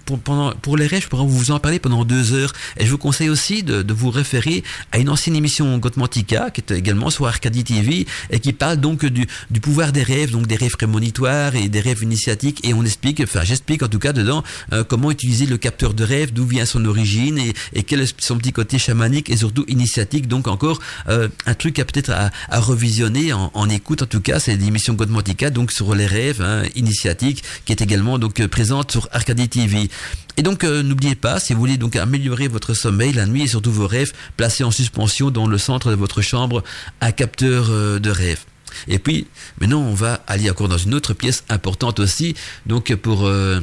pour, 0.04 0.18
pendant, 0.18 0.52
pour 0.52 0.76
les 0.76 0.86
rêves, 0.86 1.02
je 1.02 1.08
pourrais 1.08 1.26
vous 1.26 1.50
en 1.50 1.58
parler 1.58 1.78
pendant 1.78 2.04
deux 2.04 2.32
heures. 2.32 2.52
Et 2.78 2.86
je 2.86 2.90
vous 2.90 2.98
conseille 2.98 3.28
aussi 3.28 3.62
de, 3.62 3.82
de 3.82 3.92
vous 3.92 4.10
référer 4.10 4.62
à 4.92 4.98
une 4.98 5.08
ancienne 5.08 5.36
émission 5.36 5.78
Gotmantica 5.78 6.50
qui 6.50 6.60
est 6.60 6.70
également 6.72 7.10
sur 7.10 7.26
Arcadie 7.26 7.64
TV 7.64 8.06
et 8.30 8.40
qui 8.40 8.52
parle 8.52 8.78
donc 8.78 9.04
du, 9.50 9.60
pouvoir 9.60 9.92
des 9.92 10.02
rêves, 10.02 10.30
donc 10.30 10.46
des 10.46 10.56
rêves 10.56 10.76
prémonitoires 10.76 11.56
et 11.56 11.68
des 11.68 11.80
rêves 11.80 12.02
initiatiques. 12.02 12.66
Et 12.66 12.74
on 12.74 12.84
explique, 12.84 13.20
enfin 13.20 13.42
j'explique 13.44 13.82
en 13.82 13.88
tout 13.88 13.98
cas 13.98 14.12
dedans 14.12 14.42
euh, 14.72 14.84
comment 14.84 15.10
utiliser 15.10 15.46
le 15.46 15.56
capteur 15.56 15.94
de 15.94 16.04
rêve, 16.04 16.32
d'où 16.32 16.46
vient 16.46 16.66
son 16.66 16.84
origine 16.84 17.38
et, 17.38 17.82
quel 17.82 18.00
est 18.00 18.20
son 18.20 18.36
petit 18.38 18.52
côté 18.52 18.78
chamanique 18.78 19.30
et 19.30 19.36
surtout 19.36 19.64
initiatique. 19.68 20.28
Donc 20.28 20.48
encore 20.48 20.80
euh, 21.08 21.28
un 21.46 21.54
truc 21.54 21.78
à 21.78 21.84
peut-être 21.84 22.10
à, 22.10 22.30
revisionner 22.60 23.32
en, 23.32 23.50
en, 23.54 23.68
écoute. 23.68 24.02
En 24.02 24.06
tout 24.06 24.20
cas, 24.20 24.38
c'est 24.38 24.56
l'émission 24.56 24.94
Godmantica 24.94 25.50
donc 25.50 25.72
sur 25.72 25.94
les 25.94 26.06
rêves 26.06 26.42
hein, 26.42 26.62
initiatiques 26.74 27.42
qui 27.64 27.72
est 27.72 27.80
également 27.80 28.18
donc 28.18 28.40
euh, 28.40 28.48
présente 28.48 28.92
sur 28.92 29.08
Arcadie 29.12 29.48
TV. 29.48 29.88
Et 30.36 30.42
donc 30.42 30.64
n'oubliez 30.64 31.14
pas, 31.14 31.40
si 31.40 31.54
vous 31.54 31.60
voulez 31.60 31.78
donc 31.78 31.96
améliorer 31.96 32.46
votre 32.46 32.74
sommeil 32.74 33.14
la 33.14 33.24
nuit 33.24 33.44
et 33.44 33.46
surtout 33.46 33.72
vos 33.72 33.86
rêves, 33.86 34.12
placez 34.36 34.64
en 34.64 34.70
suspension 34.70 35.30
dans 35.30 35.46
le 35.46 35.56
centre 35.56 35.90
de 35.90 35.94
votre 35.94 36.20
chambre 36.20 36.62
un 37.00 37.10
capteur 37.10 37.70
de 37.70 38.10
rêve. 38.10 38.44
Et 38.88 38.98
puis, 38.98 39.26
maintenant, 39.60 39.80
on 39.80 39.94
va 39.94 40.22
aller 40.26 40.50
encore 40.50 40.68
dans 40.68 40.78
une 40.78 40.94
autre 40.94 41.14
pièce 41.14 41.44
importante 41.48 42.00
aussi, 42.00 42.34
donc 42.66 42.94
pour 42.96 43.26
euh, 43.26 43.60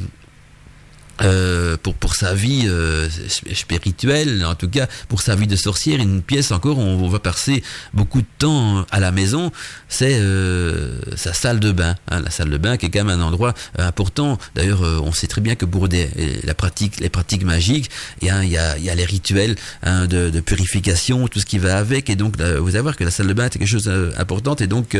euh, 1.22 1.76
pour, 1.80 1.94
pour 1.94 2.16
sa 2.16 2.34
vie 2.34 2.64
euh, 2.66 3.08
spirituelle, 3.52 4.44
en 4.44 4.56
tout 4.56 4.68
cas 4.68 4.88
pour 5.08 5.22
sa 5.22 5.36
vie 5.36 5.46
de 5.46 5.54
sorcière, 5.54 6.00
une 6.00 6.22
pièce 6.22 6.50
encore 6.50 6.78
où 6.78 6.82
on 6.82 7.08
va 7.08 7.20
passer 7.20 7.62
beaucoup 7.92 8.20
de 8.20 8.26
temps 8.38 8.84
à 8.90 8.98
la 8.98 9.12
maison, 9.12 9.52
c'est 9.88 10.18
euh, 10.18 10.98
sa 11.16 11.32
salle 11.32 11.60
de 11.60 11.70
bain. 11.70 11.94
Hein, 12.10 12.20
la 12.20 12.30
salle 12.30 12.50
de 12.50 12.58
bain 12.58 12.76
qui 12.76 12.86
est 12.86 12.90
quand 12.90 13.04
même 13.04 13.20
un 13.20 13.22
endroit 13.22 13.54
important. 13.78 14.38
D'ailleurs, 14.56 14.82
on 14.82 15.12
sait 15.12 15.28
très 15.28 15.40
bien 15.40 15.54
que 15.54 15.64
pour 15.64 15.88
des, 15.88 16.08
la 16.42 16.54
pratique, 16.54 16.98
les 16.98 17.10
pratiques 17.10 17.44
magiques, 17.44 17.90
il 18.20 18.34
il 18.44 18.50
y 18.50 18.58
a, 18.58 18.76
y 18.78 18.90
a 18.90 18.94
les 18.94 19.04
rituels 19.04 19.54
hein, 19.82 20.06
de, 20.06 20.30
de, 20.30 20.40
purification, 20.40 21.28
tout 21.28 21.38
ce 21.38 21.46
qui 21.46 21.58
va 21.58 21.78
avec. 21.78 22.10
Et 22.10 22.16
donc, 22.16 22.40
vous 22.40 22.70
allez 22.70 22.80
voir 22.80 22.96
que 22.96 23.04
la 23.04 23.10
salle 23.12 23.28
de 23.28 23.32
bain 23.34 23.46
est 23.46 23.50
quelque 23.50 23.66
chose 23.66 23.84
d'important. 23.84 24.56
Et 24.56 24.66
donc, 24.66 24.98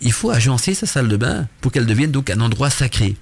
il 0.00 0.12
faut 0.12 0.30
agencer 0.30 0.74
sa 0.74 0.86
salle 0.86 1.08
de 1.08 1.16
bain 1.16 1.48
pour 1.60 1.72
qu'elle 1.72 1.86
devienne 1.86 2.10
donc 2.10 2.28
un 2.28 2.40
endroit 2.40 2.70
sacré. 2.70 3.16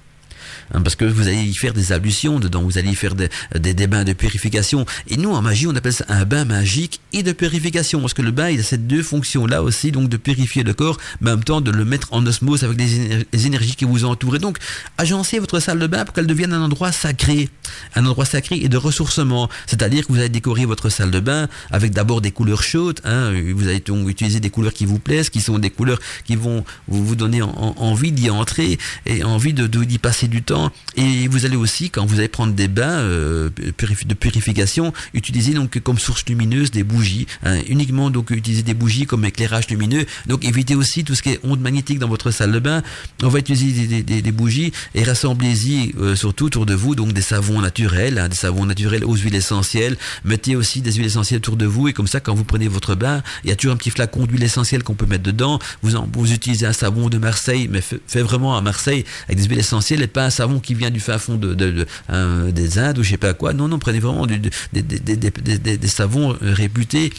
Hein, 0.73 0.83
parce 0.83 0.97
que 0.97 1.05
vous 1.05 1.29
allez 1.29 1.43
y 1.43 1.55
faire 1.55 1.73
des 1.73 1.93
ablutions 1.93 2.41
dedans, 2.41 2.62
vous 2.62 2.79
allez 2.79 2.91
y 2.91 2.95
faire 2.95 3.14
des, 3.14 3.29
des, 3.59 3.87
bains 3.87 4.05
de 4.05 4.12
purification. 4.12 4.87
Et 5.09 5.16
nous, 5.16 5.31
en 5.31 5.43
magie, 5.43 5.66
on 5.66 5.77
appelle 5.77 5.93
ça 5.93 6.05
un 6.09 6.25
bain 6.25 6.45
magique 6.45 7.01
et 7.12 7.23
de 7.23 7.33
purification, 7.33 8.01
parce 8.01 8.14
que 8.14 8.23
le 8.23 8.31
bain, 8.31 8.49
il 8.49 8.61
a 8.61 8.62
ces 8.62 8.79
deux 8.79 9.03
fonctions-là 9.03 9.62
aussi, 9.62 9.93
donc 9.93 10.09
de 10.09 10.16
purifier 10.16 10.62
le 10.62 10.73
corps, 10.73 10.99
mais 11.20 11.31
en 11.31 11.37
même 11.37 11.45
temps 11.45 11.61
de 11.61 11.70
le 11.70 11.85
mettre 11.85 12.09
en 12.12 12.25
osmose 12.27 12.64
avec 12.64 12.79
les, 12.79 13.47
énergies 13.47 13.77
qui 13.77 13.85
vous 13.85 14.05
entourent. 14.05 14.37
Et 14.37 14.39
donc, 14.39 14.59
agencez 14.99 15.39
votre 15.39 15.61
salle 15.61 15.79
de 15.79 15.87
bain 15.87 16.05
pour 16.05 16.14
qu'elle 16.14 16.27
devienne 16.27 16.53
un 16.53 16.62
endroit 16.62 16.93
sacré, 16.93 17.49
un 17.95 18.07
endroit 18.07 18.25
sacré 18.25 18.57
et 18.57 18.68
de 18.68 18.77
ressourcement. 18.77 19.49
C'est-à-dire 19.66 20.07
que 20.07 20.12
vous 20.12 20.18
allez 20.18 20.29
décorer 20.29 20.64
votre 20.64 20.89
salle 20.89 21.11
de 21.11 21.20
bain 21.20 21.49
avec 21.70 21.93
d'abord 21.93 22.20
des 22.20 22.31
couleurs 22.31 22.62
chaudes, 22.62 23.01
hein, 23.05 23.33
vous 23.55 23.68
allez 23.68 23.81
donc 23.81 24.09
utiliser 24.09 24.41
des 24.41 24.51
couleurs 24.51 24.73
qui 24.73 24.87
vous 24.87 24.99
plaisent, 24.99 25.29
qui 25.29 25.41
sont 25.41 25.59
des 25.59 25.70
couleurs 25.70 25.99
qui 26.25 26.37
vont 26.37 26.64
vous 26.89 27.16
donner 27.16 27.43
envie 27.43 28.12
d'y 28.12 28.31
entrer 28.31 28.79
et 29.07 29.25
envie 29.25 29.53
de 29.53 29.66
d'y 29.66 29.99
passer 29.99 30.29
du 30.29 30.43
temps 30.43 30.62
et 30.97 31.29
vous 31.29 31.47
allez 31.47 31.57
aussi, 31.57 31.91
quand 31.91 32.05
vous 32.05 32.19
allez 32.19 32.29
prendre 32.29 32.53
des 32.53 32.69
bains 32.69 32.99
euh, 32.99 33.51
de 33.57 34.15
purification, 34.15 34.93
utiliser 35.15 35.55
donc 35.55 35.79
comme 35.81 35.99
source 35.99 36.25
lumineuse 36.27 36.71
des 36.71 36.85
bougies. 36.85 37.27
Hein. 37.45 37.59
uniquement 37.69 38.11
donc 38.11 38.31
utiliser 38.31 38.63
des 38.63 38.75
bougies 38.75 39.07
comme 39.07 39.25
éclairage 39.25 39.69
lumineux. 39.69 40.07
Donc 40.27 40.45
évitez 40.45 40.75
aussi 40.75 41.05
tout 41.05 41.15
ce 41.15 41.23
qui 41.23 41.31
est 41.31 41.41
ondes 41.45 41.61
magnétiques 41.61 41.99
dans 41.99 42.09
votre 42.09 42.31
salle 42.31 42.53
de 42.53 42.59
bain. 42.59 42.83
On 43.23 43.29
va 43.29 43.39
utiliser 43.39 44.03
des, 44.03 44.33
bougies 44.33 44.73
et 44.95 45.03
rassemblez-y 45.03 45.95
euh, 45.99 46.17
surtout 46.17 46.47
autour 46.47 46.67
de 46.67 46.75
vous 46.75 46.95
donc 46.95 47.13
des 47.13 47.23
savons 47.23 47.61
naturels, 47.61 48.19
hein, 48.19 48.29
des 48.29 48.37
savons 48.37 48.67
naturels 48.67 49.05
aux 49.05 49.17
huiles 49.17 49.35
essentielles. 49.35 49.97
Mettez 50.25 50.57
aussi 50.57 50.81
des 50.81 50.93
huiles 50.93 51.07
essentielles 51.07 51.39
autour 51.39 51.57
de 51.57 51.67
vous 51.67 51.89
et 51.89 51.93
comme 51.93 52.07
ça 52.07 52.21
quand 52.21 52.35
vous 52.35 52.45
prenez 52.45 52.69
votre 52.69 52.95
bain, 52.95 53.23
il 53.45 53.51
y 53.51 53.53
a 53.53 53.57
toujours 53.57 53.75
un 53.75 53.77
petit 53.77 53.91
flacon 53.91 54.27
d'huile 54.27 54.43
essentielle 54.43 54.83
qu'on 54.83 54.95
peut 54.95 55.07
mettre 55.07 55.25
dedans. 55.25 55.59
Vous, 55.83 55.91
vous 56.13 56.33
utilisez 56.33 56.67
un 56.67 56.73
savon 56.73 57.09
de 57.09 57.19
Marseille, 57.19 57.69
mais 57.71 57.81
fait, 57.81 58.01
fait 58.07 58.23
vraiment 58.23 58.57
à 58.57 58.61
Marseille 58.61 59.05
avec 59.27 59.39
des 59.39 59.45
huiles 59.45 59.59
essentielles 59.59 60.03
et 60.03 60.07
pas 60.07 60.25
un 60.25 60.31
savon 60.31 60.52
qui 60.61 60.75
vient 60.75 60.91
du 60.91 61.01
fin 61.01 61.19
fond 61.19 61.37
de, 61.37 61.87
euh, 62.11 62.51
des 62.51 62.79
Indes 62.79 62.99
ou 62.99 63.03
je 63.03 63.11
sais 63.11 63.17
pas 63.17 63.35
quoi. 63.35 63.53
Non, 63.53 63.69
non, 63.69 63.79
prenez 63.79 64.01
vraiment 64.01 64.27
des, 64.27 65.89
savons 65.89 66.37
réputés, 66.41 67.13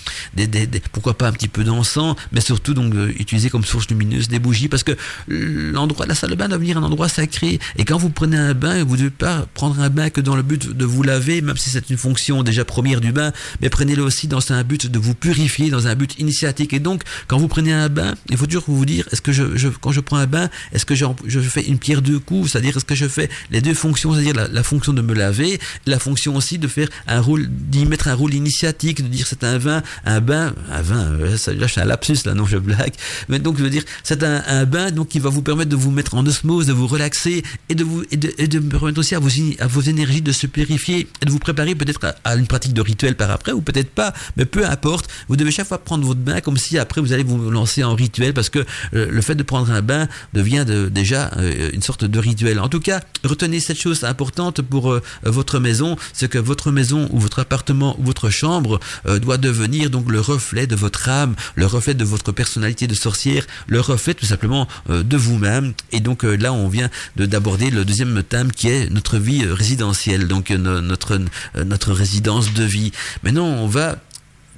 pourquoi 0.91 1.17
pas 1.17 1.27
un 1.27 1.31
petit 1.31 1.47
peu 1.47 1.63
d'encens, 1.63 2.15
mais 2.31 2.41
surtout 2.41 2.73
donc 2.73 2.93
euh, 2.95 3.11
utiliser 3.19 3.49
comme 3.49 3.63
source 3.63 3.87
lumineuse 3.89 4.27
des 4.27 4.39
bougies 4.39 4.67
parce 4.67 4.83
que 4.83 4.93
l'endroit 5.27 6.05
de 6.05 6.09
la 6.09 6.15
salle 6.15 6.31
de 6.31 6.35
bain 6.35 6.47
doit 6.47 6.57
devenir 6.57 6.77
un 6.77 6.83
endroit 6.83 7.09
sacré. 7.09 7.59
Et 7.77 7.85
quand 7.85 7.97
vous 7.97 8.09
prenez 8.09 8.37
un 8.37 8.53
bain, 8.53 8.83
vous 8.83 8.93
ne 8.93 8.97
devez 8.97 9.09
pas 9.09 9.45
prendre 9.53 9.79
un 9.79 9.89
bain 9.89 10.09
que 10.09 10.21
dans 10.21 10.35
le 10.35 10.43
but 10.43 10.69
de 10.69 10.85
vous 10.85 11.03
laver, 11.03 11.41
même 11.41 11.57
si 11.57 11.69
c'est 11.69 11.89
une 11.89 11.97
fonction 11.97 12.43
déjà 12.43 12.65
première 12.65 13.01
du 13.01 13.11
bain, 13.11 13.31
mais 13.61 13.69
prenez-le 13.69 14.03
aussi 14.03 14.27
dans 14.27 14.51
un 14.51 14.63
but 14.63 14.87
de 14.87 14.99
vous 14.99 15.15
purifier, 15.15 15.69
dans 15.69 15.87
un 15.87 15.95
but 15.95 16.19
initiatique. 16.19 16.73
Et 16.73 16.79
donc, 16.79 17.03
quand 17.27 17.37
vous 17.37 17.47
prenez 17.47 17.73
un 17.73 17.89
bain, 17.89 18.15
il 18.29 18.37
faut 18.37 18.45
toujours 18.45 18.63
vous 18.67 18.85
dire, 18.85 19.07
est-ce 19.11 19.21
que 19.21 19.31
je, 19.31 19.67
quand 19.81 19.91
je 19.91 20.01
prends 20.01 20.17
un 20.17 20.27
bain, 20.27 20.49
est-ce 20.71 20.85
que 20.85 20.95
je, 20.95 21.05
fais 21.41 21.63
une 21.63 21.79
pierre 21.79 22.01
deux 22.01 22.19
coups, 22.19 22.51
c'est-à-dire 22.51 22.75
est-ce 22.77 22.85
que 22.85 22.95
je 22.95 23.07
fais 23.13 23.29
les 23.51 23.61
deux 23.61 23.73
fonctions, 23.73 24.13
c'est-à-dire 24.13 24.49
la, 24.51 24.63
fonction 24.63 24.93
de 24.93 25.01
me 25.01 25.13
laver, 25.13 25.59
la 25.85 25.99
fonction 25.99 26.35
aussi 26.35 26.57
de 26.57 26.67
faire 26.67 26.89
un 27.07 27.21
rôle, 27.21 27.47
d'y 27.49 27.85
mettre 27.85 28.07
un 28.07 28.13
rôle 28.13 28.33
initiatique, 28.33 29.03
de 29.03 29.07
dire 29.07 29.27
c'est 29.27 29.43
un 29.43 29.57
vin, 29.57 29.83
un 30.05 30.21
bain, 30.21 30.53
un 30.71 30.81
vin, 30.81 31.11
euh, 31.13 31.37
là, 31.57 31.67
un 31.77 31.85
lapsus, 31.85 32.17
là, 32.25 32.33
non, 32.33 32.45
je 32.45 32.57
blague. 32.57 32.93
Mais 33.29 33.39
donc, 33.39 33.57
je 33.57 33.63
veux 33.63 33.69
dire, 33.69 33.83
c'est 34.03 34.23
un, 34.23 34.65
bain, 34.65 34.91
donc, 34.91 35.09
qui 35.09 35.19
va 35.19 35.29
vous 35.29 35.41
permettre 35.41 35.69
de 35.69 35.75
vous 35.75 35.91
mettre 35.91 36.15
en 36.15 36.25
osmose, 36.25 36.67
de 36.67 36.73
vous 36.73 36.87
relaxer 36.87 37.43
et 37.69 37.75
de 37.75 37.83
vous, 37.83 38.03
et 38.11 38.17
de, 38.17 38.31
de 38.45 38.59
permettre 38.59 38.99
aussi 38.99 39.15
à 39.15 39.19
vos, 39.19 39.29
à 39.59 39.67
vos 39.67 39.81
énergies 39.81 40.21
de 40.21 40.31
se 40.31 40.47
purifier 40.47 41.07
et 41.21 41.25
de 41.25 41.31
vous 41.31 41.39
préparer 41.39 41.75
peut-être 41.75 42.15
à, 42.23 42.35
une 42.35 42.47
pratique 42.47 42.73
de 42.73 42.81
rituel 42.81 43.15
par 43.15 43.31
après, 43.31 43.51
ou 43.51 43.61
peut-être 43.61 43.89
pas, 43.89 44.13
mais 44.37 44.45
peu 44.45 44.65
importe. 44.65 45.09
Vous 45.27 45.35
devez 45.35 45.51
chaque 45.51 45.67
fois 45.67 45.77
prendre 45.77 46.05
votre 46.05 46.19
bain 46.19 46.41
comme 46.41 46.57
si 46.57 46.77
après 46.77 47.01
vous 47.01 47.13
allez 47.13 47.23
vous 47.23 47.49
lancer 47.49 47.83
en 47.83 47.95
rituel 47.95 48.33
parce 48.33 48.49
que 48.49 48.59
euh, 48.93 49.07
le 49.09 49.21
fait 49.21 49.35
de 49.35 49.43
prendre 49.43 49.71
un 49.71 49.81
bain 49.81 50.07
devient 50.33 50.65
de, 50.67 50.89
déjà 50.89 51.31
euh, 51.37 51.69
une 51.73 51.81
sorte 51.81 52.05
de 52.05 52.19
rituel. 52.19 52.59
En 52.59 52.69
tout 52.69 52.79
cas, 52.79 53.01
retenez 53.23 53.59
cette 53.59 53.79
chose 53.79 54.03
importante 54.03 54.61
pour 54.61 54.91
euh, 54.91 55.01
votre 55.23 55.59
maison, 55.59 55.95
c'est 56.13 56.29
que 56.29 56.37
votre 56.37 56.71
maison 56.71 57.07
ou 57.11 57.19
votre 57.19 57.39
appartement 57.39 57.95
ou 57.99 58.03
votre 58.03 58.29
chambre 58.29 58.79
doit 59.21 59.37
devenir 59.37 59.89
donc 59.89 60.09
le 60.09 60.19
reflet 60.19 60.67
de 60.67 60.75
votre 60.75 61.09
âme, 61.09 61.35
le 61.55 61.65
reflet 61.65 61.93
de 61.93 62.03
votre 62.03 62.31
personnalité 62.31 62.87
de 62.87 62.93
sorcière, 62.93 63.45
le 63.67 63.79
reflet 63.79 64.13
tout 64.13 64.25
simplement 64.25 64.67
de 64.89 65.17
vous-même. 65.17 65.73
Et 65.91 65.99
donc 65.99 66.23
là, 66.23 66.53
on 66.53 66.67
vient 66.67 66.89
d'aborder 67.15 67.69
le 67.69 67.85
deuxième 67.85 68.23
thème 68.23 68.51
qui 68.51 68.69
est 68.69 68.89
notre 68.89 69.17
vie 69.17 69.45
résidentielle, 69.45 70.27
donc 70.27 70.49
notre 70.49 71.19
notre 71.55 71.91
résidence 71.93 72.53
de 72.53 72.63
vie. 72.63 72.91
Maintenant, 73.23 73.45
on 73.45 73.67
va 73.67 73.97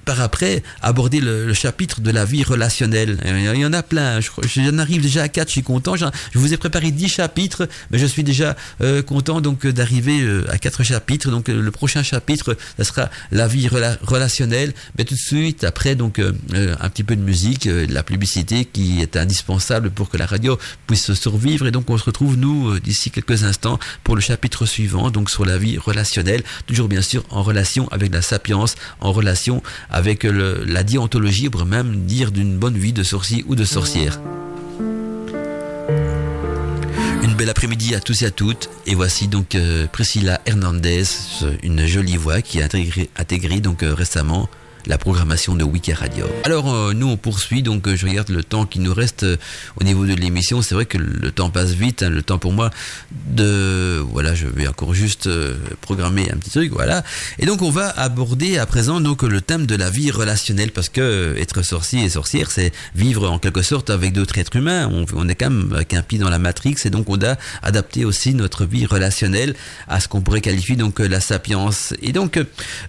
par 0.05 0.21
après 0.21 0.63
aborder 0.81 1.19
le, 1.19 1.53
chapitre 1.53 2.01
de 2.01 2.11
la 2.11 2.25
vie 2.25 2.43
relationnelle. 2.43 3.17
Il 3.25 3.59
y 3.59 3.65
en 3.65 3.73
a 3.73 3.83
plein. 3.83 4.19
J'en 4.21 4.77
arrive 4.77 5.01
déjà 5.01 5.23
à 5.23 5.27
quatre. 5.27 5.49
Je 5.49 5.53
suis 5.53 5.63
content. 5.63 5.95
Je 5.95 6.05
vous 6.35 6.53
ai 6.53 6.57
préparé 6.57 6.91
dix 6.91 7.09
chapitres, 7.09 7.67
mais 7.91 7.97
je 7.97 8.05
suis 8.05 8.23
déjà 8.23 8.55
euh, 8.81 9.01
content 9.01 9.41
donc 9.41 9.65
d'arriver 9.65 10.21
euh, 10.21 10.45
à 10.49 10.57
quatre 10.57 10.83
chapitres. 10.83 11.29
Donc 11.31 11.47
le 11.47 11.71
prochain 11.71 12.03
chapitre, 12.03 12.55
ce 12.77 12.83
sera 12.83 13.09
la 13.31 13.47
vie 13.47 13.67
relationnelle. 13.67 14.73
Mais 14.97 15.05
tout 15.05 15.15
de 15.15 15.19
suite 15.19 15.63
après, 15.63 15.95
donc 15.95 16.19
euh, 16.19 16.33
un 16.79 16.89
petit 16.89 17.03
peu 17.03 17.15
de 17.15 17.21
musique, 17.21 17.67
de 17.67 17.93
la 17.93 18.03
publicité 18.03 18.65
qui 18.65 19.01
est 19.01 19.17
indispensable 19.17 19.89
pour 19.89 20.09
que 20.09 20.17
la 20.17 20.25
radio 20.25 20.59
puisse 20.87 21.13
survivre. 21.13 21.67
Et 21.67 21.71
donc 21.71 21.89
on 21.89 21.97
se 21.97 22.05
retrouve 22.05 22.37
nous 22.37 22.79
d'ici 22.79 23.11
quelques 23.11 23.43
instants 23.43 23.79
pour 24.03 24.15
le 24.15 24.21
chapitre 24.21 24.65
suivant, 24.65 25.09
donc 25.09 25.29
sur 25.29 25.45
la 25.45 25.57
vie 25.57 25.77
relationnelle, 25.77 26.43
toujours 26.67 26.87
bien 26.87 27.01
sûr 27.01 27.23
en 27.29 27.43
relation 27.43 27.87
avec 27.89 28.13
la 28.13 28.21
sapience, 28.21 28.75
en 28.99 29.11
relation 29.11 29.63
la 30.01 30.83
déontologie, 30.83 31.49
pour 31.49 31.65
même 31.65 32.05
dire 32.05 32.31
d'une 32.31 32.57
bonne 32.57 32.77
vie 32.77 32.93
de 32.93 33.03
sorcier 33.03 33.43
ou 33.47 33.55
de 33.55 33.65
sorcière. 33.65 34.19
Une 37.23 37.33
belle 37.35 37.49
après-midi 37.49 37.95
à 37.95 37.99
tous 37.99 38.21
et 38.21 38.25
à 38.25 38.31
toutes. 38.31 38.69
Et 38.85 38.95
voici 38.95 39.27
donc 39.27 39.55
euh, 39.55 39.87
Priscilla 39.87 40.41
Hernandez, 40.45 41.03
une 41.63 41.85
jolie 41.85 42.17
voix 42.17 42.41
qui 42.41 42.61
a 42.61 42.65
intégré, 43.17 43.59
donc 43.59 43.83
euh, 43.83 43.93
récemment 43.93 44.49
la 44.87 44.97
programmation 44.97 45.55
de 45.55 45.63
Wiki 45.63 45.93
Radio. 45.93 46.25
Alors 46.43 46.73
euh, 46.73 46.93
nous 46.93 47.07
on 47.07 47.17
poursuit, 47.17 47.63
donc 47.63 47.87
euh, 47.87 47.95
je 47.95 48.05
regarde 48.05 48.29
le 48.29 48.43
temps 48.43 48.65
qui 48.65 48.79
nous 48.79 48.93
reste 48.93 49.23
euh, 49.23 49.37
au 49.79 49.83
niveau 49.83 50.05
de 50.05 50.13
l'émission. 50.13 50.61
C'est 50.61 50.75
vrai 50.75 50.85
que 50.85 50.97
le 50.97 51.31
temps 51.31 51.49
passe 51.49 51.71
vite, 51.71 52.03
hein, 52.03 52.09
le 52.09 52.21
temps 52.21 52.37
pour 52.37 52.53
moi 52.53 52.69
de 53.27 54.03
voilà, 54.11 54.35
je 54.35 54.47
vais 54.47 54.67
encore 54.67 54.93
juste 54.93 55.29
programmer 55.81 56.29
un 56.31 56.37
petit 56.37 56.51
truc, 56.51 56.71
voilà. 56.71 57.03
Et 57.39 57.45
donc 57.45 57.61
on 57.61 57.71
va 57.71 57.89
aborder 57.89 58.57
à 58.57 58.65
présent 58.65 59.01
donc 59.01 59.23
le 59.23 59.41
thème 59.41 59.65
de 59.65 59.75
la 59.75 59.89
vie 59.89 60.11
relationnelle 60.11 60.71
parce 60.71 60.89
que 60.89 61.35
être 61.37 61.63
sorcier 61.63 62.03
et 62.03 62.09
sorcière, 62.09 62.51
c'est 62.51 62.71
vivre 62.95 63.29
en 63.29 63.39
quelque 63.39 63.61
sorte 63.61 63.89
avec 63.89 64.13
d'autres 64.13 64.37
êtres 64.37 64.55
humains. 64.55 64.89
On, 64.91 65.05
on, 65.15 65.27
est 65.27 65.35
quand 65.35 65.49
même 65.49 65.73
avec 65.73 65.93
un 65.93 66.01
pied 66.01 66.19
dans 66.19 66.29
la 66.29 66.39
matrix 66.39 66.75
et 66.85 66.89
donc 66.89 67.09
on 67.09 67.21
a 67.23 67.37
adapté 67.63 68.05
aussi 68.05 68.33
notre 68.33 68.65
vie 68.65 68.85
relationnelle 68.85 69.55
à 69.87 69.99
ce 69.99 70.07
qu'on 70.07 70.21
pourrait 70.21 70.41
qualifier 70.41 70.75
donc 70.75 70.99
la 70.99 71.19
sapience. 71.19 71.93
Et 72.01 72.11
donc 72.11 72.39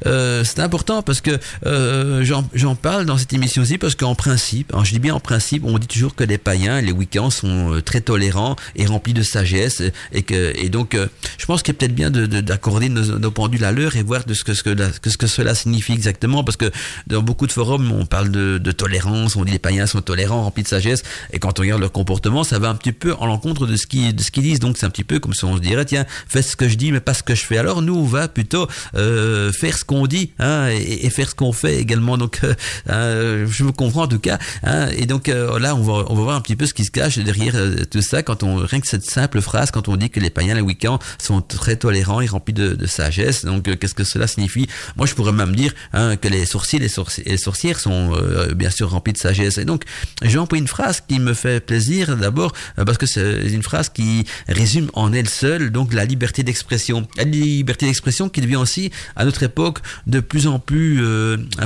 c'est 0.05 0.61
important 0.61 1.03
parce 1.03 1.20
que 1.20 1.38
euh, 1.87 2.43
j'en 2.55 2.74
parle 2.74 3.07
dans 3.07 3.16
cette 3.16 3.32
émission 3.32 3.62
aussi 3.62 3.78
parce 3.78 3.95
qu'en 3.95 4.14
principe, 4.14 4.72
je 4.82 4.91
dis 4.91 4.99
bien 4.99 5.14
en 5.14 5.20
principe, 5.20 5.64
on 5.64 5.78
dit 5.78 5.87
toujours 5.87 6.14
que 6.14 6.24
les 6.24 6.39
païens, 6.39 6.80
les 6.80 6.93
week-ends 6.93 7.30
sont 7.30 7.74
euh, 7.74 7.82
très 7.82 8.01
tolérants 8.01 8.57
et 8.74 8.87
remplis 8.87 9.14
de 9.14 9.22
sagesse 9.22 9.82
et 10.12 10.22
que 10.22 10.53
et 10.57 10.68
donc 10.68 10.95
euh, 10.95 11.07
je 11.39 11.47
pense 11.47 11.62
qu'il 11.62 11.72
est 11.72 11.76
peut-être 11.76 11.95
bien 11.95 12.11
d'accorder 12.11 12.89
de, 12.89 13.18
nos, 13.18 13.30
pendules 13.30 13.64
à 13.64 13.72
l'heure 13.72 13.97
et 13.97 14.03
voir 14.03 14.24
de 14.24 14.34
ce 14.34 14.45
que 14.45 14.55
ce 14.55 14.62
que, 14.62 14.74
ce 15.09 15.16
que 15.16 15.26
cela 15.26 15.55
signifie 15.55 15.93
exactement 15.93 16.45
parce 16.45 16.57
que 16.57 16.70
dans 17.07 17.22
beaucoup 17.22 17.47
de 17.47 17.53
forums 17.53 17.91
on 17.93 18.07
parle 18.07 18.30
de, 18.30 18.72
tolérance, 18.72 19.37
on 19.37 19.45
dit 19.45 19.53
les 19.53 19.59
païens 19.59 19.87
sont 19.87 20.01
tolérants, 20.03 20.43
remplis 20.43 20.64
de 20.64 20.68
sagesse 20.68 21.03
et 21.32 21.39
quand 21.39 21.59
on 21.59 21.62
regarde 21.62 21.80
leur 21.80 21.93
comportement, 21.93 22.45
ça 22.45 22.59
va 22.59 22.68
un 22.68 22.74
petit 22.74 22.93
peu 22.93 23.14
en 23.14 23.26
l'encontre 23.26 23.66
de 23.66 23.76
ce 23.76 23.87
qu'ils 23.87 24.14
disent. 24.14 24.61
Donc 24.61 24.76
c'est 24.76 24.87
un 24.87 24.91
petit 24.91 25.05
peu 25.05 25.18
comme 25.18 25.34
si 25.34 25.45
on 25.45 25.57
se 25.57 25.61
dirait 25.61 25.84
tiens 25.84 26.05
fais 26.28 26.43
ce 26.43 26.57
que 26.57 26.68
je 26.68 26.76
dis 26.76 26.93
mais 26.93 27.01
pas 27.01 27.14
ce 27.14 27.22
que 27.22 27.34
je 27.34 27.45
fais. 27.45 27.59
Alors 27.59 27.82
nous 27.82 27.95
on 27.95 28.05
va 28.05 28.28
plutôt 28.28 28.66
faire 28.95 29.78
ce 29.78 29.84
qu'on 29.84 30.07
dit 30.07 30.32
hein, 30.39 30.68
et, 30.68 31.09
faire 31.11 31.30
ce 31.30 31.34
qu'on 31.34 31.53
fait 31.53 31.75
également. 31.78 32.18
Donc, 32.18 32.40
euh, 32.44 32.54
euh, 32.90 33.46
je 33.48 33.64
me 33.64 33.72
comprends 33.72 34.02
en 34.02 34.08
tout 34.08 34.18
cas. 34.18 34.38
Hein, 34.62 34.88
et 34.96 35.06
donc 35.06 35.28
euh, 35.28 35.58
là, 35.58 35.74
on 35.74 35.82
va, 35.82 36.04
on 36.08 36.14
va 36.14 36.22
voir 36.22 36.36
un 36.36 36.40
petit 36.40 36.56
peu 36.56 36.66
ce 36.66 36.74
qui 36.74 36.84
se 36.84 36.90
cache 36.90 37.18
derrière 37.18 37.54
tout 37.90 38.02
ça 38.02 38.22
quand 38.22 38.42
on 38.42 38.56
rien 38.56 38.80
que 38.80 38.86
cette 38.86 39.04
simple 39.04 39.40
phrase 39.40 39.70
quand 39.70 39.88
on 39.88 39.96
dit 39.96 40.10
que 40.10 40.20
les 40.20 40.30
païens 40.30 40.54
les 40.54 40.60
week-ends 40.60 40.98
sont 41.18 41.40
très 41.40 41.76
tolérants 41.76 42.20
et 42.20 42.26
remplis 42.26 42.54
de, 42.54 42.86
sagesse. 42.86 43.44
Donc, 43.44 43.64
qu'est-ce 43.78 43.94
que 43.94 44.04
cela 44.04 44.26
signifie? 44.26 44.68
Moi, 44.96 45.06
je 45.06 45.14
pourrais 45.14 45.32
même 45.32 45.56
dire 45.56 45.72
hein, 45.92 46.16
que 46.16 46.28
les 46.28 46.46
sorciers, 46.46 46.78
les, 46.78 46.90
les 47.24 47.36
sorcières 47.36 47.80
sont 47.80 48.12
bien 48.54 48.70
sûr 48.70 48.90
remplis 48.90 49.12
de 49.12 49.18
sagesse. 49.18 49.58
Et 49.58 49.64
donc, 49.64 49.82
j'ai 50.22 50.38
employé 50.38 50.62
une 50.62 50.68
phrase 50.68 51.02
qui 51.06 51.18
me 51.18 51.34
fait 51.34 51.60
plaisir 51.60 52.16
d'abord 52.16 52.52
parce 52.76 52.98
que 52.98 53.06
c'est 53.06 53.48
une 53.48 53.62
phrase 53.62 53.88
qui 53.88 54.24
résume 54.48 54.88
en 54.94 55.12
elle 55.12 55.28
seule 55.28 55.70
donc 55.70 55.92
la 55.92 56.04
liberté 56.04 56.42
d'expression. 56.42 57.06
La 57.16 57.24
liberté 57.24 57.86
d'expression 57.86 58.28
qui 58.28 58.40
devient 58.40 58.56
aussi 58.56 58.90
à 59.16 59.24
notre 59.24 59.42
époque 59.42 59.80
de 60.06 60.20
plus 60.20 60.46
en 60.46 60.58
plus 60.58 61.02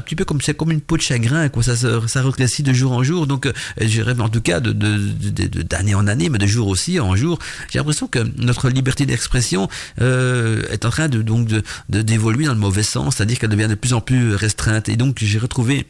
un 0.01 0.03
petit 0.03 0.16
peu 0.16 0.24
comme 0.24 0.40
c'est 0.40 0.55
comme 0.55 0.72
une 0.72 0.80
peau 0.80 0.96
de 0.96 1.03
chagrin, 1.03 1.48
quoi. 1.51 1.62
Ça, 1.62 1.76
ça 1.76 2.22
rétrécit 2.22 2.62
de 2.62 2.72
jour 2.72 2.92
en 2.92 3.03
jour. 3.03 3.26
Donc, 3.26 3.44
euh, 3.46 3.53
je 3.78 4.01
rêve 4.01 4.20
en 4.20 4.30
tout 4.30 4.40
cas 4.40 4.61
de, 4.61 4.72
d'année 4.72 5.94
en 5.94 6.07
année, 6.07 6.30
mais 6.30 6.38
de 6.38 6.46
jour 6.46 6.68
aussi 6.68 6.98
en 6.98 7.14
jour. 7.16 7.38
J'ai 7.70 7.78
l'impression 7.78 8.07
que 8.07 8.20
notre 8.38 8.70
liberté 8.70 9.05
d'expression 9.05 9.68
euh, 10.01 10.62
est 10.70 10.86
en 10.86 10.90
train 10.90 11.09
de 11.09 11.20
donc 11.20 11.46
de, 11.48 11.62
d'évoluer 11.88 12.46
dans 12.46 12.55
le 12.55 12.59
mauvais 12.59 12.82
sens, 12.82 13.16
c'est-à-dire 13.16 13.38
qu'elle 13.38 13.51
devient 13.51 13.68
de 13.68 13.74
plus 13.74 13.92
en 13.92 14.01
plus 14.01 14.34
restreinte. 14.34 14.88
Et 14.88 14.96
donc, 14.96 15.18
j'ai 15.20 15.38
retrouvé 15.38 15.86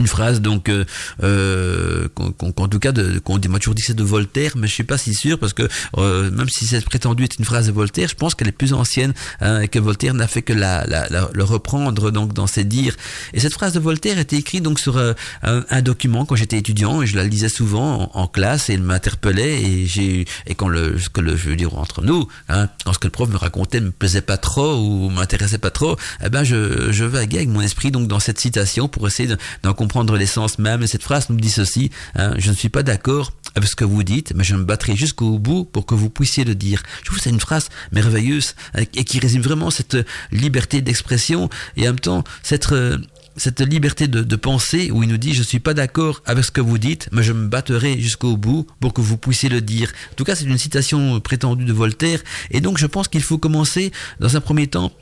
une 0.00 0.06
phrase 0.06 0.40
donc 0.40 0.68
euh, 0.68 0.84
euh 1.22 2.08
qu'en 2.14 2.68
tout 2.68 2.78
cas 2.78 2.92
qu'on 3.24 3.38
dit. 3.38 3.48
Moi 3.48 3.58
toujours 3.58 3.74
dit 3.74 3.82
c'est 3.82 3.94
de 3.94 4.02
Voltaire 4.02 4.52
mais 4.56 4.66
je 4.66 4.72
suis 4.72 4.84
pas 4.84 4.98
si 4.98 5.14
sûr 5.14 5.38
parce 5.38 5.52
que 5.52 5.68
euh, 5.98 6.30
même 6.30 6.48
si 6.48 6.66
c'est 6.66 6.84
prétendu 6.84 7.24
être 7.24 7.36
une 7.38 7.44
phrase 7.44 7.66
de 7.66 7.72
Voltaire 7.72 8.08
je 8.08 8.14
pense 8.14 8.34
qu'elle 8.34 8.48
est 8.48 8.52
plus 8.52 8.72
ancienne 8.72 9.12
hein, 9.40 9.60
et 9.60 9.68
que 9.68 9.78
Voltaire 9.78 10.14
n'a 10.14 10.26
fait 10.26 10.42
que 10.42 10.52
la, 10.52 10.84
la, 10.86 11.06
le 11.32 11.44
reprendre 11.44 12.10
donc 12.10 12.32
dans 12.32 12.46
ses 12.46 12.64
dires. 12.64 12.96
Et 13.32 13.40
cette 13.40 13.52
phrase 13.52 13.72
de 13.72 13.80
Voltaire 13.80 14.18
était 14.18 14.36
écrite 14.36 14.62
donc 14.62 14.80
sur 14.80 14.96
euh, 14.96 15.12
un, 15.42 15.82
document 15.82 16.24
quand 16.24 16.36
j'étais 16.36 16.58
étudiant 16.58 17.02
et 17.02 17.06
je 17.06 17.16
la 17.16 17.24
lisais 17.24 17.48
souvent 17.48 18.10
en, 18.14 18.26
classe 18.26 18.70
et 18.70 18.74
elle 18.74 18.82
m'interpellait 18.82 19.62
et 19.62 19.86
j'ai 19.86 20.24
et 20.46 20.54
quand 20.54 20.68
le 20.68 20.98
ce 20.98 21.10
que 21.10 21.20
le 21.20 21.36
je 21.36 21.50
veux 21.50 21.56
dire 21.56 21.76
entre 21.76 22.02
nous 22.02 22.26
hein, 22.48 22.68
quand 22.84 22.94
ce 22.94 22.98
que 22.98 23.06
le 23.06 23.10
prof 23.10 23.28
me 23.28 23.36
racontait 23.36 23.80
me 23.80 23.90
plaisait 23.90 24.22
pas 24.22 24.38
trop 24.38 24.76
ou 24.76 25.10
m'intéressait 25.10 25.58
pas 25.58 25.70
trop 25.70 25.96
eh 26.24 26.30
ben 26.30 26.42
je 26.42 26.90
je 26.90 27.04
vaguais 27.04 27.38
avec 27.38 27.50
mon 27.50 27.60
esprit 27.60 27.90
donc 27.90 28.08
dans 28.08 28.20
cette 28.20 28.40
citation 28.40 28.88
pour 28.88 29.06
essayer 29.06 29.34
d'en 29.62 29.74
comprendre 29.84 30.16
l'essence 30.16 30.58
même. 30.58 30.82
Et 30.82 30.86
cette 30.86 31.02
phrase 31.02 31.28
nous 31.28 31.36
dit 31.36 31.50
ceci, 31.50 31.90
hein, 32.14 32.32
je 32.38 32.50
ne 32.50 32.56
suis 32.56 32.70
pas 32.70 32.82
d'accord 32.82 33.32
avec 33.54 33.68
ce 33.68 33.76
que 33.76 33.84
vous 33.84 34.02
dites, 34.02 34.32
mais 34.34 34.42
je 34.42 34.54
me 34.56 34.64
battrai 34.64 34.96
jusqu'au 34.96 35.38
bout 35.38 35.64
pour 35.66 35.84
que 35.84 35.94
vous 35.94 36.08
puissiez 36.08 36.44
le 36.44 36.54
dire. 36.54 36.82
Je 37.00 37.06
trouve 37.06 37.18
que 37.18 37.24
c'est 37.24 37.36
une 37.38 37.46
phrase 37.48 37.68
merveilleuse 37.92 38.54
hein, 38.74 38.84
et 38.94 39.04
qui 39.04 39.18
résume 39.18 39.42
vraiment 39.42 39.70
cette 39.70 39.98
liberté 40.32 40.80
d'expression 40.80 41.50
et 41.76 41.82
en 41.82 41.92
même 41.92 42.00
temps 42.00 42.24
cette 42.42 42.72
euh, 42.72 42.96
cette 43.36 43.60
liberté 43.60 44.06
de, 44.06 44.22
de, 44.22 44.36
penser 44.36 44.92
où 44.92 45.02
il 45.02 45.08
nous 45.08 45.16
dit 45.16 45.34
je 45.34 45.42
suis 45.42 45.58
pas 45.58 45.74
d'accord 45.74 46.22
avec 46.24 46.44
ce 46.44 46.52
que 46.52 46.60
vous 46.60 46.78
dites, 46.78 47.08
mais 47.12 47.24
je 47.24 47.32
me 47.32 47.48
battrai 47.48 48.00
jusqu'au 48.00 48.36
bout 48.36 48.66
pour 48.80 48.94
que 48.94 49.00
vous 49.00 49.18
puissiez 49.18 49.48
le 49.48 49.60
dire. 49.60 49.92
En 50.12 50.14
tout 50.14 50.24
cas, 50.24 50.36
c'est 50.36 50.44
une 50.44 50.56
citation 50.56 51.20
prétendue 51.20 51.64
de 51.64 51.72
Voltaire, 51.72 52.20
et 52.52 52.60
donc 52.60 52.78
je 52.78 52.86
pense 52.86 53.08
qu'il 53.08 53.24
faut 53.24 53.38
commencer 53.38 53.90
dans 54.20 54.36
un 54.36 54.40
premier 54.40 54.68
temps 54.68 54.92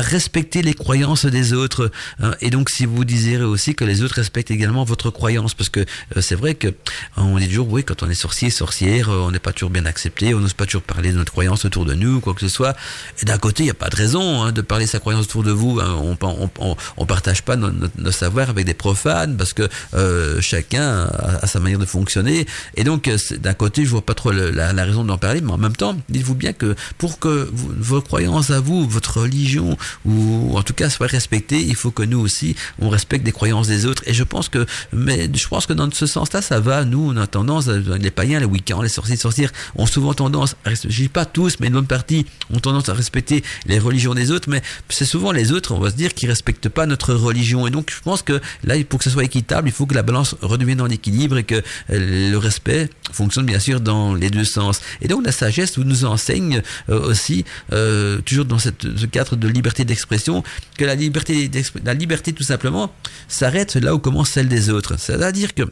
respecter 0.00 0.62
les 0.62 0.74
croyances 0.74 1.26
des 1.26 1.52
autres. 1.52 1.90
Hein. 2.20 2.32
Et 2.40 2.50
donc, 2.50 2.70
si 2.70 2.86
vous 2.86 3.04
désirez 3.04 3.44
aussi 3.44 3.74
que 3.74 3.84
les 3.84 4.02
autres 4.02 4.16
respectent 4.16 4.50
également 4.50 4.84
votre 4.84 5.10
croyance, 5.10 5.54
parce 5.54 5.68
que 5.68 5.80
euh, 5.80 6.20
c'est 6.20 6.34
vrai 6.34 6.54
que 6.54 6.68
on 7.16 7.38
dit 7.38 7.48
toujours, 7.48 7.70
oui, 7.70 7.84
quand 7.84 8.02
on 8.02 8.10
est 8.10 8.14
sorcier, 8.14 8.50
sorcière, 8.50 9.10
euh, 9.10 9.20
on 9.20 9.30
n'est 9.30 9.38
pas 9.38 9.52
toujours 9.52 9.70
bien 9.70 9.86
accepté, 9.86 10.34
on 10.34 10.40
n'ose 10.40 10.54
pas 10.54 10.66
toujours 10.66 10.82
parler 10.82 11.12
de 11.12 11.16
notre 11.16 11.32
croyance 11.32 11.64
autour 11.64 11.84
de 11.84 11.94
nous, 11.94 12.20
quoi 12.20 12.34
que 12.34 12.40
ce 12.40 12.48
soit. 12.48 12.76
Et 13.22 13.24
d'un 13.24 13.38
côté, 13.38 13.62
il 13.62 13.66
n'y 13.66 13.70
a 13.70 13.74
pas 13.74 13.88
de 13.88 13.96
raison 13.96 14.42
hein, 14.42 14.52
de 14.52 14.60
parler 14.60 14.86
sa 14.86 14.98
croyance 14.98 15.24
autour 15.24 15.42
de 15.42 15.52
vous. 15.52 15.80
Hein. 15.80 16.16
On, 16.20 16.76
on, 16.96 17.06
partage 17.06 17.42
pas 17.42 17.56
notre, 17.56 18.10
savoir 18.10 18.50
avec 18.50 18.66
des 18.66 18.74
profanes, 18.74 19.36
parce 19.36 19.52
que 19.52 19.68
euh, 19.94 20.40
chacun 20.40 21.08
a, 21.42 21.46
sa 21.46 21.60
manière 21.60 21.78
de 21.78 21.84
fonctionner. 21.84 22.46
Et 22.76 22.84
donc, 22.84 23.10
d'un 23.38 23.54
côté, 23.54 23.84
je 23.84 23.90
vois 23.90 24.04
pas 24.04 24.14
trop 24.14 24.30
la, 24.30 24.72
raison 24.84 25.04
d'en 25.04 25.18
parler, 25.18 25.40
mais 25.40 25.52
en 25.52 25.58
même 25.58 25.76
temps, 25.76 25.96
dites-vous 26.08 26.34
bien 26.34 26.52
que 26.52 26.74
pour 26.98 27.18
que 27.18 27.50
vos 27.52 28.00
croyances 28.00 28.50
à 28.50 28.60
vous, 28.60 28.88
votre 28.88 29.20
religion, 29.20 29.76
ou 30.04 30.56
en 30.56 30.62
tout 30.62 30.74
cas 30.74 30.90
soit 30.90 31.06
respecté, 31.06 31.60
il 31.60 31.74
faut 31.74 31.90
que 31.90 32.02
nous 32.02 32.18
aussi 32.18 32.56
on 32.78 32.88
respecte 32.88 33.24
les 33.24 33.32
croyances 33.32 33.68
des 33.68 33.86
autres. 33.86 34.02
Et 34.06 34.14
je 34.14 34.24
pense 34.24 34.48
que, 34.48 34.66
mais 34.92 35.28
je 35.32 35.48
pense 35.48 35.66
que 35.66 35.72
dans 35.72 35.90
ce 35.90 36.06
sens-là, 36.06 36.42
ça 36.42 36.60
va. 36.60 36.84
Nous, 36.84 37.12
on 37.12 37.16
a 37.16 37.26
tendance, 37.26 37.66
les 37.68 38.10
païens, 38.10 38.40
les 38.40 38.46
week-ends, 38.46 38.82
les 38.82 38.88
sorciers, 38.88 39.16
sorcières, 39.16 39.52
ont 39.76 39.86
souvent 39.86 40.14
tendance, 40.14 40.56
à, 40.64 40.74
je 40.74 40.88
dis 40.88 41.08
pas 41.08 41.24
tous, 41.24 41.58
mais 41.60 41.68
une 41.68 41.74
bonne 41.74 41.86
partie, 41.86 42.26
ont 42.52 42.58
tendance 42.58 42.88
à 42.88 42.94
respecter 42.94 43.42
les 43.66 43.78
religions 43.78 44.14
des 44.14 44.30
autres, 44.30 44.48
mais 44.48 44.62
c'est 44.88 45.04
souvent 45.04 45.32
les 45.32 45.52
autres, 45.52 45.72
on 45.72 45.80
va 45.80 45.90
se 45.90 45.96
dire, 45.96 46.14
qui 46.14 46.26
respectent 46.26 46.68
pas 46.68 46.86
notre 46.86 47.14
religion. 47.14 47.66
Et 47.66 47.70
donc, 47.70 47.90
je 47.94 48.00
pense 48.00 48.22
que 48.22 48.40
là, 48.64 48.74
pour 48.88 48.98
que 48.98 49.04
ce 49.04 49.10
soit 49.10 49.24
équitable, 49.24 49.68
il 49.68 49.72
faut 49.72 49.86
que 49.86 49.94
la 49.94 50.02
balance 50.02 50.34
redevienne 50.40 50.80
en 50.80 50.88
équilibre 50.88 51.38
et 51.38 51.44
que 51.44 51.62
euh, 51.90 52.30
le 52.30 52.36
respect 52.36 52.90
fonctionne 53.12 53.46
bien 53.46 53.58
sûr 53.58 53.80
dans 53.80 54.14
les 54.14 54.30
deux 54.30 54.44
sens. 54.44 54.80
Et 55.02 55.08
donc, 55.08 55.24
la 55.24 55.32
sagesse 55.32 55.78
nous 55.78 56.04
enseigne 56.04 56.62
euh, 56.88 57.08
aussi, 57.08 57.44
euh, 57.72 58.20
toujours 58.22 58.44
dans 58.44 58.58
ce 58.58 58.70
cadre 59.10 59.36
de 59.36 59.48
liberté 59.48 59.69
d'expression, 59.78 60.42
que 60.76 60.84
la 60.84 60.94
liberté, 60.94 61.50
la 61.84 61.94
liberté 61.94 62.32
tout 62.32 62.42
simplement 62.42 62.92
s'arrête 63.28 63.76
là 63.76 63.94
où 63.94 63.98
commence 63.98 64.30
celle 64.30 64.48
des 64.48 64.70
autres. 64.70 64.98
C'est-à-dire 64.98 65.54
que 65.54 65.62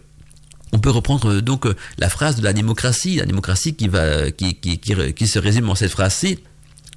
on 0.73 0.79
peut 0.79 0.91
reprendre 0.91 1.41
donc 1.41 1.67
la 1.99 2.09
phrase 2.11 2.37
de 2.37 2.45
la 2.45 2.53
démocratie, 2.53 3.17
la 3.17 3.25
démocratie 3.25 3.75
qui 3.75 3.89
va, 3.89 4.31
qui, 4.31 4.55
qui, 4.55 4.79
qui, 4.79 5.15
qui 5.15 5.27
se 5.27 5.39
résume 5.39 5.71
en 5.71 5.75
cette 5.75 5.91
phrase-ci 5.91 6.39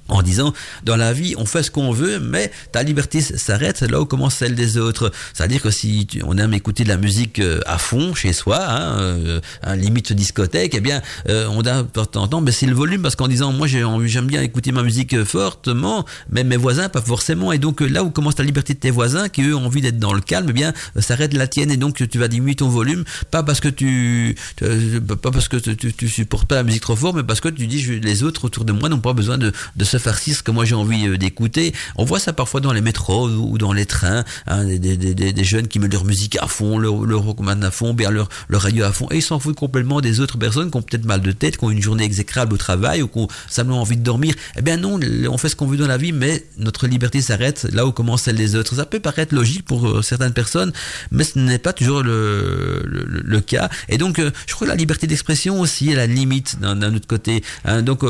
en 0.08 0.22
disant 0.22 0.52
dans 0.84 0.96
la 0.96 1.12
vie 1.12 1.34
on 1.38 1.46
fait 1.46 1.62
ce 1.62 1.70
qu'on 1.70 1.92
veut 1.92 2.18
mais 2.18 2.50
ta 2.72 2.82
liberté 2.82 3.20
s'arrête 3.20 3.80
là 3.82 4.00
où 4.00 4.04
commence 4.04 4.34
celle 4.34 4.54
des 4.54 4.76
autres. 4.76 5.12
C'est 5.34 5.42
à 5.42 5.48
dire 5.48 5.62
que 5.62 5.70
si 5.70 6.06
on 6.24 6.36
aime 6.38 6.54
écouter 6.54 6.84
de 6.84 6.88
la 6.88 6.96
musique 6.96 7.38
euh, 7.38 7.60
à 7.66 7.78
fond 7.78 8.14
chez 8.14 8.32
soi 8.32 8.58
hein, 8.60 8.98
euh, 8.98 9.40
limite 9.76 10.12
discothèque 10.12 10.74
eh 10.74 10.80
bien 10.80 11.02
euh, 11.28 11.46
on 11.50 11.64
a 11.66 11.84
temps 11.84 12.40
mais 12.40 12.52
c'est 12.52 12.66
le 12.66 12.74
volume 12.74 13.02
parce 13.02 13.16
qu'en 13.16 13.28
disant 13.28 13.52
moi 13.52 13.66
j'aime 13.66 14.26
bien 14.26 14.42
écouter 14.42 14.72
ma 14.72 14.82
musique 14.82 15.22
fortement 15.24 16.04
mais 16.30 16.44
mes 16.44 16.56
voisins 16.56 16.88
pas 16.88 17.02
forcément. 17.02 17.52
Et 17.52 17.58
donc 17.58 17.80
là 17.80 18.04
où 18.04 18.10
commence 18.10 18.34
ta 18.34 18.42
liberté 18.42 18.74
de 18.74 18.78
tes 18.78 18.90
voisins 18.90 19.28
qui 19.28 19.42
eux 19.42 19.54
ont 19.54 19.66
envie 19.66 19.80
d'être 19.80 19.98
dans 19.98 20.12
le 20.12 20.20
calme 20.20 20.46
eh 20.50 20.52
bien 20.52 20.72
s'arrête 20.98 21.34
la 21.34 21.46
tienne. 21.46 21.70
Et 21.70 21.76
donc 21.76 22.08
tu 22.08 22.18
vas 22.18 22.28
diminuer 22.28 22.54
ton 22.54 22.68
volume 22.68 23.04
pas 23.30 23.42
parce 23.42 23.60
que 23.60 23.68
tu 23.68 24.36
pas 24.58 25.30
parce 25.30 25.48
que 25.48 25.56
tu, 25.56 25.92
tu, 25.92 26.08
supportes 26.08 26.46
pas 26.46 26.56
la 26.56 26.62
musique 26.62 26.82
trop 26.82 26.96
fort 26.96 27.14
mais 27.14 27.22
parce 27.22 27.40
que 27.40 27.48
tu 27.48 27.66
dis 27.66 28.00
les 28.00 28.22
autres 28.22 28.44
autour 28.44 28.64
de 28.64 28.72
moi 28.72 28.88
n'ont 28.88 28.98
pas 28.98 29.12
besoin 29.12 29.38
de, 29.38 29.52
de 29.76 29.84
se 29.84 29.98
farcisse 30.02 30.42
que 30.42 30.50
moi 30.50 30.64
j'ai 30.64 30.74
envie 30.74 31.06
euh, 31.06 31.16
d'écouter. 31.16 31.72
On 31.96 32.04
voit 32.04 32.18
ça 32.18 32.32
parfois 32.32 32.60
dans 32.60 32.72
les 32.72 32.80
métros 32.80 33.28
ou 33.28 33.58
dans 33.58 33.72
les 33.72 33.86
trains, 33.86 34.24
hein, 34.46 34.64
des, 34.64 35.44
jeunes 35.44 35.68
qui 35.68 35.78
mettent 35.78 35.92
leur 35.92 36.04
musique 36.04 36.36
à 36.40 36.46
fond, 36.46 36.78
leur, 36.78 37.04
leur 37.04 37.24
à 37.28 37.70
fond, 37.70 37.94
bien 37.94 38.10
leur, 38.10 38.28
leur 38.48 38.62
radio 38.62 38.84
à 38.84 38.92
fond, 38.92 39.08
et 39.10 39.16
ils 39.16 39.22
s'en 39.22 39.38
foutent 39.38 39.56
complètement 39.56 40.00
des 40.00 40.20
autres 40.20 40.38
personnes 40.38 40.70
qui 40.70 40.76
ont 40.76 40.82
peut-être 40.82 41.04
mal 41.04 41.20
de 41.20 41.32
tête, 41.32 41.56
qui 41.56 41.64
ont 41.64 41.70
une 41.70 41.82
journée 41.82 42.04
exécrable 42.04 42.54
au 42.54 42.56
travail 42.56 43.02
ou 43.02 43.08
qui 43.08 43.18
ont 43.18 43.28
simplement 43.48 43.80
envie 43.80 43.96
de 43.96 44.02
dormir. 44.02 44.34
Eh 44.56 44.62
bien 44.62 44.76
non, 44.76 44.98
on 45.30 45.38
fait 45.38 45.48
ce 45.48 45.56
qu'on 45.56 45.66
veut 45.66 45.76
dans 45.76 45.86
la 45.86 45.96
vie, 45.96 46.12
mais 46.12 46.44
notre 46.58 46.86
liberté 46.86 47.20
s'arrête 47.20 47.66
là 47.72 47.86
où 47.86 47.92
commence 47.92 48.22
celle 48.22 48.36
des 48.36 48.54
autres. 48.56 48.74
Ça 48.74 48.86
peut 48.86 49.00
paraître 49.00 49.34
logique 49.34 49.64
pour 49.64 49.86
euh, 49.86 50.02
certaines 50.02 50.32
personnes, 50.32 50.72
mais 51.10 51.24
ce 51.24 51.38
n'est 51.38 51.58
pas 51.58 51.72
toujours 51.72 52.02
le, 52.02 52.82
le, 52.84 53.40
cas. 53.40 53.68
Et 53.88 53.98
donc, 53.98 54.18
euh, 54.18 54.30
je 54.46 54.54
crois 54.54 54.66
que 54.66 54.72
la 54.72 54.76
liberté 54.76 55.06
d'expression 55.06 55.60
aussi 55.60 55.90
est 55.90 55.96
la 55.96 56.06
limite 56.06 56.60
d'un 56.60 56.94
autre 56.94 57.06
côté. 57.06 57.42
Hein. 57.64 57.82
donc, 57.82 58.00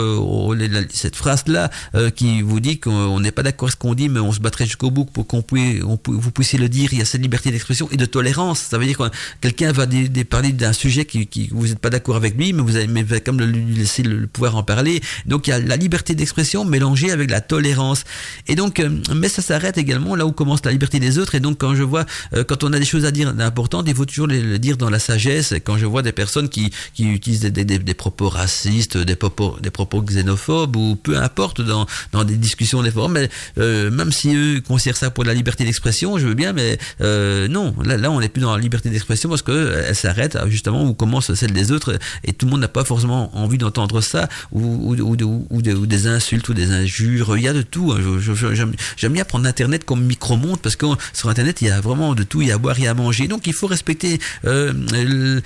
cette 0.92 1.16
phrase-là, 1.16 1.70
euh, 1.94 2.10
qui 2.10 2.42
vous 2.42 2.60
dit 2.60 2.78
qu'on 2.78 3.20
n'est 3.20 3.32
pas 3.32 3.42
d'accord 3.42 3.66
avec 3.66 3.72
ce 3.74 3.76
qu'on 3.76 3.94
dit, 3.94 4.08
mais 4.08 4.20
on 4.20 4.32
se 4.32 4.40
battrait 4.40 4.64
jusqu'au 4.64 4.90
bout 4.90 5.04
pour 5.04 5.26
qu'on 5.26 5.42
puisse, 5.42 5.80
vous 5.80 6.30
puissiez 6.30 6.58
le 6.58 6.68
dire. 6.68 6.92
Il 6.92 6.98
y 6.98 7.02
a 7.02 7.04
cette 7.04 7.22
liberté 7.22 7.50
d'expression 7.50 7.88
et 7.90 7.96
de 7.96 8.04
tolérance. 8.04 8.60
Ça 8.60 8.78
veut 8.78 8.86
dire 8.86 8.98
que 8.98 9.04
quelqu'un 9.40 9.72
va 9.72 9.86
parler 10.28 10.52
d'un 10.52 10.72
sujet 10.72 11.04
qui, 11.04 11.48
vous 11.52 11.68
n'êtes 11.68 11.78
pas 11.78 11.90
d'accord 11.90 12.16
avec 12.16 12.36
lui, 12.36 12.52
mais 12.52 12.62
vous 12.62 12.76
avez 12.76 12.86
mais 12.86 13.04
comme 13.20 13.40
lui 13.40 13.74
laisser 13.74 14.02
le, 14.02 14.26
pouvoir 14.26 14.56
en 14.56 14.62
parler. 14.62 15.00
Donc 15.26 15.46
il 15.46 15.50
y 15.50 15.52
a 15.52 15.58
la 15.58 15.76
liberté 15.76 16.14
d'expression 16.14 16.64
mélangée 16.64 17.10
avec 17.10 17.30
la 17.30 17.40
tolérance. 17.40 18.04
Et 18.48 18.54
donc, 18.54 18.80
euh, 18.80 18.90
mais 19.14 19.28
ça 19.28 19.42
s'arrête 19.42 19.78
également 19.78 20.14
là 20.16 20.26
où 20.26 20.32
commence 20.32 20.64
la 20.64 20.72
liberté 20.72 21.00
des 21.00 21.18
autres. 21.18 21.34
Et 21.34 21.40
donc 21.40 21.58
quand 21.58 21.74
je 21.74 21.82
vois, 21.82 22.04
euh, 22.34 22.44
quand 22.44 22.64
on 22.64 22.72
a 22.72 22.78
des 22.78 22.84
choses 22.84 23.04
à 23.04 23.10
dire 23.10 23.32
d'importantes, 23.32 23.86
il 23.88 23.94
faut 23.94 24.04
toujours 24.04 24.26
le 24.26 24.58
dire 24.58 24.76
dans 24.76 24.90
la 24.90 24.98
sagesse. 24.98 25.54
Quand 25.64 25.78
je 25.78 25.86
vois 25.86 26.02
des 26.02 26.12
personnes 26.12 26.48
qui, 26.48 26.72
utilisent 26.98 27.40
des, 27.40 27.64
des, 27.64 27.78
des 27.78 27.94
propos 27.94 28.28
racistes, 28.28 28.96
des 28.96 29.16
propos, 29.16 29.56
des 29.60 29.70
propos 29.70 30.02
xénophobes 30.02 30.76
ou 30.76 30.96
peu 30.96 31.16
importe 31.16 31.60
dans, 31.62 31.86
dans 32.12 32.24
des 32.24 32.36
discussions, 32.36 32.82
des 32.82 32.90
forums, 32.90 33.12
mais 33.12 33.28
euh, 33.58 33.90
même 33.90 34.12
si 34.12 34.34
eux 34.34 34.60
considèrent 34.66 34.96
ça 34.96 35.10
pour 35.10 35.24
la 35.24 35.34
liberté 35.34 35.64
d'expression, 35.64 36.18
je 36.18 36.26
veux 36.26 36.34
bien, 36.34 36.52
mais 36.52 36.78
euh, 37.00 37.48
non, 37.48 37.74
là, 37.84 37.96
là 37.96 38.10
on 38.10 38.20
n'est 38.20 38.28
plus 38.28 38.42
dans 38.42 38.54
la 38.54 38.60
liberté 38.60 38.90
d'expression 38.90 39.28
parce 39.28 39.42
que 39.42 39.52
euh, 39.52 39.84
elle 39.88 39.94
s'arrête 39.94 40.38
justement 40.46 40.84
où 40.84 40.94
commence 40.94 41.32
celle 41.34 41.52
des 41.52 41.72
autres 41.72 41.98
et 42.24 42.32
tout 42.32 42.46
le 42.46 42.52
monde 42.52 42.60
n'a 42.60 42.68
pas 42.68 42.84
forcément 42.84 43.36
envie 43.36 43.58
d'entendre 43.58 44.00
ça 44.00 44.28
ou, 44.52 44.94
ou, 44.94 45.16
des 45.62 46.06
insultes 46.06 46.48
ou 46.48 46.54
des 46.54 46.70
injures, 46.70 47.36
il 47.36 47.42
y 47.42 47.48
a 47.48 47.52
de 47.52 47.62
tout. 47.62 47.92
Hein. 47.92 48.00
J'aime 48.96 49.12
bien 49.12 49.24
prendre 49.24 49.46
Internet 49.46 49.84
comme 49.84 50.04
micro-monde 50.04 50.60
parce 50.60 50.76
que 50.76 50.86
sur 51.12 51.28
Internet 51.28 51.60
il 51.62 51.68
y 51.68 51.70
a 51.70 51.80
vraiment 51.80 52.14
de 52.14 52.22
tout, 52.22 52.42
il 52.42 52.48
y 52.48 52.52
a 52.52 52.54
à 52.54 52.58
boire, 52.58 52.78
il 52.78 52.84
y 52.84 52.86
a 52.86 52.90
à 52.90 52.94
manger. 52.94 53.28
Donc 53.28 53.46
il 53.46 53.52
faut 53.54 53.66
respecter 53.66 54.18
les, 54.44 55.42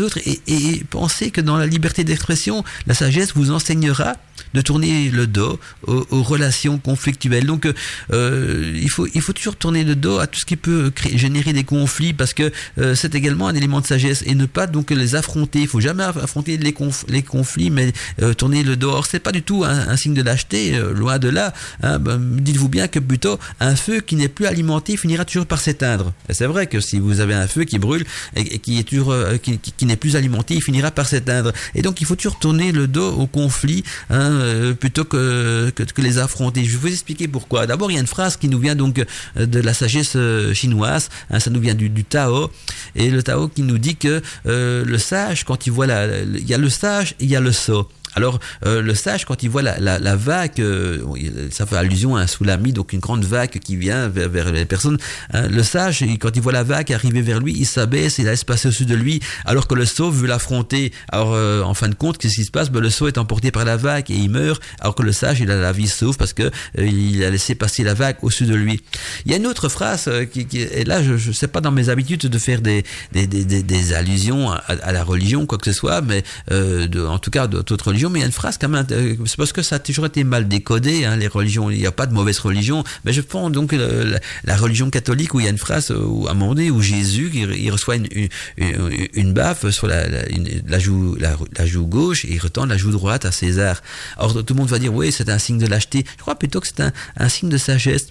autres 0.00 0.18
et 0.24 0.84
penser 0.90 1.30
que 1.30 1.40
dans 1.40 1.56
la 1.56 1.66
liberté 1.66 2.04
d'expression, 2.04 2.64
la 2.86 2.94
sagesse 2.94 3.32
vous 3.34 3.50
enseignera 3.50 4.16
de 4.54 4.60
tourner 4.60 4.85
le 5.12 5.26
dos 5.26 5.58
aux, 5.86 6.22
relations 6.22 6.78
conflictuelles. 6.78 7.46
Donc, 7.46 7.68
euh, 8.12 8.72
il 8.74 8.90
faut 8.90 9.06
il 9.14 9.20
faut 9.20 9.32
toujours 9.32 9.56
tourner 9.56 9.84
le 9.84 9.94
dos 9.94 10.18
à 10.18 10.26
tout 10.26 10.40
ce 10.40 10.44
qui 10.44 10.56
peut 10.56 10.90
créer, 10.90 11.16
générer 11.18 11.52
des 11.52 11.64
conflits 11.64 12.12
parce 12.12 12.34
que 12.34 12.50
euh, 12.78 12.94
c'est 12.94 13.14
également 13.14 13.48
un 13.48 13.54
élément 13.54 13.80
de 13.80 13.86
sagesse 13.86 14.22
et 14.26 14.34
ne 14.34 14.46
pas 14.46 14.66
donc 14.66 14.90
les 14.90 15.14
affronter. 15.14 15.60
Il 15.60 15.68
faut 15.68 15.80
jamais 15.80 16.04
affronter 16.04 16.56
les, 16.56 16.74
les 17.08 17.22
conflits, 17.22 17.70
mais 17.70 17.92
euh, 18.22 18.34
tourner 18.34 18.62
le 18.62 18.76
dos. 18.76 18.90
Or, 18.90 19.06
c'est 19.06 19.20
pas 19.20 19.32
du 19.32 19.42
tout 19.42 19.64
un, 19.64 19.96
signe 19.96 20.14
de 20.14 20.22
lâcheté, 20.22 20.78
loin 20.94 21.18
de 21.18 21.28
là. 21.28 21.54
Hein. 21.82 21.98
Ben, 21.98 22.18
dites-vous 22.18 22.68
bien 22.68 22.88
que 22.88 22.98
plutôt 22.98 23.38
un 23.60 23.76
feu 23.76 24.00
qui 24.00 24.16
n'est 24.16 24.28
plus 24.28 24.46
alimenté 24.46 24.96
finira 24.96 25.24
toujours 25.24 25.46
par 25.46 25.60
s'éteindre. 25.60 26.12
C'est 26.30 26.46
vrai 26.46 26.66
que 26.66 26.80
si 26.80 26.98
vous 26.98 27.20
avez 27.20 27.34
un 27.34 27.46
feu 27.46 27.64
qui 27.64 27.78
brûle 27.78 28.04
et, 28.34 28.58
qui 28.58 28.78
est 28.78 28.84
toujours 28.84 29.14
qui, 29.42 29.58
qui, 29.58 29.86
n'est 29.86 29.96
plus 29.96 30.16
alimenté, 30.16 30.54
il 30.54 30.62
finira 30.62 30.90
par 30.90 31.06
s'éteindre. 31.06 31.52
Et 31.74 31.82
donc, 31.82 32.00
il 32.00 32.06
faut 32.06 32.16
toujours 32.16 32.38
tourner 32.38 32.72
le 32.72 32.86
dos 32.86 33.12
au 33.12 33.26
conflit 33.26 33.84
hein, 34.10 34.74
plutôt 34.76 35.04
que, 35.04 35.70
que, 35.70 36.02
les 36.02 36.18
affronter. 36.18 36.64
Je 36.64 36.72
vais 36.72 36.88
vous 36.88 36.92
expliquer 36.92 37.28
pourquoi. 37.28 37.66
D'abord, 37.66 37.90
il 37.90 37.94
y 37.94 37.96
a 37.96 38.00
une 38.00 38.06
phrase 38.06 38.36
qui 38.36 38.48
nous 38.48 38.58
vient 38.58 38.74
donc 38.74 38.98
euh, 39.36 39.46
de 39.46 39.60
la 39.60 39.74
sagesse 39.74 40.12
euh, 40.16 40.54
chinoise, 40.54 41.08
hein, 41.30 41.40
ça 41.40 41.50
nous 41.50 41.60
vient 41.60 41.74
du, 41.74 42.04
Tao, 42.04 42.50
et 42.94 43.10
le 43.10 43.22
Tao 43.22 43.48
qui 43.48 43.62
nous 43.62 43.78
dit 43.78 43.96
que 43.96 44.22
euh, 44.46 44.84
le 44.84 44.98
sage, 44.98 45.44
quand 45.44 45.66
il 45.66 45.72
voit 45.72 45.86
la, 45.86 46.06
il 46.22 46.48
y 46.48 46.54
a 46.54 46.58
le 46.58 46.70
sage 46.70 47.14
il 47.20 47.28
y 47.28 47.36
a 47.36 47.40
le 47.40 47.52
sot. 47.52 47.88
Alors 48.16 48.40
euh, 48.64 48.80
le 48.80 48.94
sage, 48.94 49.26
quand 49.26 49.42
il 49.42 49.50
voit 49.50 49.60
la, 49.60 49.78
la, 49.78 49.98
la 49.98 50.16
vague, 50.16 50.58
euh, 50.60 51.02
ça 51.50 51.66
fait 51.66 51.76
allusion 51.76 52.16
à 52.16 52.22
un 52.22 52.26
tsunami, 52.26 52.72
donc 52.72 52.94
une 52.94 53.00
grande 53.00 53.24
vague 53.24 53.50
qui 53.50 53.76
vient 53.76 54.08
vers, 54.08 54.30
vers 54.30 54.50
les 54.50 54.64
personnes. 54.64 54.96
Hein, 55.34 55.48
le 55.48 55.62
sage, 55.62 56.02
quand 56.18 56.34
il 56.34 56.40
voit 56.40 56.52
la 56.52 56.62
vague 56.62 56.90
arriver 56.92 57.20
vers 57.20 57.40
lui, 57.40 57.54
il 57.54 57.66
s'abaisse, 57.66 58.16
il 58.16 58.24
laisse 58.24 58.42
passer 58.42 58.68
au-dessus 58.68 58.86
de 58.86 58.94
lui, 58.94 59.20
alors 59.44 59.68
que 59.68 59.74
le 59.74 59.84
sot 59.84 60.10
veut 60.10 60.26
l'affronter. 60.26 60.92
Alors 61.10 61.34
euh, 61.34 61.60
en 61.62 61.74
fin 61.74 61.90
de 61.90 61.94
compte, 61.94 62.16
qu'est-ce 62.16 62.36
qui 62.36 62.44
se 62.44 62.50
passe? 62.50 62.70
Ben, 62.70 62.80
Le 62.80 62.88
sot 62.88 63.06
est 63.06 63.18
emporté 63.18 63.50
par 63.50 63.66
la 63.66 63.76
vague 63.76 64.10
et 64.10 64.14
il 64.14 64.30
meurt, 64.30 64.62
alors 64.80 64.94
que 64.94 65.02
le 65.02 65.12
sage, 65.12 65.40
il 65.40 65.50
a 65.50 65.56
la 65.56 65.72
vie 65.72 65.86
sauve 65.86 66.16
parce 66.16 66.32
que 66.32 66.50
il 66.78 67.22
a 67.22 67.28
laissé 67.28 67.54
passer 67.54 67.84
la 67.84 67.92
vague 67.92 68.16
au-dessus 68.22 68.46
de 68.46 68.54
lui. 68.54 68.80
Il 69.26 69.32
y 69.32 69.34
a 69.34 69.36
une 69.36 69.46
autre 69.46 69.68
phrase 69.68 70.10
qui, 70.32 70.46
qui 70.46 70.62
et 70.62 70.84
là, 70.84 71.02
je 71.02 71.12
ne 71.12 71.32
sais 71.34 71.48
pas 71.48 71.60
dans 71.60 71.70
mes 71.70 71.90
habitudes 71.90 72.20
de 72.20 72.38
faire 72.38 72.62
des, 72.62 72.82
des, 73.12 73.26
des, 73.26 73.44
des, 73.44 73.92
allusions 73.92 74.50
à, 74.50 74.56
à, 74.56 74.92
la 74.92 75.04
religion, 75.04 75.44
quoi 75.44 75.58
que 75.58 75.66
ce 75.66 75.72
soit, 75.72 76.00
mais 76.00 76.24
de, 76.50 77.04
en 77.04 77.18
tout 77.18 77.30
cas 77.30 77.46
d'autres 77.46 77.88
religions 77.88 78.05
mais 78.10 78.20
il 78.20 78.22
y 78.22 78.24
a 78.24 78.26
une 78.26 78.32
phrase 78.32 78.58
quand 78.58 78.68
même, 78.68 78.86
euh, 78.90 79.14
c'est 79.26 79.36
parce 79.36 79.52
que 79.52 79.62
ça 79.62 79.76
a 79.76 79.78
toujours 79.78 80.06
été 80.06 80.24
mal 80.24 80.48
décodé, 80.48 81.04
hein, 81.04 81.16
les 81.16 81.28
religions, 81.28 81.70
il 81.70 81.78
n'y 81.78 81.86
a 81.86 81.92
pas 81.92 82.06
de 82.06 82.12
mauvaise 82.12 82.38
religion, 82.38 82.84
mais 83.04 83.12
je 83.12 83.20
prends 83.20 83.50
donc 83.50 83.72
la, 83.72 84.56
religion 84.56 84.90
catholique 84.90 85.34
où 85.34 85.40
il 85.40 85.44
y 85.44 85.46
a 85.46 85.50
une 85.50 85.58
phrase 85.58 85.90
où, 85.90 86.26
à 86.28 86.32
un 86.32 86.34
moment 86.34 86.54
donné 86.54 86.70
où 86.70 86.80
Jésus, 86.80 87.30
il, 87.34 87.70
reçoit 87.70 87.96
une, 87.96 88.08
une, 88.56 89.32
baffe 89.32 89.68
sur 89.70 89.86
la, 89.86 90.78
joue, 90.78 91.16
la, 91.16 91.66
joue 91.66 91.86
gauche 91.86 92.24
et 92.24 92.32
il 92.32 92.38
retend 92.38 92.66
la 92.66 92.76
joue 92.76 92.90
droite 92.90 93.24
à 93.24 93.32
César. 93.32 93.82
Alors 94.16 94.32
tout 94.44 94.54
le 94.54 94.58
monde 94.58 94.68
va 94.68 94.78
dire, 94.78 94.94
oui, 94.94 95.12
c'est 95.12 95.28
un 95.28 95.38
signe 95.38 95.58
de 95.58 95.66
lâcheté. 95.66 96.04
Je 96.16 96.22
crois 96.22 96.36
plutôt 96.36 96.60
que 96.60 96.66
c'est 96.66 96.82
un, 97.16 97.28
signe 97.28 97.48
de 97.48 97.58
sagesse. 97.58 98.08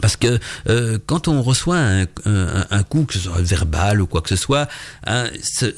Parce 0.00 0.16
que 0.16 0.38
euh, 0.68 0.98
quand 1.04 1.28
on 1.28 1.42
reçoit 1.42 1.78
un, 2.24 2.82
coup, 2.84 3.04
que 3.04 3.14
ce 3.14 3.20
soit 3.20 3.42
verbal 3.42 4.00
ou 4.00 4.06
quoi 4.06 4.22
que 4.22 4.30
ce 4.30 4.36
soit, 4.36 4.68
hein, 5.06 5.28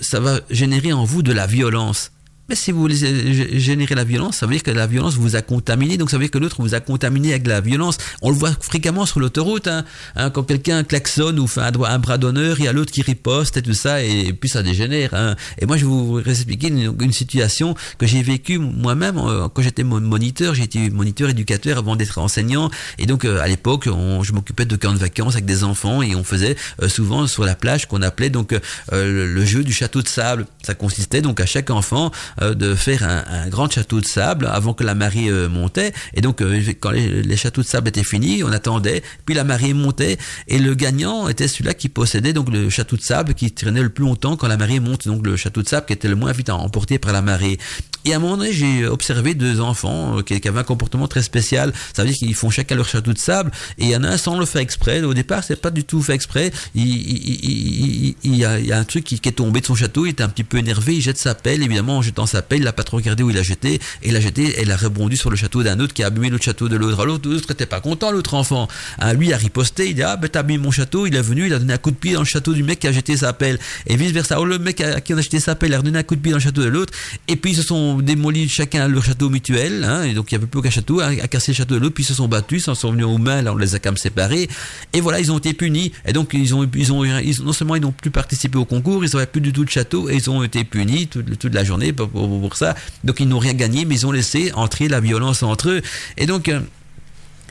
ça 0.00 0.20
va 0.20 0.40
générer 0.50 0.92
en 0.92 1.04
vous 1.04 1.22
de 1.22 1.32
la 1.32 1.46
violence. 1.46 2.12
Mais 2.48 2.56
si 2.56 2.72
vous 2.72 2.88
générer 2.90 3.94
la 3.94 4.04
violence, 4.04 4.36
ça 4.36 4.46
veut 4.46 4.52
dire 4.52 4.62
que 4.62 4.70
la 4.70 4.86
violence 4.86 5.14
vous 5.14 5.34
a 5.34 5.40
contaminé, 5.40 5.96
donc 5.96 6.10
ça 6.10 6.18
veut 6.18 6.24
dire 6.24 6.30
que 6.30 6.38
l'autre 6.38 6.60
vous 6.60 6.74
a 6.74 6.80
contaminé 6.80 7.30
avec 7.30 7.46
la 7.46 7.62
violence. 7.62 7.96
On 8.20 8.30
le 8.30 8.36
voit 8.36 8.52
fréquemment 8.60 9.06
sur 9.06 9.18
l'autoroute, 9.18 9.66
hein, 9.66 9.84
hein, 10.16 10.28
quand 10.28 10.42
quelqu'un 10.42 10.84
klaxonne 10.84 11.38
ou 11.38 11.46
fait 11.46 11.62
un, 11.62 11.98
bras 11.98 12.18
d'honneur, 12.18 12.56
il 12.58 12.66
y 12.66 12.68
a 12.68 12.72
l'autre 12.72 12.92
qui 12.92 13.00
riposte 13.00 13.56
et 13.56 13.62
tout 13.62 13.72
ça, 13.72 14.02
et, 14.02 14.34
puis 14.34 14.50
ça 14.50 14.62
dégénère. 14.62 15.14
Hein. 15.14 15.36
Et 15.58 15.64
moi, 15.64 15.78
je 15.78 15.86
vais 15.86 15.90
vous 15.90 16.20
expliquer 16.20 16.68
une, 16.68 16.94
une 17.00 17.12
situation 17.12 17.74
que 17.96 18.06
j'ai 18.06 18.22
vécue 18.22 18.58
moi-même 18.58 19.16
euh, 19.16 19.48
quand 19.48 19.62
j'étais 19.62 19.84
moniteur. 19.84 20.54
J'ai 20.54 20.64
été 20.64 20.90
moniteur 20.90 21.30
éducateur 21.30 21.78
avant 21.78 21.96
d'être 21.96 22.18
enseignant, 22.18 22.70
et 22.98 23.06
donc 23.06 23.24
euh, 23.24 23.40
à 23.40 23.48
l'époque, 23.48 23.86
je 23.86 24.32
m'occupais 24.32 24.66
de 24.66 24.76
camps 24.76 24.92
de 24.92 24.98
vacances 24.98 25.32
avec 25.32 25.46
des 25.46 25.64
enfants, 25.64 26.02
et 26.02 26.14
on 26.14 26.24
faisait 26.24 26.56
euh, 26.82 26.90
souvent 26.90 27.26
sur 27.26 27.44
la 27.44 27.54
plage 27.54 27.86
qu'on 27.88 28.02
appelait 28.02 28.30
donc 28.30 28.54
le 28.92 29.44
jeu 29.44 29.64
du 29.64 29.72
château 29.72 30.02
de 30.02 30.08
sable. 30.08 30.46
Ça 30.62 30.74
consistait 30.74 31.22
donc 31.22 31.40
à 31.40 31.46
chaque 31.46 31.70
enfant 31.70 32.10
de 32.40 32.74
faire 32.74 33.02
un, 33.02 33.48
grand 33.48 33.70
château 33.70 34.00
de 34.00 34.06
sable 34.06 34.46
avant 34.46 34.74
que 34.74 34.84
la 34.84 34.94
marée 34.94 35.30
montait. 35.48 35.92
Et 36.14 36.20
donc, 36.20 36.42
quand 36.80 36.90
les, 36.90 37.36
châteaux 37.36 37.62
de 37.62 37.66
sable 37.66 37.88
étaient 37.88 38.04
finis, 38.04 38.42
on 38.42 38.52
attendait, 38.52 39.02
puis 39.24 39.34
la 39.34 39.44
marée 39.44 39.74
montait, 39.74 40.18
et 40.48 40.58
le 40.58 40.74
gagnant 40.74 41.28
était 41.28 41.48
celui-là 41.48 41.74
qui 41.74 41.88
possédait 41.88 42.32
donc 42.32 42.50
le 42.50 42.70
château 42.70 42.96
de 42.96 43.02
sable 43.02 43.34
qui 43.34 43.52
traînait 43.52 43.82
le 43.82 43.90
plus 43.90 44.04
longtemps 44.04 44.36
quand 44.36 44.48
la 44.48 44.56
marée 44.56 44.80
monte, 44.80 45.06
donc 45.06 45.26
le 45.26 45.36
château 45.36 45.62
de 45.62 45.68
sable 45.68 45.86
qui 45.86 45.92
était 45.92 46.08
le 46.08 46.16
moins 46.16 46.32
vite 46.32 46.50
emporté 46.50 46.98
par 46.98 47.12
la 47.12 47.22
marée. 47.22 47.58
Et 48.04 48.12
à 48.12 48.16
un 48.16 48.18
moment 48.18 48.36
donné, 48.36 48.52
j'ai 48.52 48.86
observé 48.86 49.34
deux 49.34 49.60
enfants 49.60 50.20
qui, 50.22 50.34
avaient 50.46 50.60
un 50.60 50.64
comportement 50.64 51.08
très 51.08 51.22
spécial. 51.22 51.72
Ça 51.94 52.02
veut 52.02 52.08
dire 52.08 52.18
qu'ils 52.18 52.34
font 52.34 52.50
chacun 52.50 52.74
leur 52.74 52.86
château 52.86 53.12
de 53.12 53.18
sable, 53.18 53.50
et 53.78 53.84
il 53.84 53.90
y 53.90 53.96
en 53.96 54.04
a 54.04 54.08
un 54.08 54.16
sans 54.18 54.38
le 54.38 54.44
faire 54.44 54.60
exprès. 54.60 55.02
Au 55.02 55.14
départ, 55.14 55.42
c'est 55.42 55.60
pas 55.60 55.70
du 55.70 55.84
tout 55.84 56.02
fait 56.02 56.12
exprès. 56.12 56.52
Il, 56.74 58.14
y, 58.24 58.44
a, 58.44 58.78
un 58.78 58.84
truc 58.84 59.04
qui, 59.04 59.14
est 59.14 59.32
tombé 59.32 59.60
de 59.60 59.66
son 59.66 59.74
château, 59.74 60.04
il 60.04 60.10
était 60.10 60.22
un 60.22 60.28
petit 60.28 60.44
peu 60.44 60.58
énervé, 60.58 60.96
il 60.96 61.00
jette 61.00 61.18
sa 61.18 61.34
pelle, 61.34 61.62
évidemment, 61.62 61.98
en 61.98 62.02
jetant 62.02 62.26
sa 62.26 62.42
pelle, 62.42 62.58
il 62.58 62.64
n'a 62.64 62.72
pas 62.72 62.84
trop 62.84 62.98
regardé 62.98 63.22
où 63.22 63.30
il 63.30 63.38
a 63.38 63.42
jeté, 63.42 63.74
et 63.74 64.08
il 64.08 64.16
a 64.16 64.20
jeté, 64.20 64.54
elle 64.58 64.70
a 64.70 64.76
rebondi 64.76 65.16
sur 65.16 65.30
le 65.30 65.36
château 65.36 65.62
d'un 65.62 65.80
autre 65.80 65.94
qui 65.94 66.02
a 66.02 66.08
abîmé 66.08 66.28
le 66.28 66.38
château 66.38 66.68
de 66.68 66.76
l'autre. 66.76 67.06
L'autre 67.06 67.28
n'était 67.28 67.66
pas 67.66 67.80
content, 67.80 68.10
l'autre 68.10 68.34
enfant. 68.34 68.68
Hein, 68.98 69.14
lui 69.14 69.32
a 69.32 69.36
riposté, 69.38 69.88
il 69.88 69.94
dit, 69.94 70.02
ah, 70.02 70.16
ben, 70.16 70.28
t'as 70.28 70.40
abîmé 70.40 70.62
mon 70.62 70.70
château, 70.70 71.06
il 71.06 71.16
est 71.16 71.22
venu, 71.22 71.46
il 71.46 71.54
a 71.54 71.58
donné 71.58 71.72
un 71.72 71.78
coup 71.78 71.90
de 71.90 71.96
pied 71.96 72.12
dans 72.12 72.20
le 72.20 72.26
château 72.26 72.52
du 72.52 72.62
mec 72.62 72.80
qui 72.80 72.86
a 72.86 72.92
jeté 72.92 73.16
sa 73.16 73.32
pelle, 73.32 73.58
et 73.86 73.96
vice 73.96 74.12
versa. 74.12 74.38
Oh, 74.40 74.44
le 74.44 74.58
mec 74.58 74.82
à 74.82 75.00
qui 75.00 75.14
on 75.14 75.18
a 75.18 75.22
jeté 75.22 75.40
sa 75.40 75.54
pelle, 75.54 75.72
a 75.72 75.80
donné 75.80 75.98
un 75.98 76.02
coup 76.02 76.16
de 76.16 76.20
pied 76.20 76.32
dans 76.32 76.38
le 76.38 76.42
château 76.42 76.62
de 76.62 76.68
l'autre, 76.68 76.92
et 77.28 77.36
puis 77.36 77.52
ils 77.52 77.56
se 77.56 77.62
sont 77.62 77.93
démolis 78.02 78.48
chacun 78.48 78.88
leur 78.88 79.04
château 79.04 79.30
mutuel, 79.30 79.84
hein, 79.84 80.02
et 80.04 80.14
donc 80.14 80.30
il 80.30 80.34
n'y 80.34 80.38
avait 80.42 80.46
plus 80.46 80.58
aucun 80.58 80.70
château, 80.70 81.00
à, 81.00 81.14
casser 81.28 81.52
le 81.52 81.56
château 81.56 81.74
de 81.74 81.80
l'autre, 81.80 81.94
puis 81.94 82.04
ils 82.04 82.06
se 82.06 82.14
sont 82.14 82.28
battus, 82.28 82.66
ils 82.66 82.74
sont 82.74 82.92
venus 82.92 83.06
aux 83.06 83.18
mains, 83.18 83.42
là 83.42 83.52
on 83.52 83.56
les 83.56 83.74
a 83.74 83.78
quand 83.78 83.90
même 83.90 83.96
séparés, 83.96 84.48
et 84.92 85.00
voilà, 85.00 85.20
ils 85.20 85.32
ont 85.32 85.38
été 85.38 85.54
punis, 85.54 85.92
et 86.06 86.12
donc 86.12 86.34
ils 86.34 86.54
ont, 86.54 86.68
ils 86.74 86.92
ont, 86.92 87.04
non 87.44 87.52
seulement 87.52 87.76
ils 87.76 87.82
n'ont 87.82 87.92
plus 87.92 88.10
participé 88.10 88.58
au 88.58 88.64
concours, 88.64 89.04
ils 89.04 89.10
n'avaient 89.12 89.26
plus 89.26 89.40
du 89.40 89.52
tout 89.52 89.64
de 89.64 89.70
château, 89.70 90.08
et 90.08 90.16
ils 90.16 90.30
ont 90.30 90.42
été 90.42 90.64
punis 90.64 91.06
toute, 91.06 91.38
toute 91.38 91.54
la 91.54 91.64
journée 91.64 91.92
pour, 91.92 92.08
pour, 92.08 92.56
ça, 92.56 92.74
donc 93.04 93.20
ils 93.20 93.28
n'ont 93.28 93.38
rien 93.38 93.54
gagné, 93.54 93.84
mais 93.84 93.94
ils 93.94 94.06
ont 94.06 94.12
laissé 94.12 94.52
entrer 94.54 94.88
la 94.88 95.00
violence 95.00 95.42
entre 95.42 95.70
eux, 95.70 95.82
et 96.16 96.26
donc... 96.26 96.50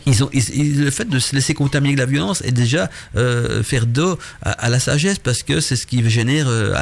Ils 0.05 0.23
ont, 0.23 0.29
le 0.33 0.89
fait 0.89 1.09
de 1.09 1.19
se 1.19 1.35
laisser 1.35 1.53
contaminer 1.53 1.93
avec 1.93 1.99
la 1.99 2.05
violence 2.05 2.41
est 2.41 2.51
déjà 2.51 2.89
euh, 3.15 3.63
faire 3.63 3.85
dos 3.85 4.17
à, 4.41 4.69
la 4.69 4.79
sagesse 4.79 5.19
parce 5.19 5.43
que 5.43 5.61
c'est 5.61 5.75
ce 5.75 5.87
qui 5.87 6.07
génère 6.09 6.47
euh, 6.49 6.73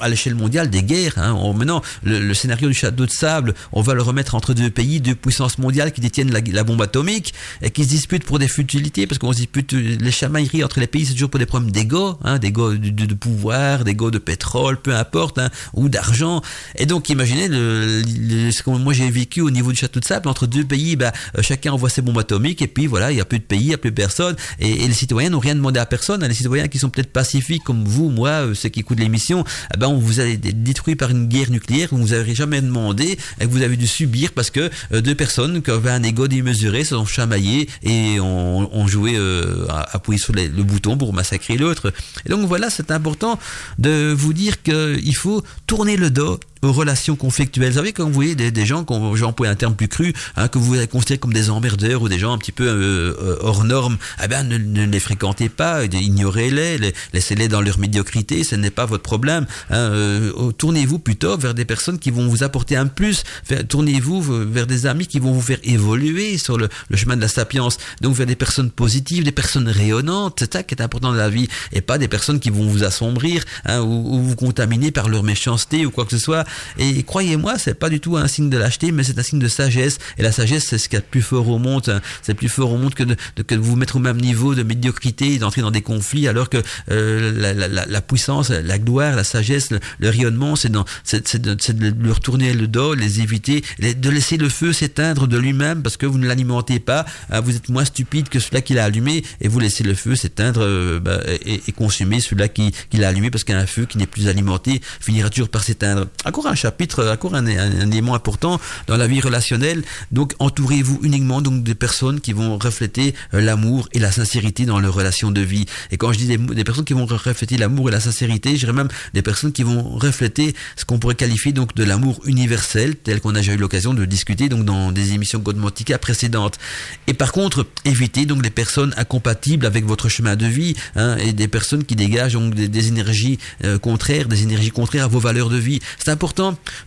à, 0.00 0.08
l'échelle 0.08 0.34
mondiale 0.34 0.70
des 0.70 0.82
guerres. 0.82 1.14
Hein. 1.16 1.36
maintenant, 1.54 1.82
le, 2.04 2.32
scénario 2.34 2.68
du 2.68 2.74
château 2.74 3.06
de 3.06 3.10
sable, 3.10 3.54
on 3.72 3.82
va 3.82 3.94
le 3.94 4.02
remettre 4.02 4.34
entre 4.34 4.54
deux 4.54 4.70
pays, 4.70 5.00
deux 5.00 5.14
puissances 5.14 5.58
mondiales 5.58 5.92
qui 5.92 6.00
détiennent 6.00 6.32
la, 6.32 6.64
bombe 6.64 6.82
atomique 6.82 7.34
et 7.60 7.70
qui 7.70 7.84
se 7.84 7.88
disputent 7.88 8.24
pour 8.24 8.38
des 8.38 8.48
futilités 8.48 9.06
parce 9.06 9.18
qu'on 9.18 9.32
se 9.32 9.38
dispute 9.38 9.72
les 9.72 10.10
chamailleries 10.10 10.62
entre 10.62 10.80
les 10.80 10.86
pays, 10.86 11.06
c'est 11.06 11.14
toujours 11.14 11.30
pour 11.30 11.40
des 11.40 11.46
problèmes 11.46 11.72
d'ego, 11.72 12.18
hein, 12.22 12.38
d'ego 12.38 12.74
de, 12.74 12.90
de, 12.90 13.14
pouvoir, 13.14 13.84
d'ego 13.84 14.10
de 14.10 14.18
pétrole, 14.18 14.80
peu 14.80 14.94
importe, 14.94 15.38
hein, 15.38 15.50
ou 15.74 15.88
d'argent. 15.88 16.42
Et 16.76 16.86
donc, 16.86 17.08
imaginez 17.08 17.48
le, 17.48 18.02
ce 18.50 18.62
que 18.62 18.70
moi 18.70 18.92
j'ai 18.92 19.10
vécu 19.10 19.40
au 19.40 19.50
niveau 19.50 19.72
du 19.72 19.78
château 19.78 20.00
de 20.00 20.04
sable 20.04 20.28
entre 20.28 20.46
deux 20.46 20.64
pays, 20.64 20.96
bah, 20.96 21.12
euh, 21.36 21.42
chacun 21.42 21.72
envoie 21.72 21.88
ses 21.88 22.02
bombes 22.02 22.18
atomiques 22.18 22.51
et 22.60 22.66
puis 22.66 22.86
voilà, 22.86 23.10
il 23.10 23.14
n'y 23.14 23.20
a 23.20 23.24
plus 23.24 23.38
de 23.38 23.44
pays, 23.44 23.60
il 23.60 23.68
n'y 23.68 23.74
a 23.74 23.78
plus 23.78 23.92
personne, 23.92 24.36
et, 24.58 24.86
les 24.86 24.92
citoyens 24.92 25.30
n'ont 25.30 25.38
rien 25.38 25.54
demandé 25.54 25.80
à 25.80 25.86
personne. 25.86 26.24
Les 26.26 26.34
citoyens 26.34 26.68
qui 26.68 26.78
sont 26.78 26.90
peut-être 26.90 27.12
pacifiques 27.12 27.62
comme 27.64 27.84
vous, 27.84 28.10
moi, 28.10 28.30
euh, 28.30 28.54
ceux 28.54 28.68
qui 28.68 28.80
écoutent 28.80 29.00
l'émission, 29.00 29.44
eh 29.74 29.78
ben 29.78 29.88
on 29.88 29.98
vous 29.98 30.20
a 30.20 30.24
détruit 30.36 30.96
par 30.96 31.10
une 31.10 31.28
guerre 31.28 31.50
nucléaire 31.50 31.90
que 31.90 31.94
vous 31.94 32.08
n'avez 32.08 32.34
jamais 32.34 32.60
demandé 32.60 33.16
et 33.40 33.44
que 33.44 33.50
vous 33.50 33.62
avez 33.62 33.76
dû 33.76 33.86
subir 33.86 34.32
parce 34.32 34.50
que 34.50 34.70
euh, 34.92 35.00
deux 35.00 35.14
personnes 35.14 35.62
qui 35.62 35.70
avaient 35.70 35.90
un 35.90 36.02
ego 36.02 36.28
démesuré 36.28 36.84
se 36.84 36.96
sont 36.96 37.06
chamaillées 37.06 37.68
et 37.82 38.20
ont, 38.20 38.86
joué 38.86 39.14
euh, 39.16 39.66
à 39.68 39.96
appuyer 39.96 40.18
sur 40.18 40.34
le 40.34 40.62
bouton 40.62 40.98
pour 40.98 41.12
massacrer 41.12 41.56
l'autre. 41.56 41.92
Et 42.26 42.28
donc 42.28 42.46
voilà, 42.46 42.68
c'est 42.68 42.90
important 42.90 43.38
de 43.78 44.12
vous 44.12 44.32
dire 44.32 44.62
qu'il 44.62 45.16
faut 45.16 45.42
tourner 45.66 45.96
le 45.96 46.10
dos 46.10 46.38
relations 46.70 47.16
conflictuelles. 47.16 47.70
Vous 47.70 47.78
savez, 47.78 47.92
quand 47.92 48.04
vous 48.04 48.12
voyez 48.12 48.34
des, 48.34 48.66
gens, 48.66 48.84
quand 48.84 49.12
un 49.44 49.54
terme 49.54 49.74
plus 49.74 49.88
cru, 49.88 50.12
hein, 50.36 50.48
que 50.48 50.58
vous 50.58 50.76
considérez 50.86 51.18
comme 51.18 51.32
des 51.32 51.50
emmerdeurs 51.50 52.02
ou 52.02 52.08
des 52.08 52.18
gens 52.18 52.32
un 52.32 52.38
petit 52.38 52.52
peu 52.52 52.66
euh, 52.66 53.14
euh, 53.20 53.36
hors 53.40 53.64
normes, 53.64 53.96
eh 54.22 54.28
ben, 54.28 54.46
ne, 54.46 54.86
les 54.86 55.00
fréquentez 55.00 55.48
pas, 55.48 55.84
ignorez-les, 55.84 56.92
laissez-les 57.12 57.48
dans 57.48 57.60
leur 57.60 57.78
médiocrité, 57.78 58.44
ce 58.44 58.54
n'est 58.54 58.70
pas 58.70 58.86
votre 58.86 59.02
problème. 59.02 59.46
Hein, 59.70 59.76
euh, 59.76 60.52
tournez-vous 60.52 60.98
plutôt 60.98 61.36
vers 61.36 61.54
des 61.54 61.64
personnes 61.64 61.98
qui 61.98 62.10
vont 62.10 62.28
vous 62.28 62.44
apporter 62.44 62.76
un 62.76 62.86
plus, 62.86 63.24
tournez-vous 63.68 64.22
vers 64.22 64.66
des 64.66 64.86
amis 64.86 65.06
qui 65.06 65.18
vont 65.18 65.32
vous 65.32 65.40
faire 65.40 65.58
évoluer 65.64 66.38
sur 66.38 66.58
le, 66.58 66.68
chemin 66.94 67.16
de 67.16 67.22
la 67.22 67.28
sapience, 67.28 67.78
donc 68.00 68.14
vers 68.14 68.26
des 68.26 68.36
personnes 68.36 68.70
positives, 68.70 69.24
des 69.24 69.32
personnes 69.32 69.68
rayonnantes, 69.68 70.36
c'est 70.38 70.52
ça 70.52 70.62
qui 70.62 70.74
est 70.74 70.82
important 70.82 71.08
dans 71.08 71.14
la 71.14 71.30
vie, 71.30 71.48
et 71.72 71.80
pas 71.80 71.98
des 71.98 72.08
personnes 72.08 72.38
qui 72.38 72.50
vont 72.50 72.66
vous 72.66 72.84
assombrir 72.84 73.44
hein, 73.64 73.80
ou 73.80 74.22
vous 74.22 74.36
contaminer 74.36 74.90
par 74.90 75.08
leur 75.08 75.22
méchanceté 75.22 75.86
ou 75.86 75.90
quoi 75.90 76.04
que 76.04 76.12
ce 76.12 76.18
soit. 76.18 76.44
Et 76.78 77.02
croyez-moi, 77.02 77.58
c'est 77.58 77.74
pas 77.74 77.88
du 77.88 78.00
tout 78.00 78.16
un 78.16 78.28
signe 78.28 78.50
de 78.50 78.58
lâcheté, 78.58 78.92
mais 78.92 79.02
c'est 79.02 79.18
un 79.18 79.22
signe 79.22 79.38
de 79.38 79.48
sagesse. 79.48 79.98
Et 80.18 80.22
la 80.22 80.32
sagesse, 80.32 80.64
c'est 80.64 80.78
ce 80.78 80.88
qu'il 80.88 80.98
y 80.98 81.02
a 81.02 81.02
plus 81.02 81.22
fort 81.22 81.48
au 81.48 81.58
monde. 81.58 81.88
Hein. 81.88 82.00
C'est 82.22 82.34
plus 82.34 82.48
fort 82.48 82.72
au 82.72 82.76
monde 82.76 82.94
que 82.94 83.04
de, 83.04 83.16
que 83.46 83.54
de 83.54 83.60
vous 83.60 83.76
mettre 83.76 83.96
au 83.96 84.00
même 84.00 84.20
niveau 84.20 84.54
de 84.54 84.62
médiocrité 84.62 85.34
et 85.34 85.38
d'entrer 85.38 85.62
dans 85.62 85.70
des 85.70 85.82
conflits, 85.82 86.28
alors 86.28 86.48
que 86.48 86.62
euh, 86.90 87.32
la, 87.34 87.68
la, 87.68 87.86
la, 87.86 88.00
puissance, 88.00 88.50
la 88.50 88.78
gloire, 88.78 89.16
la 89.16 89.24
sagesse, 89.24 89.70
le, 89.70 90.08
rayonnement, 90.08 90.56
c'est 90.56 90.72
c'est 91.04 91.40
de, 91.40 91.54
de 91.54 92.06
leur 92.06 92.20
tourner 92.20 92.54
le 92.54 92.66
dos, 92.66 92.94
les 92.94 93.20
éviter, 93.20 93.62
de 93.78 94.10
laisser 94.10 94.36
le 94.36 94.48
feu 94.48 94.72
s'éteindre 94.72 95.26
de 95.26 95.38
lui-même 95.38 95.82
parce 95.82 95.96
que 95.96 96.06
vous 96.06 96.18
ne 96.18 96.26
l'alimentez 96.26 96.78
pas. 96.78 97.04
Hein. 97.30 97.40
vous 97.40 97.56
êtes 97.56 97.68
moins 97.68 97.84
stupide 97.84 98.28
que 98.28 98.38
celui-là 98.38 98.60
qui 98.60 98.74
l'a 98.74 98.84
allumé 98.84 99.24
et 99.40 99.48
vous 99.48 99.58
laissez 99.58 99.84
le 99.84 99.94
feu 99.94 100.14
s'éteindre 100.14 100.62
euh, 100.62 101.00
bah, 101.00 101.20
et, 101.44 101.60
et, 101.66 101.72
consumer 101.72 102.20
celui-là 102.20 102.48
qui, 102.48 102.72
qui 102.90 102.96
l'a 102.98 103.08
allumé 103.08 103.30
parce 103.30 103.44
qu'un 103.44 103.66
feu 103.66 103.86
qui 103.86 103.98
n'est 103.98 104.06
plus 104.06 104.28
alimenté 104.28 104.80
finira 105.00 105.30
toujours 105.30 105.48
par 105.48 105.62
s'éteindre. 105.62 106.06
Un 106.44 106.54
chapitre, 106.54 107.08
encore 107.08 107.34
un, 107.34 107.46
élément 107.46 108.14
important 108.14 108.60
dans 108.86 108.96
la 108.96 109.06
vie 109.06 109.20
relationnelle. 109.20 109.82
Donc, 110.10 110.34
entourez-vous 110.38 111.00
uniquement 111.02 111.40
donc 111.40 111.62
des 111.62 111.74
personnes 111.74 112.20
qui 112.20 112.32
vont 112.32 112.58
refléter 112.58 113.14
euh, 113.34 113.40
l'amour 113.40 113.88
et 113.92 113.98
la 113.98 114.10
sincérité 114.10 114.66
dans 114.66 114.80
leurs 114.80 114.94
relations 114.94 115.30
de 115.30 115.40
vie. 115.40 115.66
Et 115.90 115.96
quand 115.96 116.12
je 116.12 116.18
dis 116.18 116.26
des, 116.26 116.64
personnes 116.64 116.84
qui 116.84 116.94
vont 116.94 117.06
refléter 117.06 117.56
l'amour 117.56 117.88
et 117.88 117.92
la 117.92 118.00
sincérité, 118.00 118.50
je 118.54 118.60
dirais 118.60 118.72
même 118.72 118.88
des 119.14 119.22
personnes 119.22 119.52
qui 119.52 119.62
vont 119.62 119.82
refléter 119.96 120.54
ce 120.76 120.84
qu'on 120.84 120.98
pourrait 120.98 121.14
qualifier 121.14 121.52
donc 121.52 121.74
de 121.74 121.84
l'amour 121.84 122.20
universel, 122.24 122.96
tel 122.96 123.20
qu'on 123.20 123.34
a 123.34 123.38
déjà 123.38 123.52
eu 123.52 123.56
l'occasion 123.56 123.94
de 123.94 124.04
discuter 124.04 124.48
donc 124.48 124.64
dans 124.64 124.92
des 124.92 125.12
émissions 125.12 125.38
Godmantica 125.38 125.98
précédentes. 125.98 126.58
Et 127.06 127.14
par 127.14 127.32
contre, 127.32 127.66
évitez 127.84 128.26
donc 128.26 128.42
des 128.42 128.50
personnes 128.50 128.94
incompatibles 128.96 129.66
avec 129.66 129.84
votre 129.84 130.08
chemin 130.08 130.36
de 130.36 130.46
vie 130.46 130.74
hein, 130.96 131.16
et 131.16 131.32
des 131.32 131.48
personnes 131.48 131.84
qui 131.84 131.96
dégagent 131.96 132.34
donc 132.34 132.54
des, 132.54 132.88
énergies 132.88 133.38
euh, 133.64 133.78
contraires, 133.78 134.28
des 134.28 134.42
énergies 134.42 134.70
contraires 134.70 135.04
à 135.04 135.08
vos 135.08 135.20
valeurs 135.20 135.48
de 135.48 135.56
vie. 135.56 135.80
C'est 135.98 136.10
important 136.10 136.31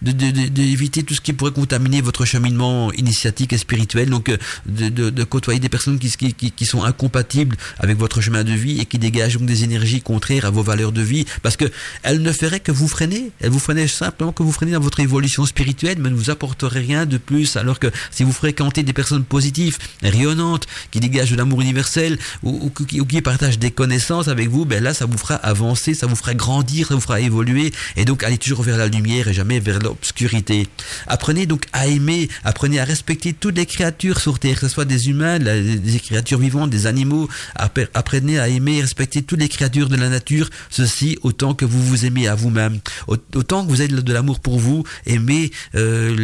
d'éviter 0.01 1.03
tout 1.03 1.13
ce 1.13 1.21
qui 1.21 1.33
pourrait 1.33 1.51
contaminer 1.51 2.01
votre 2.01 2.25
cheminement 2.25 2.91
initiatique 2.93 3.53
et 3.53 3.57
spirituel, 3.57 4.09
donc 4.09 4.29
euh, 4.29 4.37
de, 4.67 5.23
côtoyer 5.23 5.59
des 5.59 5.69
personnes 5.69 5.99
qui, 5.99 6.65
sont 6.65 6.83
incompatibles 6.83 7.55
avec 7.79 7.97
votre 7.97 8.21
chemin 8.21 8.43
de 8.43 8.51
vie 8.51 8.79
et 8.79 8.85
qui 8.85 8.97
dégagent 8.97 9.37
donc 9.37 9.47
des 9.47 9.63
énergies 9.63 10.01
contraires 10.01 10.45
à 10.45 10.49
vos 10.49 10.63
valeurs 10.63 10.91
de 10.91 11.01
vie, 11.01 11.25
parce 11.41 11.57
que 11.57 11.65
elles 12.03 12.21
ne 12.21 12.31
feraient 12.31 12.59
que 12.59 12.71
vous 12.71 12.87
freiner, 12.87 13.31
elles 13.39 13.49
vous 13.49 13.59
freinaient 13.59 13.87
simplement 13.87 14.31
que 14.31 14.43
vous 14.43 14.51
freinez 14.51 14.71
dans 14.71 14.79
votre 14.79 14.99
évolution 14.99 15.45
spirituelle, 15.45 15.97
mais 15.99 16.09
ne 16.09 16.15
vous 16.15 16.29
apporteraient 16.29 16.79
rien 16.79 17.05
de 17.05 17.17
plus, 17.17 17.55
alors 17.55 17.79
que 17.79 17.87
si 18.11 18.23
vous 18.23 18.31
fréquentez 18.31 18.83
des 18.83 18.93
personnes 18.93 19.23
positives, 19.23 19.77
rayonnantes, 20.01 20.65
qui 20.91 20.99
dégagent 20.99 21.31
de 21.31 21.35
l'amour 21.35 21.61
universel, 21.61 22.17
ou, 22.43 22.69
qui, 22.69 23.21
partagent 23.21 23.59
des 23.59 23.71
connaissances 23.71 24.27
avec 24.27 24.49
vous, 24.49 24.65
ben 24.65 24.83
là, 24.83 24.93
ça 24.93 25.05
vous 25.05 25.17
fera 25.17 25.35
avancer, 25.35 25.93
ça 25.93 26.05
vous 26.05 26.15
fera 26.15 26.33
grandir, 26.33 26.87
ça 26.87 26.95
vous 26.95 27.01
fera 27.01 27.19
évoluer, 27.19 27.71
et 27.95 28.05
donc 28.05 28.23
allez 28.23 28.37
toujours 28.37 28.61
vers 28.61 28.77
la 28.77 28.87
lumière 28.87 29.27
jamais 29.35 29.59
vers 29.59 29.79
l'obscurité. 29.79 30.67
Apprenez 31.07 31.45
donc 31.45 31.65
à 31.73 31.87
aimer, 31.87 32.29
apprenez 32.43 32.79
à 32.79 32.85
respecter 32.85 33.33
toutes 33.33 33.57
les 33.57 33.65
créatures 33.65 34.19
sur 34.19 34.39
Terre, 34.39 34.55
que 34.55 34.67
ce 34.67 34.73
soit 34.73 34.85
des 34.85 35.09
humains, 35.09 35.37
des 35.39 35.99
créatures 35.99 36.39
vivantes, 36.39 36.69
des 36.69 36.87
animaux. 36.87 37.29
Apprenez 37.55 38.39
à 38.39 38.47
aimer 38.47 38.77
et 38.77 38.81
respecter 38.81 39.21
toutes 39.21 39.39
les 39.39 39.49
créatures 39.49 39.89
de 39.89 39.95
la 39.95 40.09
nature, 40.09 40.49
ceci 40.69 41.17
autant 41.21 41.53
que 41.53 41.65
vous 41.65 41.83
vous 41.83 42.05
aimez 42.05 42.27
à 42.27 42.35
vous-même. 42.35 42.79
Autant 43.07 43.65
que 43.65 43.69
vous 43.69 43.81
avez 43.81 43.89
de 43.89 44.13
l'amour 44.13 44.39
pour 44.39 44.59
vous, 44.59 44.83
aimez 45.05 45.51
euh, 45.75 46.15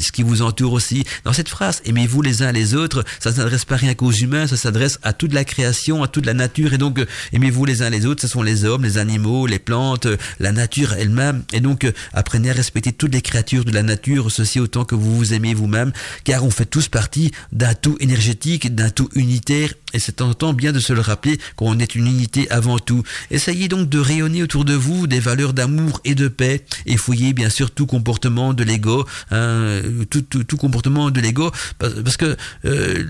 ce 0.00 0.12
qui 0.12 0.22
vous 0.22 0.42
entoure 0.42 0.72
aussi. 0.72 1.04
Dans 1.24 1.32
cette 1.32 1.48
phrase, 1.48 1.82
aimez-vous 1.84 2.22
les 2.22 2.42
uns 2.42 2.52
les 2.52 2.74
autres, 2.74 3.04
ça 3.18 3.30
ne 3.30 3.36
s'adresse 3.36 3.64
pas 3.64 3.76
rien 3.76 3.94
qu'aux 3.94 4.12
humains, 4.12 4.46
ça 4.46 4.56
s'adresse 4.56 4.98
à 5.02 5.12
toute 5.12 5.32
la 5.32 5.44
création, 5.44 6.02
à 6.02 6.08
toute 6.08 6.26
la 6.26 6.34
nature. 6.34 6.72
Et 6.72 6.78
donc, 6.78 7.00
aimez-vous 7.32 7.64
les 7.64 7.82
uns 7.82 7.90
les 7.90 8.06
autres, 8.06 8.22
ce 8.22 8.28
sont 8.28 8.42
les 8.42 8.64
hommes, 8.64 8.82
les 8.82 8.98
animaux, 8.98 9.46
les 9.46 9.58
plantes, 9.58 10.06
la 10.38 10.52
nature 10.52 10.94
elle-même. 10.94 11.44
Et 11.52 11.60
donc, 11.60 11.90
apprenez 12.12 12.39
à 12.48 12.52
respecter 12.52 12.92
toutes 12.92 13.12
les 13.12 13.20
créatures 13.20 13.64
de 13.64 13.72
la 13.72 13.82
nature, 13.82 14.30
ceci 14.30 14.60
autant 14.60 14.84
que 14.84 14.94
vous 14.94 15.14
vous 15.14 15.34
aimez 15.34 15.52
vous-même, 15.52 15.92
car 16.24 16.44
on 16.44 16.50
fait 16.50 16.64
tous 16.64 16.88
partie 16.88 17.32
d'un 17.52 17.74
tout 17.74 17.96
énergétique, 18.00 18.74
d'un 18.74 18.90
tout 18.90 19.10
unitaire 19.14 19.74
et 19.92 19.98
c'est 19.98 20.12
tentant 20.12 20.52
bien 20.52 20.72
de 20.72 20.80
se 20.80 20.92
le 20.92 21.00
rappeler 21.00 21.38
qu'on 21.56 21.78
est 21.78 21.94
une 21.94 22.06
unité 22.06 22.50
avant 22.50 22.78
tout. 22.78 23.02
Essayez 23.30 23.68
donc 23.68 23.88
de 23.88 23.98
rayonner 23.98 24.42
autour 24.42 24.64
de 24.64 24.74
vous 24.74 25.06
des 25.06 25.20
valeurs 25.20 25.52
d'amour 25.52 26.00
et 26.04 26.14
de 26.14 26.28
paix 26.28 26.64
et 26.86 26.96
fouillez 26.96 27.32
bien 27.32 27.50
sûr 27.50 27.70
tout 27.70 27.86
comportement 27.86 28.54
de 28.54 28.64
l'ego, 28.64 29.06
hein, 29.30 29.80
tout, 30.10 30.56
comportement 30.56 31.10
de 31.10 31.20
l'ego, 31.20 31.50
parce 31.78 32.16
que 32.16 32.36
euh, 32.64 33.04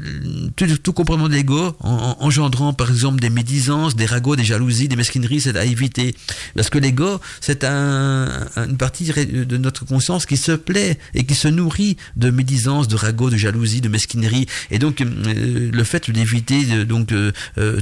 tout, 0.56 0.92
comportement 0.92 1.28
de 1.28 1.34
l'ego 1.34 1.76
en, 1.80 2.16
engendrant 2.20 2.72
par 2.72 2.90
exemple 2.90 3.20
des 3.20 3.30
médisances, 3.30 3.96
des 3.96 4.06
ragots, 4.06 4.36
des 4.36 4.44
jalousies, 4.44 4.88
des 4.88 4.96
mesquineries, 4.96 5.40
c'est 5.40 5.56
à 5.56 5.64
éviter. 5.64 6.14
Parce 6.54 6.70
que 6.70 6.78
l'ego, 6.78 7.20
c'est 7.40 7.64
un, 7.64 8.28
une 8.56 8.76
partie 8.76 9.04
de 9.04 9.56
notre 9.56 9.84
conscience 9.84 10.26
qui 10.26 10.36
se 10.36 10.52
plaît 10.52 10.98
et 11.14 11.24
qui 11.24 11.34
se 11.34 11.48
nourrit 11.48 11.96
de 12.16 12.30
médisances, 12.30 12.88
de 12.88 12.96
ragots, 12.96 13.30
de 13.30 13.36
jalousie, 13.36 13.80
de 13.80 13.88
mesquinerie. 13.88 14.46
Et 14.70 14.78
donc 14.78 15.00
euh, 15.00 15.70
le 15.72 15.84
fait 15.84 16.10
d'éviter 16.10 16.64
donc 16.84 17.12
euh, 17.12 17.32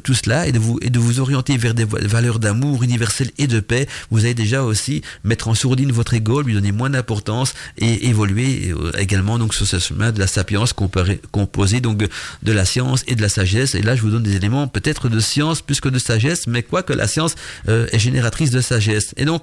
tout 0.03 0.14
cela 0.14 0.47
et 0.47 0.53
de 0.53 0.59
vous 0.59 0.78
et 0.82 0.91
de 0.91 0.99
vous 0.99 1.20
orienter 1.20 1.57
vers 1.57 1.74
des 1.74 1.84
valeurs 1.84 2.39
d'amour 2.39 2.82
universel 2.82 3.30
et 3.39 3.47
de 3.47 3.61
paix, 3.61 3.89
vous 4.11 4.20
allez 4.20 4.34
déjà 4.34 4.62
aussi 4.62 5.03
mettre 5.24 5.49
en 5.49 5.55
sourdine 5.55 5.93
votre 5.93 6.14
ego, 6.14 6.43
lui 6.43 6.55
donner 6.55 6.72
moins 6.72 6.91
d'importance 6.91 7.55
et 7.78 8.09
évoluer 8.09 8.70
euh, 8.70 8.93
également 8.98 9.39
donc 9.39 9.55
sur 9.55 9.66
ce 9.66 9.78
chemin 9.78 10.12
de 10.12 10.19
la 10.19 10.27
sapience 10.27 10.73
composé 10.73 11.81
donc 11.81 11.98
de 12.43 12.52
la 12.52 12.65
science 12.65 13.05
et 13.06 13.15
de 13.15 13.23
la 13.23 13.28
sagesse. 13.28 13.74
Et 13.74 13.82
là, 13.82 13.97
je 13.97 14.02
vous 14.02 14.10
donne 14.10 14.23
des 14.23 14.36
éléments 14.36 14.69
peut-être 14.69 15.09
de 15.09 15.20
science 15.20 15.62
plus 15.62 15.81
que 15.81 15.89
de 15.89 15.98
sagesse, 15.98 16.47
mais 16.47 16.62
quoi 16.62 16.82
que 16.82 16.93
la 16.93 17.06
science 17.06 17.35
euh, 17.69 17.86
est 17.93 17.98
génératrice 17.98 18.51
de 18.51 18.60
sagesse. 18.60 19.15
Et 19.16 19.24
donc 19.24 19.43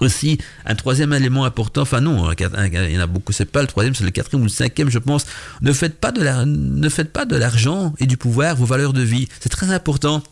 aussi 0.00 0.38
un 0.66 0.74
troisième 0.74 1.12
élément 1.12 1.44
important, 1.44 1.82
enfin 1.82 2.00
non, 2.00 2.30
il 2.32 2.92
y 2.92 2.98
en 2.98 3.00
a 3.00 3.06
beaucoup, 3.06 3.32
c'est 3.32 3.50
pas 3.50 3.62
le 3.62 3.68
troisième, 3.68 3.94
c'est 3.94 4.04
le 4.04 4.10
quatrième 4.10 4.42
ou 4.42 4.46
le 4.46 4.50
cinquième, 4.50 4.90
je 4.90 4.98
pense. 4.98 5.26
Ne 5.62 5.72
faites 5.72 5.98
pas 5.98 6.12
de 6.12 6.22
la, 6.22 6.44
ne 6.44 6.88
faites 6.88 7.12
pas 7.12 7.24
de 7.24 7.36
l'argent 7.36 7.94
et 7.98 8.06
du 8.06 8.16
pouvoir 8.16 8.56
vos 8.56 8.66
valeurs 8.66 8.92
de 8.92 9.02
vie. 9.02 9.28
C'est 9.40 9.48
très 9.48 9.70
important. 9.72 10.22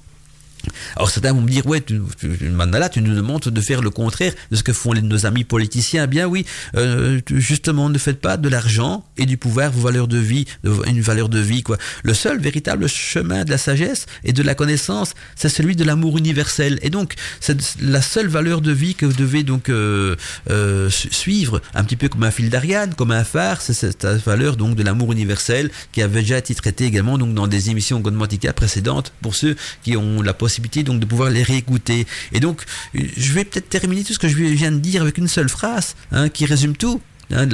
Alors 0.97 1.11
certains 1.11 1.33
vont 1.33 1.41
me 1.41 1.49
dire, 1.49 1.67
ouais, 1.67 1.81
tu, 1.81 2.01
tu, 2.19 2.39
tu 2.39 3.01
nous 3.01 3.15
demandes 3.15 3.43
de 3.43 3.61
faire 3.61 3.83
le 3.83 3.91
contraire 3.91 4.33
de 4.51 4.57
ce 4.57 4.63
que 4.63 4.73
font 4.73 4.95
nos 4.95 5.27
amis 5.27 5.45
politiciens. 5.45 6.07
Bien 6.07 6.27
oui, 6.27 6.45
euh, 6.77 7.21
justement, 7.31 7.89
ne 7.89 7.99
faites 7.99 8.21
pas 8.21 8.37
de 8.37 8.49
l'argent 8.49 9.05
et 9.17 9.27
du 9.27 9.37
pouvoir 9.37 9.71
vos 9.71 9.83
valeurs 9.83 10.09
de 10.09 10.19
vie, 10.19 10.47
une 10.87 11.01
valeur 11.01 11.29
de 11.29 11.39
vie. 11.39 11.63
quoi. 11.63 11.79
Le 12.03 12.15
seul 12.15 12.41
véritable 12.41 12.89
chemin 12.89 13.45
de 13.45 13.51
la 13.51 13.59
sagesse 13.59 14.07
et 14.25 14.33
de 14.33 14.43
la 14.43 14.55
connaissance, 14.55 15.15
c'est 15.37 15.49
celui 15.49 15.77
de 15.77 15.85
l'amour 15.85 16.19
universel. 16.19 16.79
Et 16.83 16.91
donc, 16.91 17.15
c'est 17.41 17.59
la 17.81 18.03
seule 18.03 18.29
valeur 18.29 18.61
de 18.61 18.73
vie 18.73 18.95
que 18.95 19.07
vous 19.07 19.17
devez 19.17 19.43
donc 19.43 19.69
euh, 19.69 20.17
euh, 20.51 20.91
suivre, 20.91 21.61
un 21.75 21.85
petit 21.85 21.97
peu 21.97 22.09
comme 22.09 22.25
un 22.25 22.31
fil 22.31 22.51
d'Ariane, 22.51 22.95
comme 22.95 23.13
un 23.13 23.25
phare, 23.25 23.61
c'est 23.61 23.75
cette 23.75 24.05
valeur 24.05 24.57
donc 24.57 24.75
de 24.75 24.83
l'amour 24.83 25.13
universel 25.13 25.71
qui 25.93 26.03
avait 26.03 26.21
déjà 26.21 26.39
été 26.39 26.55
traitée 26.55 26.85
également 26.85 27.19
donc 27.19 27.35
dans 27.35 27.47
des 27.47 27.71
émissions 27.71 28.01
Godmantica 28.01 28.53
précédentes 28.53 29.13
pour 29.23 29.35
ceux 29.35 29.57
qui 29.83 29.97
ont 29.97 30.23
la 30.23 30.35
possibilité 30.35 30.48
donc 30.85 31.01
de 31.01 31.07
pouvoir 31.07 31.31
les 31.31 31.43
réécouter. 31.43 32.07
Et 32.33 32.41
donc, 32.41 32.63
je 32.95 33.33
vais 33.33 33.45
peut-être 33.45 33.69
terminer 33.69 34.05
tout 34.05 34.13
ce 34.13 34.19
que 34.19 34.29
je 34.29 34.37
viens 34.37 34.73
de 34.73 34.79
dire 34.79 35.03
avec 35.03 35.19
une 35.19 35.29
seule 35.29 35.49
phrase 35.49 35.95
hein, 36.13 36.29
qui 36.29 36.45
résume 36.47 36.77
tout. 36.77 37.01
Hein, 37.31 37.47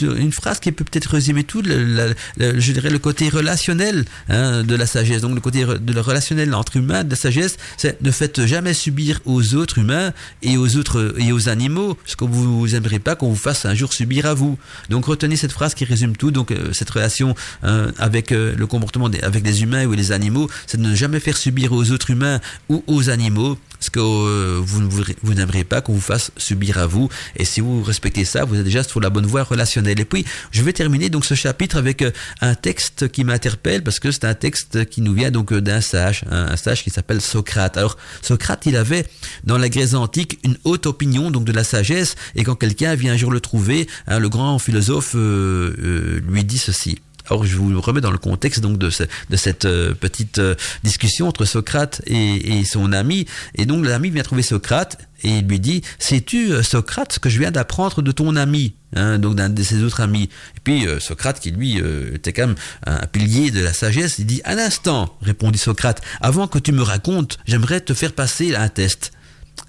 une 0.00 0.32
phrase 0.32 0.60
qui 0.60 0.70
peut 0.72 0.84
peut-être 0.84 1.10
résumer 1.10 1.44
tout, 1.44 1.62
je 1.64 2.72
dirais 2.72 2.90
le 2.90 2.98
côté 2.98 3.28
relationnel 3.28 4.04
hein, 4.28 4.62
de 4.62 4.74
la 4.74 4.86
sagesse. 4.86 5.22
Donc 5.22 5.34
le 5.34 5.40
côté 5.40 5.64
de 5.64 5.92
le 5.92 6.00
relationnel 6.00 6.54
entre 6.54 6.76
humains 6.76 7.04
de 7.04 7.10
la 7.10 7.16
sagesse, 7.16 7.56
c'est 7.76 8.00
ne 8.02 8.10
faites 8.10 8.44
jamais 8.44 8.74
subir 8.74 9.20
aux 9.24 9.54
autres 9.54 9.78
humains 9.78 10.12
et 10.42 10.56
aux 10.56 10.76
autres 10.76 11.14
et 11.18 11.32
aux 11.32 11.48
animaux 11.48 11.96
ce 12.04 12.16
que 12.16 12.24
vous 12.24 12.68
n'aimerez 12.68 12.98
pas 12.98 13.16
qu'on 13.16 13.28
vous 13.28 13.36
fasse 13.36 13.64
un 13.64 13.74
jour 13.74 13.92
subir 13.92 14.26
à 14.26 14.34
vous. 14.34 14.58
Donc 14.90 15.06
retenez 15.06 15.36
cette 15.36 15.52
phrase 15.52 15.74
qui 15.74 15.84
résume 15.84 16.16
tout. 16.16 16.30
Donc 16.30 16.50
euh, 16.50 16.72
cette 16.72 16.90
relation 16.90 17.34
hein, 17.62 17.92
avec 17.98 18.32
euh, 18.32 18.54
le 18.56 18.66
comportement 18.66 19.08
avec 19.22 19.44
les 19.44 19.62
humains 19.62 19.86
ou 19.86 19.92
les 19.92 20.12
animaux, 20.12 20.50
c'est 20.66 20.78
de 20.78 20.82
ne 20.82 20.94
jamais 20.94 21.20
faire 21.20 21.36
subir 21.36 21.72
aux 21.72 21.90
autres 21.90 22.10
humains 22.10 22.40
ou 22.68 22.82
aux 22.86 23.10
animaux 23.10 23.58
ce 23.80 23.90
que 23.90 24.00
euh, 24.00 24.60
vous, 24.62 24.88
vous 25.22 25.34
n'aimerez 25.34 25.64
pas 25.64 25.80
qu'on 25.80 25.92
vous 25.92 26.00
fasse 26.00 26.30
subir 26.36 26.78
à 26.78 26.86
vous. 26.86 27.08
Et 27.36 27.44
si 27.44 27.60
vous 27.60 27.82
respectez 27.82 28.24
ça, 28.24 28.44
vous 28.44 28.56
êtes 28.56 28.64
déjà 28.64 28.82
sur 28.82 29.00
la 29.00 29.10
bonne 29.14 29.24
voie 29.24 29.42
relationnelle. 29.42 29.98
Et 29.98 30.04
puis, 30.04 30.26
je 30.50 30.62
vais 30.62 30.74
terminer 30.74 31.08
donc 31.08 31.24
ce 31.24 31.34
chapitre 31.34 31.78
avec 31.78 32.02
euh, 32.02 32.10
un 32.42 32.54
texte 32.54 33.08
qui 33.08 33.24
m'interpelle 33.24 33.82
parce 33.82 33.98
que 33.98 34.10
c'est 34.10 34.26
un 34.26 34.34
texte 34.34 34.84
qui 34.90 35.00
nous 35.00 35.14
vient 35.14 35.30
donc 35.30 35.52
euh, 35.52 35.62
d'un 35.62 35.80
sage, 35.80 36.24
un 36.30 36.56
sage 36.56 36.82
qui 36.84 36.90
s'appelle 36.90 37.22
Socrate. 37.22 37.78
Alors, 37.78 37.96
Socrate, 38.20 38.66
il 38.66 38.76
avait 38.76 39.06
dans 39.44 39.56
la 39.56 39.70
Grèce 39.70 39.94
antique 39.94 40.38
une 40.44 40.58
haute 40.64 40.84
opinion 40.84 41.30
donc 41.30 41.44
de 41.44 41.52
la 41.52 41.64
sagesse. 41.64 42.16
Et 42.34 42.44
quand 42.44 42.56
quelqu'un 42.56 42.94
vient 42.94 43.14
un 43.14 43.16
jour 43.16 43.30
le 43.30 43.40
trouver, 43.40 43.88
hein, 44.06 44.18
le 44.18 44.28
grand 44.28 44.58
philosophe 44.58 45.14
lui 45.14 46.44
dit 46.44 46.58
ceci. 46.58 46.98
Alors 47.28 47.44
je 47.44 47.56
vous 47.56 47.80
remets 47.80 48.02
dans 48.02 48.10
le 48.10 48.18
contexte 48.18 48.60
donc 48.60 48.78
de, 48.78 48.90
cette 48.90 49.64
euh, 49.64 49.94
petite 49.94 50.38
euh, 50.38 50.54
discussion 50.82 51.28
entre 51.28 51.46
Socrate 51.46 52.02
et, 52.06 52.58
et 52.58 52.64
son 52.64 52.92
ami. 52.92 53.26
Et 53.54 53.64
donc 53.64 53.84
l'ami 53.86 54.10
vient 54.10 54.22
trouver 54.22 54.42
Socrate 54.42 54.98
et 55.22 55.38
il 55.38 55.46
lui 55.46 55.58
dit 55.58 55.82
Sais-tu, 55.98 56.52
euh, 56.52 56.62
Socrate, 56.62 57.14
ce 57.14 57.18
que 57.18 57.30
je 57.30 57.38
viens 57.38 57.50
d'apprendre 57.50 58.02
de 58.02 58.12
ton 58.12 58.36
ami 58.36 58.74
hein, 58.94 59.18
donc 59.18 59.36
d'un 59.36 59.48
de 59.48 59.62
ses 59.62 59.82
autres 59.82 60.02
amis? 60.02 60.28
Et 60.56 60.60
puis 60.62 60.86
Socrate, 61.00 61.40
qui 61.40 61.50
lui 61.50 61.80
était 62.14 62.34
quand 62.34 62.48
même 62.48 62.56
un 62.86 63.06
pilier 63.06 63.50
de 63.50 63.60
la 63.60 63.72
sagesse, 63.72 64.18
il 64.18 64.26
dit 64.26 64.42
Un 64.44 64.58
instant, 64.58 65.16
répondit 65.22 65.58
Socrate, 65.58 66.02
avant 66.20 66.46
que 66.46 66.58
tu 66.58 66.72
me 66.72 66.82
racontes, 66.82 67.38
j'aimerais 67.46 67.80
te 67.80 67.94
faire 67.94 68.12
passer 68.12 68.54
un 68.54 68.68
test, 68.68 69.12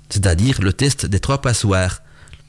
c'est-à-dire 0.10 0.62
le 0.62 0.74
test 0.74 1.06
des 1.06 1.20
trois 1.22 1.42
passoires. 1.42 2.02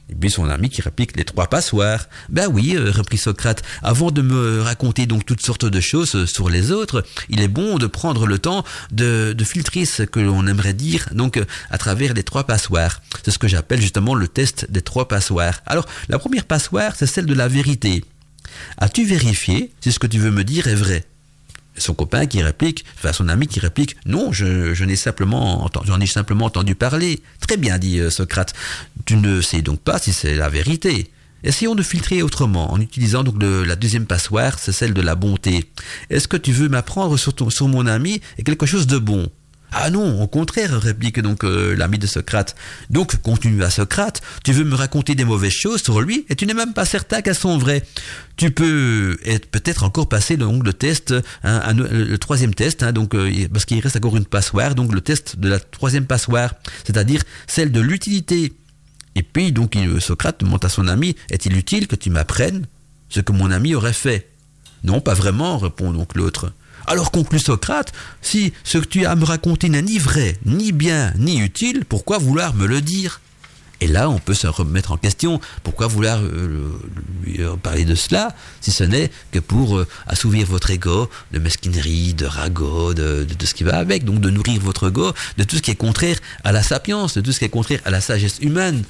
Et 0.09 0.15
puis 0.15 0.31
son 0.31 0.49
ami 0.49 0.69
qui 0.69 0.81
réplique 0.81 1.17
les 1.17 1.25
trois 1.25 1.47
passoires. 1.47 2.07
Ben 2.29 2.47
oui, 2.47 2.75
euh, 2.75 2.91
reprit 2.91 3.17
Socrate, 3.17 3.61
avant 3.83 4.11
de 4.11 4.21
me 4.21 4.61
raconter 4.61 5.05
donc 5.05 5.25
toutes 5.25 5.41
sortes 5.41 5.65
de 5.65 5.79
choses 5.79 6.15
euh, 6.15 6.25
sur 6.25 6.49
les 6.49 6.71
autres, 6.71 7.03
il 7.29 7.41
est 7.41 7.49
bon 7.49 7.77
de 7.77 7.87
prendre 7.87 8.25
le 8.25 8.39
temps 8.39 8.63
de, 8.91 9.35
filtrer 9.43 9.85
ce 9.85 10.03
que 10.03 10.19
l'on 10.19 10.45
aimerait 10.45 10.73
dire 10.73 11.07
donc 11.13 11.37
euh, 11.37 11.45
à 11.69 11.77
travers 11.77 12.13
les 12.13 12.23
trois 12.23 12.45
passoires. 12.45 13.01
C'est 13.23 13.31
ce 13.31 13.39
que 13.39 13.47
j'appelle 13.47 13.81
justement 13.81 14.15
le 14.15 14.27
test 14.27 14.69
des 14.69 14.81
trois 14.81 15.07
passoires. 15.07 15.61
Alors 15.65 15.85
la 16.09 16.19
première 16.19 16.45
passoire, 16.45 16.93
c'est 16.95 17.07
celle 17.07 17.25
de 17.25 17.33
la 17.33 17.47
vérité. 17.47 18.03
As-tu 18.77 19.05
vérifié 19.05 19.71
si 19.81 19.91
ce 19.91 19.99
que 19.99 20.07
tu 20.07 20.19
veux 20.19 20.31
me 20.31 20.43
dire 20.43 20.67
est 20.67 20.75
vrai? 20.75 21.05
Son 21.77 21.93
copain 21.93 22.25
qui 22.25 22.41
réplique, 22.41 22.85
enfin 22.95 23.13
son 23.13 23.29
ami 23.29 23.47
qui 23.47 23.59
réplique, 23.59 23.95
non, 24.05 24.31
je, 24.31 24.83
n'ai 24.83 24.95
simplement 24.95 25.63
entendu, 25.63 25.87
j'en 25.87 25.99
ai 25.99 26.07
simplement 26.07 26.45
entendu 26.45 26.75
parler. 26.75 27.21
Très 27.39 27.57
bien, 27.57 27.77
dit 27.77 27.99
euh, 27.99 28.09
Socrate. 28.09 28.53
Tu 29.05 29.15
ne 29.15 29.41
sais 29.41 29.61
donc 29.61 29.79
pas 29.79 29.99
si 29.99 30.13
c'est 30.13 30.35
la 30.35 30.49
vérité. 30.49 31.11
Essayons 31.43 31.75
de 31.75 31.83
filtrer 31.83 32.23
autrement, 32.23 32.73
en 32.73 32.81
utilisant 32.81 33.23
donc 33.23 33.35
la 33.41 33.75
deuxième 33.75 34.07
passoire, 34.07 34.57
c'est 34.57 34.71
celle 34.71 34.93
de 34.93 35.01
la 35.01 35.15
bonté. 35.15 35.71
Est-ce 36.09 36.27
que 36.27 36.35
tu 36.35 36.51
veux 36.51 36.67
m'apprendre 36.67 37.15
sur, 37.15 37.33
sur 37.51 37.67
mon 37.67 37.85
ami 37.85 38.21
quelque 38.43 38.65
chose 38.65 38.87
de 38.87 38.97
bon? 38.97 39.29
Ah 39.71 39.89
non, 39.89 40.21
au 40.21 40.27
contraire, 40.27 40.79
réplique 40.79 41.19
donc 41.19 41.43
euh, 41.43 41.75
l'ami 41.75 41.97
de 41.99 42.07
Socrate. 42.07 42.55
Donc, 42.89 43.17
continue 43.17 43.63
à 43.63 43.69
Socrate, 43.69 44.21
tu 44.43 44.53
veux 44.53 44.63
me 44.63 44.75
raconter 44.75 45.13
des 45.13 45.25
mauvaises 45.25 45.51
choses 45.51 45.83
sur 45.83 45.99
lui 45.99 46.25
et 46.29 46.35
tu 46.35 46.45
n'es 46.45 46.53
même 46.53 46.73
pas 46.73 46.85
certain 46.85 47.21
qu'elles 47.21 47.35
sont 47.35 47.57
vraies. 47.57 47.83
Tu 48.37 48.51
peux 48.51 49.17
être 49.25 49.47
peut-être 49.47 49.83
encore 49.83 50.07
passer 50.07 50.37
donc, 50.37 50.63
le 50.63 50.71
test, 50.71 51.13
hein, 51.43 51.73
le 51.73 52.17
troisième 52.17 52.53
test, 52.53 52.81
hein, 52.81 52.93
donc 52.93 53.13
euh, 53.13 53.29
parce 53.51 53.65
qu'il 53.65 53.79
reste 53.79 53.97
encore 53.97 54.15
une 54.15 54.25
passoire, 54.25 54.73
donc 54.73 54.93
le 54.93 55.01
test 55.01 55.37
de 55.37 55.49
la 55.49 55.59
troisième 55.59 56.05
passoire, 56.05 56.53
c'est-à-dire 56.85 57.21
celle 57.45 57.71
de 57.71 57.81
l'utilité. 57.81 58.53
Et 59.15 59.23
puis 59.23 59.51
donc 59.51 59.75
Socrate 59.99 60.39
demande 60.39 60.63
à 60.63 60.69
son 60.69 60.87
ami, 60.87 61.15
est-il 61.29 61.57
utile 61.57 61.87
que 61.87 61.95
tu 61.95 62.09
m'apprennes 62.09 62.67
ce 63.09 63.19
que 63.19 63.31
mon 63.31 63.51
ami 63.51 63.75
aurait 63.75 63.93
fait? 63.93 64.29
Non, 64.83 65.01
pas 65.01 65.15
vraiment, 65.15 65.57
répond 65.57 65.91
donc 65.91 66.15
l'autre. 66.15 66.53
Alors 66.89 67.11
conclut 67.11 67.39
Socrate, 67.39 67.91
si 68.21 68.53
ce 68.63 68.77
que 68.77 68.85
tu 68.85 69.05
as 69.05 69.11
à 69.11 69.15
me 69.15 69.25
raconter 69.25 69.67
n'est 69.67 69.81
ni 69.81 69.99
vrai, 69.99 70.37
ni 70.45 70.71
bien, 70.71 71.13
ni 71.17 71.39
utile, 71.39 71.83
pourquoi 71.83 72.17
vouloir 72.17 72.53
me 72.53 72.65
le 72.65 72.79
dire? 72.79 73.19
Et 73.79 73.87
là, 73.87 74.09
on 74.09 74.17
peut 74.17 74.33
se 74.33 74.47
remettre 74.47 74.91
en 74.91 74.97
question. 74.97 75.39
Pourquoi 75.63 75.87
vouloir 75.87 76.19
euh, 76.19 76.79
lui 77.23 77.41
euh, 77.41 77.55
parler 77.55 77.85
de 77.85 77.95
cela, 77.95 78.35
si 78.61 78.71
ce 78.71 78.83
n'est 78.83 79.11
que 79.31 79.39
pour 79.39 79.77
euh, 79.77 79.87
assouvir 80.07 80.47
votre 80.47 80.71
ego 80.71 81.09
de 81.31 81.39
mesquinerie, 81.39 82.13
de 82.13 82.25
ragot, 82.25 82.93
de, 82.93 83.23
de, 83.25 83.45
ce 83.45 83.53
qui 83.53 83.63
va 83.63 83.77
avec, 83.77 84.03
donc 84.03 84.19
de 84.19 84.29
nourrir 84.29 84.59
votre 84.61 84.89
ego 84.89 85.13
de 85.37 85.43
tout 85.43 85.57
ce 85.57 85.61
qui 85.61 85.71
est 85.71 85.75
contraire 85.75 86.17
à 86.43 86.51
la 86.51 86.63
sapience, 86.63 87.15
de 87.15 87.21
tout 87.21 87.31
ce 87.31 87.39
qui 87.39 87.45
est 87.45 87.49
contraire 87.49 87.79
à 87.85 87.91
la 87.91 88.01
sagesse 88.01 88.39
humaine. 88.41 88.83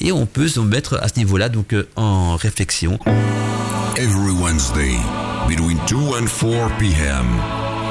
Et 0.00 0.10
on 0.10 0.26
peut 0.26 0.48
se 0.48 0.60
mettre 0.60 0.98
à 1.00 1.08
ce 1.08 1.18
niveau-là 1.18 1.48
donc 1.48 1.74
en 1.96 2.36
réflexion. 2.36 2.98
Every 3.96 4.32
Wednesday, 4.32 4.96
between 5.48 5.78
2 5.86 6.16
and 6.16 6.26
4 6.26 6.70
p.m., 6.78 7.26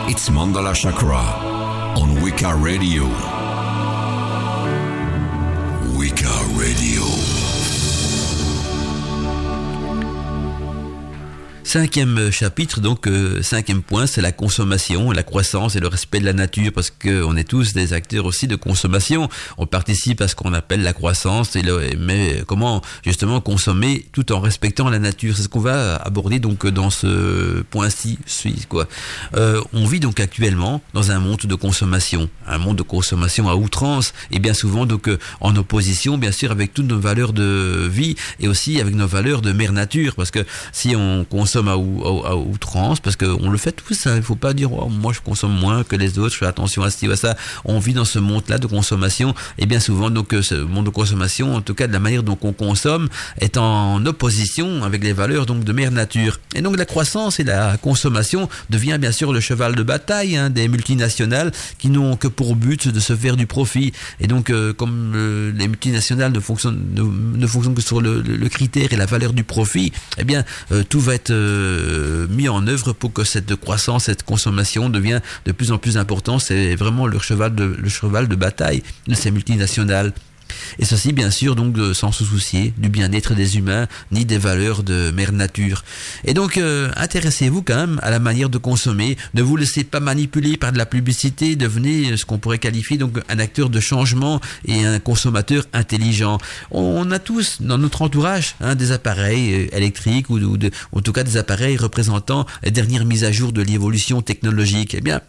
it's 0.10 0.30
Mandala 0.30 0.74
Chakra 0.74 1.62
on 1.96 2.22
Wicca 2.22 2.54
Radio. 2.56 3.41
Eureka 6.02 6.34
Radio. 6.58 7.31
Cinquième 11.72 12.32
chapitre, 12.34 12.82
donc 12.82 13.08
euh, 13.08 13.42
cinquième 13.42 13.82
point, 13.82 14.06
c'est 14.06 14.20
la 14.20 14.34
consommation, 14.34 15.10
la 15.12 15.24
croissance 15.24 15.78
et 15.78 15.80
le 15.80 15.88
respect 15.88 16.20
de 16.20 16.26
la 16.26 16.34
nature, 16.34 16.74
parce 16.76 16.90
que 16.90 17.24
on 17.24 17.38
est 17.38 17.46
tous 17.46 17.72
des 17.72 17.94
acteurs 17.94 18.26
aussi 18.26 18.46
de 18.46 18.58
consommation. 18.58 19.30
On 19.58 19.66
participe 19.66 20.20
à 20.20 20.28
ce 20.28 20.36
qu'on 20.36 20.54
appelle 20.54 20.82
la 20.82 20.92
croissance, 20.92 21.56
mais 21.98 22.44
comment 22.46 22.82
justement 23.06 23.40
consommer 23.40 24.06
tout 24.12 24.34
en 24.34 24.42
respectant 24.42 24.90
la 24.90 25.00
nature. 25.00 25.38
C'est 25.38 25.44
ce 25.44 25.48
qu'on 25.48 25.62
va 25.62 25.96
aborder 25.96 26.40
donc 26.40 26.68
dans 26.68 26.90
ce 26.90 27.62
point-ci, 27.62 28.20
quoi. 28.68 28.90
Euh, 29.38 29.62
on 29.72 29.86
vit 29.86 30.02
donc 30.02 30.20
actuellement 30.20 30.82
dans 30.94 31.12
un 31.12 31.22
monde 31.22 31.40
de 31.40 31.56
consommation, 31.56 32.30
un 32.48 32.58
monde 32.58 32.80
de 32.80 32.84
consommation 32.84 33.48
à 33.48 33.56
outrance, 33.56 34.14
et 34.30 34.40
bien 34.40 34.54
souvent 34.54 34.86
donc 34.86 35.08
euh, 35.08 35.18
en 35.40 35.56
opposition, 35.56 36.18
bien 36.18 36.34
sûr, 36.34 36.52
avec 36.52 36.74
toutes 36.74 36.88
nos 36.88 37.00
valeurs 37.00 37.32
de 37.32 37.88
vie 37.90 38.18
et 38.42 38.50
aussi 38.50 38.82
avec 38.82 38.94
nos 38.94 39.08
valeurs 39.08 39.42
de 39.42 39.54
mère 39.54 39.72
nature, 39.72 40.16
parce 40.16 40.32
que 40.32 40.46
si 40.74 40.98
on 40.98 41.24
consomme 41.24 41.61
à, 41.68 41.78
outrance, 41.78 43.00
parce 43.00 43.16
qu'on 43.16 43.50
le 43.50 43.58
fait 43.58 43.72
tous, 43.72 43.94
ça, 43.94 44.16
il 44.16 44.24
faut 44.24 44.36
pas 44.36 44.54
dire 44.54 44.72
oh, 44.74 44.90
moi 44.90 45.14
je 45.14 45.20
consomme 45.22 45.54
moins 45.54 45.84
que 45.84 45.96
les 45.96 46.20
autres, 46.20 46.34
je 46.34 46.38
fais 46.38 46.46
attention 46.46 46.84
à 46.84 46.90
ce 46.90 47.10
à 47.10 47.16
ça. 47.16 47.36
On 47.66 47.80
vit 47.80 47.94
dans 47.94 48.06
ce 48.06 48.20
monde-là 48.20 48.58
de 48.58 48.68
consommation, 48.68 49.34
et 49.58 49.66
bien 49.66 49.80
souvent 49.80 50.10
donc 50.10 50.34
euh, 50.34 50.42
ce 50.42 50.56
monde 50.56 50.86
de 50.86 50.90
consommation, 50.90 51.56
en 51.56 51.62
tout 51.62 51.74
cas 51.74 51.88
de 51.88 51.94
la 51.94 52.00
manière 52.00 52.24
dont 52.24 52.38
on 52.42 52.54
consomme, 52.54 53.10
est 53.40 53.58
en 53.58 54.06
opposition 54.06 54.84
avec 54.84 55.04
les 55.04 55.14
valeurs 55.14 55.46
donc 55.46 55.64
de 55.64 55.74
mère 55.74 55.92
nature. 55.92 56.40
Et 56.56 56.62
donc 56.62 56.78
la 56.78 56.86
croissance 56.86 57.40
et 57.40 57.44
la 57.44 57.78
consommation 57.78 58.50
devient 58.70 58.98
bien 59.00 59.12
sûr 59.12 59.34
le 59.34 59.40
cheval 59.40 59.76
de 59.76 59.84
bataille 59.84 60.38
hein, 60.38 60.50
des 60.50 60.68
multinationales 60.68 61.52
qui 61.78 61.90
n'ont 61.90 62.16
que 62.18 62.28
pour 62.28 62.56
but 62.56 62.88
de 62.88 63.00
se 63.00 63.16
faire 63.16 63.38
du 63.38 63.48
profit. 63.48 63.94
Et 64.20 64.28
donc 64.28 64.50
euh, 64.50 64.74
comme 64.74 65.14
euh, 65.16 65.52
les 65.56 65.68
multinationales 65.68 66.32
ne 66.32 66.40
fonctionnent, 66.40 66.82
ne, 66.94 67.48
fonctionnent 67.48 67.76
que 67.76 67.82
sur 67.82 68.02
le, 68.02 68.22
critère 68.50 68.92
et 68.92 68.98
la 68.98 69.06
valeur 69.06 69.34
du 69.34 69.44
profit, 69.44 69.94
eh 70.18 70.24
bien 70.24 70.44
tout 70.90 71.00
va 71.00 71.16
être 71.16 71.32
mis 72.30 72.50
en 72.50 72.68
œuvre 72.68 72.94
pour 72.94 73.14
que 73.14 73.24
cette 73.24 73.56
croissance, 73.56 74.06
cette 74.06 74.24
consommation 74.24 74.90
devienne 74.90 75.22
de 75.46 75.52
plus 75.52 75.72
en 75.72 75.78
plus 75.78 75.98
importante. 75.98 76.42
C'est 76.42 76.76
vraiment 76.76 77.08
le 77.08 77.20
cheval 77.20 77.56
de, 77.56 78.36
bataille 78.36 78.84
de 79.08 79.16
ces 79.16 79.32
multinationales. 79.32 80.14
Et 80.80 80.86
ceci, 80.86 81.14
bien 81.14 81.32
sûr, 81.32 81.56
donc 81.56 81.76
sans 81.94 82.12
se 82.12 82.24
soucier 82.24 82.74
du 82.78 82.90
bien-être 82.90 83.34
des 83.34 83.58
humains 83.58 83.88
ni 84.12 84.26
des 84.26 84.38
valeurs 84.38 84.84
de 84.84 85.12
mère 85.12 85.32
nature. 85.32 85.84
Et 86.26 86.34
donc, 86.34 86.58
euh, 86.58 86.92
intéressez-vous 86.98 87.62
quand 87.62 87.76
même 87.76 88.00
à 88.02 88.10
la 88.10 88.20
manière 88.20 88.50
de 88.50 88.58
consommer. 88.58 89.18
Ne 89.34 89.42
vous 89.42 89.58
laissez 89.58 89.84
pas 89.84 90.00
manipuler 90.00 90.58
par 90.58 90.72
de 90.72 90.78
la 90.78 90.86
publicité. 90.86 91.56
Devenez 91.56 92.18
ce 92.18 92.26
qu'on 92.26 92.38
pourrait 92.38 92.60
qualifier 92.60 92.98
donc 92.98 93.20
un 93.30 93.40
acteur 93.40 93.70
de 93.70 93.80
changement 93.80 94.40
et 94.66 94.86
un 94.86 95.00
consommateur 95.00 95.66
intelligent. 95.74 96.38
On 96.72 97.12
a 97.12 97.20
tous 97.20 97.62
dans 97.62 97.78
notre 97.78 98.02
entourage 98.02 98.56
hein, 98.62 98.76
des 98.76 98.92
appareils 98.92 99.54
euh, 99.54 99.76
électriques 99.76 100.30
ou, 100.30 100.38
ou, 100.40 100.58
en 100.92 101.02
tout 101.02 101.14
cas 101.14 101.24
des 101.24 101.38
appareils 101.38 101.78
représentant 101.78 102.46
les 102.64 102.72
dernières 102.72 103.06
mises 103.06 103.24
à 103.24 103.32
jour 103.32 103.52
de 103.52 103.62
l'évolution 103.62 104.22
technologique. 104.22 104.96
Eh 104.96 105.02
bien, 105.02 105.22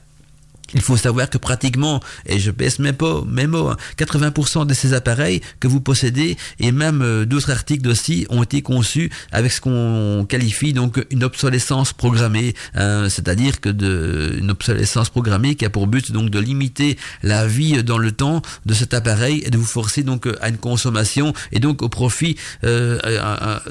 il 0.74 0.80
faut 0.80 0.96
savoir 0.96 1.30
que 1.30 1.38
pratiquement, 1.38 2.00
et 2.26 2.38
je 2.38 2.50
baisse 2.50 2.78
mes, 2.78 2.92
pas, 2.92 3.22
mes 3.26 3.46
mots, 3.46 3.72
80% 3.98 4.66
de 4.66 4.74
ces 4.74 4.94
appareils 4.94 5.40
que 5.60 5.68
vous 5.68 5.80
possédez 5.80 6.36
et 6.58 6.72
même 6.72 7.02
euh, 7.02 7.24
d'autres 7.24 7.50
articles 7.50 7.88
aussi 7.88 8.26
ont 8.30 8.42
été 8.42 8.62
conçus 8.62 9.10
avec 9.32 9.52
ce 9.52 9.60
qu'on 9.60 10.26
qualifie 10.28 10.72
donc 10.72 11.04
une 11.10 11.24
obsolescence 11.24 11.92
programmée, 11.92 12.54
hein, 12.74 13.08
c'est-à-dire 13.08 13.60
que 13.60 13.68
de 13.68 14.36
une 14.38 14.50
obsolescence 14.50 15.10
programmée 15.10 15.54
qui 15.54 15.64
a 15.64 15.70
pour 15.70 15.86
but 15.86 16.12
donc 16.12 16.30
de 16.30 16.38
limiter 16.38 16.96
la 17.22 17.46
vie 17.46 17.82
dans 17.82 17.98
le 17.98 18.12
temps 18.12 18.42
de 18.66 18.74
cet 18.74 18.94
appareil 18.94 19.42
et 19.44 19.50
de 19.50 19.58
vous 19.58 19.64
forcer 19.64 20.02
donc 20.02 20.28
à 20.40 20.48
une 20.48 20.58
consommation 20.58 21.32
et 21.52 21.60
donc 21.60 21.82
au 21.82 21.88
profit 21.88 22.36
euh, 22.64 22.98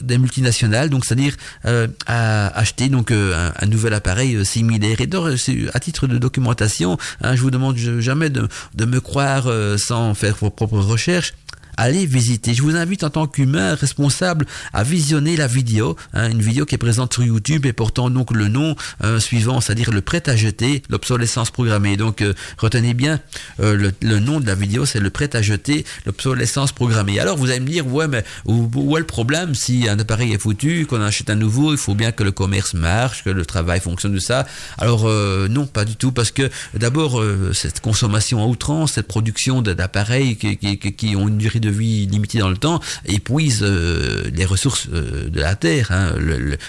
des 0.01 0.17
multinationales, 0.17 0.89
donc 0.89 1.05
c'est-à-dire 1.05 1.35
euh, 1.65 1.87
à 2.05 2.47
acheter 2.57 2.89
donc 2.89 3.11
un, 3.11 3.53
un, 3.57 3.65
nouvel 3.65 3.93
appareil 3.93 4.45
similaire. 4.45 5.01
Et 5.01 5.07
donc, 5.07 5.27
à 5.73 5.79
titre 5.79 6.07
de 6.07 6.17
documentation 6.17 6.90
Hein, 7.22 7.35
je 7.35 7.41
vous 7.41 7.51
demande 7.51 7.77
jamais 7.77 8.30
de, 8.30 8.47
me 8.85 8.99
croire 8.99 9.47
euh, 9.47 9.77
sans 9.77 10.13
faire 10.13 10.35
vos 10.35 10.49
propres 10.49 10.80
recherches 10.80 11.34
allez 11.77 12.06
visiter. 12.06 12.53
Je 12.53 12.61
vous 12.61 12.76
invite 12.76 13.03
en 13.03 13.10
tant 13.10 13.27
qu'humain 13.27 13.76
responsable 13.76 14.45
à 14.73 14.84
visionner 14.84 15.35
la 15.35 15.48
vidéo, 15.48 15.95
hein, 16.14 16.30
une 16.30 16.41
vidéo 16.41 16.65
qui 16.65 16.76
est 16.76 16.77
présente 16.77 17.14
sur 17.14 17.23
YouTube 17.23 17.65
et 17.65 17.73
portant 17.73 18.10
donc 18.10 18.31
le 18.31 18.48
nom 18.48 18.76
euh, 19.03 19.19
suivant, 19.19 19.61
c'est-à-dire 19.61 19.91
le 19.91 20.02
prêt 20.02 20.30
à 20.30 20.35
jeter, 20.35 20.84
l'obsolescence 20.89 21.52
programmée. 21.52 21.98
Donc 21.98 22.22
euh, 22.22 22.34
retenez 22.57 22.93
bien 22.93 23.19
euh, 23.60 23.91
le, 24.02 24.19
nom 24.19 24.39
de 24.39 24.48
la 24.48 24.56
vidéo, 24.56 24.85
c'est 24.85 24.99
le 24.99 25.10
prêt 25.10 25.35
à 25.35 25.41
jeter, 25.41 25.85
l'obsolescence 26.06 26.72
programmée. 26.72 27.19
Alors 27.19 27.38
vous 27.38 27.49
allez 27.49 27.60
me 27.60 27.68
dire, 27.68 27.88
ouais, 27.88 28.07
mais 28.07 28.23
où, 28.45 28.98
est 28.98 28.99
le 28.99 29.06
problème 29.06 29.56
si 29.56 29.88
un 29.88 29.98
appareil 29.99 30.34
est 30.34 30.38
foutu, 30.38 30.85
qu'on 30.85 31.02
achète 31.02 31.30
un 31.30 31.35
nouveau, 31.35 31.72
il 31.72 31.77
faut 31.77 31.95
bien 31.95 32.11
que 32.11 32.23
le 32.23 32.31
commerce 32.31 32.73
marche, 32.73 33.23
que 33.23 33.30
le 33.30 33.45
travail 33.45 33.80
fonctionne 33.80 34.14
de 34.14 34.19
ça. 34.19 34.45
Alors 34.77 35.10
non, 35.49 35.65
pas 35.65 35.85
du 35.85 35.95
tout, 35.95 36.11
parce 36.11 36.31
que 36.31 36.49
d'abord 36.73 37.23
cette 37.53 37.80
consommation 37.80 38.43
à 38.43 38.45
outrance, 38.45 38.93
cette 38.93 39.07
production 39.07 39.61
d'appareils 39.61 40.35
qui, 40.35 40.57
qui 40.77 41.15
ont 41.15 41.27
une 41.27 41.38
durée 41.38 41.60
de 41.61 41.69
vie 41.69 42.05
limitée 42.07 42.39
dans 42.39 42.49
le 42.49 42.57
temps 42.57 42.79
épuise 43.05 43.61
euh, 43.63 44.29
les 44.33 44.45
ressources 44.45 44.88
euh, 44.93 45.29
de 45.29 45.39
la 45.39 45.55
terre, 45.55 45.91
hein, 45.91 46.13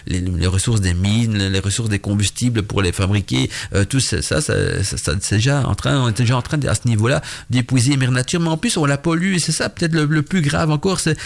les, 0.07 0.47
ressources 0.47 0.81
des 0.81 0.95
mines, 0.95 1.37
les 1.37 1.59
ressources 1.59 1.89
des 1.89 1.99
combustibles 1.99 2.63
pour 2.63 2.83
les 2.83 2.93
fabriquer, 2.93 3.51
euh, 3.75 3.85
tout 3.85 4.01
ça, 4.01 4.23
ça, 4.23 4.41
c'est 4.41 5.35
déjà 5.35 5.67
en 5.67 5.75
train, 5.75 6.01
on 6.01 6.09
est 6.09 6.19
déjà 6.19 6.37
en 6.37 6.43
train 6.43 6.61
à 6.63 6.75
ce 6.75 6.87
niveau-là 6.87 7.23
d'épuiser 7.51 7.97
mère 7.97 8.13
nature, 8.13 8.41
mais 8.41 8.49
en 8.49 8.57
plus 8.57 8.77
on 8.77 8.85
la 8.85 8.99
pollue 8.99 9.39
c'est 9.39 9.53
ça 9.53 9.69
peut-être 9.69 9.95
le, 9.95 10.05
le, 10.05 10.23
plus 10.23 10.43
grave 10.43 10.71
encore, 10.71 11.01
c'est 11.01 11.17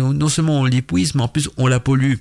non 0.00 0.28
seulement 0.28 0.60
on 0.60 0.64
l'épuise, 0.64 1.14
mais 1.14 1.22
en 1.22 1.28
plus 1.28 1.48
on 1.56 1.66
la 1.66 1.80
pollue. 1.80 2.16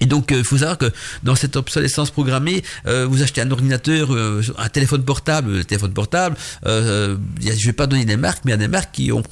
Et 0.00 0.06
donc, 0.06 0.28
il 0.30 0.38
euh, 0.38 0.44
faut 0.44 0.58
savoir 0.58 0.78
que 0.78 0.90
dans 1.22 1.34
cette 1.34 1.56
obsolescence 1.56 2.10
programmée, 2.10 2.62
euh, 2.86 3.06
vous 3.06 3.22
achetez 3.22 3.40
un 3.40 3.50
ordinateur, 3.50 4.14
euh, 4.14 4.42
un 4.58 4.68
téléphone 4.68 5.02
portable, 5.02 5.52
le 5.52 5.64
téléphone 5.64 5.92
portable. 5.92 6.36
je 6.64 7.16
ne 7.40 7.64
vais 7.64 7.72
pas 7.72 7.86
donner 7.86 8.04
des 8.04 8.16
marques, 8.16 8.44
mais 8.44 8.50
il 8.52 8.54
y 8.54 8.54
a 8.54 8.58
des 8.58 8.68
marques 8.68 8.92
qui 8.92 9.12
ont 9.12 9.22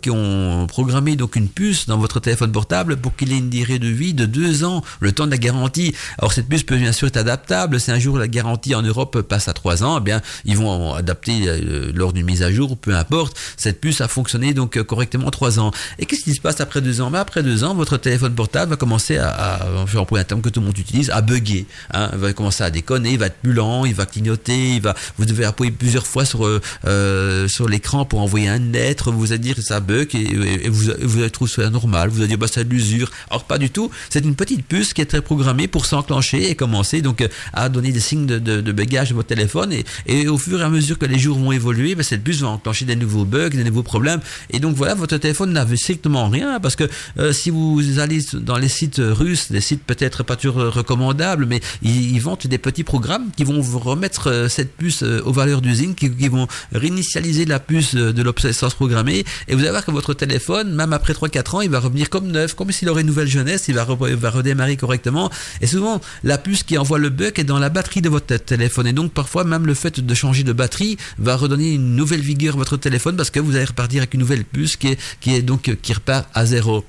qui 0.00 0.10
ont 0.10 0.66
programmé 0.66 1.16
donc 1.16 1.34
une 1.36 1.48
puce 1.48 1.86
dans 1.86 1.98
votre 1.98 2.20
téléphone 2.20 2.52
portable 2.52 2.96
pour 2.96 3.16
qu'il 3.16 3.32
ait 3.32 3.38
une 3.38 3.50
durée 3.50 3.78
de 3.78 3.88
vie 3.88 4.14
de 4.14 4.26
deux 4.26 4.64
ans, 4.64 4.84
le 5.00 5.12
temps 5.12 5.26
de 5.26 5.30
la 5.30 5.38
garantie. 5.38 5.94
Alors 6.18 6.32
cette 6.32 6.48
puce 6.48 6.62
peut 6.62 6.76
bien 6.76 6.92
sûr 6.92 7.08
être 7.08 7.16
adaptable. 7.16 7.80
Si 7.80 7.90
un 7.90 7.98
jour 7.98 8.18
la 8.18 8.28
garantie 8.28 8.74
en 8.74 8.82
Europe 8.82 9.22
passe 9.22 9.48
à 9.48 9.52
trois 9.54 9.82
ans, 9.82 9.98
eh 9.98 10.00
bien 10.00 10.20
ils 10.44 10.56
vont 10.56 10.94
adapter 10.94 11.60
lors 11.94 12.12
d'une 12.12 12.26
mise 12.26 12.42
à 12.42 12.52
jour, 12.52 12.76
peu 12.76 12.94
importe. 12.94 13.36
Cette 13.56 13.80
puce 13.80 14.00
a 14.00 14.08
fonctionné 14.08 14.54
donc 14.54 14.80
correctement 14.82 15.30
trois 15.30 15.58
ans. 15.58 15.72
Et 15.98 16.06
qu'est-ce 16.06 16.24
qui 16.24 16.34
se 16.34 16.40
passe 16.40 16.60
après 16.60 16.80
deux 16.80 17.00
ans? 17.00 17.10
Ben, 17.10 17.20
Après 17.20 17.42
deux 17.42 17.64
ans, 17.64 17.74
votre 17.74 17.96
téléphone 17.96 18.34
portable 18.34 18.70
va 18.70 18.76
commencer 18.76 19.16
à, 19.16 19.28
à, 19.28 19.54
à 19.62 19.86
un 20.18 20.24
terme 20.24 20.40
que 20.40 20.48
tout 20.48 20.60
le 20.60 20.66
monde 20.66 20.78
utilise, 20.78 21.10
à 21.10 21.20
bugger. 21.20 21.66
Hein. 21.92 22.10
Il 22.12 22.18
va 22.18 22.32
commencer 22.32 22.64
à 22.64 22.70
déconner, 22.70 23.12
il 23.12 23.18
va 23.18 23.26
être 23.26 23.36
plus 23.42 23.52
lent, 23.52 23.84
il 23.84 23.94
va 23.94 24.06
clignoter, 24.06 24.76
il 24.76 24.82
va, 24.82 24.94
vous 25.18 25.24
devez 25.24 25.44
appuyer 25.44 25.70
plusieurs 25.70 26.06
fois 26.06 26.24
sur, 26.24 26.46
euh, 26.46 26.60
euh 26.86 27.48
sur 27.48 27.68
l'écran 27.68 28.04
pour 28.04 28.20
envoyer 28.20 28.48
un 28.48 28.58
lettre, 28.58 29.10
vous 29.12 29.32
allez 29.32 29.38
dire 29.38 29.56
ça 29.60 29.80
bug 29.80 30.14
et, 30.14 30.68
vous, 30.68 30.92
vous 31.02 31.18
allez 31.20 31.30
trouver 31.30 31.50
ça 31.50 31.70
normal, 31.70 32.08
vous 32.10 32.18
allez 32.20 32.28
dire 32.28 32.38
bah 32.38 32.46
c'est 32.50 32.64
de 32.64 32.70
l'usure. 32.70 33.10
Alors 33.30 33.44
pas 33.44 33.58
du 33.58 33.70
tout, 33.70 33.90
c'est 34.08 34.24
une 34.24 34.34
petite 34.34 34.66
puce 34.66 34.92
qui 34.92 35.00
est 35.00 35.06
très 35.06 35.22
programmée 35.22 35.68
pour 35.68 35.86
s'enclencher 35.86 36.50
et 36.50 36.54
commencer 36.54 37.02
donc 37.02 37.26
à 37.52 37.68
donner 37.68 37.92
des 37.92 38.00
signes 38.00 38.26
de, 38.26 38.38
de, 38.38 38.60
de 38.60 38.72
de 38.72 39.14
votre 39.14 39.28
téléphone 39.28 39.72
et, 39.72 39.84
et, 40.06 40.28
au 40.28 40.38
fur 40.38 40.60
et 40.60 40.64
à 40.64 40.68
mesure 40.68 40.98
que 40.98 41.06
les 41.06 41.18
jours 41.18 41.38
vont 41.38 41.52
évoluer, 41.52 41.94
bah, 41.94 42.02
cette 42.02 42.24
puce 42.24 42.40
va 42.40 42.48
enclencher 42.48 42.84
des 42.84 42.96
nouveaux 42.96 43.24
bugs, 43.24 43.50
des 43.50 43.64
nouveaux 43.64 43.82
problèmes 43.82 44.20
et 44.50 44.58
donc 44.58 44.74
voilà, 44.74 44.94
votre 44.94 45.16
téléphone 45.16 45.52
n'avait 45.52 45.76
strictement 45.76 46.28
rien 46.28 46.60
parce 46.60 46.76
que 46.76 46.84
euh, 47.18 47.32
si 47.32 47.50
vous 47.50 47.98
allez 47.98 48.20
dans 48.32 48.56
les 48.56 48.68
sites 48.68 49.00
russes, 49.00 49.52
des 49.52 49.60
sites 49.60 49.82
peut-être 49.84 49.99
pas 50.08 50.36
toujours 50.36 50.72
recommandable, 50.72 51.46
mais 51.46 51.60
ils, 51.82 52.18
vendent 52.20 52.38
des 52.44 52.58
petits 52.58 52.84
programmes 52.84 53.30
qui 53.36 53.44
vont 53.44 53.60
vous 53.60 53.78
remettre 53.78 54.30
euh, 54.30 54.48
cette 54.48 54.76
puce 54.76 55.02
euh, 55.02 55.20
aux 55.24 55.32
valeurs 55.32 55.60
d'usine, 55.60 55.94
qui, 55.94 56.08
vont 56.28 56.46
réinitialiser 56.72 57.44
la 57.44 57.58
puce 57.58 57.94
euh, 57.94 58.12
de 58.12 58.22
l'obsolescence 58.22 58.74
programmée, 58.74 59.24
et 59.48 59.54
vous 59.54 59.60
allez 59.60 59.70
voir 59.70 59.84
que 59.84 59.90
votre 59.90 60.14
téléphone, 60.14 60.74
même 60.74 60.92
après 60.92 61.12
3-4 61.12 61.56
ans, 61.56 61.60
il 61.60 61.70
va 61.70 61.80
revenir 61.80 62.08
comme 62.08 62.28
neuf, 62.28 62.54
comme 62.54 62.70
s'il 62.72 62.88
aurait 62.88 63.02
une 63.02 63.08
nouvelle 63.08 63.28
jeunesse, 63.28 63.66
il 63.68 63.74
va, 63.74 63.84
va 63.84 64.30
redémarrer 64.30 64.76
correctement, 64.76 65.30
et 65.60 65.66
souvent, 65.66 66.00
la 66.24 66.38
puce 66.38 66.62
qui 66.62 66.78
envoie 66.78 66.98
le 66.98 67.10
bug 67.10 67.38
est 67.38 67.44
dans 67.44 67.58
la 67.58 67.68
batterie 67.68 68.02
de 68.02 68.08
votre 68.08 68.36
téléphone, 68.36 68.86
et 68.86 68.92
donc 68.92 69.12
parfois 69.12 69.44
même 69.44 69.66
le 69.66 69.74
fait 69.74 70.00
de 70.00 70.14
changer 70.14 70.44
de 70.44 70.52
batterie 70.52 70.96
va 71.18 71.36
redonner 71.36 71.74
une 71.74 71.96
nouvelle 71.96 72.20
vigueur 72.20 72.54
à 72.54 72.58
votre 72.58 72.76
téléphone, 72.76 73.16
parce 73.16 73.30
que 73.30 73.40
vous 73.40 73.56
allez 73.56 73.66
repartir 73.66 74.00
avec 74.00 74.14
une 74.14 74.20
nouvelle 74.20 74.44
puce 74.44 74.76
qui 74.76 74.88
est, 74.88 74.98
qui 75.20 75.34
est 75.34 75.42
donc, 75.42 75.76
qui 75.82 75.92
repart 75.92 76.28
à 76.34 76.46
zéro. 76.46 76.84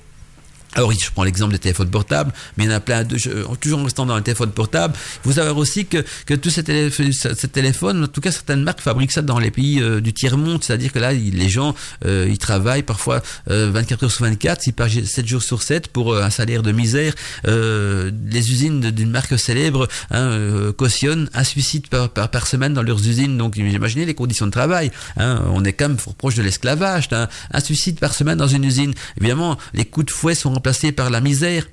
Alors 0.74 0.90
je 0.92 1.10
prends 1.10 1.24
l'exemple 1.24 1.52
des 1.52 1.58
téléphones 1.58 1.90
portables, 1.90 2.32
mais 2.56 2.64
il 2.64 2.70
y 2.70 2.72
en 2.72 2.76
a 2.76 2.80
plein 2.80 3.04
de 3.04 3.16
toujours 3.60 3.80
en 3.80 3.84
restant 3.84 4.06
dans 4.06 4.16
les 4.16 4.22
téléphones 4.22 4.52
portables. 4.52 4.94
Faut 5.22 5.32
savoir 5.32 5.56
aussi 5.58 5.84
que, 5.86 6.04
que 6.24 6.34
tous 6.34 6.50
ces, 6.50 6.62
téléphones, 6.62 8.04
en 8.04 8.06
tout 8.06 8.20
cas 8.20 8.32
certaines 8.32 8.62
marques 8.62 8.80
fabriquent 8.80 9.12
ça 9.12 9.22
dans 9.22 9.38
les 9.38 9.50
pays 9.50 9.80
euh, 9.80 10.00
du 10.00 10.14
tiers-monde, 10.14 10.64
c'est-à-dire 10.64 10.92
que 10.92 10.98
là, 10.98 11.12
les 11.12 11.48
gens, 11.48 11.74
euh, 12.06 12.26
ils 12.28 12.38
travaillent 12.38 12.82
parfois 12.82 13.22
24 13.46 14.02
euh, 14.02 14.06
heures 14.06 14.12
sur 14.12 14.24
24, 14.24 14.66
ils 14.66 14.72
passent 14.72 15.02
7 15.04 15.26
jours 15.26 15.42
sur 15.42 15.62
7 15.62 15.88
pour 15.88 16.16
un 16.16 16.30
salaire 16.30 16.62
de 16.62 16.72
misère. 16.72 17.14
les 17.44 18.50
usines 18.50 18.90
d'une 18.90 19.10
marque 19.10 19.38
célèbre 19.38 19.88
hein, 20.10 20.72
cautionnent 20.76 21.28
un 21.34 21.44
suicide 21.44 21.88
par, 21.88 22.08
par, 22.08 22.46
semaine 22.46 22.72
dans 22.74 22.82
leurs 22.82 23.06
usines, 23.06 23.36
donc 23.36 23.56
imaginez 23.56 24.06
les 24.06 24.14
conditions 24.14 24.46
de 24.46 24.50
travail. 24.50 24.90
Hein, 25.16 25.42
on 25.52 25.64
est 25.64 25.72
quand 25.72 25.88
même 25.88 25.98
proche 26.18 26.34
de 26.34 26.42
l'esclavage. 26.42 27.08
Hein, 27.12 27.28
un 27.52 27.60
suicide 27.60 27.98
par 27.98 28.14
semaine 28.14 28.38
dans 28.38 28.48
une 28.48 28.64
usine. 28.64 28.94
Évidemment, 29.18 29.58
les 29.74 29.84
coups 29.84 30.06
de 30.06 30.10
fouet 30.10 30.34
sont 30.34 30.61
remplacés 30.62 30.92
par 30.92 31.10
la 31.10 31.20
misère 31.20 31.66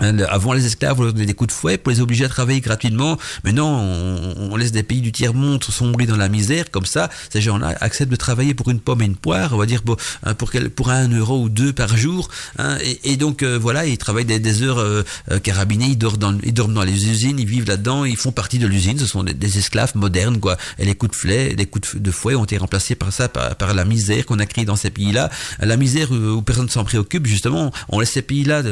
avant 0.00 0.52
les 0.52 0.66
esclaves, 0.66 0.98
on 0.98 1.04
leur 1.04 1.12
donnait 1.12 1.26
des 1.26 1.34
coups 1.34 1.48
de 1.48 1.58
fouet 1.58 1.78
pour 1.78 1.92
les 1.92 2.00
obliger 2.00 2.24
à 2.24 2.28
travailler 2.28 2.60
gratuitement. 2.60 3.18
Maintenant, 3.44 3.80
on, 3.80 4.52
on 4.52 4.56
laisse 4.56 4.72
des 4.72 4.82
pays 4.82 5.00
du 5.00 5.12
tiers-monde 5.12 5.62
sombrer 5.70 6.06
dans 6.06 6.16
la 6.16 6.28
misère. 6.28 6.70
Comme 6.70 6.86
ça, 6.86 7.08
ces 7.30 7.40
gens-là 7.40 7.74
acceptent 7.80 8.10
de 8.10 8.16
travailler 8.16 8.54
pour 8.54 8.70
une 8.70 8.80
pomme 8.80 9.02
et 9.02 9.04
une 9.04 9.16
poire, 9.16 9.52
on 9.52 9.58
va 9.58 9.66
dire 9.66 9.82
pour, 9.82 9.96
hein, 10.24 10.34
pour, 10.34 10.50
pour 10.74 10.90
un 10.90 11.08
euro 11.08 11.42
ou 11.42 11.48
deux 11.48 11.72
par 11.72 11.96
jour. 11.96 12.28
Hein, 12.58 12.78
et, 13.04 13.16
donc, 13.16 13.42
euh, 13.42 13.58
voilà, 13.58 13.86
ils 13.86 13.98
travaillent 13.98 14.24
des, 14.24 14.62
heures 14.62 14.78
euh, 14.78 15.02
euh, 15.30 15.38
carabinés, 15.38 15.86
ils 15.86 15.98
dorment, 15.98 16.16
dans, 16.16 16.38
ils 16.42 16.54
dorment 16.54 16.74
dans 16.74 16.82
les 16.82 17.08
usines, 17.08 17.38
ils 17.38 17.46
vivent 17.46 17.66
là-dedans, 17.66 18.04
ils 18.04 18.16
font 18.16 18.32
partie 18.32 18.58
de 18.58 18.66
l'usine. 18.66 18.98
Ce 18.98 19.06
sont 19.06 19.22
des, 19.22 19.58
esclaves 19.58 19.92
modernes, 19.96 20.40
quoi. 20.40 20.56
Et 20.78 20.84
les 20.84 20.94
coups 20.94 21.12
de 21.12 21.16
fouet, 21.16 21.54
les 21.56 21.66
coups 21.66 21.96
de, 21.96 22.10
fouet 22.10 22.34
ont 22.34 22.44
été 22.44 22.58
remplacés 22.58 22.94
par 22.94 23.12
ça, 23.12 23.28
par, 23.28 23.56
par 23.56 23.74
la 23.74 23.84
misère 23.84 24.26
qu'on 24.26 24.38
a 24.38 24.46
créée 24.46 24.64
dans 24.64 24.76
ces 24.76 24.90
pays-là. 24.90 25.30
La 25.60 25.76
misère 25.76 26.10
où 26.12 26.42
personne 26.42 26.68
s'en 26.68 26.84
préoccupe, 26.84 27.26
justement, 27.26 27.72
on 27.88 28.00
laisse 28.00 28.10
ces 28.10 28.22
pays-là 28.22 28.62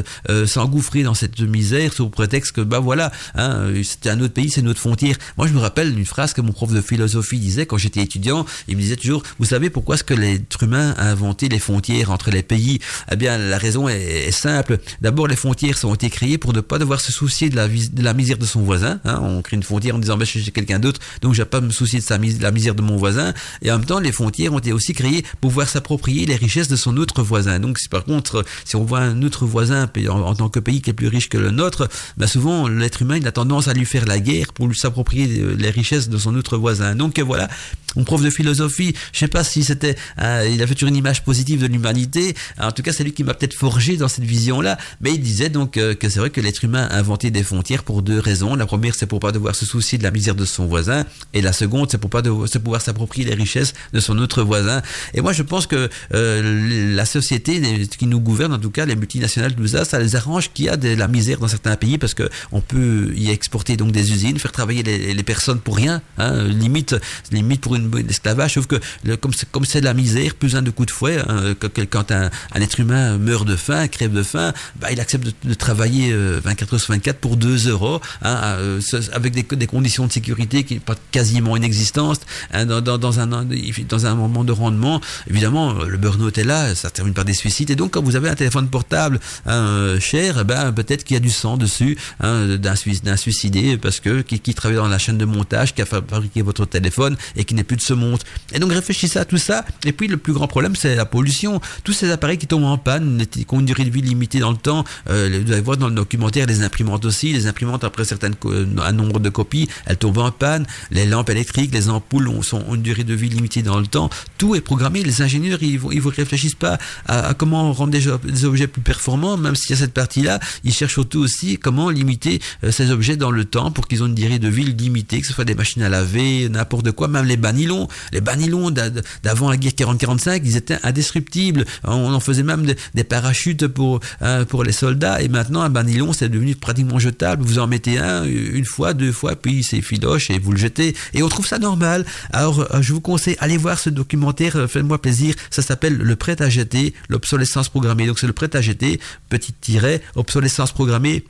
s'engouffrer 0.47 1.03
dans 1.03 1.15
cette 1.16 1.40
misère 1.40 1.93
sous 1.93 2.09
prétexte 2.09 2.52
que 2.52 2.60
bah 2.60 2.78
voilà, 2.78 3.10
hein, 3.34 3.72
c'était 3.82 4.10
un 4.10 4.20
autre 4.20 4.34
pays, 4.34 4.51
c'est 4.51 4.62
notre 4.62 4.80
frontière. 4.80 5.16
Moi, 5.36 5.47
je 5.47 5.52
me 5.52 5.59
rappelle 5.59 5.94
d'une 5.94 6.05
phrase 6.05 6.32
que 6.32 6.40
mon 6.40 6.52
prof 6.52 6.72
de 6.72 6.80
philosophie 6.80 7.38
disait 7.38 7.66
quand 7.66 7.78
j'étais 7.78 8.02
étudiant. 8.02 8.47
Il 8.68 8.76
me 8.76 8.82
disait 8.82 8.97
toujours, 8.97 9.22
vous 9.38 9.47
savez 9.47 9.70
pourquoi 9.70 9.97
est-ce 9.97 10.05
que 10.05 10.14
l'être 10.14 10.62
humain 10.62 10.94
a 10.97 11.10
inventé 11.10 11.48
les 11.48 11.59
frontières 11.59 12.10
entre 12.10 12.30
les 12.30 12.43
pays? 12.43 12.78
Eh 13.10 13.16
bien, 13.16 13.38
la 13.38 13.59
raison 13.59 13.88
est, 13.88 14.30
simple. 14.30 14.78
D'abord, 15.01 15.26
les 15.28 15.36
frontières 15.36 15.76
ont 15.84 15.94
été 15.94 16.10
créées 16.10 16.38
pour 16.38 16.52
ne 16.52 16.60
pas 16.60 16.78
devoir 16.78 17.01
se 17.01 17.12
soucier 17.12 17.48
de 17.48 17.56
la, 17.56 18.14
misère 18.14 18.38
de 18.38 18.47
son 18.47 18.62
voisin. 18.62 19.01
Hein. 19.05 19.20
On 19.22 19.43
crée 19.43 19.56
une 19.56 19.62
frontière 19.62 19.97
en 19.97 19.98
disant, 19.98 20.16
bah, 20.16 20.24
je 20.24 20.38
suis 20.38 20.52
quelqu'un 20.52 20.78
d'autre, 20.78 21.01
donc 21.22 21.34
je 21.34 21.43
vais 21.43 21.48
pas 21.48 21.60
me 21.60 21.70
soucier 21.70 22.01
de 22.01 22.43
la 22.43 22.52
misère 22.52 22.74
de 22.74 22.82
mon 22.82 22.97
voisin. 22.97 23.32
Et 23.62 23.70
en 23.70 23.78
même 23.78 23.86
temps, 23.86 24.01
les 24.01 24.12
frontières 24.12 24.52
ont 24.52 24.59
été 24.59 24.72
aussi 24.72 24.93
créées 24.93 25.22
pour 25.40 25.51
pouvoir 25.51 25.68
s'approprier 25.68 26.26
les 26.26 26.36
richesses 26.36 26.68
de 26.68 26.76
son 26.76 26.97
autre 26.97 27.22
voisin. 27.22 27.59
Donc, 27.59 27.78
par 27.90 28.05
contre, 28.05 28.44
si 28.64 28.76
on 28.76 28.84
voit 28.84 29.01
un 29.01 29.22
autre 29.22 29.47
voisin 29.47 29.88
en, 30.09 30.20
en 30.20 30.34
tant 30.34 30.48
que 30.48 30.60
pays 30.60 30.82
qui 30.82 30.90
est 30.90 30.93
plus 30.93 31.06
riche 31.09 31.28
que 31.28 31.39
le 31.39 31.51
nôtre, 31.51 31.89
ben 32.16 32.27
souvent 32.27 32.69
l'être 32.69 33.03
humain 33.03 33.16
il 33.16 33.27
a 33.27 33.33
tendance 33.33 33.69
à 33.69 33.73
lui 33.73 33.87
faire 33.87 34.07
la 34.07 34.19
guerre 34.19 34.53
pour 34.53 34.69
lui 34.69 34.77
s'approprier 34.77 35.41
euh, 35.41 35.57
les 35.59 35.70
richesses 35.70 36.09
de 36.09 36.19
son 36.19 36.35
autre 36.37 36.57
voisin. 36.57 36.95
Donc 36.95 37.19
voilà, 37.20 37.49
mon 37.97 38.05
prof 38.05 38.23
de 38.23 38.31
philosophie, 38.31 38.95
je 39.12 39.19
sais 39.19 39.28
pas 39.28 39.45
si 39.45 39.65
c'était, 39.65 39.97
euh, 40.20 40.49
il 40.51 40.62
avait 40.62 40.74
toujours 40.74 40.89
une 40.89 40.97
image 40.97 41.24
positive 41.24 41.62
de 41.62 41.66
l'humanité. 41.66 42.35
En 42.59 42.73
tout 42.73 42.83
cas, 42.83 42.93
c'est 42.93 43.05
lui 43.05 43.12
qui 43.12 43.24
m'a 43.24 43.35
peut-être 43.35 43.55
forgé 43.55 43.97
dans 43.97 44.09
cette 44.09 44.24
vision-là. 44.24 44.78
Mais 45.01 45.12
il 45.12 45.20
disait 45.20 45.49
donc 45.49 45.77
euh, 45.77 45.95
que 45.95 46.09
c'est 46.09 46.20
vrai 46.20 46.31
que 46.31 46.41
l'être 46.41 46.65
humain 46.65 46.89
a 46.91 46.99
inventé 46.99 47.31
des 47.31 47.43
frontières 47.43 47.83
pour 47.85 48.03
deux 48.03 48.19
raisons. 48.19 48.55
La 48.55 48.66
première, 48.66 48.95
c'est 48.95 49.07
pour 49.07 49.20
pas 49.20 49.33
devoir 49.33 49.55
se 49.55 49.65
soucier 49.65 49.99
de 49.99 50.03
la 50.03 50.11
misère 50.11 50.35
de 50.35 50.45
son 50.45 50.66
voisin, 50.66 51.05
et 51.33 51.41
la 51.41 51.53
seconde, 51.53 51.91
c'est 51.91 51.99
pour 51.99 52.11
pas 52.11 52.23
de, 52.23 52.31
se 52.47 52.59
pouvoir 52.59 52.81
s'approprier 52.81 53.27
les 53.27 53.35
richesses 53.35 53.73
de 53.93 54.01
son 54.01 54.19
autre 54.19 54.43
voisin. 54.43 54.83
Et 55.15 55.20
moi, 55.20 55.33
je 55.33 55.43
pense 55.43 55.66
que 55.66 55.89
la 56.11 57.05
société 57.05 57.87
qui 57.99 58.07
nous 58.07 58.20
gouverne, 58.20 58.53
en 58.53 58.59
tout 58.59 58.70
cas 58.70 58.87
les 58.87 58.97
multinationales, 58.97 59.55
tout 59.55 59.66
ça, 59.66 59.85
ça 59.85 59.99
les 59.99 60.16
arrange 60.16 60.51
qu'il 60.53 60.66
y 60.66 60.69
a 60.69 60.77
de 60.97 61.01
la 61.01 61.09
misère 61.09 61.39
dans 61.39 61.48
certains 61.48 61.77
pays 61.77 61.98
parce 61.98 62.14
que 62.14 62.28
on 62.52 62.60
peut 62.60 63.12
y 63.14 63.31
exporter 63.31 63.77
donc 63.77 63.93
des 63.93 64.12
usines, 64.12 64.39
faire 64.39 64.52
travailler 64.52 64.82
les, 64.82 65.23
personnes 65.23 65.60
pour 65.60 65.77
rien, 65.77 66.02
hein, 66.18 66.44
limite, 66.44 66.97
limite 67.32 67.60
pour 67.60 67.74
une, 67.74 67.90
esclavage. 68.09 68.55
Sauf 68.55 68.66
que 68.66 68.77
le, 69.05 69.16
comme 69.16 69.32
c'est 69.32 69.51
comme 69.51 69.64
c'est 69.64 69.81
de 69.81 69.85
la 69.85 69.94
misère, 69.94 70.35
plus 70.35 70.56
un 70.56 70.62
de 70.62 70.70
coups 70.70 70.89
de 70.89 70.93
fouet. 70.93 71.18
Hein, 71.28 71.55
quand 71.90 72.10
un, 72.10 72.31
un, 72.55 72.60
être 72.60 72.81
humain 72.81 73.18
meurt 73.18 73.47
de 73.47 73.56
faim, 73.56 73.89
crève 73.89 74.12
de 74.12 74.23
faim, 74.23 74.52
bah, 74.81 74.93
il 74.93 75.01
accepte 75.01 75.35
de, 75.44 75.55
travailler 75.55 76.12
24 76.12 76.73
euh, 76.73 76.74
heures 76.74 76.81
sur 76.81 76.93
24 76.93 77.18
pour 77.18 77.36
2 77.36 77.68
euros, 77.68 78.01
hein, 78.23 78.36
euh, 78.59 78.81
avec 79.12 79.32
des, 79.32 79.66
conditions 79.66 80.06
de 80.06 80.12
sécurité 80.12 80.64
qui 80.64 80.78
pas 80.78 80.94
quasiment 81.10 81.56
inexistantes, 81.56 82.20
dans, 82.52 82.81
dans, 82.81 82.98
dans, 82.98 83.20
un 83.20 83.27
dans 83.27 84.06
un 84.06 84.14
moment 84.14 84.44
de 84.44 84.52
rendement. 84.52 85.01
Évidemment, 85.28 85.73
le 85.73 85.97
burn-out 85.97 86.39
est 86.39 86.44
là, 86.44 86.74
ça 86.74 86.90
termine 86.90 87.14
par 87.14 87.24
des 87.24 87.35
suicides. 87.35 87.70
Et 87.70 87.77
donc, 87.77 87.93
quand 87.93 88.02
vous 88.02 88.16
avez 88.16 88.28
un 88.28 88.35
téléphone 88.35 88.68
portable 88.68 89.20
hein, 89.47 89.97
cher, 90.01 90.39
eh 90.40 90.44
ben 90.44 90.73
peut-être 90.77 91.03
qu'il 91.03 91.15
y 91.15 91.16
a 91.16 91.20
du 91.20 91.31
sang 91.31 91.57
dessus. 91.57 91.97
Hein, 92.20 92.57
d'un 92.57 93.16
suicidé 93.16 93.77
parce 93.77 94.01
que 94.01 94.23
qui, 94.23 94.55
travaille 94.55 94.77
dans 94.77 94.89
la 94.89 94.98
chaîne 94.98 95.19
de 95.19 95.24
montage, 95.24 95.74
qui 95.74 95.82
a 95.82 95.86
fabriqué 95.86 96.43
votre 96.43 96.65
téléphone 96.66 97.16
et 97.36 97.44
qui 97.44 97.55
n'est 97.55 97.65
plus 97.65 97.77
de 97.77 97.82
ce 97.82 97.94
monde. 97.94 98.20
Et 98.53 98.59
donc 98.59 98.73
réfléchissez 98.73 99.19
à 99.19 99.24
tout 99.24 99.39
ça. 99.39 99.65
Et 99.85 99.93
puis 99.93 100.09
le 100.09 100.16
plus 100.16 100.32
grand 100.32 100.47
problème, 100.47 100.77
c'est 100.77 100.94
la 100.94 101.05
pollution. 101.05 101.61
Tous 101.85 101.93
ces 101.93 102.11
appareils 102.11 102.39
qui 102.39 102.47
tombent 102.47 102.65
en 102.65 102.78
panne, 102.78 103.27
qui 103.27 103.47
ont 103.51 103.61
une 103.61 103.66
durée 103.66 103.85
de 103.85 103.90
vie 103.90 104.03
limitée 104.03 104.39
dans 104.39 104.51
le 104.51 104.57
temps. 104.57 104.85
Euh, 105.11 105.43
vous 105.44 105.53
allez 105.53 105.61
voir 105.61 105.77
dans 105.77 105.89
le 105.89 105.94
documentaire 105.94 106.47
les 106.47 106.62
imprimantes 106.62 107.05
aussi. 107.05 107.32
Les 107.32 107.47
imprimantes 107.47 107.85
après 107.85 108.05
certaines 108.05 108.35
un 108.82 108.93
nombre 108.93 109.20
de 109.20 109.28
copies, 109.28 109.69
elles 109.86 109.97
tombent 109.97 110.19
en 110.19 110.31
panne. 110.31 110.66
Les 110.90 111.07
lampes 111.07 111.31
électriques, 111.31 111.73
les 111.73 111.89
ampoules 111.89 112.28
ont, 112.28 112.43
une 112.74 112.82
durée 112.82 113.05
de 113.05 113.15
vie 113.15 113.28
limitée 113.28 113.62
dans 113.62 113.78
le 113.78 113.86
temps. 113.86 114.11
Tout 114.39 114.55
est 114.55 114.61
programmé. 114.61 115.03
Les 115.03 115.23
ingénieurs, 115.23 115.59
ils 115.62 115.81
ne 115.81 115.93
ils 115.93 116.01
réfléchissent 116.01 116.55
pas 116.55 116.78
à, 117.07 117.28
à, 117.28 117.35
comment 117.35 117.73
rendre 117.73 117.93
des, 117.93 118.07
des 118.24 118.44
objets 118.44 118.66
plus 118.66 118.82
performants, 118.82 119.36
même 119.36 119.57
s'il 119.57 119.70
y 119.70 119.74
a 119.74 119.77
cette 119.77 119.94
partie-là. 119.94 120.40
Ils 120.66 120.72
cherchent 120.72 120.94
surtout 120.94 121.20
aussi 121.20 121.59
comment 121.59 121.90
limiter 121.90 122.40
euh, 122.64 122.72
ces 122.72 122.90
objets 122.90 123.16
dans 123.16 123.30
le 123.30 123.44
temps 123.44 123.70
pour 123.70 123.86
qu'ils 123.86 124.02
ont 124.02 124.06
une 124.06 124.16
durée 124.16 124.40
de 124.40 124.48
vie 124.48 124.64
limitée, 124.64 125.20
que 125.20 125.26
ce 125.26 125.32
soit 125.32 125.44
des 125.44 125.55
machines 125.55 125.82
à 125.82 125.88
laver, 125.88 126.48
n'importe 126.48 126.90
quoi, 126.90 127.06
même 127.06 127.24
les 127.24 127.36
banylons. 127.36 127.86
Les 128.12 128.20
banylons 128.20 128.72
d'avant 128.72 129.48
la 129.48 129.56
guerre 129.56 129.72
40-45, 129.72 130.43
ils 130.44 130.56
étaient 130.56 130.78
indestructibles. 130.82 131.64
On 131.84 132.12
en 132.12 132.18
faisait 132.18 132.43
même 132.43 132.66
des, 132.94 133.05
parachutes 133.05 133.68
pour, 133.68 134.01
euh, 134.22 134.44
pour 134.44 134.64
les 134.64 134.72
soldats. 134.72 135.22
Et 135.22 135.28
maintenant, 135.28 135.62
un 135.62 135.70
banylon, 135.70 136.12
c'est 136.12 136.28
devenu 136.28 136.56
pratiquement 136.56 136.98
jetable. 136.98 137.44
Vous 137.44 137.60
en 137.60 137.68
mettez 137.68 137.98
un 137.98 138.24
une 138.24 138.64
fois, 138.64 138.93
deux 138.93 139.12
fois, 139.12 139.36
puis 139.36 139.62
c'est 139.62 139.80
filoche 139.80 140.30
et 140.30 140.40
vous 140.40 140.51
le 140.51 140.59
jetez. 140.59 140.97
Et 141.14 141.22
on 141.22 141.28
trouve 141.28 141.47
ça 141.47 141.60
normal. 141.60 142.05
Alors, 142.32 142.60
euh, 142.74 142.82
je 142.82 142.93
vous 142.93 143.01
conseille, 143.01 143.36
allez 143.38 143.56
voir 143.56 143.78
ce 143.78 143.88
documentaire, 143.88 144.68
faites-moi 144.68 145.01
plaisir. 145.01 145.36
Ça 145.51 145.62
s'appelle 145.62 145.97
Le 145.97 146.16
prêt 146.16 146.43
à 146.43 146.48
jeter, 146.48 146.93
l'obsolescence 147.09 147.68
programmée. 147.68 148.06
Donc, 148.06 148.18
c'est 148.18 148.26
le 148.26 148.32
prêt 148.32 148.55
à 148.56 148.60
jeter, 148.60 148.98
petit 149.28 149.52
tiret, 149.52 150.02
obsolescence 150.16 150.56
programmée 150.73 151.24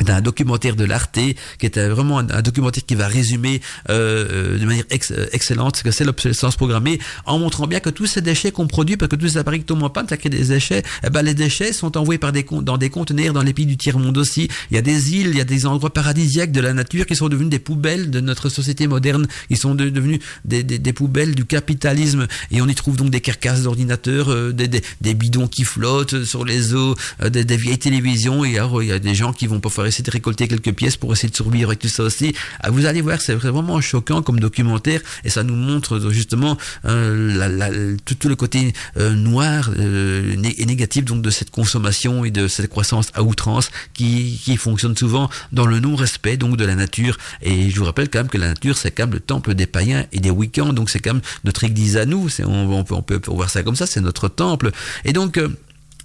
d'un 0.00 0.20
documentaire 0.20 0.76
de 0.76 0.84
l'Arte 0.84 1.18
qui 1.58 1.66
est 1.66 1.88
vraiment 1.88 2.18
un, 2.18 2.42
documentaire 2.42 2.84
qui 2.84 2.94
va 2.94 3.06
résumer 3.06 3.60
euh, 3.90 4.54
euh 4.54 4.58
de 4.58 4.66
manière 4.66 4.84
euh, 5.12 5.26
excellente 5.32 5.76
ce 5.76 5.82
que 5.82 5.90
c'est 5.90 6.04
l'obsolescence 6.04 6.56
programmée 6.56 6.98
en 7.26 7.38
montrant 7.38 7.66
bien 7.66 7.80
que 7.80 7.90
tous 7.90 8.06
ces 8.06 8.20
déchets 8.20 8.50
qu'on 8.50 8.66
produit 8.66 8.96
parce 8.96 9.08
que 9.08 9.16
tous 9.16 9.28
ces 9.28 9.38
appareils 9.38 9.60
qui 9.60 9.66
tombent 9.66 9.84
en 9.84 9.90
panne 9.90 10.08
ça 10.08 10.16
crée 10.16 10.30
des 10.30 10.44
déchets 10.44 10.82
eh 11.04 11.10
ben 11.10 11.22
les 11.22 11.34
déchets 11.34 11.72
sont 11.72 11.96
envoyés 11.96 12.18
par 12.18 12.32
des 12.32 12.44
dans 12.62 12.78
des 12.78 12.90
conteneurs 12.90 13.32
dans 13.32 13.42
les 13.42 13.52
pays 13.52 13.66
du 13.66 13.76
tiers 13.76 13.98
monde 13.98 14.18
aussi. 14.18 14.48
Il 14.70 14.74
y 14.74 14.78
a 14.78 14.82
des 14.82 15.14
îles 15.14 15.28
il 15.28 15.36
y 15.36 15.40
a 15.40 15.44
des 15.44 15.66
endroits 15.66 15.92
paradisiaques 15.92 16.52
de 16.52 16.60
la 16.60 16.72
nature 16.72 17.06
qui 17.06 17.14
sont 17.14 17.28
devenus 17.28 17.50
des 17.50 17.58
poubelles 17.58 18.10
de 18.10 18.20
notre 18.20 18.48
société 18.48 18.86
moderne 18.86 19.26
ils 19.50 19.56
sont 19.56 19.74
de, 19.74 19.88
devenus 19.88 20.20
des, 20.44 20.62
des, 20.62 20.78
des, 20.78 20.92
poubelles 20.92 21.34
du 21.34 21.44
capitalisme. 21.44 22.26
Et 22.50 22.60
on 22.60 22.68
y 22.68 22.74
trouve 22.74 22.96
donc 22.96 23.10
des 23.10 23.20
carcasses 23.20 23.62
d'ordinateurs 23.62 24.30
euh, 24.30 24.52
des, 24.52 24.68
des, 24.68 25.14
bidons 25.14 25.48
qui 25.48 25.64
flottent 25.64 26.24
sur 26.24 26.44
les 26.44 26.74
eaux 26.74 26.94
des, 27.24 27.56
vieilles 27.56 27.78
télévisions. 27.78 28.44
Et 28.44 28.58
alors 28.58 28.82
il 28.82 28.88
y 28.88 28.92
a 28.92 28.98
des 28.98 29.14
gens 29.14 29.32
qui 29.32 29.46
vont 29.46 29.60
pas 29.60 29.70
essayer 29.86 30.04
de 30.04 30.10
récolter 30.10 30.48
quelques 30.48 30.72
pièces 30.72 30.96
pour 30.96 31.12
essayer 31.12 31.28
de 31.28 31.36
survivre 31.36 31.70
avec 31.70 31.80
tout 31.80 31.88
ça 31.88 32.02
aussi. 32.02 32.34
Ah, 32.60 32.70
vous 32.70 32.86
allez 32.86 33.00
voir, 33.00 33.20
c'est 33.20 33.34
vraiment 33.34 33.80
choquant 33.80 34.22
comme 34.22 34.40
documentaire 34.40 35.00
et 35.24 35.30
ça 35.30 35.42
nous 35.42 35.54
montre 35.54 36.10
justement 36.10 36.56
euh, 36.84 37.96
tout, 38.04 38.28
le 38.28 38.36
côté 38.36 38.72
euh, 38.96 39.10
noir 39.14 39.70
euh, 39.78 40.36
et 40.56 40.66
négatif 40.66 41.04
donc 41.04 41.22
de 41.22 41.30
cette 41.30 41.50
consommation 41.50 42.24
et 42.24 42.30
de 42.30 42.48
cette 42.48 42.68
croissance 42.68 43.10
à 43.14 43.22
outrance 43.22 43.70
qui, 43.92 44.40
qui 44.42 44.56
fonctionne 44.56 44.96
souvent 44.96 45.28
dans 45.52 45.66
le 45.66 45.80
non-respect 45.80 46.36
donc 46.36 46.56
de 46.56 46.64
la 46.64 46.74
nature. 46.74 47.18
Et 47.42 47.70
je 47.70 47.78
vous 47.78 47.84
rappelle 47.84 48.08
quand 48.08 48.20
même 48.20 48.28
que 48.28 48.38
la 48.38 48.48
nature 48.48 48.76
c'est 48.76 48.90
quand 48.90 49.04
même 49.04 49.14
le 49.14 49.20
temple 49.20 49.54
des 49.54 49.66
païens 49.66 50.06
et 50.12 50.20
des 50.20 50.30
week-ends, 50.30 50.72
donc 50.72 50.90
c'est 50.90 51.00
quand 51.00 51.14
même 51.14 51.22
notre 51.44 51.64
église 51.64 51.96
à 51.96 52.06
nous. 52.06 52.28
On, 52.44 52.84
peut, 52.84 52.94
on 52.94 53.02
peut 53.02 53.20
voir 53.26 53.50
ça 53.50 53.62
comme 53.62 53.76
ça, 53.76 53.86
c'est 53.86 54.00
notre 54.00 54.28
temple. 54.28 54.70
Et 55.04 55.12
donc 55.12 55.38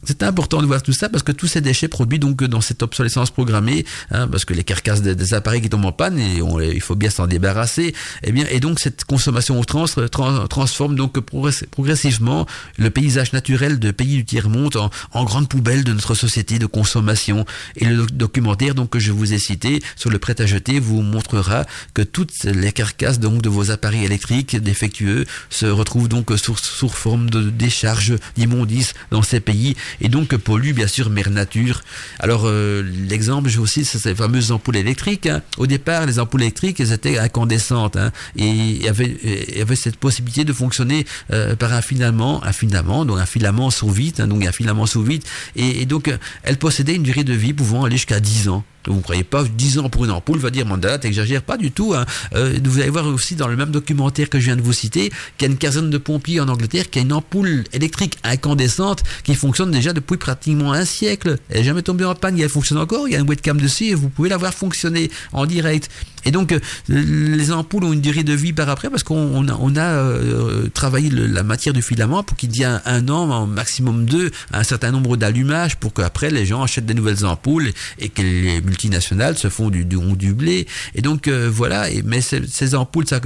c'est 0.03 0.23
important 0.23 0.61
de 0.61 0.65
voir 0.65 0.81
tout 0.81 0.93
ça 0.93 1.09
parce 1.09 1.23
que 1.23 1.31
tous 1.31 1.47
ces 1.47 1.61
déchets 1.61 1.87
produits 1.87 2.19
donc 2.19 2.43
dans 2.43 2.61
cette 2.61 2.81
obsolescence 2.83 3.31
programmée, 3.31 3.85
hein, 4.11 4.27
parce 4.27 4.45
que 4.45 4.53
les 4.53 4.63
carcasses 4.63 5.01
des, 5.01 5.33
appareils 5.33 5.61
qui 5.61 5.69
tombent 5.69 5.85
en 5.85 5.91
panne 5.91 6.17
et 6.17 6.41
on, 6.41 6.59
il 6.59 6.81
faut 6.81 6.95
bien 6.95 7.09
s'en 7.09 7.27
débarrasser, 7.27 7.83
et 7.83 7.93
eh 8.23 8.31
bien 8.31 8.45
et 8.49 8.59
donc 8.59 8.79
cette 8.79 9.03
consommation 9.03 9.59
au 9.59 9.65
trans, 9.65 9.85
trans 10.11 10.47
transforme 10.47 10.95
donc 10.95 11.19
progressivement 11.19 12.45
le 12.77 12.89
paysage 12.89 13.33
naturel 13.33 13.79
de 13.79 13.91
pays 13.91 14.15
du 14.15 14.25
tiers 14.25 14.49
monde 14.49 14.77
en, 14.77 14.89
en, 15.11 15.23
grande 15.25 15.49
poubelle 15.49 15.83
de 15.83 15.93
notre 15.93 16.15
société 16.15 16.59
de 16.59 16.65
consommation. 16.65 17.45
Et 17.75 17.85
le 17.85 18.05
documentaire 18.07 18.75
donc 18.75 18.89
que 18.89 18.99
je 18.99 19.11
vous 19.11 19.33
ai 19.33 19.37
cité 19.37 19.81
sur 19.95 20.09
le 20.09 20.17
prêt 20.17 20.39
à 20.41 20.45
jeter 20.45 20.79
vous 20.79 21.01
montrera 21.01 21.65
que 21.93 22.01
toutes 22.01 22.43
les 22.43 22.71
carcasses 22.71 23.19
donc 23.19 23.41
de 23.41 23.49
vos 23.49 23.71
appareils 23.71 24.05
électriques 24.05 24.57
défectueux 24.57 25.25
se 25.49 25.65
retrouvent 25.65 26.09
donc 26.09 26.31
sous, 26.37 26.57
sous 26.57 26.89
forme 26.89 27.29
de 27.29 27.49
décharges 27.49 28.15
d'immondices 28.35 28.93
dans 29.11 29.21
ces 29.21 29.39
pays 29.39 29.75
et 30.01 30.09
donc 30.09 30.35
pollue 30.35 30.73
bien 30.73 30.87
sûr 30.87 31.09
mère 31.09 31.29
nature. 31.29 31.81
Alors 32.19 32.43
euh, 32.45 32.83
l'exemple, 33.07 33.49
j'ai 33.49 33.59
aussi 33.59 33.85
ces 33.85 34.15
fameuses 34.15 34.51
ampoules 34.51 34.77
électriques. 34.77 35.27
Hein. 35.27 35.41
Au 35.57 35.67
départ, 35.67 36.05
les 36.05 36.19
ampoules 36.19 36.43
électriques, 36.43 36.79
elles 36.79 36.91
étaient 36.91 37.17
incandescentes 37.17 37.97
hein, 37.97 38.11
et 38.35 38.47
il 38.47 38.83
y 38.83 38.87
avait, 38.87 39.17
il 39.23 39.57
y 39.57 39.61
avait 39.61 39.75
cette 39.75 39.97
possibilité 39.97 40.43
de 40.43 40.53
fonctionner 40.53 41.05
euh, 41.31 41.55
par 41.55 41.73
un 41.73 41.81
filament, 41.81 42.43
un 42.43 42.53
filament, 42.53 43.05
donc 43.05 43.19
un 43.19 43.25
filament 43.25 43.69
sous 43.69 43.89
vide, 43.89 44.21
hein, 44.21 44.27
donc 44.27 44.45
un 44.45 44.51
filament 44.51 44.85
sous 44.85 45.03
vide, 45.03 45.23
et, 45.55 45.81
et 45.81 45.85
donc 45.85 46.11
elles 46.43 46.57
possédaient 46.57 46.95
une 46.95 47.03
durée 47.03 47.23
de 47.23 47.33
vie 47.33 47.53
pouvant 47.53 47.85
aller 47.85 47.97
jusqu'à 47.97 48.19
10 48.19 48.49
ans. 48.49 48.63
Vous 48.87 48.95
ne 48.95 49.01
croyez 49.01 49.23
pas 49.23 49.43
10 49.43 49.79
ans 49.79 49.89
pour 49.89 50.05
une 50.05 50.11
ampoule, 50.11 50.39
va 50.39 50.49
dire 50.49 50.65
Mandela, 50.65 50.97
t'exagères 50.97 51.41
pas 51.41 51.57
du 51.57 51.71
tout. 51.71 51.93
Hein. 51.93 52.05
Euh, 52.33 52.57
vous 52.63 52.79
allez 52.79 52.89
voir 52.89 53.05
aussi 53.07 53.35
dans 53.35 53.47
le 53.47 53.55
même 53.55 53.71
documentaire 53.71 54.29
que 54.29 54.39
je 54.39 54.45
viens 54.45 54.55
de 54.55 54.61
vous 54.61 54.73
citer 54.73 55.09
qu'il 55.37 55.47
y 55.47 55.49
a 55.49 55.51
une 55.51 55.57
caserne 55.57 55.89
de 55.89 55.97
pompiers 55.97 56.39
en 56.39 56.47
Angleterre 56.47 56.89
qui 56.89 56.99
a 56.99 57.01
une 57.01 57.13
ampoule 57.13 57.65
électrique 57.73 58.17
incandescente 58.23 59.03
qui 59.23 59.35
fonctionne 59.35 59.71
déjà 59.71 59.93
depuis 59.93 60.17
pratiquement 60.17 60.71
un 60.71 60.85
siècle. 60.85 61.37
Elle 61.49 61.57
n'est 61.57 61.63
jamais 61.65 61.81
tombée 61.81 62.05
en 62.05 62.15
panne, 62.15 62.39
elle 62.39 62.49
fonctionne 62.49 62.77
encore, 62.77 63.07
il 63.07 63.13
y 63.13 63.15
a 63.15 63.19
une 63.19 63.27
webcam 63.27 63.59
dessus 63.59 63.85
et 63.85 63.95
vous 63.95 64.09
pouvez 64.09 64.29
la 64.29 64.37
voir 64.37 64.53
fonctionner 64.53 65.11
en 65.33 65.45
direct. 65.45 65.89
Et 66.25 66.31
donc, 66.31 66.51
euh, 66.51 66.59
les 66.87 67.51
ampoules 67.51 67.83
ont 67.83 67.93
une 67.93 68.01
durée 68.01 68.23
de 68.23 68.33
vie 68.33 68.53
par 68.53 68.69
après 68.69 68.89
parce 68.89 69.03
qu'on 69.03 69.47
a, 69.47 69.81
euh, 69.81 70.67
travaillé 70.73 71.09
la 71.09 71.43
matière 71.43 71.73
du 71.73 71.81
filament 71.81 72.23
pour 72.23 72.37
qu'il 72.37 72.55
y 72.55 72.63
ait 72.63 72.65
un, 72.85 73.07
an, 73.09 73.45
maximum 73.45 74.05
deux, 74.05 74.31
un 74.51 74.63
certain 74.63 74.91
nombre 74.91 75.17
d'allumages 75.17 75.77
pour 75.77 75.93
qu'après 75.93 76.29
les 76.29 76.45
gens 76.45 76.63
achètent 76.63 76.85
des 76.85 76.93
nouvelles 76.93 77.25
ampoules 77.25 77.71
et 77.99 78.09
que 78.09 78.21
les 78.21 78.61
multinationales 78.61 79.37
se 79.37 79.49
font 79.49 79.69
du, 79.69 79.85
du, 79.85 80.33
blé. 80.33 80.67
Et 80.95 81.01
donc, 81.01 81.27
euh, 81.27 81.49
voilà. 81.51 81.87
Mais 82.03 82.21
ces, 82.21 82.75
ampoules, 82.75 83.07
ça, 83.07 83.19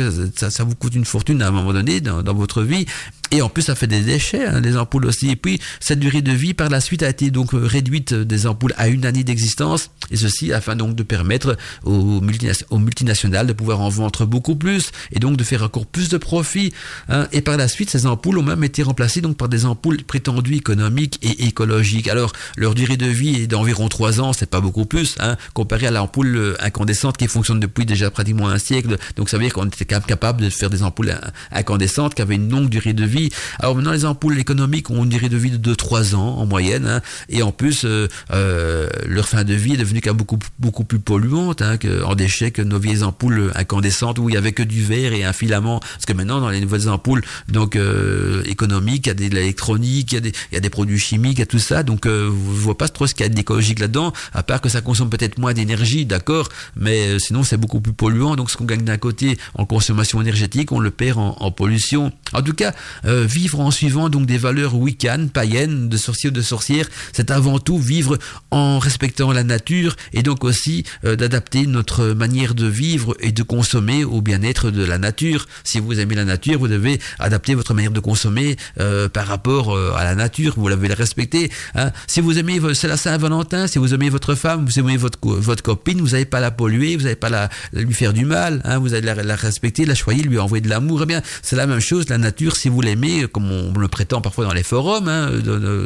ça, 0.49 0.63
vous 0.63 0.75
coûte 0.75 0.95
une 0.95 1.05
fortune 1.05 1.41
à 1.41 1.47
un 1.47 1.51
moment 1.51 1.73
donné 1.73 2.01
dans, 2.01 2.21
dans 2.21 2.33
votre 2.33 2.63
vie. 2.63 2.85
Et 3.33 3.41
en 3.41 3.49
plus, 3.49 3.63
ça 3.63 3.73
fait 3.73 3.87
des 3.87 4.01
déchets, 4.01 4.45
hein, 4.45 4.61
les 4.61 4.77
ampoules 4.77 5.07
aussi. 5.07 5.31
Et 5.31 5.35
puis, 5.35 5.59
cette 5.79 5.97
durée 5.97 6.21
de 6.21 6.31
vie, 6.31 6.53
par 6.53 6.69
la 6.69 6.79
suite, 6.79 7.01
a 7.01 7.09
été 7.09 7.31
donc 7.31 7.49
réduite 7.53 8.13
des 8.13 8.45
ampoules 8.45 8.75
à 8.77 8.89
une 8.89 9.07
année 9.07 9.23
d'existence. 9.23 9.89
Et 10.11 10.17
ceci 10.17 10.53
afin 10.53 10.75
donc 10.75 10.95
de 10.95 11.01
permettre 11.01 11.57
aux, 11.83 12.21
multinationales 12.21 13.47
de 13.47 13.53
pouvoir 13.53 13.81
en 13.81 13.89
vendre 13.89 14.27
beaucoup 14.27 14.55
plus 14.55 14.91
et 15.11 15.17
donc 15.17 15.35
de 15.35 15.43
faire 15.43 15.63
encore 15.63 15.87
plus 15.87 16.09
de 16.09 16.17
profit. 16.17 16.73
Hein. 17.09 17.27
Et 17.31 17.41
par 17.41 17.57
la 17.57 17.67
suite, 17.67 17.89
ces 17.89 18.05
ampoules 18.05 18.37
ont 18.37 18.43
même 18.43 18.63
été 18.63 18.83
remplacées 18.83 19.21
donc 19.21 19.35
par 19.35 19.49
des 19.49 19.65
ampoules 19.65 20.03
prétendues 20.03 20.57
économiques 20.57 21.17
et 21.23 21.45
écologiques. 21.47 22.09
Alors, 22.09 22.33
leur 22.55 22.75
durée 22.75 22.97
de 22.97 23.07
vie 23.07 23.41
est 23.41 23.47
d'environ 23.47 23.89
trois 23.89 24.21
ans, 24.21 24.33
c'est 24.33 24.45
pas 24.45 24.61
beaucoup 24.61 24.85
plus, 24.85 25.15
hein, 25.19 25.37
comparé 25.55 25.87
à 25.87 25.91
l'ampoule 25.91 26.35
euh, 26.35 26.55
incandescente 26.59 27.17
qui 27.17 27.27
fonctionne 27.27 27.59
depuis 27.59 27.87
déjà 27.87 28.11
pratiquement 28.11 28.49
un 28.49 28.59
siècle. 28.59 28.95
Donc, 29.15 29.29
ça 29.29 29.37
veut 29.37 29.43
dire 29.43 29.53
qu'on 29.53 29.65
était 29.65 29.85
capable 29.85 30.43
de 30.43 30.51
faire 30.51 30.69
des 30.69 30.83
ampoules 30.83 31.19
incandescentes 31.51 32.13
qui 32.13 32.21
avaient 32.21 32.35
une 32.35 32.51
longue 32.51 32.69
durée 32.69 32.93
de 32.93 33.05
vie 33.05 33.22
alors 33.59 33.75
maintenant, 33.75 33.91
les 33.91 34.05
ampoules 34.05 34.39
économiques 34.39 34.89
ont 34.89 35.03
une 35.03 35.09
durée 35.09 35.29
de 35.29 35.37
vie 35.37 35.51
de 35.51 35.73
2-3 35.73 36.15
ans 36.15 36.37
en 36.37 36.45
moyenne, 36.45 36.87
hein. 36.87 37.01
et 37.29 37.43
en 37.43 37.51
plus, 37.51 37.85
euh, 37.85 38.07
euh, 38.31 38.87
leur 39.07 39.27
fin 39.27 39.43
de 39.43 39.53
vie 39.53 39.73
est 39.73 39.77
devenue 39.77 40.01
beaucoup, 40.13 40.39
beaucoup 40.59 40.83
plus 40.83 40.99
polluante 40.99 41.61
hein, 41.61 41.77
que, 41.77 42.03
en 42.03 42.15
déchets 42.15 42.51
que 42.51 42.61
nos 42.61 42.79
vieilles 42.79 43.03
ampoules 43.03 43.51
incandescentes 43.55 44.19
où 44.19 44.29
il 44.29 44.35
y 44.35 44.37
avait 44.37 44.51
que 44.51 44.63
du 44.63 44.83
verre 44.83 45.13
et 45.13 45.23
un 45.23 45.33
filament. 45.33 45.79
Parce 45.79 46.05
que 46.05 46.13
maintenant, 46.13 46.41
dans 46.41 46.49
les 46.49 46.59
nouvelles 46.59 46.89
ampoules 46.89 47.23
donc 47.47 47.75
euh, 47.75 48.43
économiques, 48.45 49.07
il 49.07 49.09
y 49.09 49.11
a 49.11 49.13
de 49.13 49.35
l'électronique, 49.35 50.13
il, 50.13 50.31
y 50.51 50.57
a 50.57 50.59
des 50.59 50.69
produits 50.69 50.99
chimiques, 50.99 51.37
il 51.37 51.39
y 51.39 51.43
a 51.43 51.47
tout 51.47 51.59
ça. 51.59 51.83
Donc, 51.83 52.05
euh, 52.05 52.25
je 52.27 52.61
vois 52.61 52.77
pas 52.77 52.89
trop 52.89 53.07
ce 53.07 53.13
qu'il 53.13 53.25
y 53.25 53.27
a 53.27 53.29
d'écologique 53.29 53.79
là-dedans, 53.79 54.13
à 54.33 54.43
part 54.43 54.61
que 54.61 54.69
ça 54.69 54.81
consomme 54.81 55.09
peut-être 55.09 55.37
moins 55.37 55.53
d'énergie, 55.53 56.05
d'accord, 56.05 56.49
mais 56.75 57.19
sinon 57.19 57.43
c'est 57.43 57.57
beaucoup 57.57 57.81
plus 57.81 57.93
polluant. 57.93 58.35
Donc, 58.35 58.49
ce 58.49 58.57
qu'on 58.57 58.65
gagne 58.65 58.83
d'un 58.83 58.97
côté 58.97 59.37
en 59.55 59.65
consommation 59.65 60.21
énergétique, 60.21 60.71
on 60.71 60.79
le 60.79 60.91
perd 60.91 61.17
en, 61.17 61.35
en 61.39 61.51
pollution. 61.51 62.11
En 62.33 62.41
tout 62.41 62.53
cas, 62.53 62.73
euh, 63.05 63.12
vivre 63.21 63.59
en 63.59 63.71
suivant 63.71 64.09
donc 64.09 64.25
des 64.25 64.37
valeurs 64.37 64.75
wiccanes, 64.75 65.29
païennes, 65.29 65.89
de 65.89 65.97
sorciers 65.97 66.29
ou 66.29 66.33
de 66.33 66.41
sorcières, 66.41 66.87
c'est 67.11 67.31
avant 67.31 67.59
tout 67.59 67.77
vivre 67.77 68.17
en 68.51 68.79
respectant 68.79 69.31
la 69.31 69.43
nature 69.43 69.95
et 70.13 70.23
donc 70.23 70.43
aussi 70.43 70.83
euh, 71.05 71.15
d'adapter 71.15 71.67
notre 71.67 72.07
manière 72.07 72.55
de 72.55 72.67
vivre 72.67 73.15
et 73.19 73.31
de 73.31 73.43
consommer 73.43 74.03
au 74.03 74.21
bien-être 74.21 74.71
de 74.71 74.83
la 74.83 74.97
nature. 74.97 75.47
Si 75.63 75.79
vous 75.79 75.99
aimez 75.99 76.15
la 76.15 76.25
nature, 76.25 76.59
vous 76.59 76.67
devez 76.67 76.99
adapter 77.19 77.55
votre 77.55 77.73
manière 77.73 77.91
de 77.91 77.99
consommer 77.99 78.55
euh, 78.79 79.09
par 79.09 79.27
rapport 79.27 79.77
à 79.95 80.03
la 80.03 80.15
nature, 80.15 80.53
vous 80.57 80.69
devez 80.69 80.87
la 80.87 80.95
respecter. 80.95 81.51
Hein. 81.75 81.91
Si 82.07 82.21
vous 82.21 82.37
aimez, 82.37 82.59
c'est 82.73 82.87
la 82.87 82.97
Saint-Valentin, 82.97 83.67
si 83.67 83.79
vous 83.79 83.93
aimez 83.93 84.09
votre 84.09 84.35
femme, 84.35 84.65
vous 84.65 84.79
aimez 84.79 84.97
votre, 84.97 85.19
votre 85.21 85.63
copine, 85.63 86.01
vous 86.01 86.09
n'allez 86.09 86.25
pas 86.25 86.39
la 86.39 86.51
polluer, 86.51 86.95
vous 86.95 87.03
n'allez 87.03 87.15
pas 87.15 87.29
la, 87.29 87.49
lui 87.73 87.93
faire 87.93 88.13
du 88.13 88.25
mal, 88.25 88.61
hein. 88.63 88.79
vous 88.79 88.93
allez 88.93 89.13
la, 89.13 89.35
respecter, 89.35 89.85
la 89.85 89.95
choyer, 89.95 90.23
lui 90.23 90.37
envoyer 90.39 90.61
de 90.61 90.69
l'amour. 90.69 91.01
Eh 91.03 91.05
bien, 91.05 91.21
c'est 91.41 91.55
la 91.55 91.67
même 91.67 91.79
chose, 91.79 92.09
la 92.09 92.17
nature, 92.17 92.55
si 92.55 92.69
vous 92.69 92.81
l'aimez, 92.81 92.92
comme 93.31 93.51
on 93.51 93.77
le 93.77 93.87
prétend 93.87 94.21
parfois 94.21 94.45
dans 94.45 94.53
les 94.53 94.63
forums, 94.63 95.07
hein, 95.07 95.31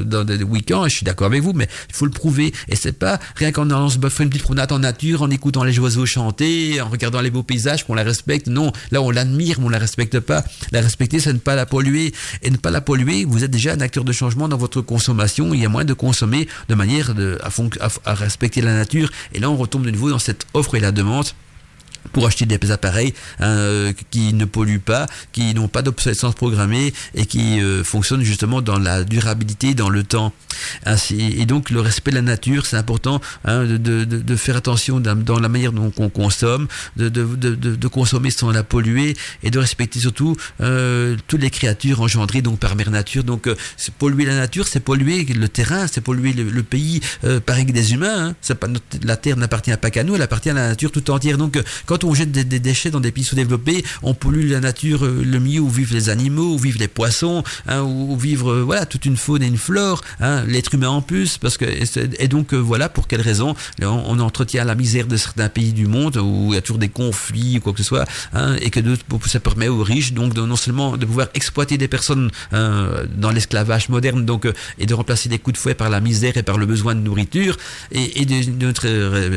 dans, 0.05 0.23
des 0.23 0.43
week-ends, 0.43 0.87
je 0.87 0.95
suis 0.95 1.03
d'accord 1.05 1.27
avec 1.27 1.41
vous, 1.41 1.53
mais 1.53 1.67
il 1.89 1.95
faut 1.95 2.05
le 2.05 2.11
prouver. 2.11 2.53
Et 2.69 2.75
c'est 2.75 2.93
pas 2.93 3.19
rien 3.35 3.51
qu'en 3.51 3.69
allant 3.69 3.89
se 3.89 3.99
faire 3.99 4.21
une 4.21 4.29
petite 4.29 4.43
promenade 4.43 4.71
en 4.71 4.79
nature, 4.79 5.21
en 5.21 5.29
écoutant 5.29 5.63
les 5.63 5.77
oiseaux 5.79 6.05
chanter, 6.05 6.81
en 6.81 6.89
regardant 6.89 7.21
les 7.21 7.31
beaux 7.31 7.43
paysages 7.43 7.85
qu'on 7.85 7.95
la 7.95 8.03
respecte. 8.03 8.47
Non, 8.47 8.71
là 8.91 9.01
on 9.01 9.11
l'admire, 9.11 9.59
mais 9.59 9.65
on 9.65 9.69
la 9.69 9.79
respecte 9.79 10.19
pas. 10.19 10.43
La 10.71 10.81
respecter, 10.81 11.19
c'est 11.19 11.33
ne 11.33 11.39
pas 11.39 11.55
la 11.55 11.65
polluer. 11.65 12.13
Et 12.43 12.51
ne 12.51 12.57
pas 12.57 12.71
la 12.71 12.81
polluer, 12.81 13.25
vous 13.25 13.43
êtes 13.43 13.51
déjà 13.51 13.73
un 13.73 13.81
acteur 13.81 14.03
de 14.03 14.11
changement 14.11 14.47
dans 14.47 14.57
votre 14.57 14.81
consommation. 14.81 15.53
Il 15.53 15.61
y 15.61 15.65
a 15.65 15.69
moins 15.69 15.85
de 15.85 15.93
consommer 15.93 16.47
de 16.69 16.75
manière 16.75 17.13
à 18.05 18.13
respecter 18.13 18.61
la 18.61 18.73
nature. 18.73 19.09
Et 19.33 19.39
là, 19.39 19.49
on 19.49 19.57
retombe 19.57 19.83
de 19.83 19.91
nouveau 19.91 20.09
dans 20.09 20.19
cette 20.19 20.45
offre 20.53 20.75
et 20.75 20.79
la 20.79 20.91
demande 20.91 21.27
pour 22.11 22.25
acheter 22.25 22.45
des 22.45 22.71
appareils 22.71 23.13
hein, 23.39 23.47
euh, 23.47 23.93
qui 24.11 24.33
ne 24.33 24.45
polluent 24.45 24.79
pas, 24.79 25.07
qui 25.31 25.53
n'ont 25.53 25.67
pas 25.67 25.81
d'obsolescence 25.81 26.35
programmée 26.35 26.93
et 27.15 27.25
qui 27.25 27.61
euh, 27.61 27.83
fonctionnent 27.83 28.23
justement 28.23 28.61
dans 28.61 28.79
la 28.79 29.03
durabilité, 29.03 29.73
dans 29.73 29.89
le 29.89 30.03
temps. 30.03 30.33
Et 31.11 31.45
donc 31.45 31.69
le 31.69 31.81
respect 31.81 32.11
de 32.11 32.15
la 32.15 32.21
nature, 32.23 32.65
c'est 32.65 32.77
important 32.77 33.21
hein, 33.45 33.63
de, 33.65 34.35
faire 34.35 34.55
attention 34.57 34.99
dans 34.99 35.39
la 35.39 35.49
manière 35.49 35.71
dont 35.71 35.91
on 35.97 36.09
consomme, 36.09 36.67
de, 36.95 37.09
de, 37.09 37.87
consommer 37.87 38.31
sans 38.31 38.51
la 38.51 38.63
polluer 38.63 39.15
et 39.43 39.51
de 39.51 39.59
respecter 39.59 39.99
surtout 39.99 40.35
euh, 40.61 41.15
toutes 41.27 41.41
les 41.41 41.49
créatures 41.49 42.01
engendrées 42.01 42.41
donc 42.41 42.59
par 42.59 42.75
mère 42.75 42.89
nature. 42.89 43.23
Donc 43.23 43.47
polluer 43.99 44.25
la 44.25 44.35
nature, 44.35 44.67
c'est 44.67 44.79
polluer 44.79 45.25
le 45.25 45.47
terrain, 45.47 45.85
c'est 45.87 46.01
polluer 46.01 46.33
le, 46.33 46.63
pays 46.63 47.01
pareil 47.45 47.65
que 47.65 47.71
des 47.71 47.93
humains. 47.93 48.29
Hein. 48.29 48.35
La 49.03 49.15
terre 49.15 49.37
n'appartient 49.37 49.75
pas 49.77 49.91
qu'à 49.91 50.03
nous, 50.03 50.15
elle 50.15 50.21
appartient 50.21 50.49
à 50.49 50.53
la 50.53 50.69
nature 50.69 50.91
tout 50.91 51.11
entière. 51.11 51.37
Donc 51.37 51.61
on 52.03 52.13
jette 52.13 52.31
des, 52.31 52.59
déchets 52.59 52.91
dans 52.91 52.99
des 52.99 53.11
pays 53.11 53.23
sous-développés, 53.23 53.83
on 54.03 54.13
pollue 54.13 54.49
la 54.51 54.59
nature, 54.59 55.05
euh, 55.05 55.23
le 55.23 55.39
milieu 55.39 55.61
où 55.61 55.69
vivent 55.69 55.93
les 55.93 56.09
animaux, 56.09 56.53
où 56.53 56.57
vivent 56.57 56.79
les 56.79 56.87
poissons, 56.87 57.43
hein, 57.67 57.81
où, 57.81 58.15
vivent 58.17 58.47
euh, 58.47 58.63
voilà 58.63 58.85
toute 58.85 59.05
une 59.05 59.17
faune 59.17 59.43
et 59.43 59.47
une 59.47 59.57
flore, 59.57 60.01
hein, 60.19 60.43
l'être 60.47 60.73
humain 60.73 60.89
en 60.89 61.01
plus, 61.01 61.37
parce 61.37 61.57
que 61.57 61.65
et 61.65 62.27
donc 62.27 62.53
euh, 62.53 62.57
voilà 62.57 62.89
pour 62.89 63.07
quelle 63.07 63.21
raison 63.21 63.55
on, 63.81 64.19
entretient 64.19 64.63
la 64.63 64.75
misère 64.75 65.05
de 65.05 65.15
certains 65.15 65.49
pays 65.49 65.73
du 65.73 65.85
monde 65.85 66.17
où 66.17 66.47
il 66.49 66.55
y 66.55 66.57
a 66.57 66.61
toujours 66.61 66.79
des 66.79 66.89
conflits 66.89 67.57
ou 67.57 67.61
quoi 67.61 67.73
que 67.73 67.79
ce 67.79 67.83
soit, 67.83 68.05
hein, 68.33 68.55
et 68.61 68.69
que 68.69 68.79
ça 69.27 69.39
permet 69.39 69.67
aux 69.67 69.83
riches 69.83 70.13
donc 70.13 70.35
non 70.35 70.55
seulement 70.55 70.97
de 70.97 71.05
pouvoir 71.05 71.27
exploiter 71.33 71.77
des 71.77 71.87
personnes 71.87 72.31
dans 72.51 73.31
l'esclavage 73.31 73.89
moderne, 73.89 74.25
donc 74.25 74.47
et 74.79 74.85
de 74.85 74.93
remplacer 74.93 75.29
des 75.29 75.39
coups 75.39 75.55
de 75.55 75.61
fouet 75.61 75.75
par 75.75 75.89
la 75.89 75.99
misère 75.99 76.37
et 76.37 76.43
par 76.43 76.57
le 76.57 76.65
besoin 76.65 76.95
de 76.95 77.01
nourriture, 77.01 77.57
et, 77.91 78.21
et 78.21 78.25
de, 78.25 78.65
notre 78.65 78.87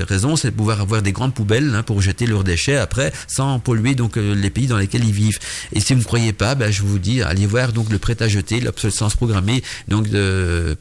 raison 0.05 0.37
c'est 0.37 0.51
de 0.51 0.57
pouvoir 0.57 0.81
avoir 0.81 1.03
des 1.03 1.13
grandes 1.13 1.35
poubelles 1.35 1.83
pour 1.87 2.01
jeter 2.01 2.27
leurs 2.27 2.45
déchets 2.51 2.77
après 2.77 3.13
sans 3.27 3.59
polluer 3.59 3.95
donc 3.95 4.17
euh, 4.17 4.35
les 4.35 4.51
pays 4.51 4.67
dans 4.67 4.79
lesquels 4.79 5.05
ils 5.05 5.13
vivent. 5.13 5.39
Et 5.73 5.81
si 5.81 5.95
vous 5.95 6.01
ne 6.01 6.05
croyez 6.05 6.33
pas, 6.33 6.55
ben, 6.55 6.71
je 6.71 6.83
vous 6.83 6.99
dis, 6.99 7.23
allez 7.23 7.47
voir 7.47 7.73
donc 7.73 7.91
le 7.91 7.99
prêt 7.99 8.21
à 8.21 8.29
jeter, 8.29 8.61
l'obsolescence 8.61 9.15
programmée, 9.15 9.63
donc 9.89 10.09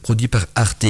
produit 0.02 0.28
par 0.28 0.46
Arte. 0.54 0.86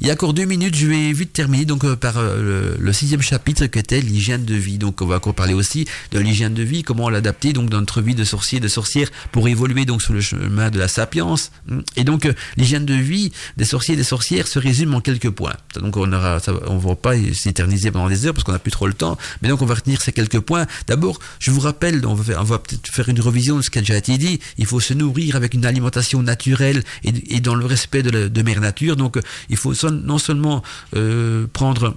Il 0.00 0.06
y 0.06 0.10
a 0.10 0.14
encore 0.14 0.34
deux 0.34 0.44
minutes, 0.44 0.74
je 0.74 0.86
vais 0.86 1.12
vite 1.12 1.32
terminer 1.32 1.64
donc 1.64 1.84
euh, 1.84 1.96
par 1.96 2.18
euh, 2.18 2.76
le, 2.78 2.92
sixième 2.92 3.22
chapitre 3.22 3.66
qui 3.66 3.78
était 3.78 4.00
l'hygiène 4.00 4.44
de 4.44 4.54
vie. 4.54 4.78
Donc 4.78 5.00
on 5.02 5.06
va 5.06 5.16
encore 5.16 5.34
parler 5.34 5.54
aussi 5.54 5.86
de 6.12 6.18
l'hygiène 6.18 6.54
de 6.54 6.62
vie, 6.62 6.82
comment 6.82 7.08
l'adapter 7.08 7.52
donc 7.52 7.70
dans 7.70 7.80
notre 7.80 8.00
vie 8.02 8.14
de 8.14 8.24
sorcier, 8.24 8.60
de 8.60 8.68
sorcière 8.68 9.08
pour 9.32 9.48
évoluer 9.48 9.84
donc 9.84 10.02
sur 10.02 10.12
le 10.12 10.20
chemin 10.20 10.70
de 10.70 10.78
la 10.78 10.88
sapience. 10.88 11.50
Et 11.96 12.04
donc 12.04 12.28
l'hygiène 12.56 12.84
de 12.84 12.94
vie 12.94 13.32
des 13.56 13.64
sorciers 13.64 13.94
et 13.94 13.96
des 13.96 14.04
sorcières 14.04 14.46
se 14.46 14.58
résume 14.58 14.94
en 14.94 15.00
quelques 15.00 15.30
points. 15.30 15.56
Donc 15.74 15.96
on 15.96 16.12
aura, 16.12 16.38
on 16.66 16.78
va 16.78 16.94
pas 16.94 17.14
s'éterniser 17.32 17.90
pendant 17.90 18.08
des 18.08 18.26
heures 18.26 18.34
parce 18.34 18.44
qu'on 18.44 18.52
n'a 18.52 18.58
plus 18.58 18.72
trop 18.72 18.86
le 18.86 18.94
temps, 18.94 19.16
mais 19.42 19.48
donc 19.48 19.62
on 19.62 19.66
va 19.66 19.74
retenir 19.74 20.02
ces 20.02 20.09
quelques 20.12 20.40
points. 20.40 20.66
D'abord, 20.86 21.18
je 21.38 21.50
vous 21.50 21.60
rappelle, 21.60 22.04
on 22.06 22.14
va, 22.14 22.58
peut-être 22.58 22.88
faire 22.88 23.08
une 23.08 23.20
revision 23.20 23.56
de 23.56 23.62
ce 23.62 23.70
qui 23.70 23.78
a 23.78 23.82
déjà 23.82 23.96
été 23.96 24.18
dit. 24.18 24.40
Il 24.58 24.66
faut 24.66 24.80
se 24.80 24.94
nourrir 24.94 25.36
avec 25.36 25.54
une 25.54 25.66
alimentation 25.66 26.22
naturelle 26.22 26.82
et, 27.04 27.40
dans 27.40 27.54
le 27.54 27.66
respect 27.66 28.02
de, 28.02 28.28
de 28.28 28.42
mère 28.42 28.60
nature. 28.60 28.96
Donc, 28.96 29.18
il 29.48 29.56
faut 29.56 29.74
non 29.90 30.18
seulement 30.18 30.62
euh, 30.94 31.46
prendre 31.52 31.96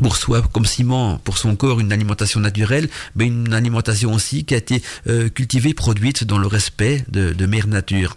pour 0.00 0.16
soi 0.16 0.42
comme 0.52 0.64
ciment 0.64 1.18
pour 1.18 1.38
son 1.38 1.56
corps 1.56 1.80
une 1.80 1.92
alimentation 1.92 2.40
naturelle, 2.40 2.88
mais 3.14 3.26
une 3.26 3.52
alimentation 3.52 4.14
aussi 4.14 4.44
qui 4.44 4.54
a 4.54 4.56
été 4.56 4.82
euh, 5.06 5.28
cultivée, 5.28 5.74
produite 5.74 6.24
dans 6.24 6.38
le 6.38 6.46
respect 6.46 7.04
de, 7.08 7.32
de 7.32 7.46
mère 7.46 7.66
nature. 7.66 8.16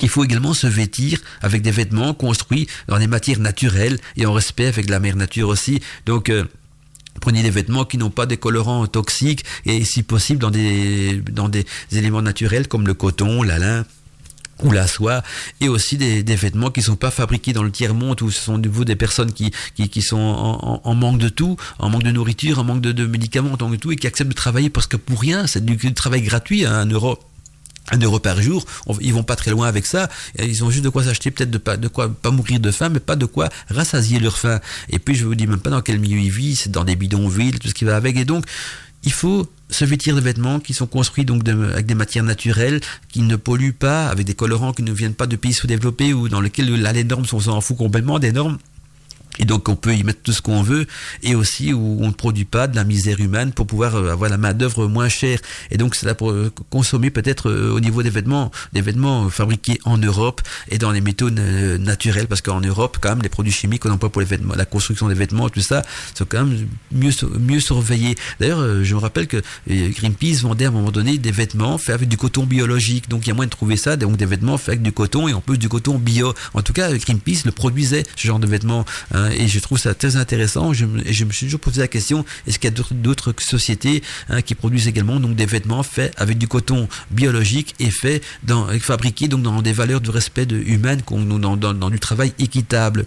Il 0.00 0.08
faut 0.08 0.24
également 0.24 0.54
se 0.54 0.66
vêtir 0.66 1.20
avec 1.42 1.62
des 1.62 1.70
vêtements 1.70 2.14
construits 2.14 2.66
dans 2.88 2.98
des 2.98 3.06
matières 3.06 3.40
naturelles 3.40 3.98
et 4.16 4.26
en 4.26 4.32
respect 4.32 4.66
avec 4.66 4.88
la 4.88 5.00
mère 5.00 5.16
nature 5.16 5.48
aussi. 5.48 5.80
Donc 6.06 6.30
euh, 6.30 6.44
Prenez 7.22 7.44
des 7.44 7.50
vêtements 7.50 7.84
qui 7.84 7.98
n'ont 7.98 8.10
pas 8.10 8.26
des 8.26 8.36
colorants 8.36 8.88
toxiques 8.88 9.44
et 9.64 9.84
si 9.84 10.02
possible 10.02 10.40
dans 10.40 10.50
des, 10.50 11.22
dans 11.30 11.48
des 11.48 11.64
éléments 11.92 12.20
naturels 12.20 12.66
comme 12.66 12.84
le 12.84 12.94
coton, 12.94 13.44
la 13.44 13.60
lin 13.60 13.84
ou 14.64 14.72
la 14.72 14.88
soie, 14.88 15.22
et 15.60 15.68
aussi 15.68 15.96
des, 15.96 16.22
vêtements 16.36 16.70
qui 16.70 16.80
ne 16.80 16.86
sont 16.86 16.96
pas 16.96 17.12
fabriqués 17.12 17.52
dans 17.52 17.62
le 17.62 17.70
tiers-monde, 17.70 18.20
où 18.22 18.30
ce 18.30 18.40
sont 18.40 18.60
vous 18.64 18.84
des 18.84 18.96
personnes 18.96 19.32
qui, 19.32 19.52
sont 20.02 20.18
en, 20.84 20.94
manque 20.94 21.18
de 21.18 21.28
tout, 21.28 21.56
en 21.78 21.90
manque 21.90 22.02
de 22.02 22.10
nourriture, 22.10 22.58
en 22.58 22.64
manque 22.64 22.80
de, 22.80 23.06
médicaments, 23.06 23.52
en 23.52 23.64
manque 23.64 23.72
de 23.72 23.80
tout, 23.80 23.92
et 23.92 23.96
qui 23.96 24.08
acceptent 24.08 24.30
de 24.30 24.34
travailler 24.34 24.70
parce 24.70 24.88
que 24.88 24.96
pour 24.96 25.20
rien, 25.20 25.46
c'est 25.46 25.64
du, 25.64 25.76
du 25.76 25.94
travail 25.94 26.22
gratuit 26.22 26.64
à 26.64 26.74
un 26.74 26.86
euro 26.86 27.18
un 27.92 27.98
euro 27.98 28.18
par 28.18 28.40
jour, 28.40 28.64
ils 29.00 29.12
vont 29.12 29.22
pas 29.22 29.36
très 29.36 29.50
loin 29.50 29.68
avec 29.68 29.86
ça. 29.86 30.08
Ils 30.38 30.64
ont 30.64 30.70
juste 30.70 30.84
de 30.84 30.88
quoi 30.88 31.04
s'acheter, 31.04 31.30
peut-être 31.30 31.50
de 31.50 31.58
pas, 31.58 31.76
de 31.76 31.88
quoi 31.88 32.08
pas 32.08 32.30
mourir 32.30 32.58
de 32.58 32.70
faim, 32.70 32.88
mais 32.88 33.00
pas 33.00 33.16
de 33.16 33.26
quoi 33.26 33.48
rassasier 33.68 34.18
leur 34.18 34.38
faim. 34.38 34.60
Et 34.88 34.98
puis 34.98 35.14
je 35.14 35.24
vous 35.24 35.34
dis 35.34 35.46
même 35.46 35.60
pas 35.60 35.70
dans 35.70 35.82
quel 35.82 35.98
milieu 35.98 36.18
ils 36.18 36.30
vivent, 36.30 36.58
c'est 36.58 36.72
dans 36.72 36.84
des 36.84 36.96
bidonvilles, 36.96 37.58
tout 37.58 37.68
ce 37.68 37.74
qui 37.74 37.84
va 37.84 37.96
avec. 37.96 38.16
Et 38.16 38.24
donc 38.24 38.44
il 39.04 39.12
faut 39.12 39.48
se 39.68 39.84
vêtir 39.84 40.14
de 40.14 40.20
vêtements 40.20 40.60
qui 40.60 40.74
sont 40.74 40.86
construits 40.86 41.24
donc 41.24 41.46
avec 41.48 41.86
des 41.86 41.94
matières 41.94 42.24
naturelles, 42.24 42.80
qui 43.10 43.20
ne 43.20 43.36
polluent 43.36 43.72
pas, 43.72 44.08
avec 44.08 44.26
des 44.26 44.34
colorants 44.34 44.72
qui 44.72 44.82
ne 44.82 44.92
viennent 44.92 45.14
pas 45.14 45.26
de 45.26 45.36
pays 45.36 45.52
sous-développés 45.52 46.14
ou 46.14 46.28
dans 46.28 46.40
lesquels 46.40 46.72
là, 46.74 46.92
les 46.92 47.04
normes 47.04 47.26
sont 47.26 47.40
s'en 47.40 47.60
fout 47.60 47.76
complètement 47.76 48.18
des 48.18 48.32
normes. 48.32 48.58
Et 49.38 49.44
donc 49.44 49.68
on 49.68 49.76
peut 49.76 49.94
y 49.94 50.04
mettre 50.04 50.20
tout 50.22 50.32
ce 50.32 50.42
qu'on 50.42 50.62
veut 50.62 50.86
et 51.22 51.34
aussi 51.34 51.72
où 51.72 51.98
on 52.00 52.08
ne 52.08 52.12
produit 52.12 52.44
pas 52.44 52.66
de 52.66 52.76
la 52.76 52.84
misère 52.84 53.18
humaine 53.18 53.52
pour 53.52 53.66
pouvoir 53.66 53.94
euh, 53.94 54.12
avoir 54.12 54.30
la 54.30 54.36
main 54.36 54.52
d'œuvre 54.52 54.86
moins 54.88 55.08
chère. 55.08 55.38
Et 55.70 55.78
donc 55.78 55.94
c'est 55.94 56.06
là 56.06 56.14
euh, 56.22 56.50
consommer 56.68 57.10
peut-être 57.10 57.48
euh, 57.48 57.72
au 57.72 57.80
niveau 57.80 58.02
des 58.02 58.10
vêtements, 58.10 58.50
des 58.74 58.82
vêtements 58.82 59.30
fabriqués 59.30 59.78
en 59.84 59.96
Europe 59.96 60.42
et 60.70 60.76
dans 60.76 60.90
les 60.90 61.00
méthodes 61.00 61.40
naturelles 61.80 62.26
parce 62.26 62.42
qu'en 62.42 62.60
Europe 62.60 62.98
quand 63.00 63.10
même 63.10 63.22
les 63.22 63.30
produits 63.30 63.52
chimiques 63.52 63.82
qu'on 63.82 63.90
emploie 63.90 64.10
pour 64.10 64.20
les 64.20 64.26
vêtements, 64.26 64.54
la 64.54 64.66
construction 64.66 65.08
des 65.08 65.14
vêtements, 65.14 65.48
tout 65.48 65.60
ça, 65.60 65.82
sont 66.14 66.26
quand 66.28 66.44
même 66.44 66.66
mieux 66.90 67.12
mieux 67.38 67.60
surveillés. 67.60 68.16
D'ailleurs 68.38 68.84
je 68.84 68.94
me 68.94 69.00
rappelle 69.00 69.26
que 69.26 69.42
Greenpeace 69.66 70.42
vendait 70.42 70.66
à 70.66 70.68
un 70.68 70.72
moment 70.72 70.90
donné 70.90 71.16
des 71.16 71.30
vêtements 71.30 71.78
faits 71.78 71.94
avec 71.94 72.08
du 72.08 72.18
coton 72.18 72.44
biologique. 72.44 73.08
Donc 73.08 73.26
il 73.26 73.28
y 73.28 73.32
a 73.32 73.34
moyen 73.34 73.46
de 73.46 73.52
trouver 73.52 73.76
ça, 73.76 73.96
donc 73.96 74.16
des 74.16 74.26
vêtements 74.26 74.58
faits 74.58 74.68
avec 74.74 74.82
du 74.82 74.92
coton 74.92 75.26
et 75.26 75.32
en 75.32 75.40
plus 75.40 75.56
du 75.56 75.68
coton 75.68 75.98
bio. 75.98 76.34
En 76.52 76.62
tout 76.62 76.74
cas 76.74 76.92
Greenpeace 76.92 77.44
le 77.44 77.52
produisait 77.52 78.04
ce 78.16 78.26
genre 78.26 78.38
de 78.38 78.46
vêtements. 78.46 78.84
Hein, 79.14 79.21
Hein, 79.22 79.30
et 79.30 79.48
je 79.48 79.58
trouve 79.60 79.78
ça 79.78 79.94
très 79.94 80.16
intéressant. 80.16 80.72
Je, 80.72 80.86
je 81.06 81.24
me 81.24 81.32
suis 81.32 81.46
toujours 81.46 81.60
posé 81.60 81.80
la 81.80 81.88
question 81.88 82.24
est-ce 82.46 82.58
qu'il 82.58 82.70
y 82.70 82.74
a 82.74 82.84
d'autres 82.92 83.34
sociétés 83.38 84.02
hein, 84.28 84.42
qui 84.42 84.54
produisent 84.54 84.88
également 84.88 85.20
donc 85.20 85.36
des 85.36 85.46
vêtements 85.46 85.82
faits 85.82 86.12
avec 86.16 86.38
du 86.38 86.48
coton 86.48 86.88
biologique 87.10 87.74
et 87.78 87.90
faits 87.90 88.22
dans, 88.42 88.66
fabriqués 88.80 89.28
donc 89.28 89.42
dans 89.42 89.62
des 89.62 89.72
valeurs 89.72 90.00
de 90.00 90.10
respect 90.10 90.46
de, 90.46 90.56
humaines, 90.56 91.02
dans 91.08 91.90
du 91.90 92.00
travail 92.00 92.32
équitable? 92.38 93.06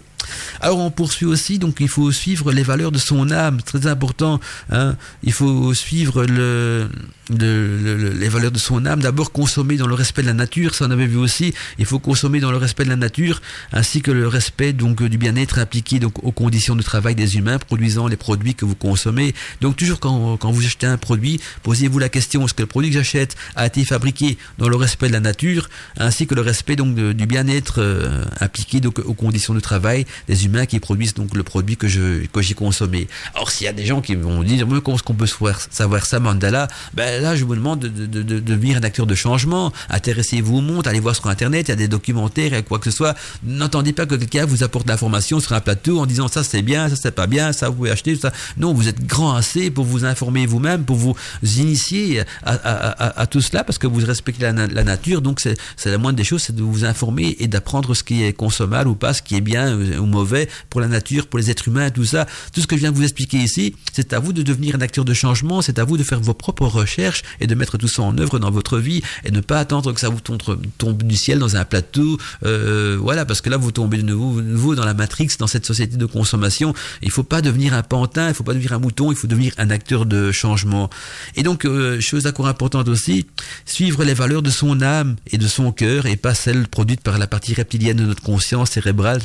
Alors 0.60 0.78
on 0.78 0.90
poursuit 0.90 1.26
aussi, 1.26 1.58
donc 1.58 1.76
il 1.80 1.88
faut 1.88 2.10
suivre 2.12 2.52
les 2.52 2.62
valeurs 2.62 2.92
de 2.92 2.98
son 2.98 3.30
âme, 3.30 3.60
très 3.62 3.86
important. 3.86 4.40
Hein. 4.70 4.96
Il 5.22 5.32
faut 5.32 5.74
suivre 5.74 6.24
le, 6.24 6.88
les 7.30 8.28
valeurs 8.28 8.52
de 8.52 8.58
son 8.58 8.86
âme. 8.86 9.00
D'abord 9.00 9.32
consommer 9.32 9.76
dans 9.76 9.86
le 9.86 9.94
respect 9.94 10.22
de 10.22 10.26
la 10.28 10.34
nature, 10.34 10.74
ça 10.74 10.86
on 10.86 10.90
avait 10.90 11.06
vu 11.06 11.16
aussi. 11.16 11.54
Il 11.78 11.86
faut 11.86 11.98
consommer 11.98 12.40
dans 12.40 12.50
le 12.50 12.56
respect 12.56 12.84
de 12.84 12.88
la 12.88 12.96
nature, 12.96 13.42
ainsi 13.72 14.00
que 14.00 14.10
le 14.10 14.28
respect 14.28 14.72
donc 14.72 15.02
du 15.02 15.18
bien-être 15.18 15.58
appliqué 15.58 15.98
donc 15.98 16.24
aux 16.24 16.32
conditions 16.32 16.76
de 16.76 16.82
travail 16.82 17.14
des 17.14 17.36
humains 17.36 17.58
produisant 17.58 18.08
les 18.08 18.16
produits 18.16 18.54
que 18.54 18.64
vous 18.64 18.74
consommez. 18.74 19.34
Donc 19.60 19.76
toujours 19.76 20.00
quand, 20.00 20.36
quand 20.36 20.50
vous 20.50 20.64
achetez 20.64 20.86
un 20.86 20.98
produit, 20.98 21.40
posez-vous 21.62 21.98
la 21.98 22.08
question 22.08 22.44
est-ce 22.44 22.54
que 22.54 22.62
le 22.62 22.66
produit 22.66 22.90
que 22.90 22.96
j'achète 22.96 23.36
a 23.54 23.66
été 23.66 23.84
fabriqué 23.84 24.38
dans 24.58 24.68
le 24.68 24.76
respect 24.76 25.08
de 25.08 25.12
la 25.12 25.20
nature, 25.20 25.68
ainsi 25.98 26.26
que 26.26 26.34
le 26.34 26.40
respect 26.40 26.76
donc 26.76 26.94
du 26.94 27.26
bien-être 27.26 27.76
euh, 27.78 28.24
appliqué 28.38 28.80
donc 28.80 29.00
aux 29.04 29.14
conditions 29.14 29.54
de 29.54 29.60
travail 29.60 30.05
des 30.28 30.46
humains 30.46 30.66
qui 30.66 30.80
produisent 30.80 31.14
donc 31.14 31.34
le 31.34 31.42
produit 31.42 31.76
que 31.76 31.88
je 31.88 32.26
que 32.26 32.42
j'ai 32.42 32.54
consommé. 32.54 33.08
Alors 33.34 33.50
s'il 33.50 33.66
y 33.66 33.68
a 33.68 33.72
des 33.72 33.86
gens 33.86 34.00
qui 34.00 34.14
vont 34.14 34.42
dire 34.42 34.66
comment 34.82 34.96
est-ce 34.96 35.02
qu'on 35.02 35.14
peut 35.14 35.26
savoir 35.26 36.06
ça 36.06 36.20
Mandala 36.20 36.68
Ben 36.94 37.22
là 37.22 37.36
je 37.36 37.44
vous 37.44 37.54
demande 37.54 37.80
de, 37.80 37.88
de, 37.88 38.22
de, 38.22 38.40
devenir 38.40 38.78
un 38.78 38.82
acteur 38.82 39.06
de 39.06 39.14
changement. 39.14 39.72
Intéressez-vous 39.90 40.58
au 40.58 40.60
monde, 40.60 40.86
allez 40.86 41.00
voir 41.00 41.14
sur 41.14 41.26
internet, 41.26 41.68
il 41.68 41.70
y 41.70 41.72
a 41.72 41.76
des 41.76 41.88
documentaires, 41.88 42.46
il 42.46 42.52
y 42.52 42.56
a 42.56 42.62
quoi 42.62 42.78
que 42.78 42.90
ce 42.90 42.96
soit. 42.96 43.14
N'entendez 43.44 43.92
pas 43.92 44.06
que 44.06 44.14
quelqu'un 44.14 44.46
vous 44.46 44.62
apporte 44.62 44.88
l'information 44.88 45.40
sur 45.40 45.52
un 45.52 45.60
plateau 45.60 46.00
en 46.00 46.06
disant 46.06 46.28
ça 46.28 46.42
c'est 46.42 46.62
bien, 46.62 46.88
ça 46.88 46.96
c'est 46.96 47.14
pas 47.14 47.26
bien, 47.26 47.52
ça 47.52 47.68
vous 47.68 47.76
pouvez 47.76 47.90
acheter, 47.90 48.16
ça. 48.16 48.32
Non, 48.56 48.72
vous 48.72 48.88
êtes 48.88 49.04
grand 49.06 49.34
assez 49.34 49.70
pour 49.70 49.84
vous 49.84 50.04
informer 50.04 50.46
vous-même, 50.46 50.84
pour 50.84 50.96
vous 50.96 51.14
initier 51.42 52.22
à, 52.44 53.20
à, 53.20 53.26
tout 53.26 53.40
cela 53.40 53.64
parce 53.64 53.78
que 53.78 53.86
vous 53.86 54.04
respectez 54.04 54.42
la, 54.42 54.52
la 54.52 54.84
nature. 54.84 55.22
Donc 55.22 55.40
c'est 55.40 55.56
la 55.84 55.98
moindre 55.98 56.16
des 56.16 56.24
choses, 56.24 56.42
c'est 56.42 56.56
de 56.56 56.62
vous 56.62 56.84
informer 56.84 57.36
et 57.38 57.48
d'apprendre 57.48 57.94
ce 57.94 58.02
qui 58.02 58.24
est 58.24 58.32
consommable 58.32 58.88
ou 58.88 58.94
pas, 58.94 59.12
ce 59.12 59.22
qui 59.22 59.36
est 59.36 59.40
bien 59.40 59.78
euh, 59.96 60.06
mauvais 60.06 60.48
pour 60.70 60.80
la 60.80 60.88
nature, 60.88 61.26
pour 61.26 61.38
les 61.38 61.50
êtres 61.50 61.68
humains, 61.68 61.90
tout 61.90 62.04
ça. 62.04 62.26
Tout 62.52 62.60
ce 62.60 62.66
que 62.66 62.76
je 62.76 62.80
viens 62.80 62.92
de 62.92 62.96
vous 62.96 63.02
expliquer 63.02 63.38
ici, 63.38 63.74
c'est 63.92 64.12
à 64.12 64.18
vous 64.18 64.32
de 64.32 64.42
devenir 64.42 64.76
un 64.76 64.80
acteur 64.80 65.04
de 65.04 65.14
changement, 65.14 65.62
c'est 65.62 65.78
à 65.78 65.84
vous 65.84 65.96
de 65.96 66.02
faire 66.02 66.20
vos 66.20 66.34
propres 66.34 66.66
recherches 66.66 67.22
et 67.40 67.46
de 67.46 67.54
mettre 67.54 67.78
tout 67.78 67.88
ça 67.88 68.02
en 68.02 68.16
œuvre 68.18 68.38
dans 68.38 68.50
votre 68.50 68.78
vie 68.78 69.02
et 69.24 69.30
ne 69.30 69.40
pas 69.40 69.58
attendre 69.58 69.92
que 69.92 70.00
ça 70.00 70.08
vous 70.08 70.20
tombe, 70.20 71.02
du 71.02 71.16
ciel 71.16 71.38
dans 71.38 71.56
un 71.56 71.64
plateau. 71.64 72.18
Euh, 72.44 72.96
voilà, 73.00 73.24
parce 73.24 73.40
que 73.40 73.50
là, 73.50 73.56
vous 73.56 73.72
tombez 73.72 73.98
de 73.98 74.02
nouveau, 74.02 74.74
dans 74.74 74.84
la 74.84 74.94
matrix, 74.94 75.28
dans 75.38 75.46
cette 75.46 75.66
société 75.66 75.96
de 75.96 76.06
consommation. 76.06 76.74
Il 77.02 77.10
faut 77.10 77.22
pas 77.22 77.42
devenir 77.42 77.74
un 77.74 77.82
pantin, 77.82 78.28
il 78.28 78.34
faut 78.34 78.44
pas 78.44 78.54
devenir 78.54 78.72
un 78.72 78.78
mouton, 78.78 79.10
il 79.12 79.16
faut 79.16 79.26
devenir 79.26 79.52
un 79.58 79.70
acteur 79.70 80.06
de 80.06 80.32
changement. 80.32 80.90
Et 81.34 81.42
donc, 81.42 81.64
euh, 81.64 82.00
chose 82.00 82.24
d'accord 82.24 82.48
importante 82.48 82.88
aussi, 82.88 83.26
suivre 83.64 84.04
les 84.04 84.14
valeurs 84.14 84.42
de 84.42 84.50
son 84.50 84.80
âme 84.82 85.16
et 85.30 85.38
de 85.38 85.46
son 85.46 85.72
cœur 85.72 86.06
et 86.06 86.16
pas 86.16 86.34
celles 86.34 86.68
produites 86.68 87.00
par 87.00 87.18
la 87.18 87.26
partie 87.26 87.54
reptilienne 87.54 87.96
de 87.96 88.04
notre 88.04 88.22
conscience 88.22 88.70
cérébrale 88.70 89.20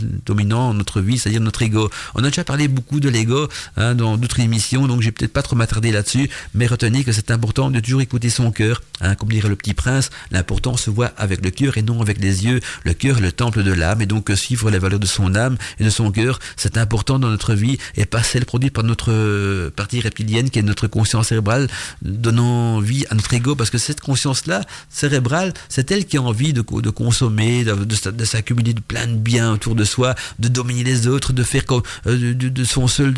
notre 0.73 1.01
vie, 1.01 1.17
c'est-à-dire 1.17 1.41
notre 1.41 1.61
ego. 1.61 1.89
On 2.15 2.23
a 2.23 2.27
déjà 2.27 2.43
parlé 2.43 2.67
beaucoup 2.67 2.99
de 2.99 3.09
l'ego 3.09 3.47
hein, 3.77 3.95
dans 3.95 4.17
d'autres 4.17 4.39
émissions, 4.39 4.87
donc 4.87 5.01
j'ai 5.01 5.11
peut-être 5.11 5.33
pas 5.33 5.41
trop 5.41 5.55
m'attarder 5.55 5.91
là-dessus, 5.91 6.29
mais 6.53 6.67
retenez 6.67 7.03
que 7.03 7.11
c'est 7.11 7.31
important 7.31 7.69
de 7.71 7.79
toujours 7.79 8.01
écouter 8.01 8.29
son 8.29 8.51
cœur. 8.51 8.81
Hein, 9.01 9.15
comme 9.15 9.29
dirait 9.29 9.49
le 9.49 9.55
petit 9.55 9.73
prince, 9.73 10.09
l'important 10.31 10.77
se 10.77 10.89
voit 10.89 11.11
avec 11.17 11.43
le 11.43 11.49
cœur 11.49 11.77
et 11.77 11.81
non 11.81 12.01
avec 12.01 12.19
les 12.19 12.45
yeux. 12.45 12.59
Le 12.83 12.93
cœur 12.93 13.17
est 13.17 13.21
le 13.21 13.31
temple 13.31 13.63
de 13.63 13.71
l'âme 13.71 14.01
et 14.01 14.05
donc 14.05 14.31
suivre 14.35 14.69
les 14.69 14.79
valeurs 14.79 14.99
de 14.99 15.05
son 15.05 15.35
âme 15.35 15.57
et 15.79 15.83
de 15.83 15.89
son 15.89 16.11
cœur, 16.11 16.39
c'est 16.55 16.77
important 16.77 17.19
dans 17.19 17.29
notre 17.29 17.53
vie 17.53 17.77
et 17.95 18.05
pas 18.05 18.23
celle 18.23 18.45
produite 18.45 18.73
par 18.73 18.83
notre 18.83 19.11
euh, 19.11 19.69
partie 19.71 19.99
reptilienne 19.99 20.49
qui 20.49 20.59
est 20.59 20.63
notre 20.63 20.87
conscience 20.87 21.27
cérébrale, 21.27 21.67
donnant 22.01 22.79
vie 22.79 23.05
à 23.09 23.15
notre 23.15 23.33
ego 23.33 23.55
parce 23.55 23.69
que 23.69 23.77
cette 23.77 24.01
conscience-là, 24.01 24.61
cérébrale, 24.89 25.53
c'est 25.69 25.91
elle 25.91 26.05
qui 26.05 26.17
a 26.17 26.21
envie 26.21 26.53
de, 26.53 26.61
consommer, 26.61 27.63
de 27.63 28.25
s'accumuler 28.25 28.73
de 28.73 28.81
plein 28.81 29.07
de 29.07 29.15
biens 29.15 29.53
autour 29.53 29.75
de 29.75 29.83
soi, 29.83 30.15
de 30.39 30.47
dominer 30.51 30.83
les 30.83 31.07
autres, 31.07 31.33
de 31.33 31.43
faire 31.43 31.65
comme 31.65 31.81
euh, 32.07 32.33
de, 32.33 32.63
son 32.63 32.87
seul 32.87 33.13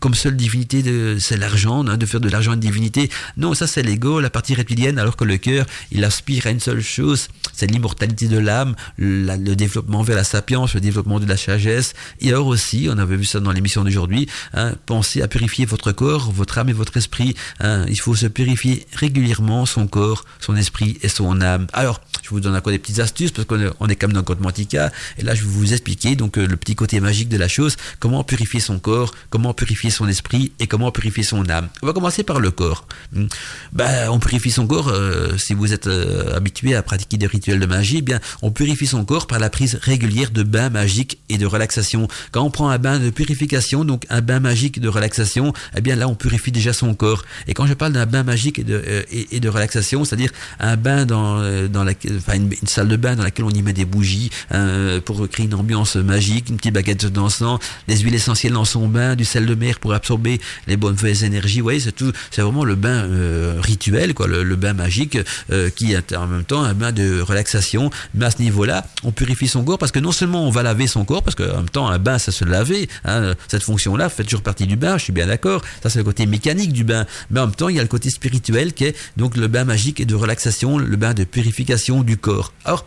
comme 0.00 0.14
seule 0.14 0.36
divinité, 0.36 0.82
c'est 1.18 1.36
l'argent, 1.36 1.86
hein, 1.86 1.96
de 1.96 2.06
faire 2.06 2.20
de 2.20 2.28
l'argent 2.28 2.52
une 2.54 2.60
divinité. 2.60 3.10
Non, 3.36 3.54
ça 3.54 3.66
c'est 3.66 3.82
l'ego, 3.82 4.20
la 4.20 4.30
partie 4.30 4.54
reptilienne, 4.54 4.98
alors 4.98 5.16
que 5.16 5.24
le 5.24 5.36
cœur, 5.36 5.66
il 5.90 6.04
aspire 6.04 6.46
à 6.46 6.50
une 6.50 6.60
seule 6.60 6.82
chose, 6.82 7.28
c'est 7.52 7.70
l'immortalité 7.70 8.28
de 8.28 8.38
l'âme, 8.38 8.74
le 8.98 9.54
développement 9.54 10.02
vers 10.02 10.16
la 10.16 10.24
sapience, 10.24 10.74
le 10.74 10.80
développement 10.80 11.20
de 11.20 11.26
la 11.26 11.36
sagesse. 11.36 11.94
Et 12.20 12.28
alors 12.28 12.46
aussi, 12.46 12.88
on 12.90 12.98
avait 12.98 13.16
vu 13.16 13.24
ça 13.24 13.40
dans 13.40 13.52
l'émission 13.52 13.84
d'aujourd'hui, 13.84 14.28
hein, 14.54 14.72
pensez 14.86 15.22
à 15.22 15.28
purifier 15.28 15.66
votre 15.66 15.92
corps, 15.92 16.30
votre 16.32 16.58
âme 16.58 16.68
et 16.68 16.72
votre 16.72 16.96
esprit. 16.96 17.34
Hein. 17.60 17.84
il 17.88 18.00
faut 18.00 18.14
se 18.14 18.26
purifier 18.26 18.86
régulièrement 18.94 19.66
son 19.66 19.86
corps, 19.86 20.24
son 20.40 20.56
esprit 20.56 20.98
et 21.02 21.08
son 21.08 21.40
âme. 21.40 21.66
Alors, 21.72 22.00
je 22.22 22.30
vous 22.30 22.40
donne 22.40 22.56
encore 22.56 22.72
des 22.72 22.78
petites 22.78 22.98
astuces 22.98 23.30
parce 23.30 23.46
qu'on 23.46 23.88
est, 23.88 23.96
quand 23.96 24.08
même 24.08 24.14
dans 24.14 24.20
le 24.20 24.24
code 24.24 24.40
Mantica. 24.40 24.90
Et 25.18 25.22
là, 25.22 25.34
je 25.34 25.42
vais 25.42 25.48
vous 25.48 25.72
expliquer 25.72 26.16
donc 26.16 26.38
euh, 26.38 26.46
le 26.46 26.56
côté 26.74 27.00
magique 27.00 27.28
de 27.28 27.36
la 27.36 27.48
chose, 27.48 27.76
comment 28.00 28.24
purifier 28.24 28.60
son 28.60 28.78
corps, 28.78 29.14
comment 29.30 29.54
purifier 29.54 29.90
son 29.90 30.08
esprit 30.08 30.52
et 30.58 30.66
comment 30.66 30.90
purifier 30.90 31.22
son 31.22 31.48
âme. 31.48 31.68
On 31.82 31.86
va 31.86 31.92
commencer 31.92 32.22
par 32.22 32.40
le 32.40 32.50
corps. 32.50 32.86
Hmm. 33.12 33.26
Ben, 33.72 34.08
on 34.10 34.18
purifie 34.18 34.50
son 34.50 34.66
corps, 34.66 34.88
euh, 34.88 35.36
si 35.36 35.54
vous 35.54 35.72
êtes 35.72 35.86
euh, 35.86 36.34
habitué 36.36 36.74
à 36.74 36.82
pratiquer 36.82 37.16
des 37.16 37.26
rituels 37.26 37.60
de 37.60 37.66
magie, 37.66 37.98
eh 37.98 38.02
bien, 38.02 38.20
on 38.42 38.50
purifie 38.50 38.86
son 38.86 39.04
corps 39.04 39.26
par 39.26 39.38
la 39.38 39.50
prise 39.50 39.78
régulière 39.82 40.30
de 40.30 40.42
bains 40.42 40.70
magiques 40.70 41.18
et 41.28 41.38
de 41.38 41.46
relaxation. 41.46 42.08
Quand 42.32 42.42
on 42.42 42.50
prend 42.50 42.68
un 42.68 42.78
bain 42.78 42.98
de 42.98 43.10
purification, 43.10 43.84
donc 43.84 44.04
un 44.10 44.20
bain 44.20 44.40
magique 44.40 44.80
de 44.80 44.88
relaxation, 44.88 45.52
eh 45.76 45.80
bien 45.80 45.96
là, 45.96 46.08
on 46.08 46.14
purifie 46.14 46.52
déjà 46.52 46.72
son 46.72 46.94
corps. 46.94 47.24
Et 47.46 47.54
quand 47.54 47.66
je 47.66 47.74
parle 47.74 47.92
d'un 47.92 48.06
bain 48.06 48.22
magique 48.22 48.58
et 48.58 48.64
de, 48.64 49.38
de 49.38 49.48
relaxation, 49.48 50.04
c'est-à-dire 50.04 50.30
un 50.60 50.76
bain 50.76 51.06
dans, 51.06 51.36
la, 51.38 51.92
enfin 52.16 52.34
une, 52.34 52.52
salle 52.66 52.88
de 52.88 52.96
bain 52.96 53.16
dans 53.16 53.22
laquelle 53.22 53.44
on 53.44 53.50
y 53.50 53.62
met 53.62 53.72
des 53.72 53.84
bougies 53.84 54.30
euh, 54.52 55.00
pour 55.00 55.28
créer 55.28 55.46
une 55.46 55.54
ambiance 55.54 55.96
magique, 55.96 56.50
une 56.56 56.58
petite 56.58 56.74
baguette 56.74 57.04
d'encens, 57.04 57.60
des 57.86 57.98
huiles 57.98 58.14
essentielles 58.14 58.54
dans 58.54 58.64
son 58.64 58.88
bain, 58.88 59.14
du 59.14 59.26
sel 59.26 59.44
de 59.44 59.54
mer 59.54 59.78
pour 59.78 59.92
absorber 59.92 60.40
les 60.66 60.78
bonnes 60.78 60.94
mauvaises 60.94 61.22
énergies. 61.22 61.60
Vous 61.60 61.64
voyez, 61.64 61.80
c'est 61.80 61.92
tout, 61.92 62.12
c'est 62.30 62.40
vraiment 62.40 62.64
le 62.64 62.76
bain 62.76 63.04
euh, 63.04 63.60
rituel, 63.60 64.14
quoi, 64.14 64.26
le, 64.26 64.56
bain 64.56 64.72
magique 64.72 65.18
euh, 65.52 65.68
qui 65.68 65.92
est 65.92 66.16
en 66.16 66.26
même 66.26 66.44
temps 66.44 66.62
un 66.62 66.72
bain 66.72 66.92
de 66.92 67.20
relaxation. 67.20 67.90
Mais 68.14 68.24
à 68.24 68.30
ce 68.30 68.40
niveau-là, 68.40 68.86
on 69.04 69.12
purifie 69.12 69.48
son 69.48 69.64
corps 69.64 69.78
parce 69.78 69.92
que 69.92 69.98
non 69.98 70.12
seulement 70.12 70.48
on 70.48 70.50
va 70.50 70.62
laver 70.62 70.86
son 70.86 71.04
corps, 71.04 71.22
parce 71.22 71.34
qu'en 71.34 71.56
même 71.56 71.68
temps 71.68 71.88
un 71.88 71.98
bain 71.98 72.18
ça 72.18 72.32
se 72.32 72.46
laver, 72.46 72.88
hein, 73.04 73.34
cette 73.48 73.62
fonction-là 73.62 74.08
fait 74.08 74.24
toujours 74.24 74.42
partie 74.42 74.66
du 74.66 74.76
bain. 74.76 74.96
Je 74.96 75.04
suis 75.04 75.12
bien 75.12 75.26
d'accord. 75.26 75.62
Ça 75.82 75.90
c'est 75.90 75.98
le 75.98 76.04
côté 76.04 76.24
mécanique 76.24 76.72
du 76.72 76.84
bain, 76.84 77.04
mais 77.30 77.40
en 77.40 77.46
même 77.46 77.54
temps 77.54 77.68
il 77.68 77.76
y 77.76 77.80
a 77.80 77.82
le 77.82 77.88
côté 77.88 78.08
spirituel 78.08 78.72
qui 78.72 78.84
est 78.84 78.96
donc 79.18 79.36
le 79.36 79.46
bain 79.46 79.64
magique 79.64 80.00
et 80.00 80.06
de 80.06 80.14
relaxation, 80.14 80.78
le 80.78 80.96
bain 80.96 81.12
de 81.12 81.24
purification 81.24 82.02
du 82.02 82.16
corps. 82.16 82.54
Alors, 82.64 82.86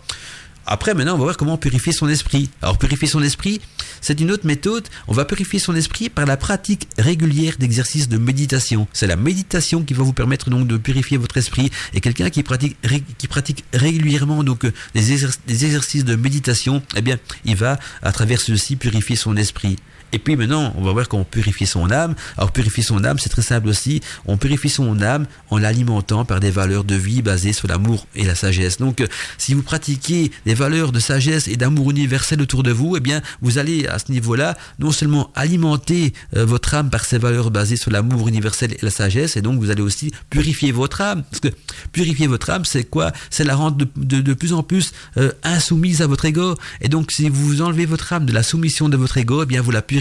après, 0.65 0.93
maintenant, 0.93 1.15
on 1.15 1.17
va 1.17 1.23
voir 1.23 1.37
comment 1.37 1.57
purifier 1.57 1.93
son 1.93 2.07
esprit. 2.07 2.49
Alors, 2.61 2.77
purifier 2.77 3.07
son 3.07 3.23
esprit, 3.23 3.59
c'est 4.01 4.19
une 4.19 4.31
autre 4.31 4.45
méthode. 4.45 4.87
On 5.07 5.13
va 5.13 5.25
purifier 5.25 5.59
son 5.59 5.75
esprit 5.75 6.09
par 6.09 6.25
la 6.25 6.37
pratique 6.37 6.87
régulière 6.97 7.55
d'exercices 7.57 8.07
de 8.07 8.17
méditation. 8.17 8.87
C'est 8.93 9.07
la 9.07 9.15
méditation 9.15 9.83
qui 9.83 9.93
va 9.93 10.03
vous 10.03 10.13
permettre 10.13 10.49
donc 10.49 10.67
de 10.67 10.77
purifier 10.77 11.17
votre 11.17 11.37
esprit. 11.37 11.71
Et 11.93 12.01
quelqu'un 12.01 12.29
qui 12.29 12.43
pratique, 12.43 12.77
qui 13.17 13.27
pratique 13.27 13.63
régulièrement 13.73 14.43
donc 14.43 14.65
euh, 14.65 14.73
des, 14.93 15.23
exercices 15.47 16.05
de 16.05 16.15
méditation, 16.15 16.83
eh 16.95 17.01
bien, 17.01 17.17
il 17.45 17.55
va, 17.55 17.79
à 18.03 18.11
travers 18.11 18.39
ceci, 18.39 18.75
purifier 18.75 19.15
son 19.15 19.35
esprit. 19.37 19.77
Et 20.11 20.19
puis 20.19 20.35
maintenant, 20.35 20.73
on 20.77 20.83
va 20.83 20.91
voir 20.91 21.07
comment 21.07 21.23
purifier 21.23 21.65
son 21.65 21.91
âme. 21.91 22.15
Alors 22.37 22.51
purifier 22.51 22.83
son 22.83 23.03
âme, 23.03 23.19
c'est 23.19 23.29
très 23.29 23.41
simple 23.41 23.67
aussi. 23.67 24.01
On 24.25 24.37
purifie 24.37 24.69
son 24.69 25.01
âme 25.01 25.27
en 25.49 25.57
l'alimentant 25.57 26.25
par 26.25 26.39
des 26.39 26.51
valeurs 26.51 26.83
de 26.83 26.95
vie 26.95 27.21
basées 27.21 27.53
sur 27.53 27.67
l'amour 27.67 28.07
et 28.15 28.25
la 28.25 28.35
sagesse. 28.35 28.77
Donc, 28.77 29.01
euh, 29.01 29.07
si 29.37 29.53
vous 29.53 29.61
pratiquez 29.61 30.31
des 30.45 30.53
valeurs 30.53 30.91
de 30.91 30.99
sagesse 30.99 31.47
et 31.47 31.57
d'amour 31.57 31.91
universel 31.91 32.41
autour 32.41 32.63
de 32.63 32.71
vous, 32.71 32.97
eh 32.97 32.99
bien, 32.99 33.21
vous 33.41 33.57
allez 33.57 33.87
à 33.87 33.99
ce 33.99 34.11
niveau-là 34.11 34.57
non 34.79 34.91
seulement 34.91 35.31
alimenter 35.35 36.13
euh, 36.35 36.45
votre 36.45 36.73
âme 36.73 36.89
par 36.89 37.05
ces 37.05 37.17
valeurs 37.17 37.51
basées 37.51 37.77
sur 37.77 37.91
l'amour 37.91 38.27
universel 38.27 38.73
et 38.73 38.79
la 38.81 38.91
sagesse, 38.91 39.37
et 39.37 39.41
donc 39.41 39.59
vous 39.59 39.69
allez 39.69 39.81
aussi 39.81 40.11
purifier 40.29 40.71
votre 40.71 41.01
âme. 41.01 41.23
Parce 41.29 41.39
que 41.39 41.49
purifier 41.91 42.27
votre 42.27 42.49
âme, 42.49 42.65
c'est 42.65 42.83
quoi? 42.83 43.11
C'est 43.29 43.43
la 43.43 43.55
rendre 43.55 43.77
de, 43.77 44.21
de, 44.21 44.33
plus 44.33 44.53
en 44.53 44.63
plus 44.63 44.91
euh, 45.17 45.31
insoumise 45.43 46.01
à 46.01 46.07
votre 46.07 46.25
ego. 46.25 46.55
Et 46.81 46.89
donc, 46.89 47.11
si 47.11 47.29
vous 47.29 47.61
enlevez 47.61 47.85
votre 47.85 48.11
âme 48.13 48.25
de 48.25 48.33
la 48.33 48.43
soumission 48.43 48.89
de 48.89 48.97
votre 48.97 49.17
ego, 49.17 49.43
eh 49.43 49.45
bien, 49.45 49.61
vous 49.61 49.71
la 49.71 49.81
purifiez. 49.81 49.98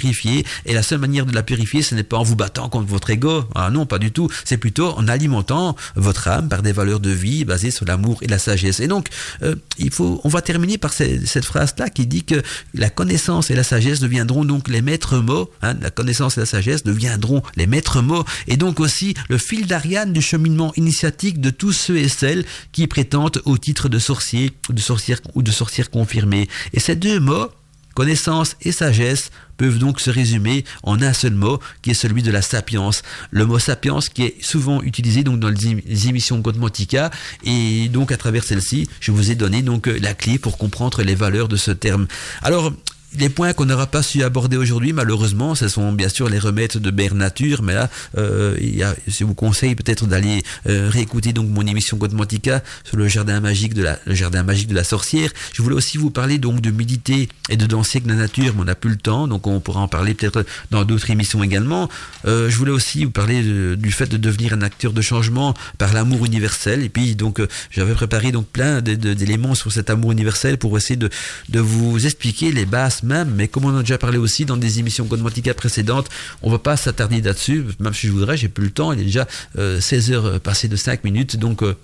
Et 0.65 0.75
la 0.75 0.83
seule 0.83 0.99
manière 0.99 1.27
de 1.27 1.35
la 1.35 1.43
purifier, 1.43 1.83
ce 1.83 1.95
n'est 1.95 2.03
pas 2.03 2.16
en 2.16 2.23
vous 2.23 2.37
battant 2.37 2.69
contre 2.69 2.87
votre 2.87 3.11
ego. 3.11 3.45
Ah 3.55 3.70
non, 3.70 3.87
pas 3.87 3.99
du 3.99 4.11
tout. 4.11 4.29
C'est 4.45 4.57
plutôt 4.57 4.93
en 4.97 5.09
alimentant 5.09 5.77
votre 5.97 6.29
âme 6.29 6.49
par 6.49 6.62
des 6.62 6.73
valeurs 6.73 7.01
de 7.01 7.11
vie 7.11 7.45
basées 7.45 7.70
sur 7.70 7.85
l'amour 7.85 8.19
et 8.23 8.27
la 8.27 8.39
sagesse. 8.39 8.81
Et 8.81 8.89
donc, 8.89 9.09
euh, 9.43 9.55
il 9.79 9.91
faut, 9.91 10.20
on 10.25 10.29
va 10.29 10.43
terminer 10.43 10.79
par 10.79 10.93
cette 10.93 11.45
phrase-là 11.45 11.91
qui 11.91 12.07
dit 12.07 12.25
que 12.25 12.43
la 12.75 12.91
connaissance 12.91 13.51
et 13.51 13.55
la 13.55 13.65
sagesse 13.65 14.01
deviendront 14.01 14.45
donc 14.45 14.69
les 14.69 14.83
maîtres 14.83 15.19
mots. 15.19 15.51
Hein, 15.62 15.75
la 15.81 15.91
connaissance 15.91 16.37
et 16.37 16.41
la 16.41 16.47
sagesse 16.47 16.83
deviendront 16.85 17.43
les 17.57 17.66
maîtres 17.66 18.03
mots. 18.03 18.25
Et 18.47 18.57
donc 18.57 18.81
aussi 18.81 19.15
le 19.29 19.39
fil 19.39 19.66
d'Ariane 19.66 20.12
du 20.12 20.23
cheminement 20.23 20.73
initiatique 20.77 21.41
de 21.41 21.51
tous 21.51 21.73
ceux 21.73 21.99
et 21.99 22.09
celles 22.09 22.45
qui 22.73 22.87
prétendent 22.87 23.43
au 23.45 23.59
titre 23.59 23.89
de 23.89 23.99
sorcier, 23.99 24.53
de 24.70 24.81
sorcière 24.81 25.19
ou 25.35 25.43
de 25.43 25.51
sorcière 25.51 25.91
confirmée. 25.91 26.49
Et 26.73 26.81
ces 26.81 26.97
deux 26.97 27.20
mots, 27.20 27.51
connaissance 27.99 28.55
et 28.62 28.70
sagesse, 28.70 29.33
peuvent 29.57 29.81
donc 29.81 29.99
se 29.99 30.09
résumer 30.09 30.65
en 30.85 31.03
un 31.03 31.12
seul 31.12 31.35
mot, 31.35 31.59
qui 31.83 31.91
est 31.91 31.95
celui 31.95 32.23
de 32.23 32.31
la 32.31 32.43
sapience. 32.43 33.03
Le 33.33 33.45
mot 33.45 33.59
sapience 33.59 34.09
qui 34.09 34.23
est 34.23 34.37
souvent 34.41 34.81
utilisé 34.83 35.25
donc 35.25 35.41
dans 35.41 35.49
les 35.49 36.09
émissions 36.09 36.39
Godmantica, 36.39 37.11
et 37.43 37.89
donc 37.89 38.12
à 38.12 38.16
travers 38.16 38.45
celle-ci, 38.45 38.89
je 39.01 39.11
vous 39.11 39.33
ai 39.33 39.35
donné 39.35 39.62
donc 39.62 39.89
la 39.89 40.15
clé 40.15 40.39
pour 40.39 40.59
comprendre 40.59 41.03
les 41.03 41.16
valeurs 41.16 41.49
de 41.49 41.57
ce 41.57 41.73
terme. 41.73 42.07
Alors, 42.43 42.73
les 43.16 43.28
points 43.30 43.52
qu'on 43.52 43.64
n'aura 43.64 43.86
pas 43.86 44.02
su 44.02 44.22
aborder 44.22 44.56
aujourd'hui, 44.56 44.93
malheureusement, 44.93 45.55
ce 45.55 45.68
sont 45.68 45.93
bien 45.93 46.09
sûr 46.09 46.28
les 46.28 46.39
remèdes 46.39 46.76
de 46.76 46.90
Berne 46.90 47.18
Nature, 47.18 47.62
mais 47.62 47.74
là, 47.74 47.89
euh, 48.18 48.56
il 48.60 48.76
y 48.76 48.82
a, 48.82 48.94
je 49.06 49.24
vous 49.24 49.35
conseille 49.35 49.74
peut-être 49.74 50.06
d'aller 50.06 50.43
euh, 50.68 50.90
réécouter 50.90 51.32
donc 51.32 51.48
mon 51.48 51.66
émission 51.66 51.97
Godmantica 51.97 52.62
sur 52.85 52.97
le 52.97 53.09
jardin 53.09 53.40
magique 53.40 53.72
de 53.72 53.82
la, 53.82 53.98
le 54.05 54.14
jardin 54.14 54.43
magique 54.43 54.68
de 54.68 54.74
la 54.74 54.85
sorcière. 54.85 55.30
Je 55.55 55.62
voulais 55.62 55.74
aussi 55.74 55.97
vous 55.97 56.10
parler 56.10 56.39
donc 56.39 56.60
de 56.60 56.70
méditer 56.70 57.28
et 57.48 57.56
de 57.56 57.66
danser 57.66 57.98
avec 57.98 58.09
la 58.09 58.14
nature, 58.16 58.52
mais 58.55 58.62
on 58.62 58.64
n'a 58.64 58.74
plus 58.74 58.90
le 58.90 58.97
temps, 58.97 59.26
donc 59.26 59.47
on 59.47 59.59
pourra 59.60 59.80
en 59.80 59.89
parler 59.89 60.12
peut-être 60.12 60.44
dans 60.70 60.85
d'autres 60.85 61.10
émissions 61.10 61.43
également. 61.43 61.89
Euh, 62.26 62.51
je 62.51 62.56
voulais 62.56 62.72
aussi 62.72 63.05
vous 63.05 63.10
parler 63.10 63.43
du 63.76 63.90
fait 63.90 64.06
de 64.06 64.18
devenir 64.18 64.52
un 64.52 64.62
acteur 64.62 64.93
de 64.93 65.01
changement 65.01 65.55
par 65.78 65.94
l'amour 65.94 66.26
universel, 66.26 66.82
et 66.82 66.90
puis 66.90 67.14
donc 67.14 67.40
euh, 67.40 67.48
j'avais 67.70 67.94
préparé 67.94 68.32
donc 68.32 68.48
plein 68.48 68.82
d'éléments 68.82 69.55
sur 69.55 69.72
cet 69.72 69.89
amour 69.89 70.12
universel 70.12 70.59
pour 70.59 70.76
essayer 70.76 70.97
de, 70.97 71.09
de 71.48 71.60
vous 71.60 72.05
expliquer 72.05 72.52
les 72.52 72.66
bases 72.66 72.98
même, 73.03 73.33
mais 73.35 73.49
comme 73.49 73.65
on 73.65 73.77
a 73.77 73.81
déjà 73.81 73.99
parlé 73.99 74.19
aussi 74.19 74.45
dans 74.45 74.57
des 74.57 74.79
émissions 74.79 75.05
Godmantica 75.05 75.55
précédentes, 75.55 76.09
on 76.43 76.51
va 76.51 76.59
pas 76.59 76.77
s'attarder 76.77 77.20
là-dessus, 77.20 77.65
même 77.81 77.95
si 77.95 78.07
je 78.07 78.12
voudrais, 78.12 78.37
j'ai 78.37 78.49
plus 78.49 78.65
le 78.65 78.70
temps, 78.70 78.93
il 78.93 79.01
est 79.01 79.05
déjà 79.05 79.27
16 79.57 80.11
euh, 80.11 80.15
heures 80.15 80.41
passées 80.41 80.69
de 80.69 80.77
5 80.77 81.05
minutes, 81.05 81.37
donc 81.37 81.62
euh, 81.62 81.77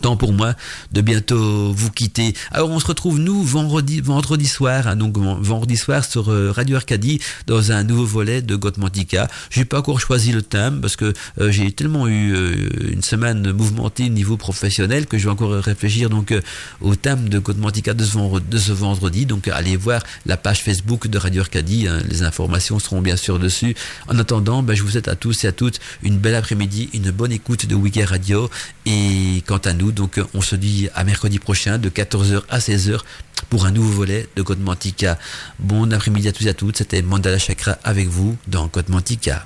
temps 0.00 0.16
pour 0.16 0.32
moi 0.32 0.54
de 0.92 1.00
bientôt 1.00 1.72
vous 1.72 1.90
quitter. 1.90 2.34
Alors 2.50 2.70
on 2.70 2.78
se 2.78 2.86
retrouve 2.86 3.18
nous 3.18 3.42
vendredi 3.42 4.00
vendredi 4.00 4.46
soir, 4.46 4.86
hein, 4.86 4.96
donc 4.96 5.16
vendredi 5.18 5.76
soir 5.76 6.04
sur 6.04 6.30
euh, 6.30 6.52
Radio 6.52 6.76
Arcadie 6.76 7.20
dans 7.46 7.72
un 7.72 7.84
nouveau 7.84 8.04
volet 8.04 8.42
de 8.42 8.56
Gotmantica. 8.56 9.28
J'ai 9.50 9.64
pas 9.64 9.78
encore 9.78 10.00
choisi 10.00 10.32
le 10.32 10.42
thème 10.42 10.80
parce 10.80 10.96
que 10.96 11.12
euh, 11.40 11.50
j'ai 11.50 11.72
tellement 11.72 12.06
eu 12.06 12.34
euh, 12.34 12.92
une 12.92 13.02
semaine 13.02 13.52
mouvementée 13.52 14.04
au 14.04 14.08
niveau 14.08 14.36
professionnel 14.36 15.06
que 15.06 15.18
je 15.18 15.24
vais 15.24 15.30
encore 15.30 15.52
réfléchir 15.52 16.10
donc 16.10 16.32
au 16.80 16.94
thème 16.94 17.28
de 17.28 17.38
Gotmantica 17.38 17.94
de 17.94 18.04
ce, 18.04 18.72
vendredi. 18.72 19.26
Donc 19.26 19.48
allez 19.48 19.76
voir 19.76 20.02
la 20.26 20.36
page 20.36 20.62
Facebook 20.62 21.08
de 21.08 21.18
Radio 21.18 21.42
Arcadie, 21.42 21.88
hein. 21.88 21.98
les 22.08 22.22
informations 22.22 22.78
seront 22.78 23.00
bien 23.00 23.16
sûr 23.16 23.38
dessus. 23.38 23.74
En 24.08 24.18
attendant, 24.18 24.62
ben, 24.62 24.74
je 24.74 24.82
vous 24.82 24.90
souhaite 24.90 25.08
à 25.08 25.16
tous 25.16 25.44
et 25.44 25.48
à 25.48 25.52
toutes 25.52 25.80
une 26.02 26.18
belle 26.18 26.34
après-midi, 26.34 26.90
une 26.94 27.10
bonne 27.10 27.32
écoute 27.32 27.66
de 27.66 27.74
Weekend 27.74 28.08
Radio 28.08 28.50
et 28.86 29.42
quant 29.46 29.58
à 29.58 29.72
donc 29.92 30.20
on 30.34 30.40
se 30.40 30.56
dit 30.56 30.88
à 30.94 31.04
mercredi 31.04 31.38
prochain 31.38 31.78
de 31.78 31.88
14h 31.88 32.42
à 32.48 32.58
16h 32.58 33.00
pour 33.50 33.66
un 33.66 33.70
nouveau 33.70 33.90
volet 33.90 34.28
de 34.36 34.42
Code 34.42 34.60
Mantica. 34.60 35.18
Bon 35.58 35.92
après-midi 35.92 36.28
à 36.28 36.32
tous 36.32 36.46
et 36.46 36.50
à 36.50 36.54
toutes, 36.54 36.78
c'était 36.78 37.02
Mandala 37.02 37.38
Chakra 37.38 37.78
avec 37.84 38.08
vous 38.08 38.36
dans 38.46 38.68
Code 38.68 38.88
Mantica. 38.88 39.44